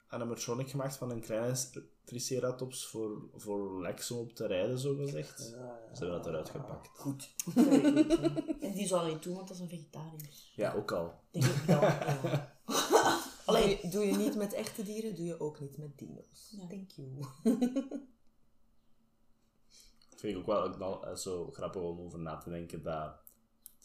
animatronic 0.09 0.71
gemaakt 0.71 0.97
van 0.97 1.11
een 1.11 1.21
kleine 1.21 1.57
triceratops 2.05 2.87
voor, 2.87 3.29
voor 3.35 3.81
Lex 3.81 4.11
om 4.11 4.19
op 4.19 4.33
te 4.33 4.47
rijden, 4.47 4.79
zo 4.79 4.95
gezegd. 4.95 5.41
Ze 5.41 5.55
hebben 5.93 6.17
dat 6.17 6.27
eruit 6.27 6.51
gepakt. 6.51 6.89
Goed. 6.95 7.35
En 8.67 8.73
die 8.73 8.87
zou 8.87 9.13
niet 9.13 9.23
doen, 9.23 9.35
want 9.35 9.49
dat 9.49 9.57
is 9.57 9.63
een 9.63 9.69
vegetariër. 9.69 10.35
Ja, 10.55 10.73
ook 10.73 10.93
al. 10.93 11.15
Denk 11.31 11.45
ik 11.45 11.63
wel. 11.67 11.81
Ja. 11.81 12.57
Allee. 13.47 13.63
Doe, 13.67 13.83
je, 13.83 13.91
doe 13.91 14.07
je 14.07 14.17
niet 14.17 14.37
met 14.37 14.53
echte 14.53 14.83
dieren, 14.83 15.15
doe 15.15 15.27
je 15.27 15.41
ook 15.41 15.61
niet 15.61 15.77
met 15.79 15.99
dino's. 15.99 16.57
Ja. 16.57 16.67
Thank 16.67 16.91
you. 16.91 17.25
Vind 20.17 20.35
ik 20.35 20.39
ook 20.39 20.47
wel 20.47 20.63
ook 20.63 20.77
wel, 20.77 21.07
eh, 21.07 21.15
zo 21.15 21.51
grappig 21.53 21.83
om 21.83 22.01
over 22.01 22.19
na 22.19 22.37
te 22.37 22.51
denken 22.51 22.83
dat 22.83 23.26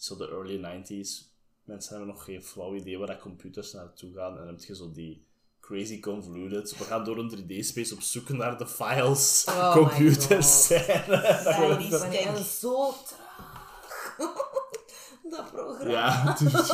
zo 0.02 0.16
de 0.18 0.28
early 0.30 0.58
90s, 0.58 1.30
mensen 1.64 1.90
hebben 1.96 2.14
nog 2.14 2.24
geen 2.24 2.44
flauw 2.44 2.76
idee 2.76 2.98
waar 2.98 3.08
dat 3.08 3.20
computers 3.20 3.72
naartoe 3.74 4.14
gaan. 4.14 4.32
En 4.32 4.38
dan 4.38 4.48
heb 4.48 4.64
je 4.64 4.76
zo 4.76 4.92
die 4.92 5.26
crazy 5.60 6.00
convoluted. 6.00 6.78
We 6.78 6.84
gaan 6.84 7.04
door 7.04 7.18
een 7.18 7.30
3D-space 7.38 7.94
op 7.94 8.02
zoek 8.02 8.30
naar 8.30 8.58
de 8.58 8.68
files. 8.68 9.46
Oh 9.48 9.72
computers 9.76 10.66
zijn. 10.68 11.12
Ja, 11.12 11.76
die 11.78 12.18
echt 12.18 12.48
zo 12.48 12.92
traag. 12.92 14.18
dat 15.32 15.52
programma. 15.52 15.92
ja, 15.92 16.34
dus- 16.40 16.70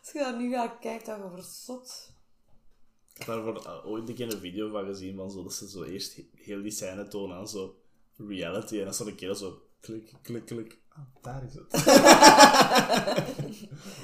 Als 0.00 0.12
je 0.12 0.18
daar 0.18 0.36
nu 0.36 0.52
gaat 0.52 0.78
kijken, 0.80 1.06
dan 1.06 1.30
je 1.30 1.42
verzot. 1.42 2.08
Ik 3.14 3.26
heb 3.26 3.26
daarvoor 3.26 3.64
eh, 3.64 3.86
ooit 3.86 4.08
een 4.08 4.14
keer 4.14 4.32
een 4.32 4.40
video 4.40 4.70
van 4.70 4.84
gezien 4.84 5.16
van 5.16 5.30
zo, 5.30 5.42
dat 5.42 5.52
ze 5.54 5.68
zo 5.68 5.82
eerst 5.82 6.16
he- 6.16 6.28
heel 6.34 6.62
die 6.62 6.70
scène 6.70 7.08
tonen 7.08 7.36
aan 7.36 7.48
zo 7.48 7.76
reality 8.16 8.78
en 8.78 8.84
dan 8.84 8.94
zo 8.94 9.06
een 9.06 9.14
keer 9.14 9.34
zo 9.34 9.62
klik, 9.80 10.12
klik, 10.22 10.44
klik. 10.46 10.78
Daar 11.22 11.42
is 11.44 11.54
het. 11.54 11.68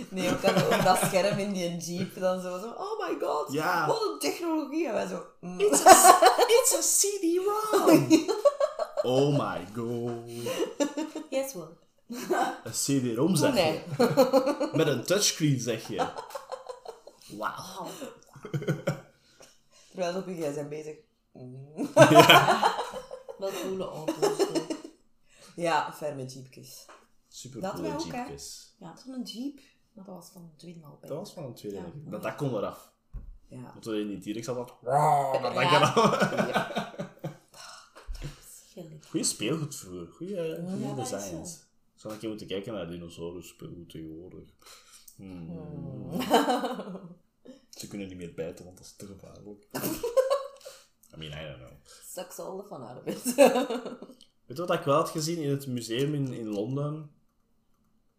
Nee, 0.09 0.31
ook 0.31 0.43
dan 0.43 0.55
op 0.55 0.81
dat 0.85 0.97
scherm 0.97 1.39
in 1.39 1.53
die 1.53 1.77
jeep, 1.77 2.21
dan 2.21 2.41
zo, 2.41 2.59
zo 2.59 2.67
oh 2.67 3.09
my 3.09 3.17
god, 3.21 3.53
Ja. 3.53 3.87
wat 3.87 4.03
een 4.03 4.19
technologie. 4.19 4.87
En 4.87 4.93
wij 4.93 5.07
zo, 5.07 5.23
mm. 5.41 5.61
It's 5.61 5.87
a, 5.87 6.15
it's 6.47 6.75
a 6.75 6.81
CD-ROM! 6.81 8.09
Oh 9.03 9.39
my 9.39 9.67
god. 9.75 10.31
Yes, 11.31 11.55
wel. 11.55 11.77
Een 12.65 12.73
CD-ROM 12.73 13.37
zeg 13.37 13.53
nee. 13.55 13.83
je. 13.99 14.71
Met 14.73 14.87
een 14.87 15.05
touchscreen 15.05 15.61
zeg 15.61 15.89
je. 15.89 16.07
Wauw. 17.27 17.87
Terwijl 19.91 20.13
ze 20.13 20.19
op 20.19 20.27
je 20.27 20.35
gsm 20.35 20.69
bezig. 20.69 20.97
Mm. 21.33 21.89
Wel 23.39 23.51
coole 23.63 23.85
auto's. 23.85 24.47
Zo. 25.57 25.63
Ja, 25.63 25.93
ferme 25.93 26.25
jeepjes. 26.27 26.87
Super 27.29 27.61
Dat 27.61 27.73
coole 27.75 27.93
ook, 27.95 28.01
jeepjes. 28.01 28.75
Ja, 28.79 28.97
Zo'n 28.97 29.23
jeep. 29.23 29.61
maar 29.93 30.05
dat 30.05 30.15
was 30.15 30.31
van 30.31 30.43
de 30.43 30.57
tweede 30.57 30.85
al 30.85 30.97
bij. 31.01 31.09
Dat 31.09 31.19
was 31.19 31.33
van 31.33 31.45
een 31.45 31.55
tweede, 31.55 31.79
Ja. 31.79 31.85
ik. 31.85 32.11
Dat, 32.11 32.23
dat 32.23 32.35
kon 32.35 32.55
eraf. 32.57 32.93
Ja. 33.49 33.63
Want 33.63 33.83
toen 33.83 33.95
je 33.95 34.01
in 34.01 34.19
die 34.21 34.33
T-Rex 34.33 34.47
zat, 34.47 34.57
dat... 34.57 34.75
dat 34.83 34.93
Ja. 34.93 35.39
kan 35.41 35.95
Gillig. 38.73 39.07
Goeie 39.11 39.25
speelgoed 39.27 39.75
vroeger. 39.77 40.07
Goeie, 40.13 40.37
goeie 40.69 40.95
dat 40.95 40.97
designs. 40.97 41.55
Ik 41.95 42.01
zou 42.03 42.13
een 42.15 42.19
keer 42.21 42.29
moeten 42.29 42.47
kijken 42.47 42.73
naar 42.73 42.89
dinosaurus 42.89 43.49
speelgoed 43.49 43.91
tegenwoordig. 43.91 44.49
Hmm. 45.17 45.51
Ze 47.71 47.89
kunnen 47.89 48.09
niet 48.09 48.17
meer 48.17 48.35
bijten, 48.35 48.65
want 48.65 48.76
dat 48.76 48.87
is 48.87 48.97
te 48.97 49.07
gevaarlijk. 49.07 49.67
I 51.14 51.17
mean, 51.17 51.33
I 51.33 51.47
don't 51.47 51.57
know. 51.59 51.72
Sucks 52.07 52.39
all 52.39 52.57
the 52.59 52.64
fun 52.67 52.83
out 52.83 52.99
of 52.99 53.07
it. 53.07 53.35
Weet 54.47 54.57
je 54.57 54.64
wat 54.67 54.79
ik 54.79 54.85
wel 54.85 54.95
had 54.97 55.11
gezien 55.11 55.39
in 55.43 55.51
het 55.51 55.67
museum 55.67 56.14
in, 56.14 56.33
in 56.33 56.49
Londen? 56.49 57.11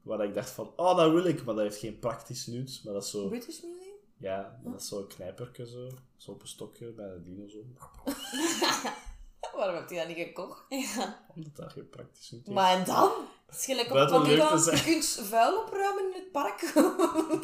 Waar 0.02 0.24
ik 0.24 0.34
dacht 0.34 0.49
van, 0.49 0.74
oh, 0.76 0.98
dat 0.98 1.12
wil 1.12 1.26
ik, 1.26 1.44
maar 1.44 1.56
dat 1.56 1.64
heeft 1.64 1.78
geen 1.80 1.99
praktisch 1.99 2.45
nut. 2.48 2.82
Maar 2.84 2.94
dat 2.94 3.04
is 3.04 3.10
zo, 3.10 3.28
British 3.28 3.62
Museum? 3.62 3.95
ja, 4.18 4.60
dat 4.64 4.82
is 4.82 4.88
zo'n 4.88 5.08
knijperke 5.08 5.68
zo. 5.68 5.90
Zo 6.18 6.32
op 6.32 6.41
een 6.41 6.48
stokje 6.48 6.91
bij 6.91 7.08
de 7.10 7.24
dino 7.24 7.48
zo. 7.48 7.58
Waarom 9.56 9.76
heb 9.76 9.90
je 9.90 9.95
dat 9.95 10.08
niet 10.08 10.18
gekocht? 10.18 10.66
Ja. 10.95 11.26
Omdat 11.36 11.56
dat 11.56 11.72
geen 11.72 11.90
praktisch 11.90 12.32
nut 12.32 12.41
heeft. 12.45 12.56
Maar 12.56 12.78
en 12.78 12.86
dan? 12.86 13.12
Het 13.45 13.56
is 13.56 13.66
gelijk 13.66 13.88
op 13.88 13.94
Buiten 13.94 14.18
op- 14.18 14.24
leuk 14.26 14.40
te 14.41 14.48
Dan, 14.49 14.60
zijn. 14.60 14.78
je 14.78 14.84
kunt 14.84 15.06
vuil 15.06 15.62
opruimen 15.62 16.04
in 16.04 16.14
het 16.14 16.32
park. 16.32 16.62
Ik 16.62 16.72
kan 16.74 16.95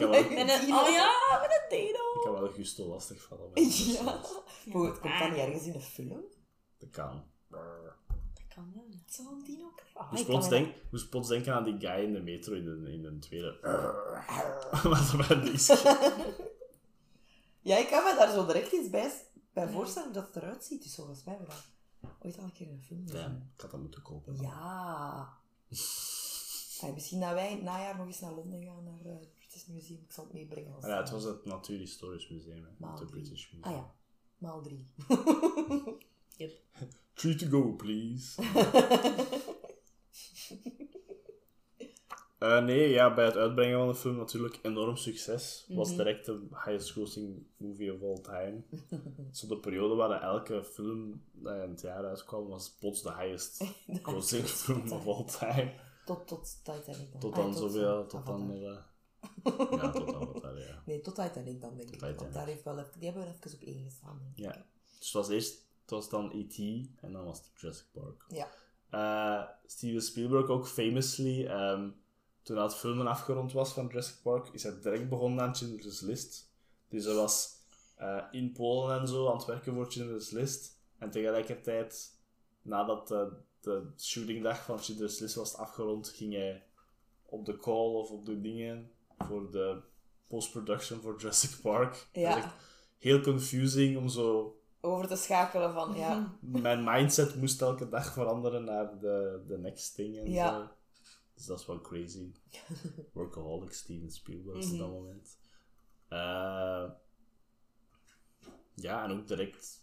wel, 0.10 0.14
een, 0.16 0.50
oh 0.74 0.90
ja, 0.90 1.40
met 1.42 1.62
een 1.62 1.78
dino. 1.78 2.22
kan 2.24 2.34
wel 2.34 2.50
Gusto 2.50 2.86
lastig 2.88 3.22
vallen. 3.24 3.50
met 3.54 3.78
Ja. 3.78 4.20
Hoe, 4.72 4.86
het 4.86 5.00
komt 5.00 5.20
dan 5.20 5.30
niet 5.30 5.40
ergens 5.40 5.66
in 5.66 5.74
een 5.74 5.82
film? 5.82 6.24
Dat 6.78 6.90
kan. 6.90 7.24
Dat 7.50 7.62
kan 8.54 8.72
wel. 8.76 8.86
Zo'n 9.06 9.44
dino 9.44 9.70
krijgen. 9.76 10.08
Moest 10.12 10.26
plots, 10.26 10.50
denk, 10.50 10.76
moest 10.92 11.10
plots 11.10 11.28
denken 11.28 11.54
aan 11.54 11.64
die 11.64 11.80
guy 11.80 12.04
in 12.04 12.14
de 12.14 12.22
metro 12.22 12.54
in 12.54 12.66
de, 12.66 12.92
in 12.94 13.02
de 13.02 13.20
tweede. 13.20 13.58
Wat 14.84 15.12
er 15.12 15.26
bij 15.28 15.36
niks. 15.38 15.68
Ja, 17.62 17.78
ik 17.78 17.88
kan 17.88 18.04
me 18.04 18.16
daar 18.18 18.32
zo 18.34 18.46
direct 18.46 18.72
iets 18.72 18.90
bij, 18.90 19.12
bij 19.54 19.70
voorstellen 19.70 20.08
hoe 20.12 20.22
dat 20.22 20.28
het 20.34 20.36
eruit 20.44 20.64
ziet. 20.64 20.84
Dus 20.84 20.96
volgens 20.96 21.24
mij 21.24 21.36
hebben 21.36 21.56
we 21.56 21.62
dat 22.02 22.12
ooit 22.22 22.38
al 22.38 22.44
een 22.44 22.52
keer 22.52 22.68
in 22.68 22.74
een 22.74 22.84
film. 22.84 23.08
Ja, 23.08 23.26
ik 23.56 23.62
had 23.62 23.72
dat 23.72 23.80
moeten 23.80 24.02
kopen. 24.02 24.36
Ja. 24.42 25.38
Misschien 26.94 27.20
dat 27.20 27.34
wij 27.34 27.50
in 27.50 27.56
het 27.56 27.64
najaar 27.66 27.98
nog 27.98 28.08
eens 28.08 28.20
naar 28.20 28.34
Londen 28.34 28.64
gaan, 28.64 28.84
naar 28.84 29.14
eh, 29.14 29.20
het 29.20 29.34
British 29.34 29.66
Museum. 29.66 30.00
Ik 30.06 30.12
zal 30.12 30.24
het 30.24 30.34
meebrengen. 30.34 30.76
als- 30.76 30.86
ja, 30.86 30.98
het 30.98 31.10
was 31.10 31.24
het 31.24 31.46
Natuurhistorisch 31.46 32.30
Museum, 32.30 32.64
hè, 32.80 32.88
het. 32.92 33.10
British 33.10 33.30
Museum. 33.52 33.64
Ah 33.64 33.72
ja, 33.72 33.94
maal 34.38 34.62
drie. 34.62 34.88
Yep. 36.38 36.52
Three 37.14 37.36
to 37.36 37.48
go, 37.50 37.74
please. 37.76 38.42
Eh, 42.38 42.64
nee, 42.64 42.90
ja, 42.90 43.14
bij 43.14 43.26
het 43.26 43.36
uitbrengen 43.36 43.78
van 43.78 43.88
de 43.88 43.96
film 43.96 44.16
natuurlijk 44.18 44.60
enorm 44.62 44.96
succes. 44.96 45.66
Was 45.70 45.96
direct 45.96 46.26
de 46.26 46.48
highest 46.50 46.92
grossing 46.92 47.44
movie 47.58 47.94
of 47.94 48.02
all 48.02 48.22
time. 48.22 48.64
Zo 49.32 49.48
de 49.48 49.58
periode 49.60 49.96
waar 49.96 50.22
elke 50.22 50.64
film 50.64 51.24
dat 51.32 51.64
in 51.64 51.70
het 51.70 51.82
jaar 51.82 52.06
uitkwam, 52.06 52.48
was 52.48 52.70
plots 52.80 53.02
de 53.02 53.14
highest 53.16 53.64
grossing 54.08 54.46
film 54.46 54.92
of 54.92 55.08
all 55.08 55.26
time. 55.26 55.74
Tot, 56.06 56.28
tot 56.28 56.60
Titanic 56.64 57.12
dan. 57.12 57.20
Tot 57.20 57.32
Ah, 57.34 57.38
dan 57.38 57.54
zoveel, 57.54 58.06
tot 58.08 58.26
dan... 58.26 58.52
eh, 58.52 58.62
ja, 59.72 59.90
tot 59.92 60.16
Avatar, 60.16 60.60
ja. 60.60 60.82
Nee, 60.86 61.02
tot 61.02 61.16
Titanic 61.16 61.62
dan, 61.62 61.76
denk 61.78 61.90
ik. 61.90 61.94
Titanic. 61.94 62.20
Want 62.20 62.34
daar 62.34 62.48
heeft 62.48 62.64
wel 62.64 62.80
even, 62.80 63.00
die 63.00 63.10
hebben 63.10 63.28
we 63.28 63.34
even 63.48 63.54
op 63.60 63.68
één 63.68 63.84
gestaan, 63.84 64.20
denk 64.24 64.38
ik. 64.38 64.56
Ja. 64.56 64.66
Dus 64.98 65.06
het 65.06 65.14
was 65.14 65.30
eerst, 65.30 65.66
het 65.84 65.92
was 65.92 66.10
dan 66.10 66.32
E.T. 66.34 66.58
en 67.02 67.12
dan 67.12 67.26
was 67.26 67.38
het 67.38 67.52
Jurassic 67.56 67.88
Park. 67.92 68.26
Ja. 68.28 68.48
Eh, 68.90 69.50
Steven 69.66 70.02
Spielberg 70.02 70.48
ook 70.48 70.68
famously, 70.68 71.46
ehm, 71.46 71.90
toen 72.42 72.56
dat 72.56 72.78
filmen 72.78 73.08
afgerond 73.08 73.52
was 73.52 73.74
van 73.74 73.88
Jurassic 73.88 74.22
Park, 74.22 74.48
is 74.48 74.64
hij 74.64 74.80
direct 74.82 75.10
begonnen 75.10 75.46
aan 75.46 75.56
Schindler's 75.56 76.02
List. 76.02 76.52
Dus 76.90 77.06
hij 77.06 77.14
was 77.14 77.62
eh, 77.96 78.24
in 78.32 78.52
Polen 78.52 79.00
en 79.00 79.08
zo 79.08 79.28
aan 79.28 79.38
het 79.38 79.46
werken 79.46 79.74
voor 79.74 79.92
Schindler's 79.92 80.32
List. 80.32 80.80
En 80.98 81.12
tegelijkertijd, 81.12 82.20
nadat 82.62 83.08
de, 83.08 83.32
de 83.62 83.92
shootingdag 83.98 84.64
van 84.64 84.80
Schindler's 84.80 85.20
List 85.20 85.36
was 85.36 85.56
afgerond, 85.56 86.10
ging 86.10 86.34
hij 86.34 86.64
op 87.26 87.46
de 87.46 87.58
call 87.58 87.94
of 87.94 88.10
op 88.10 88.26
de 88.26 88.42
dingen 88.42 88.92
voor 89.18 89.52
de 89.52 89.82
post-production 90.28 91.02
voor 91.02 91.20
Jurassic 91.20 91.62
Park. 91.62 92.08
Ja. 92.12 92.54
Heel 92.98 93.22
confusing 93.22 93.98
om 93.98 94.08
zo 94.08 94.58
Over 94.86 95.08
te 95.08 95.16
schakelen 95.16 95.74
van, 95.74 95.96
ja. 95.96 96.38
mijn 96.40 96.84
mindset 96.84 97.36
moest 97.36 97.62
elke 97.62 97.90
dag 97.90 98.14
veranderen 98.14 98.64
naar 98.64 99.00
de, 99.00 99.44
de 99.48 99.58
next 99.58 99.96
thing 99.96 100.18
en 100.18 100.32
Ja. 100.32 100.60
zo. 100.60 100.68
Dus 101.34 101.46
dat 101.46 101.60
is 101.60 101.66
wel 101.66 101.82
crazy. 101.82 102.32
Workaholic 103.14 103.72
Steven 103.74 104.12
Spielberg 104.12 104.72
op 104.72 104.78
dat 104.78 104.90
moment. 104.90 105.38
Eh, 106.08 106.90
ja, 108.74 109.04
en 109.04 109.12
ook 109.12 109.28
direct... 109.28 109.82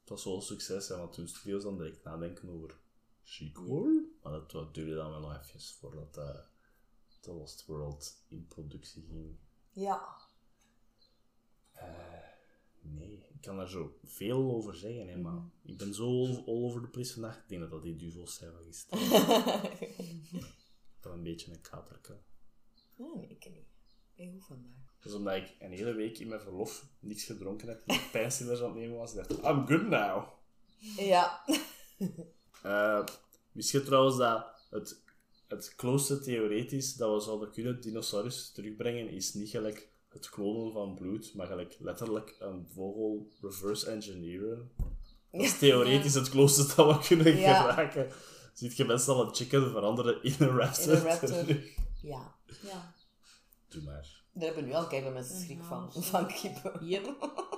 Het 0.00 0.08
was 0.08 0.24
wel 0.24 0.34
een 0.36 0.42
succes, 0.42 0.88
hè, 0.88 0.96
want 0.96 1.12
toen 1.12 1.28
studios 1.28 1.62
dan 1.62 1.76
direct 1.76 2.04
nadenken 2.04 2.48
over 2.48 2.78
sequel. 3.22 4.02
Maar 4.22 4.32
dat, 4.32 4.74
duurde 4.74 4.94
dan 4.94 5.10
wel 5.10 5.20
nog 5.20 5.38
even 5.38 5.60
voordat 5.60 6.16
eh 6.16 6.38
The 7.20 7.32
Lost 7.32 7.66
World 7.66 8.24
in 8.28 8.46
productie 8.46 9.04
ging. 9.10 9.36
Ja. 9.72 10.16
Nee, 12.80 13.12
ik 13.12 13.31
kan 13.42 13.56
daar 13.56 13.68
zo 13.68 13.98
veel 14.04 14.50
over 14.50 14.76
zeggen, 14.76 15.08
hè, 15.08 15.16
maar 15.16 15.42
ik 15.62 15.76
ben 15.76 15.94
zo 15.94 16.04
all, 16.04 16.42
over 16.46 16.80
the 16.80 16.88
place 16.88 17.12
vandaag. 17.12 17.36
Ik 17.36 17.48
denk 17.48 17.60
dat 17.60 17.70
dat 17.70 17.82
die 17.82 17.96
duvels 17.96 18.34
zijn 18.34 18.52
van 18.52 18.64
gisteren. 18.64 19.08
dat 21.00 21.12
een 21.12 21.22
beetje 21.22 21.52
een 21.52 21.60
katerke. 21.60 22.18
Nee, 22.96 23.14
nee, 23.14 23.28
ik 23.28 23.50
niet. 23.50 23.66
Ik 24.14 24.32
hoef 24.32 24.46
vandaag. 24.46 24.94
Is 25.02 25.14
omdat 25.14 25.34
ik 25.34 25.56
een 25.58 25.72
hele 25.72 25.94
week 25.94 26.18
in 26.18 26.28
mijn 26.28 26.40
verlof 26.40 26.86
niks 27.00 27.24
gedronken 27.24 27.68
heb, 27.68 27.82
pijnstillers 28.12 28.60
aan 28.60 28.66
het 28.66 28.74
nemen 28.74 28.96
was. 28.96 29.14
Ik 29.14 29.28
dacht, 29.28 29.30
I'm 29.30 29.66
good 29.66 29.88
now. 29.88 30.28
Ja. 30.96 31.44
Eh 32.62 33.04
wist 33.52 33.70
je 33.70 33.82
trouwens 33.82 34.16
dat 34.16 34.46
het, 34.70 35.02
het 35.48 35.74
closeste 35.74 36.24
theoretisch 36.24 36.94
dat 36.94 37.14
we 37.14 37.20
zouden 37.20 37.50
kunnen 37.50 37.80
dinosaurus 37.80 38.52
terugbrengen, 38.52 39.08
is 39.08 39.34
niet 39.34 39.50
gelijk 39.50 39.91
het 40.12 40.28
klonen 40.30 40.72
van 40.72 40.94
bloed, 40.94 41.34
maar 41.34 41.46
gelijk 41.46 41.76
letterlijk 41.80 42.36
een 42.38 42.66
vogel 42.74 43.28
reverse 43.40 43.90
engineeren. 43.90 44.70
Dat 45.30 45.40
is 45.40 45.58
theoretisch 45.58 46.14
het 46.14 46.28
closeste 46.30 46.74
dat 46.76 46.96
we 46.96 47.06
kunnen 47.06 47.36
Ja. 47.36 47.62
geraken. 47.72 48.08
Ziet 48.54 48.76
je 48.76 48.84
mensen 48.84 49.14
al 49.14 49.22
een 49.26 49.34
chicken 49.34 49.70
veranderen 49.70 50.22
in 50.22 50.34
een 50.38 50.56
raptor? 50.56 50.92
In 50.92 50.98
een 50.98 51.02
raptor. 51.02 51.44
Ja. 52.02 52.34
Ja. 52.62 52.94
Doe 53.68 53.82
maar. 53.82 54.20
Daar 54.32 54.44
hebben 54.46 54.64
nu 54.64 54.72
al 54.72 54.86
kijken 54.86 55.12
mensen 55.12 55.40
schrik 55.40 55.62
van. 55.62 55.92
Van 55.92 56.26
kippen. 56.26 56.86
Yep. 56.86 57.16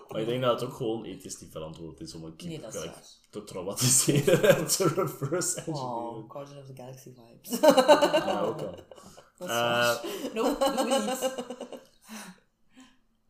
Maar 0.09 0.21
ik 0.21 0.27
denk 0.27 0.43
dat 0.43 0.61
het 0.61 0.69
ook 0.71 0.77
gewoon 0.77 1.05
ethisch 1.05 1.41
niet 1.41 1.51
verantwoord 1.53 2.01
is 2.01 2.15
om 2.15 2.25
een 2.25 2.37
kip 2.37 2.49
Nee, 2.49 2.71
gelijk 2.71 2.97
te 3.31 3.45
traumatiseren 3.45 4.43
en 4.57 4.67
te 4.67 4.89
reverse 4.89 5.57
engineeren. 5.57 5.91
Oh, 5.91 6.31
Guardian 6.31 6.59
of 6.59 6.67
the 6.67 6.75
Galaxy 6.75 7.13
vibes. 7.15 7.61
Ja, 7.61 8.41
ook 8.41 8.61
al. 8.61 8.75
Dat 9.39 9.49
is 9.49 9.55
Eh. 9.55 9.95
Nope, 10.35 10.85
niet. 10.85 11.35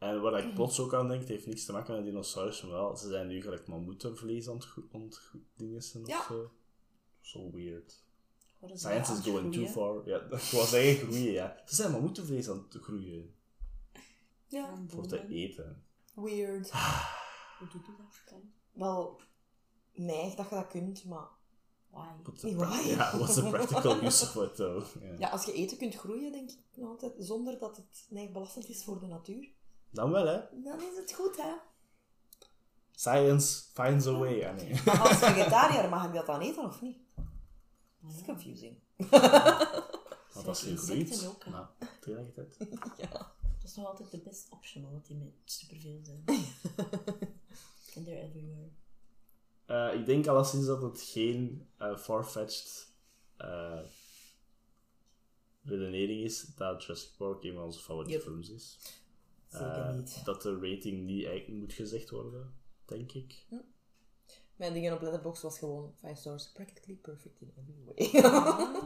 En 0.04 0.20
waar 0.20 0.44
ik 0.46 0.54
plots 0.54 0.80
ook 0.80 0.94
aan 0.94 1.08
denk, 1.08 1.20
het 1.20 1.28
heeft 1.28 1.46
niks 1.46 1.64
te 1.64 1.72
maken 1.72 1.94
met 1.94 2.04
dinosaurussen, 2.04 2.68
maar 2.68 2.76
wel, 2.76 2.96
ze 2.96 3.08
zijn 3.08 3.26
nu 3.26 3.42
gelijk 3.42 3.66
mammoetenvlees 3.66 4.48
aan 4.48 4.54
het 4.54 4.64
go- 4.64 4.88
aan 4.92 5.00
het 5.00 5.16
go- 5.16 5.38
dingen 5.56 5.82
zijn 5.82 6.04
Ja. 6.06 6.18
of 6.18 6.24
zo. 6.26 6.50
Zo 7.20 7.50
weird. 7.52 8.02
Wat 8.58 8.78
Science 8.78 9.12
dat? 9.14 9.24
is 9.26 9.30
going 9.32 9.52
too 9.54 9.66
far. 9.66 10.08
Ja, 10.08 10.16
ik 10.30 10.50
wou 10.50 10.66
zeggen 10.66 11.06
groeien, 11.06 11.32
ja. 11.32 11.62
Ze 11.66 11.74
zijn 11.74 11.90
mammoetenvlees 11.92 12.48
aan 12.48 12.66
het 12.70 12.82
groeien. 12.82 13.34
Ja. 14.46 14.78
Voor 14.88 15.06
te 15.06 15.26
eten. 15.28 15.84
Weird. 16.14 16.70
Hoe 17.58 17.68
doe 17.68 17.80
je 17.80 17.92
dat? 17.98 18.22
Kan? 18.26 18.52
Wel, 18.72 19.20
neig 19.92 20.34
dat 20.34 20.48
je 20.48 20.54
dat 20.54 20.66
kunt, 20.66 21.04
maar... 21.04 21.28
Why? 21.90 22.06
Nee? 22.42 22.56
Ja, 22.86 23.16
what's 23.18 23.34
the 23.34 23.48
practical 23.50 24.02
use 24.02 24.24
of 24.24 24.44
it, 24.44 24.54
though? 24.54 24.86
Ja. 25.02 25.14
Ja, 25.18 25.28
als 25.28 25.44
je 25.44 25.52
eten 25.52 25.76
kunt 25.78 25.94
groeien, 25.94 26.32
denk 26.32 26.50
ik 26.50 26.58
nog 26.74 26.88
altijd, 26.88 27.12
zonder 27.18 27.58
dat 27.58 27.76
het 27.76 28.06
neig 28.10 28.32
belastend 28.32 28.68
is 28.68 28.84
voor 28.84 29.00
de 29.00 29.06
natuur, 29.06 29.48
Dan 29.94 30.10
wel, 30.10 30.26
hè. 30.26 30.40
dan 30.64 30.80
is 30.80 30.96
het 30.96 31.12
goed, 31.12 31.36
hè. 31.36 31.52
Science 32.92 33.62
finds 33.72 34.06
a 34.06 34.12
way. 34.12 34.44
Ah, 34.44 34.56
nee. 34.56 34.80
Maar 34.84 35.00
als 35.00 35.18
vegetariër 35.28 35.88
mag 35.88 36.06
ik 36.06 36.12
dat 36.12 36.26
dan 36.26 36.40
eten 36.40 36.64
of 36.64 36.80
niet? 36.80 36.98
Dat 38.00 38.12
is 38.16 38.24
confusing. 38.24 38.76
Want 40.32 40.46
als 40.46 40.60
je 40.60 40.76
groeit, 40.76 41.26
ook, 41.26 41.44
hè. 41.44 41.50
maar 41.50 41.68
tegelijkertijd... 42.00 42.58
Dat 43.64 43.72
is 43.72 43.78
nog 43.78 43.86
altijd 43.86 44.10
de 44.10 44.18
best 44.18 44.46
option, 44.50 44.86
omdat 44.86 45.06
die 45.06 45.16
met 45.16 45.32
superveel 45.44 46.00
zijn. 46.02 46.24
And 47.96 48.04
they're 48.04 48.20
everywhere. 48.22 48.68
Eh, 49.66 50.00
ik 50.00 50.06
denk 50.06 50.26
alleszins 50.26 50.66
dat 50.66 50.82
het 50.82 51.00
geen 51.02 51.68
eh, 51.76 51.96
far-fetched 51.96 52.92
eh, 53.36 53.80
redenering 55.62 56.24
is 56.24 56.44
dat 56.56 56.82
Jurassic 56.82 57.10
Park 57.16 57.44
een 57.44 57.54
van 57.54 57.62
onze 57.62 57.80
favoriete 57.80 58.12
Yep. 58.12 58.22
films 58.22 58.48
is. 58.50 58.78
Zeker 59.58 59.86
Eh, 59.88 59.94
niet. 59.94 60.24
Dat 60.24 60.42
de 60.42 60.52
rating 60.60 61.04
niet 61.04 61.26
eigenlijk 61.26 61.60
moet 61.60 61.72
gezegd 61.72 62.10
worden, 62.10 62.54
denk 62.84 63.12
ik. 63.12 63.46
Mijn 64.56 64.72
dingen 64.72 64.94
op 64.94 65.00
Letterboxd 65.00 65.42
was 65.42 65.58
gewoon 65.58 65.92
5 65.96 66.18
stars, 66.18 66.52
practically 66.52 66.96
perfect 66.96 67.40
in 67.40 67.52
every 67.58 67.84
way. 67.84 68.22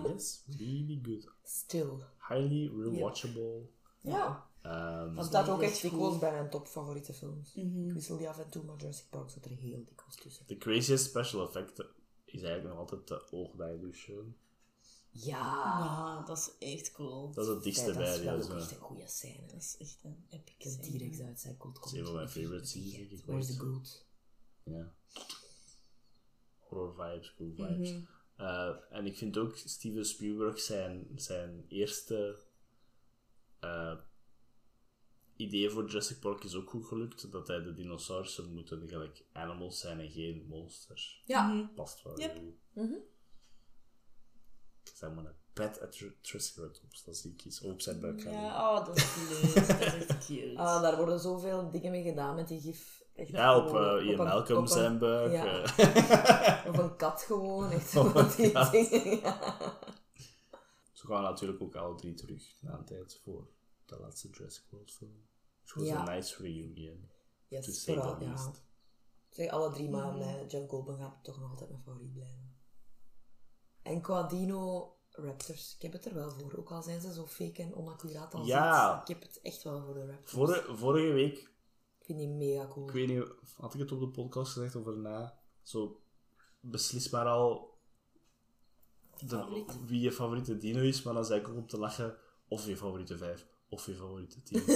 Yes, 0.13 0.45
really 0.59 0.99
good. 1.03 1.29
Still. 1.43 1.91
Highly 2.29 2.71
rewatchable. 2.83 3.61
Ja. 4.01 4.47
Ehm, 4.63 5.15
Dat 5.15 5.25
staat 5.27 5.49
ook 5.49 5.63
echt 5.63 5.83
dikwijls 5.83 6.19
bij 6.19 6.33
mijn 6.33 6.51
top 6.51 6.67
favoriete 6.67 7.13
films. 7.13 7.55
Mhm. 7.55 7.87
Ik 7.87 7.93
wissel 7.93 8.17
die 8.17 8.29
af 8.29 8.39
en 8.39 8.51
toe, 8.51 8.65
maar 8.65 8.77
Jurassic 8.77 9.07
Park 9.11 9.31
zit 9.31 9.45
er 9.45 9.51
heel 9.51 9.85
dikwijls 9.85 10.17
tussen. 10.17 10.47
de 10.47 10.57
craziest 10.59 11.05
special 11.05 11.47
effect 11.47 11.79
is 12.25 12.43
eigenlijk 12.43 12.69
nog 12.69 12.79
altijd 12.79 13.09
de 13.09 13.33
oogdilution. 13.33 14.37
Ja. 15.11 15.37
Ja, 15.39 16.23
dat 16.27 16.39
is 16.39 16.75
echt 16.77 16.93
cool. 16.93 17.33
Dat 17.33 17.47
is 17.47 17.55
het 17.55 17.63
dichtste 17.63 17.87
dat 17.87 17.97
bij 17.97 18.11
is 18.13 18.17
die. 18.17 18.25
wel 18.25 18.39
Dat 18.39 18.51
ook 18.51 18.57
is, 18.57 18.63
echt 18.63 18.71
een- 18.71 18.77
een 18.77 18.83
goede 18.83 19.07
scène. 19.09 19.47
Dat 19.47 19.57
is 19.57 19.77
echt 19.79 19.99
een 20.05 20.25
epic 20.31 20.55
De 20.59 20.71
scène. 20.71 20.99
T-Rex 20.99 21.21
uitcycled 21.21 21.75
Dat 21.75 21.85
is 21.87 21.93
een 21.93 22.05
van 22.05 22.15
mijn 22.15 22.29
favorite 22.29 22.67
scenes, 22.67 22.91
denk 22.93 23.11
ik. 23.11 23.25
Where's 23.25 23.47
the 23.47 23.59
goat? 23.59 24.07
Ja. 24.63 24.93
Horror 26.59 26.95
vibes, 26.95 27.35
cool 27.35 27.53
vibes. 27.55 27.91
Mhm. 27.93 28.01
Eh, 28.37 28.75
en 28.91 29.07
ik 29.07 29.17
vind 29.17 29.39
ook 29.39 29.57
Steven 29.57 30.05
Spielberg 30.05 30.61
zijn, 30.61 31.07
zijn 31.15 31.65
eerste 31.69 32.39
eh, 33.61 33.97
idee 35.37 35.71
voor 35.71 35.87
Jurassic 35.87 36.19
Park 36.21 36.45
is 36.45 36.55
ook 36.55 36.71
goed 36.71 36.85
gelukt. 36.87 37.31
Dat 37.33 37.47
hij 37.49 37.63
de 37.63 37.75
dinosaurussen 37.75 38.53
moeten 38.53 38.89
gelijk 38.89 39.25
animals 39.33 39.81
zijn 39.81 40.01
en 40.01 40.11
geen 40.11 40.47
monsters. 40.49 41.23
Ja. 41.27 41.71
Past 41.75 42.03
wel 42.03 42.21
Yep. 42.21 42.43
Mhm. 45.01 45.07
Zeg 45.07 45.15
maar 45.15 45.25
een 45.25 45.37
pet 45.53 45.81
at 45.81 45.93
Tr- 45.93 46.05
Triceratops. 46.21 47.05
Dat 47.05 47.17
zie 47.17 47.33
ik 47.33 47.45
iets 47.45 47.61
op 47.61 47.81
zijn 47.81 48.01
buik 48.01 48.21
gaan 48.23 48.33
doen. 48.33 48.41
Ja, 48.41 48.71
oh, 48.79 48.87
dat 48.87 48.97
is 48.97 49.17
leuk. 49.17 49.55
dat 49.69 49.81
is 49.81 50.07
echt 50.07 50.27
cute. 50.27 50.53
Ah, 50.57 50.83
daar 50.83 50.97
worden 50.97 51.21
zoveel 51.21 51.71
dingen 51.71 51.91
mee 51.91 52.03
gedaan 52.03 52.35
met 52.35 52.49
die 52.49 52.61
gif. 52.61 53.03
Echt 53.15 53.29
Ja, 53.29 53.57
op 53.59 53.67
gewoon- 53.67 53.99
eh 53.99 54.07
Ian 54.07 54.21
een- 54.21 54.27
Malcolm 54.27 54.59
op 54.59 54.65
een- 54.65 54.71
zijn 54.71 54.99
buik. 54.99 55.33
ja. 55.33 55.63
eh. 55.77 56.67
Of 56.71 56.79
een 56.79 56.97
kat 56.97 57.23
gewoon, 57.23 57.71
echt 57.71 57.91
zo 57.95 58.13
een 58.15 58.31
die 58.37 58.53
kat. 58.53 58.71
dingen. 58.71 59.21
Ja. 59.21 59.57
Ze 60.93 61.07
gaan 61.07 61.23
natuurlijk 61.23 61.63
ook 61.63 61.75
alle 61.75 61.95
drie 61.97 62.15
terug 62.15 62.43
na 62.61 62.73
een 62.79 62.85
tijd 62.85 63.21
voor 63.25 63.47
de 63.87 63.99
laatste 64.01 64.29
Jurassic 64.31 64.65
World 64.71 64.93
film. 64.93 65.27
Which 65.65 65.75
was 65.75 66.09
a 66.09 66.15
nice 66.15 66.43
reunion. 66.43 67.09
to 67.49 67.57
Yes, 67.57 67.83
say 67.85 67.95
the 67.95 68.01
vooral, 68.01 68.21
ja. 68.23 68.29
least. 68.29 68.63
Zeg, 69.29 69.51
alle 69.51 69.73
drie, 69.73 69.89
maar 69.91 70.15
nee, 70.15 70.47
Jeff 70.47 70.69
Goldblum 70.69 70.97
gaat 70.97 71.19
toch 71.25 71.41
nog 71.41 71.51
altijd 71.51 71.71
mijn 71.71 71.83
favoriet 71.83 72.13
blijven. 72.13 72.48
En 73.89 74.01
qua 74.01 74.23
Dino 74.23 74.93
Raptors, 75.11 75.75
ik 75.77 75.83
heb 75.83 75.93
het 75.93 76.07
er 76.07 76.15
wel 76.15 76.31
voor. 76.31 76.57
Ook 76.59 76.71
al 76.71 76.83
zijn 76.83 77.01
ze 77.01 77.13
zo 77.13 77.27
fake 77.27 77.63
en 77.63 77.75
onaccuraat 77.75 78.35
als 78.35 78.47
Ja. 78.47 78.93
iets, 79.01 79.11
ik 79.11 79.17
heb 79.21 79.29
het 79.29 79.41
echt 79.43 79.63
wel 79.63 79.83
voor 79.85 79.95
de 79.95 80.07
Raptors. 80.07 80.31
Vorige, 80.33 80.77
vorige 80.77 81.13
week, 81.13 81.37
Ik 81.99 82.05
vind 82.05 82.19
die 82.19 82.29
mega 82.29 82.69
cool. 82.69 82.87
ik 82.87 82.93
weet 82.93 83.09
niet, 83.09 83.25
had 83.57 83.75
ik 83.75 83.81
het 83.81 83.93
op 83.93 84.01
de 84.01 84.09
podcast 84.09 84.53
gezegd 84.53 84.77
of 84.77 84.87
erna, 84.87 85.39
zo 85.63 86.01
beslis 86.61 87.11
maar 87.11 87.27
al 87.27 87.77
de, 89.27 89.65
wie 89.87 90.01
je 90.01 90.13
favoriete 90.13 90.57
dino 90.57 90.81
is, 90.81 91.03
maar 91.03 91.15
dan 91.15 91.25
zei 91.25 91.41
ik 91.41 91.49
ook 91.49 91.57
om 91.57 91.67
te 91.67 91.79
lachen 91.79 92.17
of 92.49 92.67
je 92.67 92.77
favoriete 92.77 93.19
5 93.19 93.47
of 93.69 93.87
je 93.87 93.95
favoriete 93.95 94.43
10. 94.43 94.67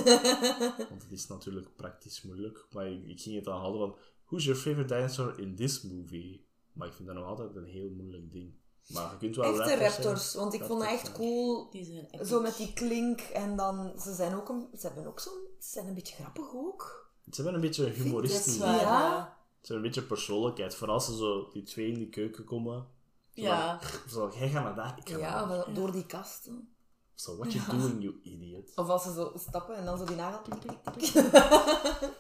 Want 0.91 1.03
het 1.03 1.11
is 1.13 1.27
natuurlijk 1.27 1.77
praktisch 1.77 2.23
moeilijk, 2.23 2.67
maar 2.71 2.87
ik, 2.91 3.05
ik 3.07 3.21
ging 3.21 3.35
het 3.35 3.45
dan 3.45 3.59
houden 3.59 3.81
van 3.81 3.99
who's 4.25 4.45
your 4.45 4.61
favorite 4.61 4.95
dinosaur 4.95 5.39
in 5.39 5.57
this 5.57 5.83
movie? 5.83 6.47
Maar 6.73 6.89
ik 6.89 6.95
vind 6.95 7.09
dat 7.09 7.17
nog 7.17 7.27
altijd 7.27 7.57
een 7.57 7.65
heel 7.65 7.91
moeilijk 7.91 8.33
ding. 8.33 8.55
Maar 8.87 9.11
je 9.11 9.17
kunt 9.19 9.37
wel 9.37 9.61
Echte 9.61 9.85
raptors 9.85 10.35
want 10.35 10.55
ik 10.55 10.65
vond 10.65 10.81
dat 10.81 10.89
echt 10.91 11.13
cool. 11.13 11.71
Die 11.71 11.85
zijn 11.85 12.07
epic. 12.11 12.29
Zo 12.29 12.41
met 12.41 12.57
die 12.57 12.73
klink 12.73 13.21
en 13.21 13.57
dan, 13.57 13.93
ze 14.01 14.15
zijn 14.15 14.35
ook 14.35 14.49
een, 14.49 14.69
ze 14.79 14.87
hebben 14.87 15.07
ook 15.07 15.21
zo'n, 15.21 15.47
ze 15.59 15.69
zijn 15.71 15.87
een 15.87 15.95
beetje 15.95 16.15
grappig 16.15 16.55
ook. 16.55 17.11
Ze 17.31 17.35
hebben 17.43 17.55
een 17.55 17.61
beetje 17.61 17.85
humoristisch. 17.89 18.59
waar, 18.59 18.75
Ja. 18.75 18.81
ja. 18.81 19.37
Ze 19.61 19.73
hebben 19.73 19.77
een 19.77 19.93
beetje 19.93 20.03
persoonlijkheid. 20.09 20.75
Vooral 20.75 20.95
als 20.95 21.07
ze 21.07 21.17
zo 21.17 21.51
die 21.53 21.63
twee 21.63 21.93
in 21.93 21.99
de 21.99 22.09
keuken 22.09 22.45
komen. 22.45 22.87
Zo 23.35 23.43
Ja. 23.43 23.79
van, 23.81 24.11
Zo, 24.11 24.31
jij 24.39 24.49
gaat 24.49 24.65
naar 24.65 24.75
daar, 24.75 24.99
ik 24.99 25.09
ga 25.09 25.19
Ja, 25.19 25.31
naar 25.35 25.49
daar. 25.49 25.67
wel 25.67 25.75
door 25.75 25.93
die 25.93 26.07
kasten. 26.07 26.75
So, 27.15 27.37
what 27.37 27.53
you 27.53 27.65
doing, 27.71 28.03
you 28.03 28.21
idiot? 28.23 28.73
Of 28.75 28.89
als 28.89 29.03
ze 29.03 29.13
zo 29.13 29.33
stappen 29.37 29.77
en 29.77 29.85
dan 29.85 29.99
zo 29.99 30.05
die 30.05 30.17
nagel. 30.17 30.43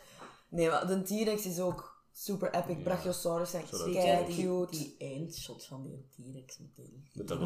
nee, 0.48 0.68
maar 0.68 0.86
de 0.86 1.02
T-Rex 1.02 1.46
is 1.46 1.60
ook 1.60 1.91
super 2.12 2.54
epic. 2.54 2.76
Ja. 2.76 2.82
Brachiosaurus 2.82 3.50
kei 3.50 4.26
die, 4.26 4.46
cute. 4.46 4.70
die 4.70 4.94
eindshot 4.98 5.64
van 5.64 5.82
die 5.82 6.08
T-Rex 6.32 6.58
meteen. 6.58 7.08
Met 7.12 7.28
dat. 7.28 7.40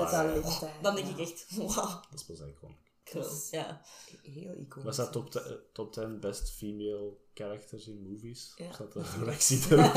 Dan 0.82 0.94
denk 0.94 1.08
ik 1.08 1.18
echt, 1.18 1.54
wow, 1.56 1.74
Dat 2.10 2.14
is 2.14 2.24
pas 2.24 2.40
iconic. 2.40 2.76
cool. 3.04 3.24
Ja. 3.50 3.80
Heel 4.22 4.54
iconisch. 4.54 4.84
Was 4.84 4.96
dat 4.96 5.12
top, 5.12 5.30
te- 5.30 5.66
top 5.72 5.92
10 5.92 6.20
best 6.20 6.50
female 6.50 7.16
characters 7.34 7.86
in 7.86 8.02
movies? 8.02 8.52
Ja. 8.56 8.68
Of 8.68 8.76
zat 8.76 8.92
dat 8.92 9.16
Lexi 9.16 9.60
erop? 9.70 9.92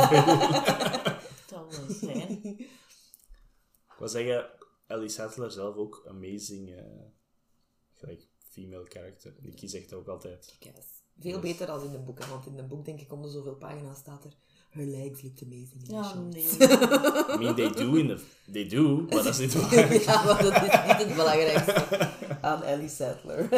Dat 1.47 1.75
wel 1.77 1.95
zijn. 1.95 2.43
Ik 2.59 4.05
wil 4.05 4.07
zeggen, 4.07 4.49
Ellie 4.87 5.09
Sattler 5.09 5.51
zelf 5.51 5.75
ook 5.75 6.05
amazing 6.07 6.75
eh, 6.75 6.83
gelijk 7.93 8.27
female 8.37 8.85
character. 8.85 9.37
En 9.37 9.45
ik 9.45 9.55
kies 9.55 9.73
echt 9.73 9.93
ook 9.93 10.07
altijd. 10.07 10.55
Yes. 10.59 10.85
Veel 11.19 11.39
beter 11.39 11.67
dan 11.67 11.83
in 11.83 11.91
de 11.91 11.99
boeken, 11.99 12.29
want 12.29 12.45
in 12.45 12.55
de 12.55 12.63
boek 12.63 12.85
denk 12.85 12.99
ik 13.01 13.11
om 13.13 13.21
de 13.21 13.29
zoveel 13.29 13.55
pagina's 13.55 13.97
staat 13.99 14.23
er 14.23 14.35
Her 14.69 14.85
legs 14.85 15.21
looked 15.21 15.41
amazing 15.43 15.81
in 15.81 15.85
the 15.87 15.93
Ja, 15.93 16.03
show. 16.03 16.27
nee. 16.31 16.43
I 17.35 17.37
mean, 17.37 17.55
they 17.55 17.69
do 17.71 17.95
in 17.95 18.07
the... 18.07 18.23
They 18.51 18.67
do, 18.67 18.97
maar 19.01 19.23
dat 19.23 19.25
is 19.25 19.37
niet 19.37 19.53
waar. 19.69 19.93
ja, 20.01 20.23
maar 20.23 20.43
dat 20.43 20.53
is 20.53 20.61
niet 20.61 21.07
het 21.07 21.15
belangrijkste 21.15 22.11
aan 22.41 22.63
Ellie 22.63 22.89
Sattler. 22.89 23.49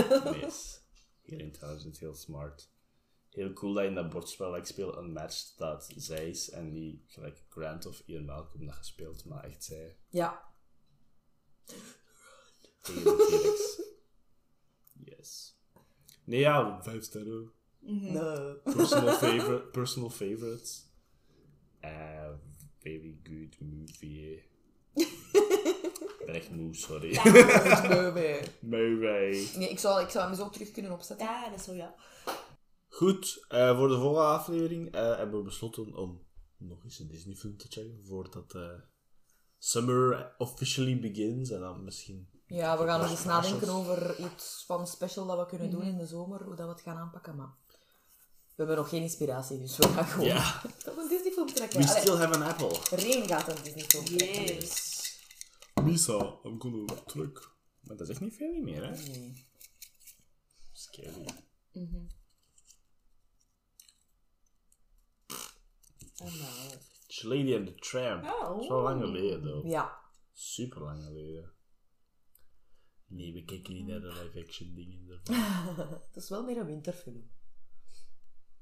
Yes. 0.41 0.79
Heel 1.21 1.39
intelligent, 1.39 1.99
heel 1.99 2.15
smart. 2.15 2.69
Heel 3.29 3.53
cool 3.53 3.73
dat 3.73 3.83
in 3.83 3.95
dat 3.95 4.09
bordspel 4.09 4.49
dat 4.51 4.59
ik 4.59 4.65
speel 4.65 4.97
Unmatched 5.03 5.53
dat 5.57 5.89
zij 5.95 6.29
is 6.29 6.49
en 6.49 6.71
niet 6.71 7.01
gelijk 7.07 7.43
Grant 7.49 7.85
of 7.85 8.01
Ian 8.05 8.25
Malcolm 8.25 8.65
dat 8.65 8.75
gespeeld, 8.75 9.25
maar 9.25 9.43
echt 9.43 9.63
zij 9.63 9.97
ja. 10.09 10.43
Yes. 15.03 15.55
Nee, 16.23 16.39
ja, 16.39 16.81
vijf 16.83 17.03
sterren. 17.03 17.51
nee. 17.79 18.55
Personal, 18.63 19.13
favorite, 19.13 19.67
personal 19.71 20.09
favorites. 20.09 20.89
Uh, 21.83 22.33
very 22.79 23.19
good 23.23 23.59
movie. 23.59 24.43
ik 24.93 26.23
ben 26.25 26.35
echt 26.35 26.51
moe, 26.51 26.75
sorry. 26.75 27.15
Movie. 27.15 28.39
Movie. 28.59 29.49
Nee, 29.59 29.69
ik 29.69 29.79
zou, 29.79 30.01
ik 30.03 30.09
zou 30.09 30.25
hem 30.25 30.35
zo 30.35 30.49
terug 30.49 30.71
kunnen 30.71 30.91
opzetten. 30.91 31.25
Ja, 31.25 31.49
dat 31.49 31.59
is 31.59 31.65
zo, 31.65 31.73
ja. 31.73 31.95
Goed, 32.87 33.45
eh, 33.47 33.77
voor 33.77 33.87
de 33.87 33.99
volgende 33.99 34.27
aflevering 34.27 34.91
eh, 34.93 35.17
hebben 35.17 35.37
we 35.37 35.43
besloten 35.43 35.95
om 35.95 36.21
nog 36.57 36.83
eens 36.83 36.99
een 36.99 37.07
Disney-film 37.07 37.57
te 37.57 37.67
checken 37.69 38.05
voordat 38.05 38.53
eh 38.53 38.79
summer 39.57 40.35
officially 40.37 40.99
begins. 40.99 41.49
En 41.49 41.59
dan 41.59 41.83
misschien. 41.83 42.29
Ja, 42.45 42.77
we 42.77 42.85
gaan 42.85 42.99
nog 42.99 43.09
eens 43.09 43.23
nadenken 43.23 43.69
over 43.69 44.19
iets 44.19 44.63
van 44.65 44.87
special 44.87 45.25
dat 45.27 45.39
we 45.39 45.45
kunnen 45.45 45.69
doen 45.69 45.83
in 45.83 45.97
de 45.97 46.05
zomer, 46.05 46.43
hoe 46.43 46.55
dat 46.55 46.65
we 46.65 46.71
het 46.71 46.81
gaan 46.81 46.97
aanpakken, 46.97 47.35
maar 47.35 47.53
hebben 48.67 48.77
nog 48.77 48.89
geen 48.89 49.01
inspiratie, 49.01 49.59
dus 49.59 49.77
we 49.77 49.87
gaan 49.87 50.05
gewoon 50.05 50.25
Ja. 50.25 50.61
een 50.85 51.07
Disney-film 51.09 51.47
trekken. 51.47 51.79
We 51.79 51.87
Allee, 51.87 52.01
still 52.01 52.15
have 52.15 52.33
an 52.33 52.41
apple. 52.41 52.97
Reen 52.97 53.27
gaat 53.27 53.47
een 53.47 53.63
Disney-film 53.63 54.05
trekken. 54.05 54.55
Yes. 54.55 55.19
Misa, 55.83 56.39
I'm 56.43 56.61
gonna 56.61 56.93
terug. 57.05 57.55
Maar 57.81 57.97
dat 57.97 58.07
is 58.07 58.13
echt 58.13 58.21
niet 58.21 58.35
veel 58.35 58.51
niet 58.51 58.63
meer, 58.63 58.83
hè? 58.83 58.91
Nee. 58.91 59.45
Scary. 60.71 61.25
Oh, 66.17 66.33
nou. 66.33 66.77
Lady 67.23 67.55
and 67.55 67.67
the 67.67 67.75
Tramp. 67.75 68.23
Oh. 68.23 68.69
Wel 68.69 68.81
lang 68.81 69.01
geleden, 69.03 69.41
though. 69.41 69.67
Ja. 69.67 69.99
Super 70.33 70.81
lang 70.81 71.03
geleden. 71.03 71.53
Nee, 73.07 73.33
we 73.33 73.43
kijken 73.45 73.73
niet 73.73 73.85
naar 73.85 73.99
de 73.99 74.07
live-action 74.07 74.73
dingen 74.73 75.09
ervan. 75.09 75.35
Het 76.11 76.15
is 76.15 76.29
wel 76.29 76.43
meer 76.43 76.57
een 76.57 76.65
winterfilm. 76.65 77.31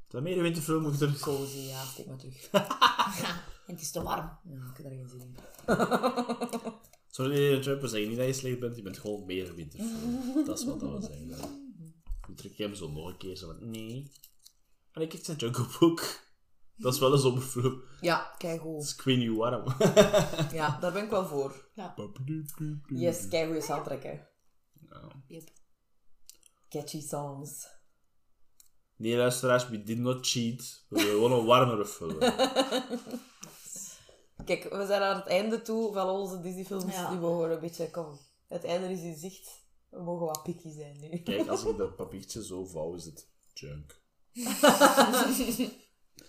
Dat 0.09 0.21
meer 0.21 0.37
een 0.37 0.43
winterfilm 0.43 0.81
moet 0.81 1.01
er... 1.01 1.19
Cozy, 1.19 1.57
ja, 1.57 1.83
steek 1.83 2.05
maar 2.05 2.17
terug. 2.17 2.49
En 3.69 3.75
het 3.75 3.83
is 3.83 3.91
te 3.91 4.03
warm. 4.03 4.37
Ja, 4.43 4.55
ik 4.55 4.77
heb 4.77 4.85
daar 4.85 4.91
geen 4.91 5.09
zin 5.09 5.19
in. 5.19 5.35
Sorry, 7.15 7.55
the 7.55 7.59
Tramp, 7.59 7.81
we 7.81 7.87
zeggen 7.87 8.09
niet 8.09 8.17
dat 8.17 8.27
je 8.27 8.33
slecht 8.33 8.59
bent, 8.59 8.75
je 8.75 8.81
bent 8.81 8.97
gewoon 8.97 9.25
meer 9.25 9.49
een 9.49 9.55
winterfilm. 9.55 10.45
dat 10.45 10.59
is 10.59 10.65
wat 10.65 10.79
dat 10.79 10.91
we 10.91 11.01
zeggen. 11.01 11.29
hè. 11.29 11.47
We 12.27 12.33
trekken 12.33 12.63
hem 12.65 12.75
zo 12.75 12.91
nog 12.91 13.07
een 13.07 13.17
keer 13.17 13.35
zo 13.35 13.47
van, 13.47 13.69
nee. 13.69 14.11
En 14.91 15.01
ik 15.01 15.11
heb 15.11 15.23
zijn 15.23 15.37
Jungle 15.37 15.65
Book. 15.79 16.27
Dat 16.75 16.93
is 16.93 16.99
wel 16.99 17.13
een 17.13 17.19
zomerfilm. 17.19 17.83
Ja, 18.01 18.35
kijk 18.37 18.61
ik 18.63 19.01
weet 19.01 19.17
niet 19.17 19.37
waarom. 19.37 19.75
Ja, 20.51 20.79
daar 20.79 20.91
ben 20.93 21.03
ik 21.03 21.09
wel 21.09 21.25
voor. 21.25 21.69
Yes, 22.87 23.27
kijk 23.27 23.45
goede 23.45 23.61
soundtrack, 23.61 24.03
hè. 24.03 24.19
Yep. 25.27 25.49
Catchy 26.69 27.01
songs. 27.01 27.67
Nee, 28.99 29.17
luisteraars, 29.17 29.69
we 29.69 29.83
did 29.83 29.97
not 29.97 30.27
cheat. 30.27 30.83
We 30.89 30.95
willen 30.95 31.11
gewoon 31.11 31.31
een 31.31 31.45
warmere 31.45 31.85
film. 31.85 32.19
Kijk, 34.45 34.63
we 34.63 34.85
zijn 34.85 35.01
aan 35.01 35.15
het 35.15 35.27
einde 35.27 35.61
toe 35.61 35.93
van 35.93 36.09
onze 36.09 36.41
Disney-films. 36.41 36.93
Ja. 36.93 37.09
Die 37.09 37.19
mogen 37.19 37.51
een 37.51 37.59
beetje, 37.59 37.91
kom. 37.91 38.19
Het 38.47 38.63
einde 38.63 38.91
is 38.91 39.01
in 39.01 39.15
zicht. 39.15 39.63
We 39.89 40.01
mogen 40.01 40.25
wat 40.25 40.43
picky 40.43 40.71
zijn 40.71 40.99
nu. 40.99 41.17
Kijk, 41.17 41.47
als 41.47 41.63
ik 41.63 41.77
dat 41.77 41.95
papiertje 42.01 42.43
zo 42.43 42.65
vouw, 42.65 42.93
is 42.93 43.05
het 43.05 43.27
junk. 43.53 44.01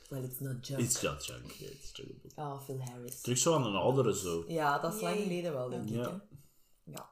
Well, 0.09 0.25
it's 0.25 0.41
not 0.41 0.67
junk. 0.67 0.81
It's 0.81 1.01
just 1.01 1.27
junk. 1.27 1.53
It's 1.53 1.93
Book. 1.93 2.33
Oh, 2.37 2.65
Phil 2.65 2.81
Harris. 2.81 3.21
Terug 3.21 3.39
zo 3.39 3.55
aan 3.55 3.67
een 3.67 3.75
oudere 3.75 4.17
zo. 4.17 4.45
Ja, 4.47 4.79
dat 4.79 4.95
is 4.95 5.01
lang 5.01 5.21
geleden 5.21 5.53
wel, 5.53 5.69
denk 5.69 5.89
ik. 5.89 5.95
Hè? 5.95 6.11
Ja. 6.85 7.11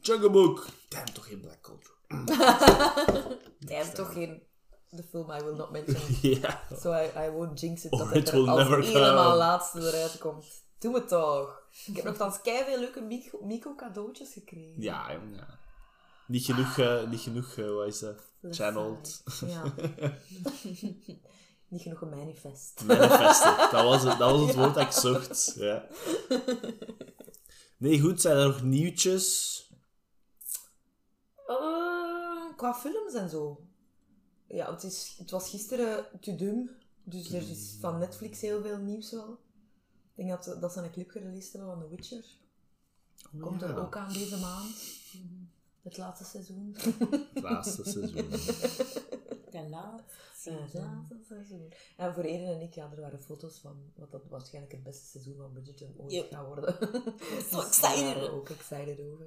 Jungle 0.00 0.30
Book! 0.30 0.66
Damn, 0.88 1.12
toch 1.12 1.26
geen 1.26 1.40
black 1.40 1.60
culture. 1.60 1.97
Hij 3.66 3.76
heeft 3.76 3.94
toch 3.94 4.12
geen... 4.12 4.46
De 4.90 5.02
film 5.02 5.30
I 5.30 5.42
will 5.42 5.54
not 5.54 5.70
mention. 5.70 6.02
ja. 6.40 6.62
So 6.80 6.92
I, 6.92 7.26
I 7.26 7.30
won't 7.30 7.60
jinx 7.60 7.84
it 7.84 7.90
dat 7.90 8.00
it 8.00 8.14
het 8.14 8.28
er 8.28 8.48
als 8.48 8.86
helemaal 8.86 9.36
laatste 9.36 9.78
eruit 9.78 10.18
komt. 10.18 10.46
Doe 10.78 10.94
het 10.94 11.08
toch. 11.08 11.62
Ik 11.86 11.96
heb 11.96 12.04
nogthans 12.04 12.38
veel 12.42 12.78
leuke 12.78 13.00
Mico, 13.00 13.38
Mico 13.44 13.74
cadeautjes 13.74 14.32
gekregen. 14.32 14.82
Ja, 14.82 15.10
ja. 15.10 15.58
Niet 16.26 16.44
genoeg, 16.44 16.78
eh, 16.78 17.08
niet 17.08 17.20
genoeg, 17.20 17.56
eh, 17.56 17.70
wat 17.70 17.86
is 17.86 17.98
dat? 17.98 18.32
Channeled. 18.50 19.22
Ja. 19.46 19.62
Niet 21.68 21.82
genoeg 21.82 22.00
een 22.00 22.08
manifest. 22.08 22.84
Manifesten. 22.84 23.56
Dat 23.70 23.84
was 23.84 24.02
het, 24.02 24.18
dat 24.18 24.30
was 24.30 24.40
het 24.46 24.54
woord 24.54 24.74
dat 24.74 24.82
ik 24.82 24.92
zocht. 24.92 25.54
Ja. 25.56 25.86
Nee, 27.76 28.00
goed, 28.00 28.20
zijn 28.20 28.36
er 28.36 28.46
nog 28.46 28.62
nieuwtjes? 28.62 29.56
Qua 32.58 32.74
films 32.74 33.14
en 33.14 33.28
zo. 33.28 33.60
Ja, 34.46 34.70
het, 34.72 34.82
is, 34.82 35.14
het 35.18 35.30
was 35.30 35.50
gisteren 35.50 36.06
Tudum. 36.20 36.70
Dus 37.04 37.32
er 37.32 37.50
is 37.50 37.76
van 37.80 37.98
Netflix 37.98 38.40
heel 38.40 38.62
veel 38.62 38.78
nieuws 38.78 39.10
wel. 39.10 39.38
Ik 40.14 40.26
denk 40.26 40.44
dat, 40.44 40.60
dat 40.60 40.72
ze 40.72 40.80
een 40.80 40.90
clip 40.90 41.10
gereleased 41.10 41.52
hebben 41.52 41.70
van 41.70 41.80
The 41.80 41.88
Witcher. 41.88 42.24
Komt 43.40 43.62
er 43.62 43.78
ook 43.78 43.96
aan 43.96 44.12
deze 44.12 44.36
maand. 44.38 44.76
Het 45.82 45.96
laatste 45.96 46.24
seizoen. 46.24 46.76
Het 47.34 47.42
laatste 47.42 47.82
seizoen. 47.84 48.26
Laatste. 49.70 50.50
Het 50.50 50.74
laatste 50.74 51.18
seizoen. 51.28 51.72
En 51.96 52.14
voor 52.14 52.22
Eren 52.22 52.54
en 52.54 52.60
ik, 52.60 52.74
ja, 52.74 52.90
er 52.90 53.00
waren 53.00 53.22
foto's 53.22 53.58
van 53.58 53.92
wat 53.94 54.10
dat 54.10 54.22
waarschijnlijk 54.28 54.72
het 54.74 54.82
beste 54.82 55.06
seizoen 55.06 55.36
van 55.36 55.52
Bridgerton 55.52 55.94
ooit 55.98 56.12
Yep. 56.12 56.32
gaat 56.32 56.46
worden. 56.46 56.64
Daar 57.50 57.66
excited. 57.66 58.04
waren 58.04 58.22
we 58.22 58.30
ook 58.30 58.48
excited 58.48 59.00
over. 59.00 59.26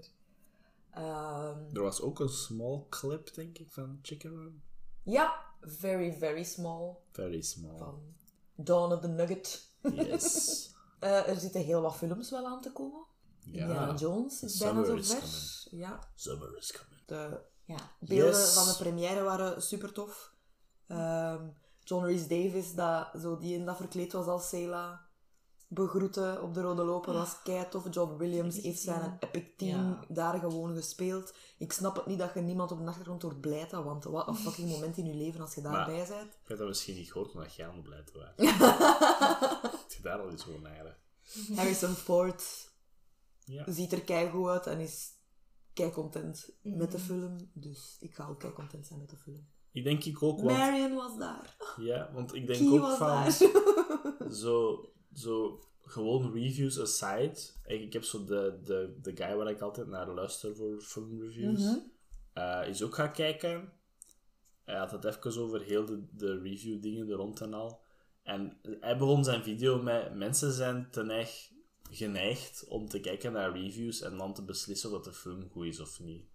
Ehm, 0.92 1.76
Er 1.76 1.82
was 1.82 2.02
ook 2.02 2.20
een 2.20 2.30
small 2.30 2.86
clip, 2.90 3.34
denk 3.34 3.58
ik, 3.58 3.72
van 3.72 4.00
Chicken 4.02 4.30
Run. 4.32 4.64
ja, 5.04 5.34
very, 5.62 6.14
very 6.18 6.44
small. 6.44 6.96
Very 7.12 7.42
small. 7.42 7.78
Van 7.78 8.02
Dawn 8.56 8.94
of 8.94 9.00
the 9.00 9.08
Nugget. 9.08 9.68
Yes. 9.94 10.70
Eh, 11.02 11.28
er 11.28 11.36
zitten 11.40 11.62
heel 11.62 11.82
wat 11.82 11.96
films 11.96 12.30
wel 12.30 12.46
aan 12.46 12.62
te 12.62 12.72
komen. 12.72 13.06
Ja. 13.40 13.62
Indiana 13.62 13.96
Jones 13.96 14.44
is 14.44 14.58
Summer 14.58 14.84
bijna 14.84 14.98
is 15.00 15.08
zo 15.10 15.14
ver. 15.16 15.22
coming. 15.70 15.84
Ja, 15.88 16.00
Summer 16.16 16.58
is 16.58 16.72
coming. 16.72 17.06
de 17.06 17.40
Ja. 17.66 17.78
beelden 18.00 18.40
Yes. 18.40 18.54
van 18.54 18.68
de 18.68 18.76
première 18.78 19.22
waren 19.24 19.62
super 19.62 19.94
tof. 19.94 20.34
Ehm, 20.88 21.48
John 21.80 22.06
Rhys 22.06 22.28
Davis, 22.28 22.74
dat, 22.74 23.08
zo 23.22 23.38
die 23.38 23.54
in 23.56 23.66
dat 23.66 23.78
verkleed 23.78 24.12
was 24.14 24.26
als 24.26 24.50
Sela. 24.50 25.06
Begroeten 25.74 26.42
op 26.42 26.54
de 26.54 26.62
rode 26.62 26.84
loper. 26.84 27.14
was 27.14 27.42
kei 27.44 27.70
tof. 27.70 27.94
John 27.94 28.18
Williams 28.18 28.58
ik 28.58 28.64
heeft 28.64 28.80
zijn 28.82 29.18
epic 29.20 29.46
team 29.58 29.80
Ja. 29.90 30.06
daar 30.08 30.40
gewoon 30.40 30.76
gespeeld. 30.76 31.34
Ik 31.58 31.72
snap 31.72 31.96
het 31.96 32.06
niet 32.06 32.20
dat 32.20 32.34
je 32.34 32.40
niemand 32.42 32.72
op 32.72 32.80
de 32.80 32.86
achtergrond 32.88 33.22
hoort 33.22 33.42
blijten, 33.42 33.84
want 33.84 34.04
wat 34.04 34.28
een 34.28 34.36
fucking 34.36 34.70
moment 34.76 34.98
in 34.98 35.06
je 35.06 35.14
leven 35.14 35.42
als 35.42 35.56
je 35.56 35.62
daarbij 35.62 36.06
bent. 36.08 36.34
Ik 36.34 36.48
heb 36.48 36.58
dat 36.58 36.68
misschien 36.68 36.96
niet 36.96 37.12
gehoord, 37.12 37.34
omdat 37.34 37.56
jij 37.56 37.68
aan 37.68 37.74
het 37.76 37.84
blijten 37.84 38.16
was. 38.16 38.30
Heb 39.72 39.92
je 39.92 40.02
daar 40.02 40.20
al 40.20 40.32
iets 40.32 40.48
over 40.48 40.62
nagedacht? 40.62 41.00
Harrison 41.56 41.94
Ford 41.94 42.70
Ja. 43.46 43.64
ziet 43.72 43.92
er 43.92 44.02
keigoed 44.02 44.48
uit 44.50 44.68
en 44.68 44.80
is 44.80 45.10
kei 45.74 45.92
content 45.92 46.50
met 46.62 46.92
de 46.92 46.98
Mhm. 46.98 47.06
film. 47.06 47.50
Dus 47.54 47.98
ik 48.00 48.14
ga 48.16 48.28
ook 48.28 48.40
kei 48.40 48.54
content 48.54 48.88
zijn 48.88 49.00
met 49.00 49.10
de 49.10 49.18
film. 49.18 49.48
Ik 49.72 49.84
denk 49.84 50.04
ik 50.04 50.24
ook, 50.24 50.42
want... 50.42 50.58
Marion 50.58 50.96
was 50.96 51.18
daar. 51.18 51.56
Ja, 51.78 52.10
want 52.14 52.34
ik 52.36 52.48
denk 52.48 52.60
Key 52.60 52.72
ook 52.72 52.80
was 52.80 52.98
van... 52.98 53.08
daar. 53.08 53.32
zo, 54.34 54.86
zo 55.14 55.64
gewoon 55.82 56.34
reviews 56.34 56.80
aside. 56.80 57.40
Ik, 57.66 57.82
ik 57.82 57.94
heb 57.94 58.04
zo 58.04 58.26
de, 58.26 58.60
de, 58.64 58.98
de 59.02 59.16
guy 59.16 59.36
waar 59.36 59.50
ik 59.50 59.62
altijd 59.62 59.88
naar 59.88 60.08
luister 60.08 60.56
voor 60.56 60.82
filmreviews. 60.82 61.60
Mhm. 61.60 61.78
eh, 62.34 62.68
is 62.68 62.84
ook 62.84 62.96
gaan 62.96 63.14
kijken. 63.14 63.74
Hij 64.64 64.78
had 64.78 64.92
het 64.92 65.06
even 65.06 65.42
over 65.42 65.62
heel 65.62 65.86
de, 65.86 66.08
de 66.12 66.40
review 66.40 66.82
dingen 66.82 67.10
er 67.10 67.16
rond 67.16 67.42
en 67.42 67.54
al. 67.54 67.82
En 68.24 68.58
hij 68.80 68.98
begon 68.98 69.24
zijn 69.24 69.44
video 69.44 69.82
met 69.82 70.16
mensen 70.16 70.52
zijn 70.52 70.88
ten 70.92 71.06
neig 71.06 71.50
geneigd 71.90 72.66
om 72.68 72.88
te 72.88 73.00
kijken 73.00 73.32
naar 73.32 73.52
reviews 73.52 74.02
en 74.02 74.18
dan 74.18 74.34
te 74.34 74.44
beslissen 74.44 74.90
of 74.90 74.96
dat 74.96 75.04
de 75.04 75.14
film 75.14 75.50
goed 75.50 75.66
is 75.66 75.80
of 75.80 76.00
niet. 76.00 76.30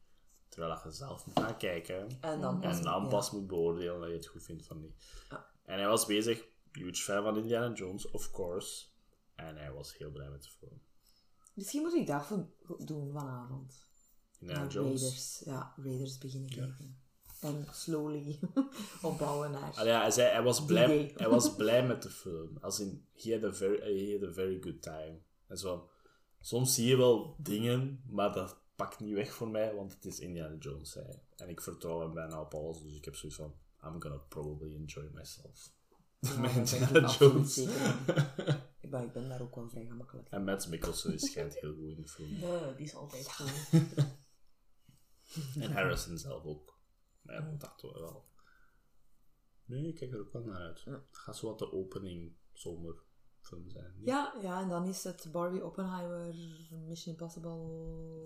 Terwijl 0.48 0.80
je 0.84 0.90
zelf 0.90 1.26
moet 1.26 1.38
gaan 1.38 1.56
kijken. 1.56 2.08
En 2.20 2.40
dan 2.40 2.60
pas. 2.60 2.76
En 2.76 2.82
dan 2.82 3.02
ja. 3.02 3.08
pas 3.08 3.30
moet 3.30 3.46
beoordelen 3.46 4.00
dat 4.00 4.08
je 4.08 4.14
het 4.14 4.26
goed 4.26 4.42
vindt 4.42 4.66
van 4.66 4.80
niet. 4.80 4.94
Ja. 5.30 5.46
En 5.64 5.78
hij 5.78 5.88
was 5.88 6.06
bezig, 6.06 6.44
huge 6.76 7.02
fan 7.02 7.22
van 7.22 7.36
Indiana 7.36 7.74
Jones, 7.74 8.10
of 8.10 8.30
course. 8.30 8.84
En 9.34 9.56
hij 9.56 9.72
was 9.72 9.96
heel 9.96 10.10
blij 10.10 10.28
met 10.30 10.42
de 10.42 10.50
film. 10.58 10.80
Misschien 11.54 11.82
moet 11.82 11.94
ik 11.94 12.06
dat 12.06 12.26
voor- 12.26 12.46
doen 12.86 13.12
vanavond. 13.12 13.84
Indiana 14.40 14.60
Naar 14.62 14.70
Jones. 14.72 15.00
Raiders. 15.02 15.42
Ja, 15.44 15.74
Raiders 15.76 16.18
beginnen 16.18 16.48
kijken. 16.50 16.98
En 17.40 17.66
slowly 17.72 18.38
opbouwen 19.02 19.50
naar... 19.50 19.72
Allee, 19.74 19.92
ja, 19.92 20.00
hij, 20.00 20.10
zei, 20.10 20.28
hij, 20.32 20.42
was 20.42 20.64
blij, 20.64 21.12
hij 21.16 21.28
was 21.28 21.54
blij 21.56 21.86
met 21.86 22.02
de 22.02 22.10
film. 22.10 22.58
Als 22.60 22.80
in, 22.80 23.06
he 23.14 23.32
had 23.32 23.44
a 23.44 23.52
very, 23.52 24.06
he 24.06 24.18
had 24.18 24.28
a 24.28 24.32
very 24.32 24.62
good 24.62 24.82
time. 24.82 25.18
En 25.46 25.58
zo, 25.58 25.88
soms 26.40 26.74
zie 26.74 26.86
je 26.86 26.96
wel 26.96 27.36
dingen, 27.38 28.02
maar 28.06 28.32
dat 28.32 28.56
pakt 28.76 29.00
niet 29.00 29.14
weg 29.14 29.32
voor 29.34 29.48
mij, 29.48 29.74
want 29.74 29.92
het 29.94 30.04
is 30.04 30.18
Indiana 30.18 30.56
Jones. 30.58 30.94
Hè. 30.94 31.02
En 31.36 31.48
ik 31.48 31.60
vertrouw 31.60 32.00
hem 32.00 32.14
bijna 32.14 32.40
op 32.40 32.54
alles, 32.54 32.82
dus 32.82 32.94
ik 32.96 33.04
heb 33.04 33.14
zoiets 33.14 33.38
van, 33.38 33.54
I'm 33.84 34.02
gonna 34.02 34.16
probably 34.28 34.74
enjoy 34.74 35.08
myself. 35.12 35.70
Ja, 36.18 36.38
met 36.40 36.72
ik 36.72 36.80
Indiana 36.80 37.08
Jones. 37.18 37.54
zeker 37.54 37.72
van. 37.72 38.64
Ik 38.80 39.12
ben, 39.12 39.28
daar 39.28 39.40
ook 39.42 39.54
wel 39.54 39.68
vrij 39.68 39.86
gemakkelijk. 39.86 40.28
En 40.28 40.44
Mads 40.44 40.66
Mikkelsen 40.66 41.14
is 41.14 41.30
schijnt 41.30 41.58
heel 41.60 41.74
goed 41.74 41.90
in 41.90 42.02
de 42.02 42.08
film. 42.08 42.28
Ja, 42.28 42.72
die 42.72 42.86
is 42.86 42.94
altijd 42.94 43.32
goed. 43.32 43.94
En 45.62 45.72
Harrison 45.72 46.18
zelf 46.18 46.44
ook. 46.44 46.78
Maar 47.22 47.34
ja, 47.34 47.50
dat 47.50 47.60
dachten 47.60 47.92
we 47.92 48.00
wel. 48.00 48.28
Nee, 49.64 49.88
ik 49.88 49.94
kijk 49.94 50.12
er 50.12 50.20
ook 50.20 50.32
wel 50.32 50.42
naar 50.42 50.60
uit. 50.60 50.84
Het 50.84 51.02
gaat 51.18 51.36
zo 51.36 51.46
wat 51.46 51.58
de 51.58 51.72
opening 51.72 52.36
zomerfilm 52.52 53.70
zijn. 53.70 53.92
niet? 53.96 54.08
Ja, 54.08 54.34
ja, 54.42 54.62
en 54.62 54.68
dan 54.68 54.86
is 54.86 55.04
het 55.04 55.28
Barbie 55.32 55.64
Oppenheimer, 55.64 56.34
Mission 56.86 57.14
Impossible, 57.14 57.56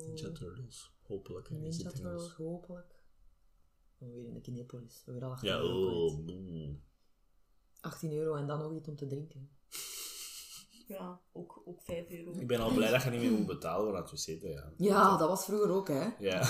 Ninja 0.06 0.32
Turtles, 0.32 0.92
hopelijk. 1.02 1.48
hè, 1.48 1.56
Ninja. 1.56 1.90
Turtles, 1.90 2.32
hopelijk. 2.32 3.04
En 3.98 4.12
weer 4.12 4.24
in 4.26 4.34
de 4.34 4.40
Kinepolis. 4.40 5.02
Weer 5.06 5.24
al 5.24 5.30
18 5.30 5.48
Ja, 5.48 5.64
oh, 5.64 6.24
boe. 6.24 6.78
18 7.80 8.12
euro 8.12 8.34
en 8.34 8.46
dan 8.46 8.58
nog 8.58 8.72
iets 8.72 8.88
om 8.88 8.96
te 8.96 9.06
drinken. 9.06 9.50
Ja, 10.86 11.20
ook, 11.32 11.62
ook 11.64 11.82
5 11.82 12.08
euro. 12.10 12.32
Ik 12.38 12.46
ben 12.46 12.60
al 12.60 12.70
blij 12.74 12.90
dat 12.90 13.02
je 13.02 13.10
niet 13.10 13.20
meer 13.20 13.30
moet 13.30 13.46
betalen 13.46 13.82
voor 13.84 13.92
naar 13.92 14.02
het 14.02 14.10
wc 14.10 14.40
te 14.40 14.52
gaan. 14.56 14.74
Ja, 14.76 15.16
dat 15.16 15.28
was 15.28 15.44
vroeger 15.44 15.70
ook, 15.70 15.88
hè. 15.88 16.08
Ja. 16.18 16.38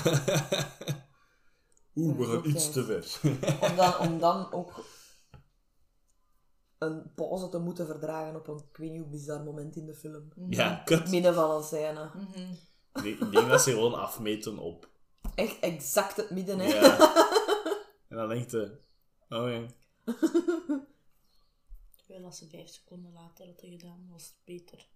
Oeh, 1.97 2.17
we 2.19 2.23
Ja, 2.27 2.29
gaan 2.33 2.45
iets 2.51 2.73
te 2.73 2.85
ver. 2.85 3.21
Om 3.71 3.77
dan, 3.77 3.99
om 3.99 4.19
dan 4.19 4.53
ook 4.53 4.85
een 6.79 7.13
pauze 7.15 7.49
te 7.49 7.59
moeten 7.59 7.87
verdragen 7.87 8.37
op 8.37 8.49
een, 8.49 8.57
ik 8.71 8.77
weet 8.77 8.91
niet 8.91 9.01
hoe 9.01 9.11
bizar 9.11 9.43
moment 9.43 9.77
in 9.77 9.87
de 9.87 9.95
film. 9.95 10.33
ja, 10.49 10.79
In 10.79 10.85
kut. 10.85 10.99
het 10.99 11.11
midden 11.11 11.35
van 11.35 11.51
een 11.57 11.63
scène. 11.63 12.11
Mhm. 12.15 12.55
Nee, 13.03 13.13
ik 13.13 13.33
denk 13.33 13.49
dat 13.49 13.63
ze 13.63 13.71
gewoon 13.71 13.95
afmeten 13.95 14.59
op. 14.59 14.89
Echt 15.35 15.59
exact 15.61 16.17
het 16.17 16.31
midden, 16.31 16.59
hè. 16.59 16.67
Ja. 16.67 16.99
En 18.09 18.17
dan 18.17 18.29
denk 18.29 18.51
je, 18.51 18.79
oh 19.29 19.49
ja. 19.51 19.67
Terwijl 22.11 22.29
als 22.31 22.39
ze 22.39 22.49
5 22.49 22.69
seconden 22.69 23.13
later 23.13 23.47
hadden 23.47 23.71
gedaan, 23.71 24.09
was 24.11 24.23
het 24.25 24.37
beter. 24.45 24.89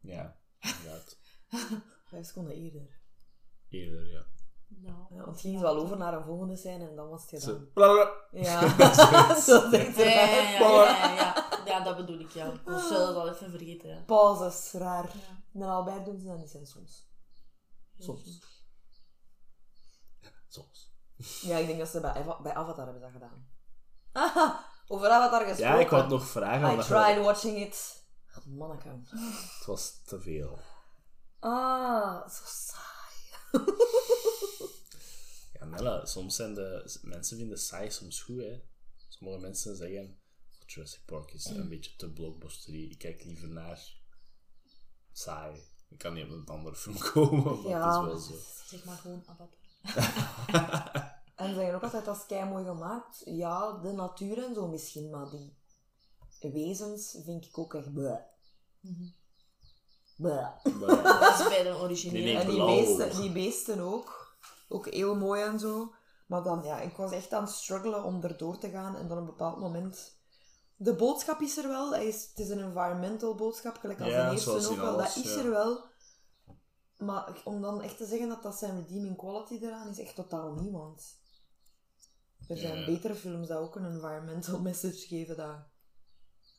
Ja, 0.00 0.36
inderdaad. 0.60 1.18
Vijf 2.10 2.26
seconden 2.26 2.54
eerder. 2.54 3.00
Eerder, 3.68 4.08
ja. 4.08 4.24
Nou, 4.68 5.06
Ja, 5.10 5.16
want 5.16 5.26
het 5.26 5.40
ging 5.40 5.60
wel 5.60 5.76
over 5.76 5.96
naar 5.96 6.14
een 6.14 6.24
volgende 6.24 6.56
scène 6.56 6.88
en 6.88 6.96
dan 6.96 7.08
was 7.08 7.30
het 7.30 7.42
gedaan. 7.42 7.70
Blablabla. 7.72 8.40
Ja, 8.40 8.60
zo 9.48 9.70
denkt 9.70 9.96
Ja, 9.96 10.04
ja, 10.04 10.24
ja, 10.24 10.58
ja, 10.58 10.58
ja, 10.58 11.14
ja. 11.14 11.62
Ja, 11.66 11.80
dat 11.84 11.96
bedoel 11.96 12.18
ik, 12.18 12.30
ja. 12.30 12.52
Ik 12.52 12.60
was 12.64 12.88
zelfs 12.88 13.16
al 13.16 13.28
even 13.28 13.50
vergeten. 13.50 13.88
Ja. 13.88 14.02
Pauzes, 14.02 14.72
raar. 14.72 15.16
Ja. 15.16 15.42
En 15.54 15.62
allebei 15.62 16.04
doen 16.04 16.18
ze 16.18 16.26
dat 16.26 16.38
niet 16.38 16.50
zijn 16.50 16.66
soms. 16.66 17.08
Soms. 17.98 18.40
Soms. 20.48 20.92
Ja, 21.42 21.56
ik 21.56 21.66
denk 21.66 21.78
dat 21.78 21.88
ze 21.88 22.00
bij, 22.00 22.10
Ava- 22.12 22.42
bij 22.42 22.54
Avatar 22.54 22.84
hebben 22.84 23.02
dat 23.02 23.12
gedaan. 23.12 23.50
Aha, 24.12 24.70
over 24.86 25.08
Avatar 25.08 25.40
gesproken. 25.46 25.74
Ja, 25.74 25.80
ik 25.80 25.88
wou 25.88 26.02
het 26.02 26.10
nog 26.10 26.26
vragen. 26.26 26.78
I 26.78 26.82
tried 26.82 27.24
watching 27.24 27.58
it. 27.58 28.04
Manneke. 28.44 28.88
Het 29.58 29.66
was 29.66 30.02
te 30.04 30.20
veel. 30.20 30.58
Ah, 31.38 32.28
zo 32.28 32.42
saai. 32.46 32.90
Ja, 35.52 35.64
Nella, 35.68 36.04
soms 36.06 36.36
zijn 36.36 36.54
de... 36.54 36.98
Mensen 37.02 37.36
vinden 37.36 37.58
saai 37.58 37.90
soms 37.90 38.22
goed, 38.22 38.40
hè. 38.40 38.60
Sommige 39.08 39.40
mensen 39.40 39.76
zeggen... 39.76 40.20
Jurassic 40.66 41.04
Park 41.04 41.32
is 41.32 41.44
een 41.44 41.68
beetje 41.68 41.96
te 41.96 42.12
blockbustery. 42.12 42.90
Ik 42.90 42.98
kijk 42.98 43.24
liever 43.24 43.48
naar... 43.48 43.80
Saai. 45.12 45.60
Ik 45.88 45.98
kan 45.98 46.12
niet 46.14 46.24
op 46.24 46.30
een 46.30 46.46
andere 46.46 46.76
film 46.82 46.98
komen, 46.98 47.44
maar 47.62 47.70
Ja. 47.70 48.04
het 48.06 48.18
is 48.20 48.28
wel 48.28 48.38
zo. 48.38 48.44
Zeg 48.66 48.84
maar 48.84 48.96
gewoon 48.96 49.24
Avatar. 49.26 49.60
En 51.42 51.48
ze 51.48 51.54
zeggen 51.54 51.74
ook 51.74 51.82
altijd, 51.82 52.04
dat 52.04 52.16
is 52.16 52.26
kei 52.26 52.48
mooi 52.48 52.64
gemaakt. 52.64 53.22
Ja, 53.24 53.72
de 53.72 53.92
natuur 53.92 54.44
en 54.44 54.54
zo 54.54 54.68
misschien, 54.68 55.10
maar 55.10 55.26
die 55.30 56.52
wezens 56.52 57.18
vind 57.24 57.44
ik 57.46 57.58
ook 57.58 57.74
echt 57.74 57.92
bleh. 57.92 58.18
Bleh. 60.16 60.48
Maar, 60.80 61.02
Dat 61.20 61.40
is 61.40 61.48
bij 61.48 61.62
de 61.62 61.78
originele. 61.80 62.38
En 62.38 62.48
die 62.48 62.64
beesten, 62.64 63.20
die 63.20 63.32
beesten 63.32 63.80
ook. 63.80 64.36
Ook 64.68 64.90
heel 64.90 65.14
mooi 65.16 65.42
en 65.42 65.58
zo. 65.58 65.94
Maar 66.26 66.42
dan, 66.42 66.62
ja, 66.64 66.80
ik 66.80 66.96
was 66.96 67.12
echt 67.12 67.32
aan 67.32 67.42
het 67.42 67.52
struggelen 67.52 68.04
om 68.04 68.22
erdoor 68.22 68.58
te 68.58 68.70
gaan. 68.70 68.96
En 68.96 69.08
dan 69.08 69.18
op 69.18 69.22
een 69.22 69.30
bepaald 69.30 69.58
moment... 69.58 70.20
De 70.76 70.94
boodschap 70.94 71.40
is 71.40 71.56
er 71.56 71.68
wel. 71.68 71.92
Hij 71.92 72.06
is, 72.06 72.28
het 72.28 72.38
is 72.38 72.48
een 72.48 72.58
environmental 72.58 73.34
boodschap, 73.34 73.76
gelijk 73.76 74.00
als 74.00 74.08
Ja, 74.08 74.24
de 74.24 74.32
eerste 74.32 74.68
ook 74.70 74.76
wel. 74.76 74.86
alles, 74.86 75.14
dat 75.14 75.24
is 75.24 75.34
ja. 75.34 75.40
er 75.40 75.50
wel. 75.50 75.84
Maar 76.98 77.40
om 77.44 77.60
dan 77.60 77.82
echt 77.82 77.96
te 77.96 78.06
zeggen 78.06 78.28
dat 78.28 78.42
dat 78.42 78.58
zijn 78.58 78.76
redeeming 78.76 79.16
quality 79.16 79.58
eraan 79.62 79.88
is, 79.88 79.98
echt 79.98 80.14
totaal 80.14 80.54
niet. 80.54 81.20
Er 82.48 82.56
zijn 82.56 82.78
Ja. 82.78 82.84
betere 82.86 83.14
films 83.14 83.46
die 83.48 83.56
ook 83.56 83.76
een 83.76 83.84
environmental 83.84 84.60
message 84.70 85.06
geven. 85.06 85.36
Dat... 85.36 85.56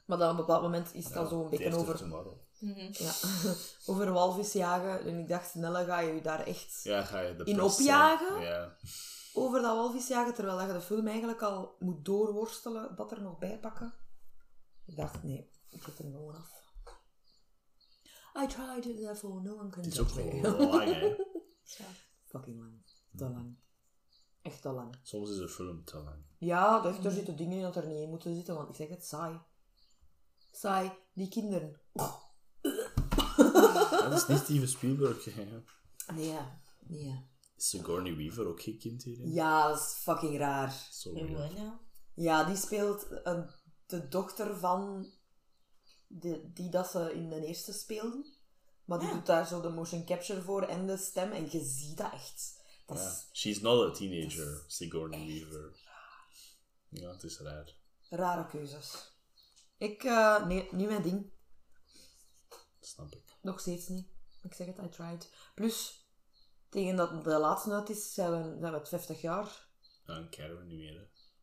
Maar 0.06 0.18
dan 0.18 0.30
op 0.32 0.38
een 0.40 0.46
bepaald 0.46 0.62
moment 0.62 0.94
is 0.94 1.10
dat 1.10 1.30
zo 1.30 1.44
een 1.44 1.50
beetje 1.50 1.76
over, 1.76 1.98
Tomorrow. 1.98 2.38
Mhm. 2.60 2.90
ja, 2.92 3.12
over 3.92 4.12
walvisjagen. 4.12 5.00
En 5.00 5.20
ik 5.20 5.28
dacht, 5.28 5.56
Nelle, 5.56 5.86
ga 5.86 6.00
je 6.00 6.14
je 6.14 6.22
daar 6.22 6.46
echt 6.46 6.84
Ja, 6.84 7.04
ga 7.04 7.20
je 7.20 7.36
de 7.36 7.44
In 7.44 7.62
opjagen? 7.62 8.42
Ja. 8.42 8.78
over 9.34 9.62
dat 9.62 9.76
walvisjagen, 9.76 10.34
terwijl 10.34 10.58
dat 10.58 10.68
je 10.68 10.74
de 10.74 10.82
film 10.82 11.08
eigenlijk 11.08 11.42
al 11.42 11.76
moet 11.80 12.06
doorworstelen, 12.06 12.96
dat 12.96 13.12
er 13.12 13.22
nog 13.22 13.38
bij 13.38 13.60
pakken. 13.60 13.94
Ik 14.86 14.96
dacht, 14.96 15.24
nee, 15.24 15.52
ik 15.70 15.84
zet 15.84 15.98
er 16.00 16.04
gewoon 16.06 16.36
af. 16.36 16.62
I 18.44 18.48
tried 18.48 18.86
it, 18.86 18.98
therefore 18.98 19.42
no 19.42 19.54
one 19.58 19.70
can 19.70 19.84
Het 19.84 19.94
is 19.94 20.00
ook 20.00 20.10
gewoon 20.10 20.42
lang, 20.42 20.94
hè. 20.94 21.16
Fucking 22.32 22.60
lang. 22.60 22.84
Te 23.16 23.30
lang. 23.30 23.58
Echt 24.44 24.62
te 24.62 24.70
lang. 24.72 24.96
Soms 25.04 25.30
is 25.30 25.38
een 25.38 25.50
film 25.50 25.84
te 25.84 25.98
lang. 25.98 26.18
Ja, 26.38 26.86
er, 26.86 27.06
er 27.06 27.12
zitten 27.12 27.36
dingen 27.36 27.58
in 27.58 27.64
dat 27.64 27.76
er 27.76 27.88
niet 27.88 27.98
in 28.02 28.10
moeten 28.10 28.36
zitten, 28.36 28.56
want 28.56 28.70
ik 28.70 28.76
zeg 28.76 28.90
het, 28.90 29.06
saai. 29.06 29.40
Saai. 30.52 30.92
Die 31.14 31.28
kinderen. 31.28 31.80
Dat 33.90 34.14
is 34.14 34.28
niet 34.28 34.38
Steven 34.40 34.68
Spielberg. 34.68 35.26
hè. 35.26 35.64
Nee, 36.14 36.38
nee. 36.88 37.26
Is 37.58 37.70
Sigourney 37.70 38.16
Weaver 38.16 38.48
ook 38.48 38.62
geen 38.62 38.78
kind 38.78 39.04
hierin? 39.04 39.32
Ja, 39.32 39.68
dat 39.68 39.80
is 39.80 39.94
fucking 40.02 40.38
raar. 40.38 40.88
Zo 40.92 41.12
Ja, 41.18 41.46
ja. 41.56 41.80
Ja, 42.14 42.44
die 42.44 42.56
speelt 42.56 43.08
een, 43.24 43.50
de 43.86 44.08
dochter 44.08 44.58
van 44.58 45.08
de, 46.08 46.52
die 46.54 46.70
dat 46.70 46.88
ze 46.88 47.14
in 47.14 47.30
de 47.30 47.46
eerste 47.46 47.74
speelden. 47.74 48.26
Maar 48.86 49.00
die 49.00 49.08
Ja. 49.08 49.14
doet 49.14 49.26
daar 49.26 49.48
zo 49.48 49.62
de 49.62 49.70
motion 49.70 50.06
capture 50.06 50.42
voor 50.42 50.62
en 50.64 50.88
de 50.88 50.98
stem. 50.98 51.32
En 51.32 51.48
je 51.52 51.64
ziet 51.66 51.98
dat 51.98 52.12
echt. 52.14 52.62
Ja. 52.98 53.08
is 53.10 53.28
She's 53.34 53.62
not 53.62 53.90
a 53.90 53.92
teenager, 53.98 54.64
Sigourney 54.68 55.26
Weaver. 55.28 55.72
Ja, 56.90 57.10
het 57.12 57.24
is 57.24 57.40
raar. 57.40 57.76
rare 58.10 58.48
keuzes. 58.48 59.12
Ik, 59.78 60.04
eh, 60.04 60.46
nee, 60.46 60.68
niet 60.72 60.88
mijn 60.88 61.02
ding. 61.02 61.32
Snap 62.82 63.14
ik. 63.14 63.24
Nog 63.42 63.60
steeds 63.60 63.88
niet. 63.88 64.08
Ik 64.44 64.54
zeg 64.54 64.68
het, 64.68 64.78
I 64.78 64.90
tried. 64.90 65.30
Plus, 65.56 66.06
tegen 66.70 66.96
dat 66.96 67.24
de 67.24 67.38
laatste 67.38 67.72
uit 67.74 67.90
is, 67.90 68.14
zijn 68.14 68.32
we, 68.32 68.58
zijn 68.60 68.72
we 68.72 68.78
het 68.78 68.90
50 68.90 69.22
jaar. 69.22 69.68
Ja, 70.06 70.14
een 70.16 70.30
Caravan 70.30 70.68
niet 70.68 70.78
meer, 70.78 70.94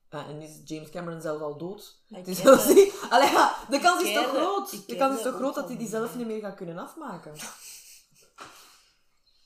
hè. 0.09 0.19
En 0.27 0.41
is 0.43 0.61
James 0.65 0.89
Cameron 0.91 1.21
zelf 1.21 1.41
al 1.41 1.59
dood. 1.59 2.03
Ik 2.09 2.25
Dus 2.25 2.37
ken 2.37 2.45
dat 2.45 2.59
is 2.59 2.67
de- 2.67 2.75
niet... 2.75 3.11
Allee, 3.11 3.31
ja, 3.31 3.67
de 3.71 3.79
kans 3.81 4.03
is 4.03 4.15
toch 4.15 4.29
groot? 4.29 4.87
De 4.89 4.97
kans 4.97 5.17
is 5.17 5.23
toch 5.23 5.35
groot 5.35 5.55
dat 5.55 5.69
hij 5.69 5.77
die 5.77 5.89
zelf 5.89 6.17
niet 6.17 6.27
meer 6.27 6.41
gaat 6.41 6.57
kunnen 6.57 6.79
afmaken? 6.79 7.33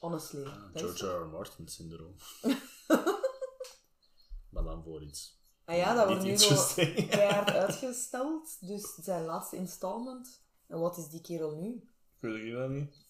Honestly. 0.04 0.44
Ah, 0.44 0.70
George 0.74 1.06
R. 1.06 1.22
R. 1.22 1.26
Martin 1.26 1.68
syndroom. 1.68 2.14
maar 4.52 4.64
dan 4.64 4.82
voor 4.82 5.02
iets. 5.02 5.42
Ah 5.64 5.76
ja, 5.76 5.94
dat 5.94 6.06
wordt 6.06 6.22
nu 6.22 6.36
zo 6.36 6.74
keihard 7.10 7.50
uitgesteld. 7.50 8.56
Dus 8.60 8.94
zijn 8.94 9.24
laatste 9.24 9.56
installment. 9.56 10.42
En 10.66 10.80
wat 10.80 10.98
is 10.98 11.08
die 11.08 11.20
kerel 11.20 11.56
nu? 11.56 11.88
Weet 12.18 12.44
ik 12.44 12.52
dat 12.52 12.70
niet? 12.70 13.06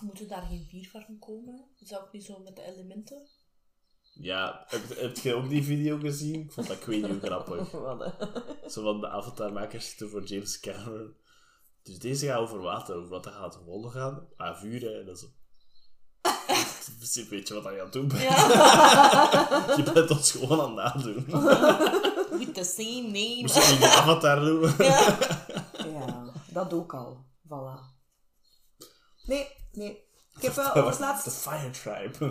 Moeten 0.00 0.28
daar 0.28 0.42
geen 0.42 0.66
vier 0.70 0.88
van 0.90 1.18
komen? 1.18 1.64
Zou 1.80 2.04
ik 2.04 2.12
niet 2.12 2.24
zo 2.24 2.38
met 2.38 2.56
de 2.56 2.62
elementen? 2.62 3.28
Ja, 4.14 4.64
heb, 4.66 4.96
heb 4.96 5.16
je 5.16 5.34
ook 5.34 5.48
die 5.48 5.64
video 5.64 5.98
gezien? 5.98 6.40
Ik 6.40 6.52
vond 6.52 6.66
dat 6.66 6.76
ik 6.76 6.84
weet 6.84 7.02
niet 7.02 7.10
hoe 7.10 7.20
grappig. 7.20 7.70
Zo 8.72 8.82
van 8.82 9.00
de 9.00 9.08
avatarmakers 9.08 9.88
zitten 9.88 10.08
voor 10.10 10.24
James 10.24 10.60
Cameron. 10.60 11.16
Dus 11.82 11.98
deze 11.98 12.26
gaat 12.26 12.38
over 12.38 12.58
water, 12.58 12.94
over 12.94 13.08
wat 13.08 13.26
er 13.26 13.32
gaat 13.32 13.54
gewonnen 13.54 13.90
gaan. 13.90 14.28
Vuur, 14.36 14.80
hè. 14.80 15.00
En 15.00 15.06
dat 15.06 15.14
is 15.16 15.20
zo... 15.20 15.28
In 16.88 16.96
principe 16.96 17.28
weet 17.28 17.48
je 17.48 17.62
wat 17.62 17.72
je 17.72 17.78
aan 17.78 17.84
het 17.84 17.92
doen 17.92 18.08
bent. 18.08 18.20
Je 19.86 19.90
bent 19.92 20.10
ons 20.10 20.30
gewoon 20.30 20.60
aan 20.60 20.78
het 20.78 20.94
nadoen. 20.94 21.26
With 22.38 22.54
the 22.54 22.64
same 22.64 23.02
name. 23.02 23.40
Moest 23.40 23.56
ik 23.56 23.78
niet 23.78 23.88
avatar 23.88 24.40
doen? 24.40 24.72
Ja, 24.78 26.32
dat 26.48 26.72
ook 26.72 26.94
al. 26.94 27.24
Voilà. 27.46 27.92
Nee, 29.24 29.48
nee. 29.72 30.02
Ik 30.36 30.42
heb 30.42 30.54
wel 30.54 30.64
Dat 30.64 30.76
over 30.76 30.90
het 30.90 30.98
laatst 31.00 31.24
De 31.24 31.30
Fire 31.30 31.70
Tribe. 31.70 32.24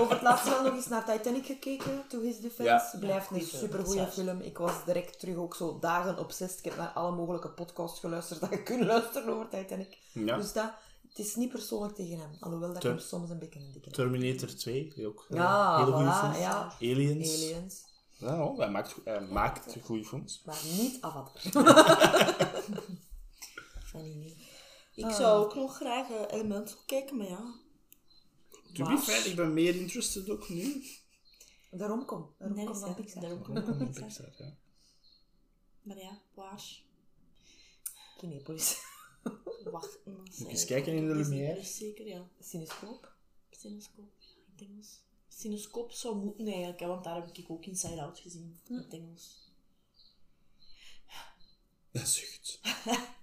Over 0.00 0.12
het 0.12 0.22
laatst 0.22 0.48
wel 0.48 0.62
nog 0.62 0.74
eens 0.74 0.86
naar 0.86 1.04
Titanic 1.04 1.46
gekeken, 1.46 2.04
To 2.08 2.20
His 2.20 2.40
Defense. 2.40 2.62
Ja. 2.62 2.90
Blijft 3.00 3.02
Ja, 3.02 3.16
een 3.16 3.26
goeie 3.26 3.44
film, 3.44 3.60
supergoeie 3.60 4.06
film. 4.06 4.40
Ik 4.40 4.58
was 4.58 4.84
direct 4.84 5.20
terug 5.20 5.36
ook 5.36 5.54
zo 5.54 5.78
dagen 5.80 6.18
obsessed. 6.18 6.58
Ik 6.58 6.64
heb 6.64 6.76
naar 6.76 6.88
alle 6.94 7.16
mogelijke 7.16 7.48
podcasts 7.50 8.00
geluisterd 8.00 8.40
dat 8.40 8.50
je 8.50 8.62
kunt 8.62 8.84
luisteren 8.84 9.34
over 9.34 9.48
Titanic. 9.48 9.98
Ja. 10.12 10.36
Dus 10.36 10.52
dat, 10.52 10.72
het 11.10 11.18
is 11.26 11.36
niet 11.36 11.50
persoonlijk 11.50 11.94
tegen 11.94 12.18
hem. 12.18 12.30
Alhoewel 12.40 12.68
dat 12.68 12.76
ik 12.76 12.82
Ter- 12.82 12.90
hem 12.90 13.00
soms 13.00 13.30
een 13.30 13.38
beetje 13.38 13.60
een 13.60 13.72
dikke 13.72 13.90
Terminator 13.90 14.54
2, 14.54 14.92
die 14.94 15.06
ook. 15.06 15.26
eh, 15.30 15.36
Ja, 15.36 15.78
hele 15.78 15.92
goede 15.92 16.10
voilà, 16.10 16.20
films. 16.20 16.38
ja. 16.38 16.72
Aliens. 16.80 17.34
Aliens. 17.34 17.88
Ja, 18.18 18.44
oh, 18.44 18.58
hij 18.58 18.70
maakt, 18.70 18.96
hij 19.04 19.20
maakt 19.20 19.76
goede 19.84 20.04
films. 20.04 20.42
Maar 20.44 20.60
niet 20.64 21.00
Avatar. 21.00 21.42
Funny 23.84 24.14
niet. 24.14 24.36
Ik 24.94 25.04
Ah. 25.04 25.14
zou 25.16 25.44
ook 25.44 25.54
nog 25.54 25.76
graag 25.76 26.10
eh, 26.10 26.22
Elemental 26.38 26.76
kijken, 26.86 27.16
maar 27.16 27.26
ja. 27.28 27.54
To 28.72 28.84
be 28.84 28.98
fair, 28.98 29.26
ik 29.26 29.36
ben 29.36 29.52
meer 29.54 29.74
interested 29.74 30.30
ook 30.30 30.48
nu. 30.48 30.84
Daarom 31.70 32.04
kom. 32.04 32.34
Daarom 32.38 32.56
Nee, 32.56 32.66
kom 32.66 32.74
dat 32.74 32.82
van 32.82 32.90
ik. 32.90 32.96
Pixar. 32.96 33.20
Daarom 33.22 33.42
Kom, 33.42 33.56
ik. 33.56 33.92
Pixar, 33.94 34.34
ja. 34.38 34.54
Maar 35.82 35.96
ja, 35.98 36.18
waar? 36.34 36.82
Kinepolis. 38.18 38.78
Wacht. 39.64 39.98
Moet 40.04 40.40
ik 40.40 40.48
eens 40.48 40.64
kijken 40.64 40.92
in 40.92 41.06
de 41.06 41.14
Lumière? 41.14 41.62
Zeker, 41.64 42.06
ja. 42.06 42.28
Cinescoop. 42.40 43.14
Cinescoop, 43.50 44.12
ja, 44.18 44.26
in 44.36 44.52
het 44.52 44.68
Engels. 44.68 45.02
Cinescoop 45.28 45.92
zou 45.92 46.16
moeten 46.16 46.46
eigenlijk, 46.46 46.80
hè, 46.80 46.86
want 46.86 47.04
daar 47.04 47.14
heb 47.14 47.36
ik 47.36 47.50
ook 47.50 47.64
Inside 47.66 48.02
Out 48.02 48.18
gezien. 48.18 48.60
In 48.68 48.76
het 48.76 48.92
Engels. 48.92 49.48
Dat 51.90 52.08
zucht. 52.08 52.60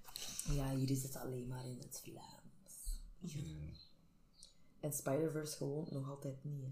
Ja, 0.52 0.76
hier 0.76 0.90
is 0.92 1.04
het 1.04 1.16
alleen 1.16 1.48
maar 1.48 1.66
in 1.66 1.78
het 1.80 2.02
Vlaams. 2.04 3.00
En 4.80 4.94
Spider-Verse 4.94 5.56
gewoon 5.58 5.88
nog 5.92 6.10
altijd 6.10 6.44
niet. 6.44 6.62
hè. 6.64 6.70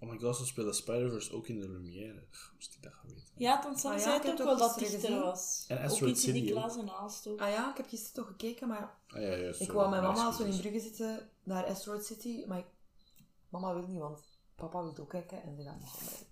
Oh 0.00 0.08
my 0.10 0.18
god, 0.18 0.36
ze 0.36 0.46
spelen 0.46 0.74
Spider-Verse 0.74 1.32
ook 1.32 1.46
in 1.48 1.60
de 1.60 1.68
Lumière. 1.68 2.24
Moest 2.54 2.74
ik 2.74 2.82
dat 2.82 2.92
gaan 2.94 3.08
weten. 3.08 3.24
Ja, 3.36 3.62
dan 3.62 3.78
zei 3.78 3.92
Ah 3.94 3.98
ja, 3.98 4.04
zei 4.04 4.14
het 4.16 4.26
heb 4.26 4.32
ook 4.32 4.44
wel 4.44 4.52
ook 4.52 4.58
dat 4.58 4.78
dichter 4.78 5.20
was. 5.20 5.64
En 5.68 5.78
ook 5.78 5.84
Asteroid 5.84 6.16
iets 6.16 6.24
in 6.26 6.32
die 6.32 6.54
ook. 6.54 6.58
klas 6.60 6.76
en 6.76 6.84
naast 6.84 7.26
ook. 7.26 7.40
Ah 7.40 7.50
ja, 7.50 7.70
ik 7.70 7.76
heb 7.76 7.88
gisteren 7.88 8.14
toch 8.14 8.26
gekeken, 8.26 8.68
maar 8.68 8.98
Ah 9.08 9.20
ja, 9.22 9.36
juist. 9.36 9.60
Ik 9.60 9.72
wou 9.72 9.90
met 9.90 10.00
mama 10.02 10.28
is 10.30 10.36
zo 10.36 10.44
in. 10.44 10.56
Brugge 10.60 10.80
zitten 10.80 11.28
naar 11.42 11.64
Asteroid 11.66 12.04
City, 12.04 12.44
maar 12.46 12.58
ik- 12.58 12.66
mama 13.48 13.74
wil 13.74 13.86
niet, 13.86 13.98
want 13.98 14.20
papa 14.54 14.82
wil 14.82 14.96
ook 15.00 15.08
kijken 15.08 15.42
en 15.42 15.56
ze 15.56 15.62
gaan 15.62 15.78
niet 15.78 15.88
samen. 15.88 16.26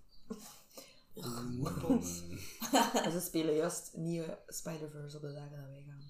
En 3.05 3.11
ze 3.11 3.19
spelen 3.19 3.55
juist 3.55 3.91
nieuwe 3.95 4.37
Spider-Verse 4.47 5.15
op 5.15 5.21
de 5.21 5.33
dagen 5.33 5.51
dat 5.57 5.69
wij 5.69 5.83
gaan. 5.87 6.01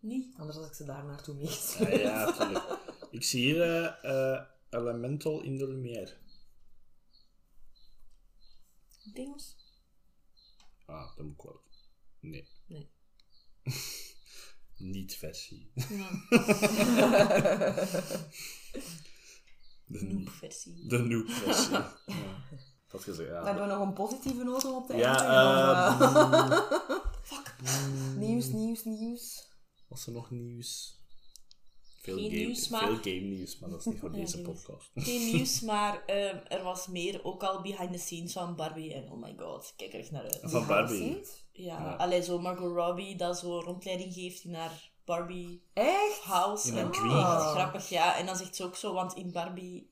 Niet? 0.00 0.34
Anders 0.38 0.56
had 0.58 0.66
ik 0.66 0.74
ze 0.74 0.84
daar 0.84 1.04
naartoe 1.04 1.34
meegestuurd. 1.34 1.90
Ja, 1.90 1.96
ja, 1.98 2.32
tuurlijk. 2.32 2.78
Ik 3.10 3.24
zie 3.24 3.42
hier 3.42 3.60
eh, 3.62 4.32
eh, 4.34 4.42
Elemental 4.70 5.42
in 5.42 5.56
de 5.56 5.68
Lumière. 5.68 6.12
In 9.06 9.12
het 9.12 9.18
Engels? 9.18 9.56
Ah, 10.86 11.16
dat 11.16 11.24
moet 11.26 11.34
ik 11.34 11.42
wel. 11.42 11.60
Nee. 12.20 12.48
Nee. 12.66 12.90
Niet 14.76 15.14
versie. 15.14 15.70
Ja, 15.74 15.84
De, 19.88 20.02
noob 20.02 20.12
nie- 20.18 20.30
versie. 20.30 20.88
de 20.88 20.98
noob 20.98 21.28
versie. 21.30 21.70
ja. 21.72 21.96
Dat 22.88 23.02
gezegd, 23.02 23.28
ja. 23.28 23.44
Hebben 23.44 23.66
we 23.68 23.74
nog 23.74 23.86
een 23.86 23.92
positieve 23.92 24.44
noot 24.44 24.64
om 24.64 24.74
op 24.74 24.86
te 24.86 24.96
Ja, 24.96 25.16
eindigen? 25.16 26.50
eh, 26.50 26.70
Of, 27.20 27.54
eh, 27.62 28.16
nieuws, 28.16 28.46
nieuws, 28.46 28.84
nieuws. 28.84 29.48
was 29.88 30.06
er 30.06 30.12
nog 30.12 30.30
nieuws? 30.30 30.95
Veel 32.06 32.16
Geen 32.16 32.30
game, 32.30 32.44
nieuws, 32.44 32.68
maar- 32.68 32.80
Veel 32.86 32.96
game 32.96 33.26
nieuws, 33.34 33.58
maar 33.58 33.70
dat 33.70 33.78
is 33.78 33.84
niet 33.84 33.98
voor 33.98 34.10
Ja, 34.14 34.16
deze 34.16 34.40
podcast. 34.42 34.90
Geen 35.08 35.26
nieuws, 35.34 35.60
maar 35.60 36.04
ehm, 36.04 36.38
er 36.48 36.62
was 36.62 36.86
meer 36.86 37.24
ook 37.24 37.42
al 37.42 37.62
behind 37.62 37.92
the 37.92 37.98
scenes 37.98 38.32
van 38.32 38.56
Barbie. 38.56 38.94
En 38.94 39.10
oh 39.10 39.20
my 39.22 39.34
god, 39.38 39.72
kijk 39.76 39.92
er 39.92 39.98
echt 40.00 40.10
naar 40.10 40.22
uit. 40.22 40.40
Van 40.42 40.66
Barbie. 40.66 41.20
Ja, 41.52 41.78
Ja. 41.78 41.94
alleen 41.94 42.22
zo 42.22 42.38
Margot 42.38 42.74
Robbie 42.76 43.16
dat 43.16 43.38
zo 43.38 43.60
rondleiding 43.60 44.14
geeft 44.14 44.44
in 44.44 44.54
haar 44.54 44.90
Barbie 45.04 45.62
Echt? 45.72 46.20
house. 46.22 46.68
In 46.68 46.76
en 46.76 46.90
dream. 46.90 47.38
grappig, 47.38 47.88
ja. 47.88 48.16
En 48.18 48.26
dan 48.26 48.36
zegt 48.36 48.56
ze 48.56 48.64
ook 48.64 48.76
zo, 48.76 48.92
want 48.94 49.14
in 49.14 49.32
Barbie 49.32 49.90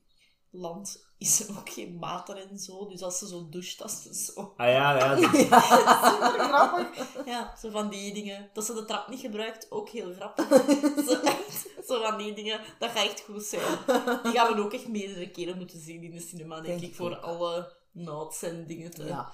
land 0.49 1.04
is 1.17 1.47
er 1.47 1.57
ook 1.57 1.69
geen 1.69 1.99
water 1.99 2.37
en 2.49 2.57
zo. 2.59 2.87
Dus 2.87 3.01
als 3.01 3.17
ze 3.17 3.27
zo 3.27 3.49
doucht, 3.49 3.77
dat 3.77 3.91
ze 3.91 4.13
zo... 4.15 4.53
Ah 4.57 4.67
ja, 4.67 4.97
ja. 4.97 5.15
die- 5.19 5.27
Grappig. 6.49 7.25
Ja, 7.25 7.55
zo 7.57 7.69
van 7.69 7.89
die 7.89 8.13
dingen. 8.13 8.49
Dat 8.53 8.65
ze 8.65 8.73
de 8.73 8.85
trap 8.85 9.07
niet 9.07 9.19
gebruikt, 9.19 9.71
ook 9.71 9.89
heel 9.89 10.13
grappig. 10.13 10.47
zo, 11.07 11.19
echt, 11.21 11.67
zo 11.87 12.01
van 12.01 12.17
die 12.17 12.33
dingen, 12.33 12.61
dat 12.79 12.89
gaat 12.91 13.05
echt 13.05 13.21
goed 13.21 13.43
zijn. 13.43 13.77
Die 14.23 14.31
gaan 14.31 14.55
we 14.55 14.61
ook 14.63 14.73
echt 14.73 14.87
meerdere 14.87 15.31
keren 15.31 15.57
moeten 15.57 15.79
zien 15.79 16.03
in 16.03 16.11
de 16.11 16.19
cinema, 16.21 16.55
denk, 16.55 16.65
Denk 16.67 16.81
ik, 16.81 16.87
ik 16.89 16.95
voor 16.95 17.11
ook. 17.17 17.21
alle 17.23 17.77
notes 17.91 18.41
en 18.41 18.67
dingen 18.67 18.91
te, 18.91 19.03
Ja, 19.05 19.33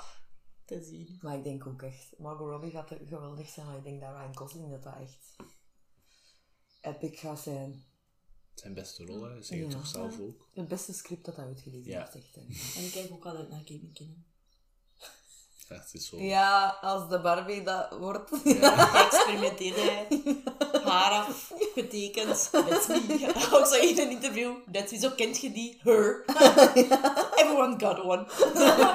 te 0.65 0.83
zien. 0.83 1.17
maar 1.21 1.35
ik 1.35 1.43
denk 1.43 1.67
ook 1.67 1.81
echt, 1.81 2.13
Margot 2.17 2.49
Robbie 2.49 2.71
gaat 2.71 2.89
er 2.91 2.99
geweldig 3.07 3.49
zijn, 3.49 3.65
maar 3.65 3.77
ik 3.77 3.83
denk 3.83 4.01
dat 4.01 4.09
Ryan 4.09 4.37
Gosling 4.37 4.69
dat 4.71 4.83
dat 4.83 4.93
echt 5.01 5.35
epic 6.81 7.19
gaat 7.19 7.39
zijn. 7.39 7.85
Zijn 8.61 8.73
beste 8.73 9.05
rol, 9.05 9.21
hè. 9.23 9.41
Zeg 9.41 9.57
je 9.57 9.63
Ja. 9.65 9.69
toch 9.71 9.87
zelf 9.87 10.19
ook? 10.19 10.47
Het 10.53 10.67
beste 10.67 10.93
script 10.93 11.25
dat 11.25 11.35
hij 11.35 11.45
uitgelezen 11.45 11.91
Ja. 11.91 11.99
heeft, 11.99 12.15
echt. 12.15 12.35
hè. 12.35 12.41
En 12.79 12.85
ik 12.85 12.91
kijk 12.91 13.11
ook 13.11 13.25
altijd 13.25 13.49
naar 13.49 13.61
Gaming 13.65 13.93
Kennen. 13.93 14.25
Ja, 15.69 15.77
het 15.77 15.93
is 15.93 16.07
zo. 16.07 16.17
Ja, 16.19 16.77
als 16.81 17.09
de 17.09 17.21
Barbie 17.21 17.63
dat 17.63 17.97
wordt. 17.97 18.29
Geëxperimenteerd, 18.43 19.75
hij. 19.75 20.07
Haar 20.83 21.11
af, 21.25 21.51
getekend. 21.73 22.27
That's 22.51 22.87
me. 22.87 23.33
Ook 23.51 23.65
zo 23.65 23.73
in 23.75 23.99
een 23.99 24.09
interview. 24.09 24.55
That's 24.71 24.91
me. 24.91 24.97
Zo 24.99 25.09
kent 25.09 25.37
je 25.41 25.51
die? 25.51 25.79
Her. 25.81 26.23
Everyone 27.35 27.79
got 27.79 27.99
one. 28.03 28.25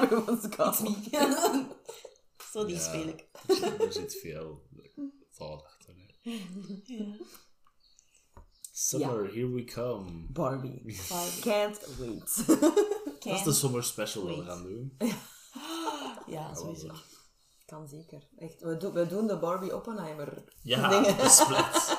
Everyone's 0.03 0.55
got 0.55 0.79
It's 0.79 0.79
me. 0.81 0.89
me. 1.11 1.65
zo 2.51 2.65
die 2.65 2.75
Ja. 2.75 2.81
speel 2.81 3.07
ik. 3.07 3.25
Er 3.47 3.55
zit- 3.55 3.81
Er 3.81 3.93
zit 3.93 4.15
veel 4.21 4.61
thought 5.37 5.63
achter. 5.65 5.95
Hè. 6.21 6.39
Summer, 8.79 9.25
here 9.33 9.47
we 9.49 9.63
come. 9.63 10.27
Barbie. 10.29 10.83
Barbie. 11.09 11.41
Can't 11.49 11.79
wait. 11.99 12.47
Dat 13.23 13.35
is 13.35 13.43
de 13.43 13.53
summer 13.53 13.83
special 13.83 14.25
dat 14.25 14.35
we 14.35 14.37
Wait. 14.43 14.49
gaan 14.49 14.63
doen. 14.63 14.97
Ja, 16.27 16.53
sowieso. 16.55 16.93
Kan 17.65 17.87
zeker. 17.87 18.27
Echt, 18.37 18.61
we, 18.61 18.77
doen- 18.77 18.93
we 18.93 19.07
doen 19.07 19.27
de 19.27 19.37
Barbie 19.39 19.75
Oppenheimer. 19.75 20.43
Ja, 20.61 20.89
dingen. 20.89 21.17
de 21.17 21.29
split. 21.39 21.97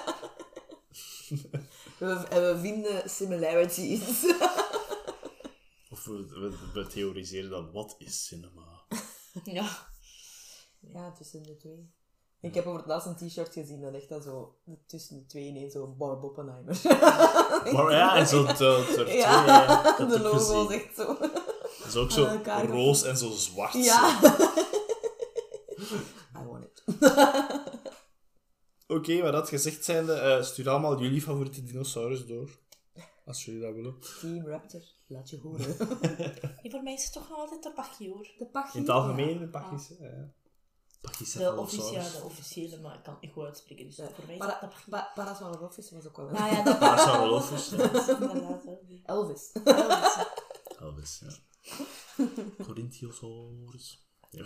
We, 1.99 2.27
en 2.29 2.43
we 2.43 2.59
vinden 2.61 3.11
similarities. 3.11 4.25
Of 5.91 6.05
we, 6.05 6.27
we, 6.27 6.71
we 6.75 6.87
theoriseren 6.87 7.51
dan, 7.51 7.73
wat 7.73 7.95
is 7.99 8.27
cinema? 8.27 8.87
Ja. 9.45 9.89
ja, 10.81 11.13
tussen 11.13 11.43
de 11.43 11.57
twee. 11.57 11.93
Ik 12.41 12.55
heb 12.55 12.67
over 12.67 12.79
het 12.79 12.89
laatst 12.89 13.07
een 13.07 13.29
t-shirt 13.29 13.53
gezien 13.53 13.81
dat 13.81 13.95
echt 13.95 14.09
dan 14.09 14.23
zo 14.23 14.57
tussen 14.87 15.17
de 15.17 15.27
twee 15.27 15.47
ineens 15.47 15.73
zo 15.73 15.87
Barb 15.87 16.23
Oppenheimer. 16.23 16.81
Maar 17.73 17.93
ja, 17.93 18.17
en 18.17 18.27
zo 18.27 18.47
de, 18.47 18.53
de, 18.53 19.05
de 19.05 19.11
Ja, 19.11 19.95
twee, 19.95 20.07
de 20.07 20.19
dat 20.19 20.33
logo 20.33 20.69
echt 20.69 20.97
zo. 20.97 21.19
Dat 21.19 21.87
is 21.87 21.97
ook 21.97 22.11
zo 22.11 22.41
roos 22.67 23.03
en 23.03 23.17
zo 23.17 23.31
zwart. 23.31 23.73
Ja. 23.73 24.21
zo. 24.21 24.27
I 26.41 26.45
want 26.47 26.65
it. 26.65 26.83
Oké, 28.87 28.95
Oké, 28.95 29.23
maar 29.23 29.33
dat 29.33 29.49
gezegd 29.49 29.85
zijnde, 29.85 30.13
eh 30.13 30.43
stuur 30.43 30.69
allemaal 30.69 31.01
jullie 31.01 31.23
favoriete 31.23 31.65
dinosaurus 31.65 32.27
door. 32.27 32.51
Als 33.25 33.45
jullie 33.45 33.61
dat 33.61 33.75
willen. 33.75 33.97
Team 34.21 34.47
Raptor, 34.47 34.83
laat 35.07 35.31
je 35.31 35.39
horen. 35.39 35.77
Nee, 36.63 36.71
voor 36.71 36.83
mij 36.83 36.93
is 36.93 37.05
het 37.05 37.13
toch 37.13 37.29
nog 37.29 37.39
altijd 37.39 37.63
de 37.63 37.73
pachioor. 37.73 38.29
De 38.39 38.47
pachie. 38.47 38.75
In 38.75 38.81
het 38.81 38.91
algemeen, 38.91 39.39
de 39.39 39.49
Pachyce. 39.49 39.97
Ja. 40.01 40.33
De 41.01 41.57
officiële, 41.57 42.11
de 42.11 42.23
officiële, 42.25 42.81
maar 42.81 42.95
ik 42.95 43.03
kan 43.03 43.13
het 43.13 43.23
niet 43.23 43.33
goed 43.33 43.45
uitspreken. 43.45 43.85
Dus 43.87 43.97
voor 44.15 44.27
mij 44.27 44.37
Para, 44.37 45.11
Parasaurolophus 45.15 45.91
was 45.91 46.07
ook 46.07 46.17
wel 46.17 46.29
Ah 46.29 46.53
ja, 46.53 46.63
dat 46.65 46.79
Parasaurolophus, 46.79 47.69
ja. 47.71 47.77
Inderdaad, 48.21 48.65
hè. 48.65 48.75
Elvis. 49.05 49.53
Elvis, 50.81 51.23
ja. 51.27 52.25
Corinthiosaurus. 52.65 54.09
Ja. 54.31 54.45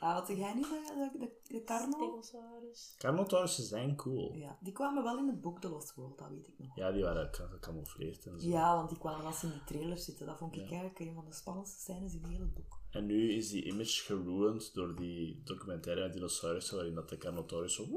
Ah, 0.00 0.14
wat 0.14 0.26
zeg 0.26 0.36
jij 0.36 0.54
niet, 0.54 0.68
de, 0.68 1.10
de, 1.12 1.18
de, 1.18 1.40
de 1.54 1.62
Carno? 1.64 1.96
Stegosaurus. 1.96 2.94
Carnotaurussen 2.98 3.64
zijn 3.64 3.96
cool. 3.96 4.32
Ja, 4.34 4.58
die 4.60 4.72
kwamen 4.72 5.02
wel 5.02 5.18
in 5.18 5.26
het 5.28 5.40
boek 5.40 5.60
The 5.60 5.68
Lost 5.68 5.94
World, 5.94 6.18
dat 6.18 6.28
weet 6.28 6.46
ik 6.48 6.58
nog. 6.58 6.76
Ja, 6.76 6.92
die 6.92 7.02
waren 7.02 7.34
gecamoufleerd 7.34 8.26
en 8.26 8.40
zo. 8.40 8.48
Ja, 8.48 8.74
want 8.76 8.88
die 8.88 8.98
kwamen 8.98 9.26
als 9.26 9.38
ze 9.38 9.46
in 9.46 9.52
die 9.52 9.64
trailer 9.64 9.98
zitten. 9.98 10.26
Dat 10.26 10.38
vond 10.38 10.54
ik 10.54 10.60
Ja. 10.60 10.66
eigenlijk 10.68 10.98
een 10.98 11.14
van 11.14 11.24
de 11.24 11.32
spannendste 11.34 11.80
scènes 11.80 12.14
in 12.14 12.24
heel 12.24 12.40
het 12.40 12.54
boek. 12.54 12.82
En 12.94 13.06
nu 13.06 13.32
is 13.32 13.48
die 13.48 13.64
image 13.64 14.02
geruined 14.02 14.70
door 14.74 14.94
die 14.96 15.42
documentaire 15.44 16.00
met 16.02 16.12
dinosaurussen, 16.12 16.76
waarin 16.76 16.94
dat 16.94 17.08
de 17.08 17.18
Carnotaurus 17.18 17.74
zo... 17.74 17.82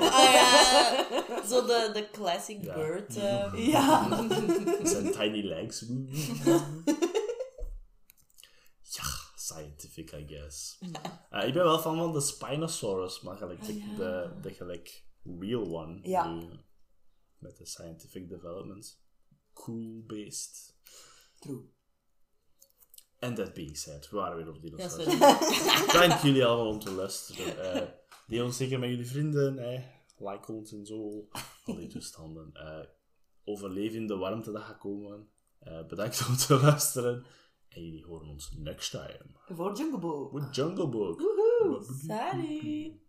Ah 0.00 0.32
ja, 0.32 1.46
zo 1.46 1.66
de, 1.66 1.90
de 1.92 2.08
classic 2.12 2.62
Ja. 2.64 2.74
bird. 2.74 3.16
eh. 3.16 3.66
Ja. 3.68 4.08
zijn 4.86 5.12
tiny 5.12 5.42
legs. 5.46 5.84
ja, 8.82 9.04
scientific, 9.36 10.12
I 10.12 10.24
guess. 10.26 10.78
Eh, 11.30 11.46
ik 11.46 11.52
ben 11.54 11.64
wel 11.64 11.78
fan 11.78 11.96
van 11.96 12.12
de 12.12 12.20
Spinosaurus, 12.20 13.20
maar 13.20 13.36
gelijk 13.36 13.64
de, 13.66 13.94
de, 13.96 14.30
de 14.42 14.54
gelijk 14.54 15.04
real 15.40 15.78
one. 15.78 15.98
Ja. 16.02 16.32
nu, 16.34 16.48
met 17.38 17.56
de 17.56 17.66
scientific 17.66 18.28
development. 18.28 19.00
Cool 19.52 20.02
beest. 20.06 20.76
True. 21.38 21.76
En 23.18 23.34
that 23.34 23.54
being 23.54 23.76
said, 23.76 24.10
we 24.10 24.16
waren 24.16 24.36
weer 24.36 24.48
op 24.48 24.54
Ja, 24.54 24.60
dinosaurus. 24.60 25.18
sorry. 25.18 26.08
Dank 26.08 26.20
jullie 26.20 26.44
allemaal 26.44 26.68
om 26.72 26.78
te 26.78 26.90
luisteren. 26.92 27.74
Eh 27.74 27.88
deel 28.26 28.44
ons 28.44 28.56
zeker 28.56 28.78
met 28.78 28.88
jullie 28.88 29.06
vrienden. 29.06 29.58
Eh. 29.58 29.82
Like 30.18 30.52
ons 30.52 30.72
en 30.72 30.86
zo. 30.86 31.28
Al 31.64 31.74
die 31.76 31.86
toestanden. 31.88 32.52
Overleef 33.44 33.92
in 33.92 34.06
de 34.06 34.16
warmte 34.16 34.52
dat 34.52 34.62
gaat 34.62 34.78
komen. 34.78 35.28
Eh, 35.58 35.86
bedankt 35.86 36.26
om 36.28 36.36
te 36.36 36.60
luisteren. 36.60 37.24
En 37.68 37.84
jullie 37.84 38.04
horen 38.04 38.28
ons 38.28 38.50
next 38.56 38.90
time. 38.90 39.20
Voor 39.48 39.76
Jungle 39.76 39.98
Book. 39.98 40.32
With 40.32 40.54
Jungle 40.56 40.88
Book. 40.88 41.20
Salut! 42.06 43.06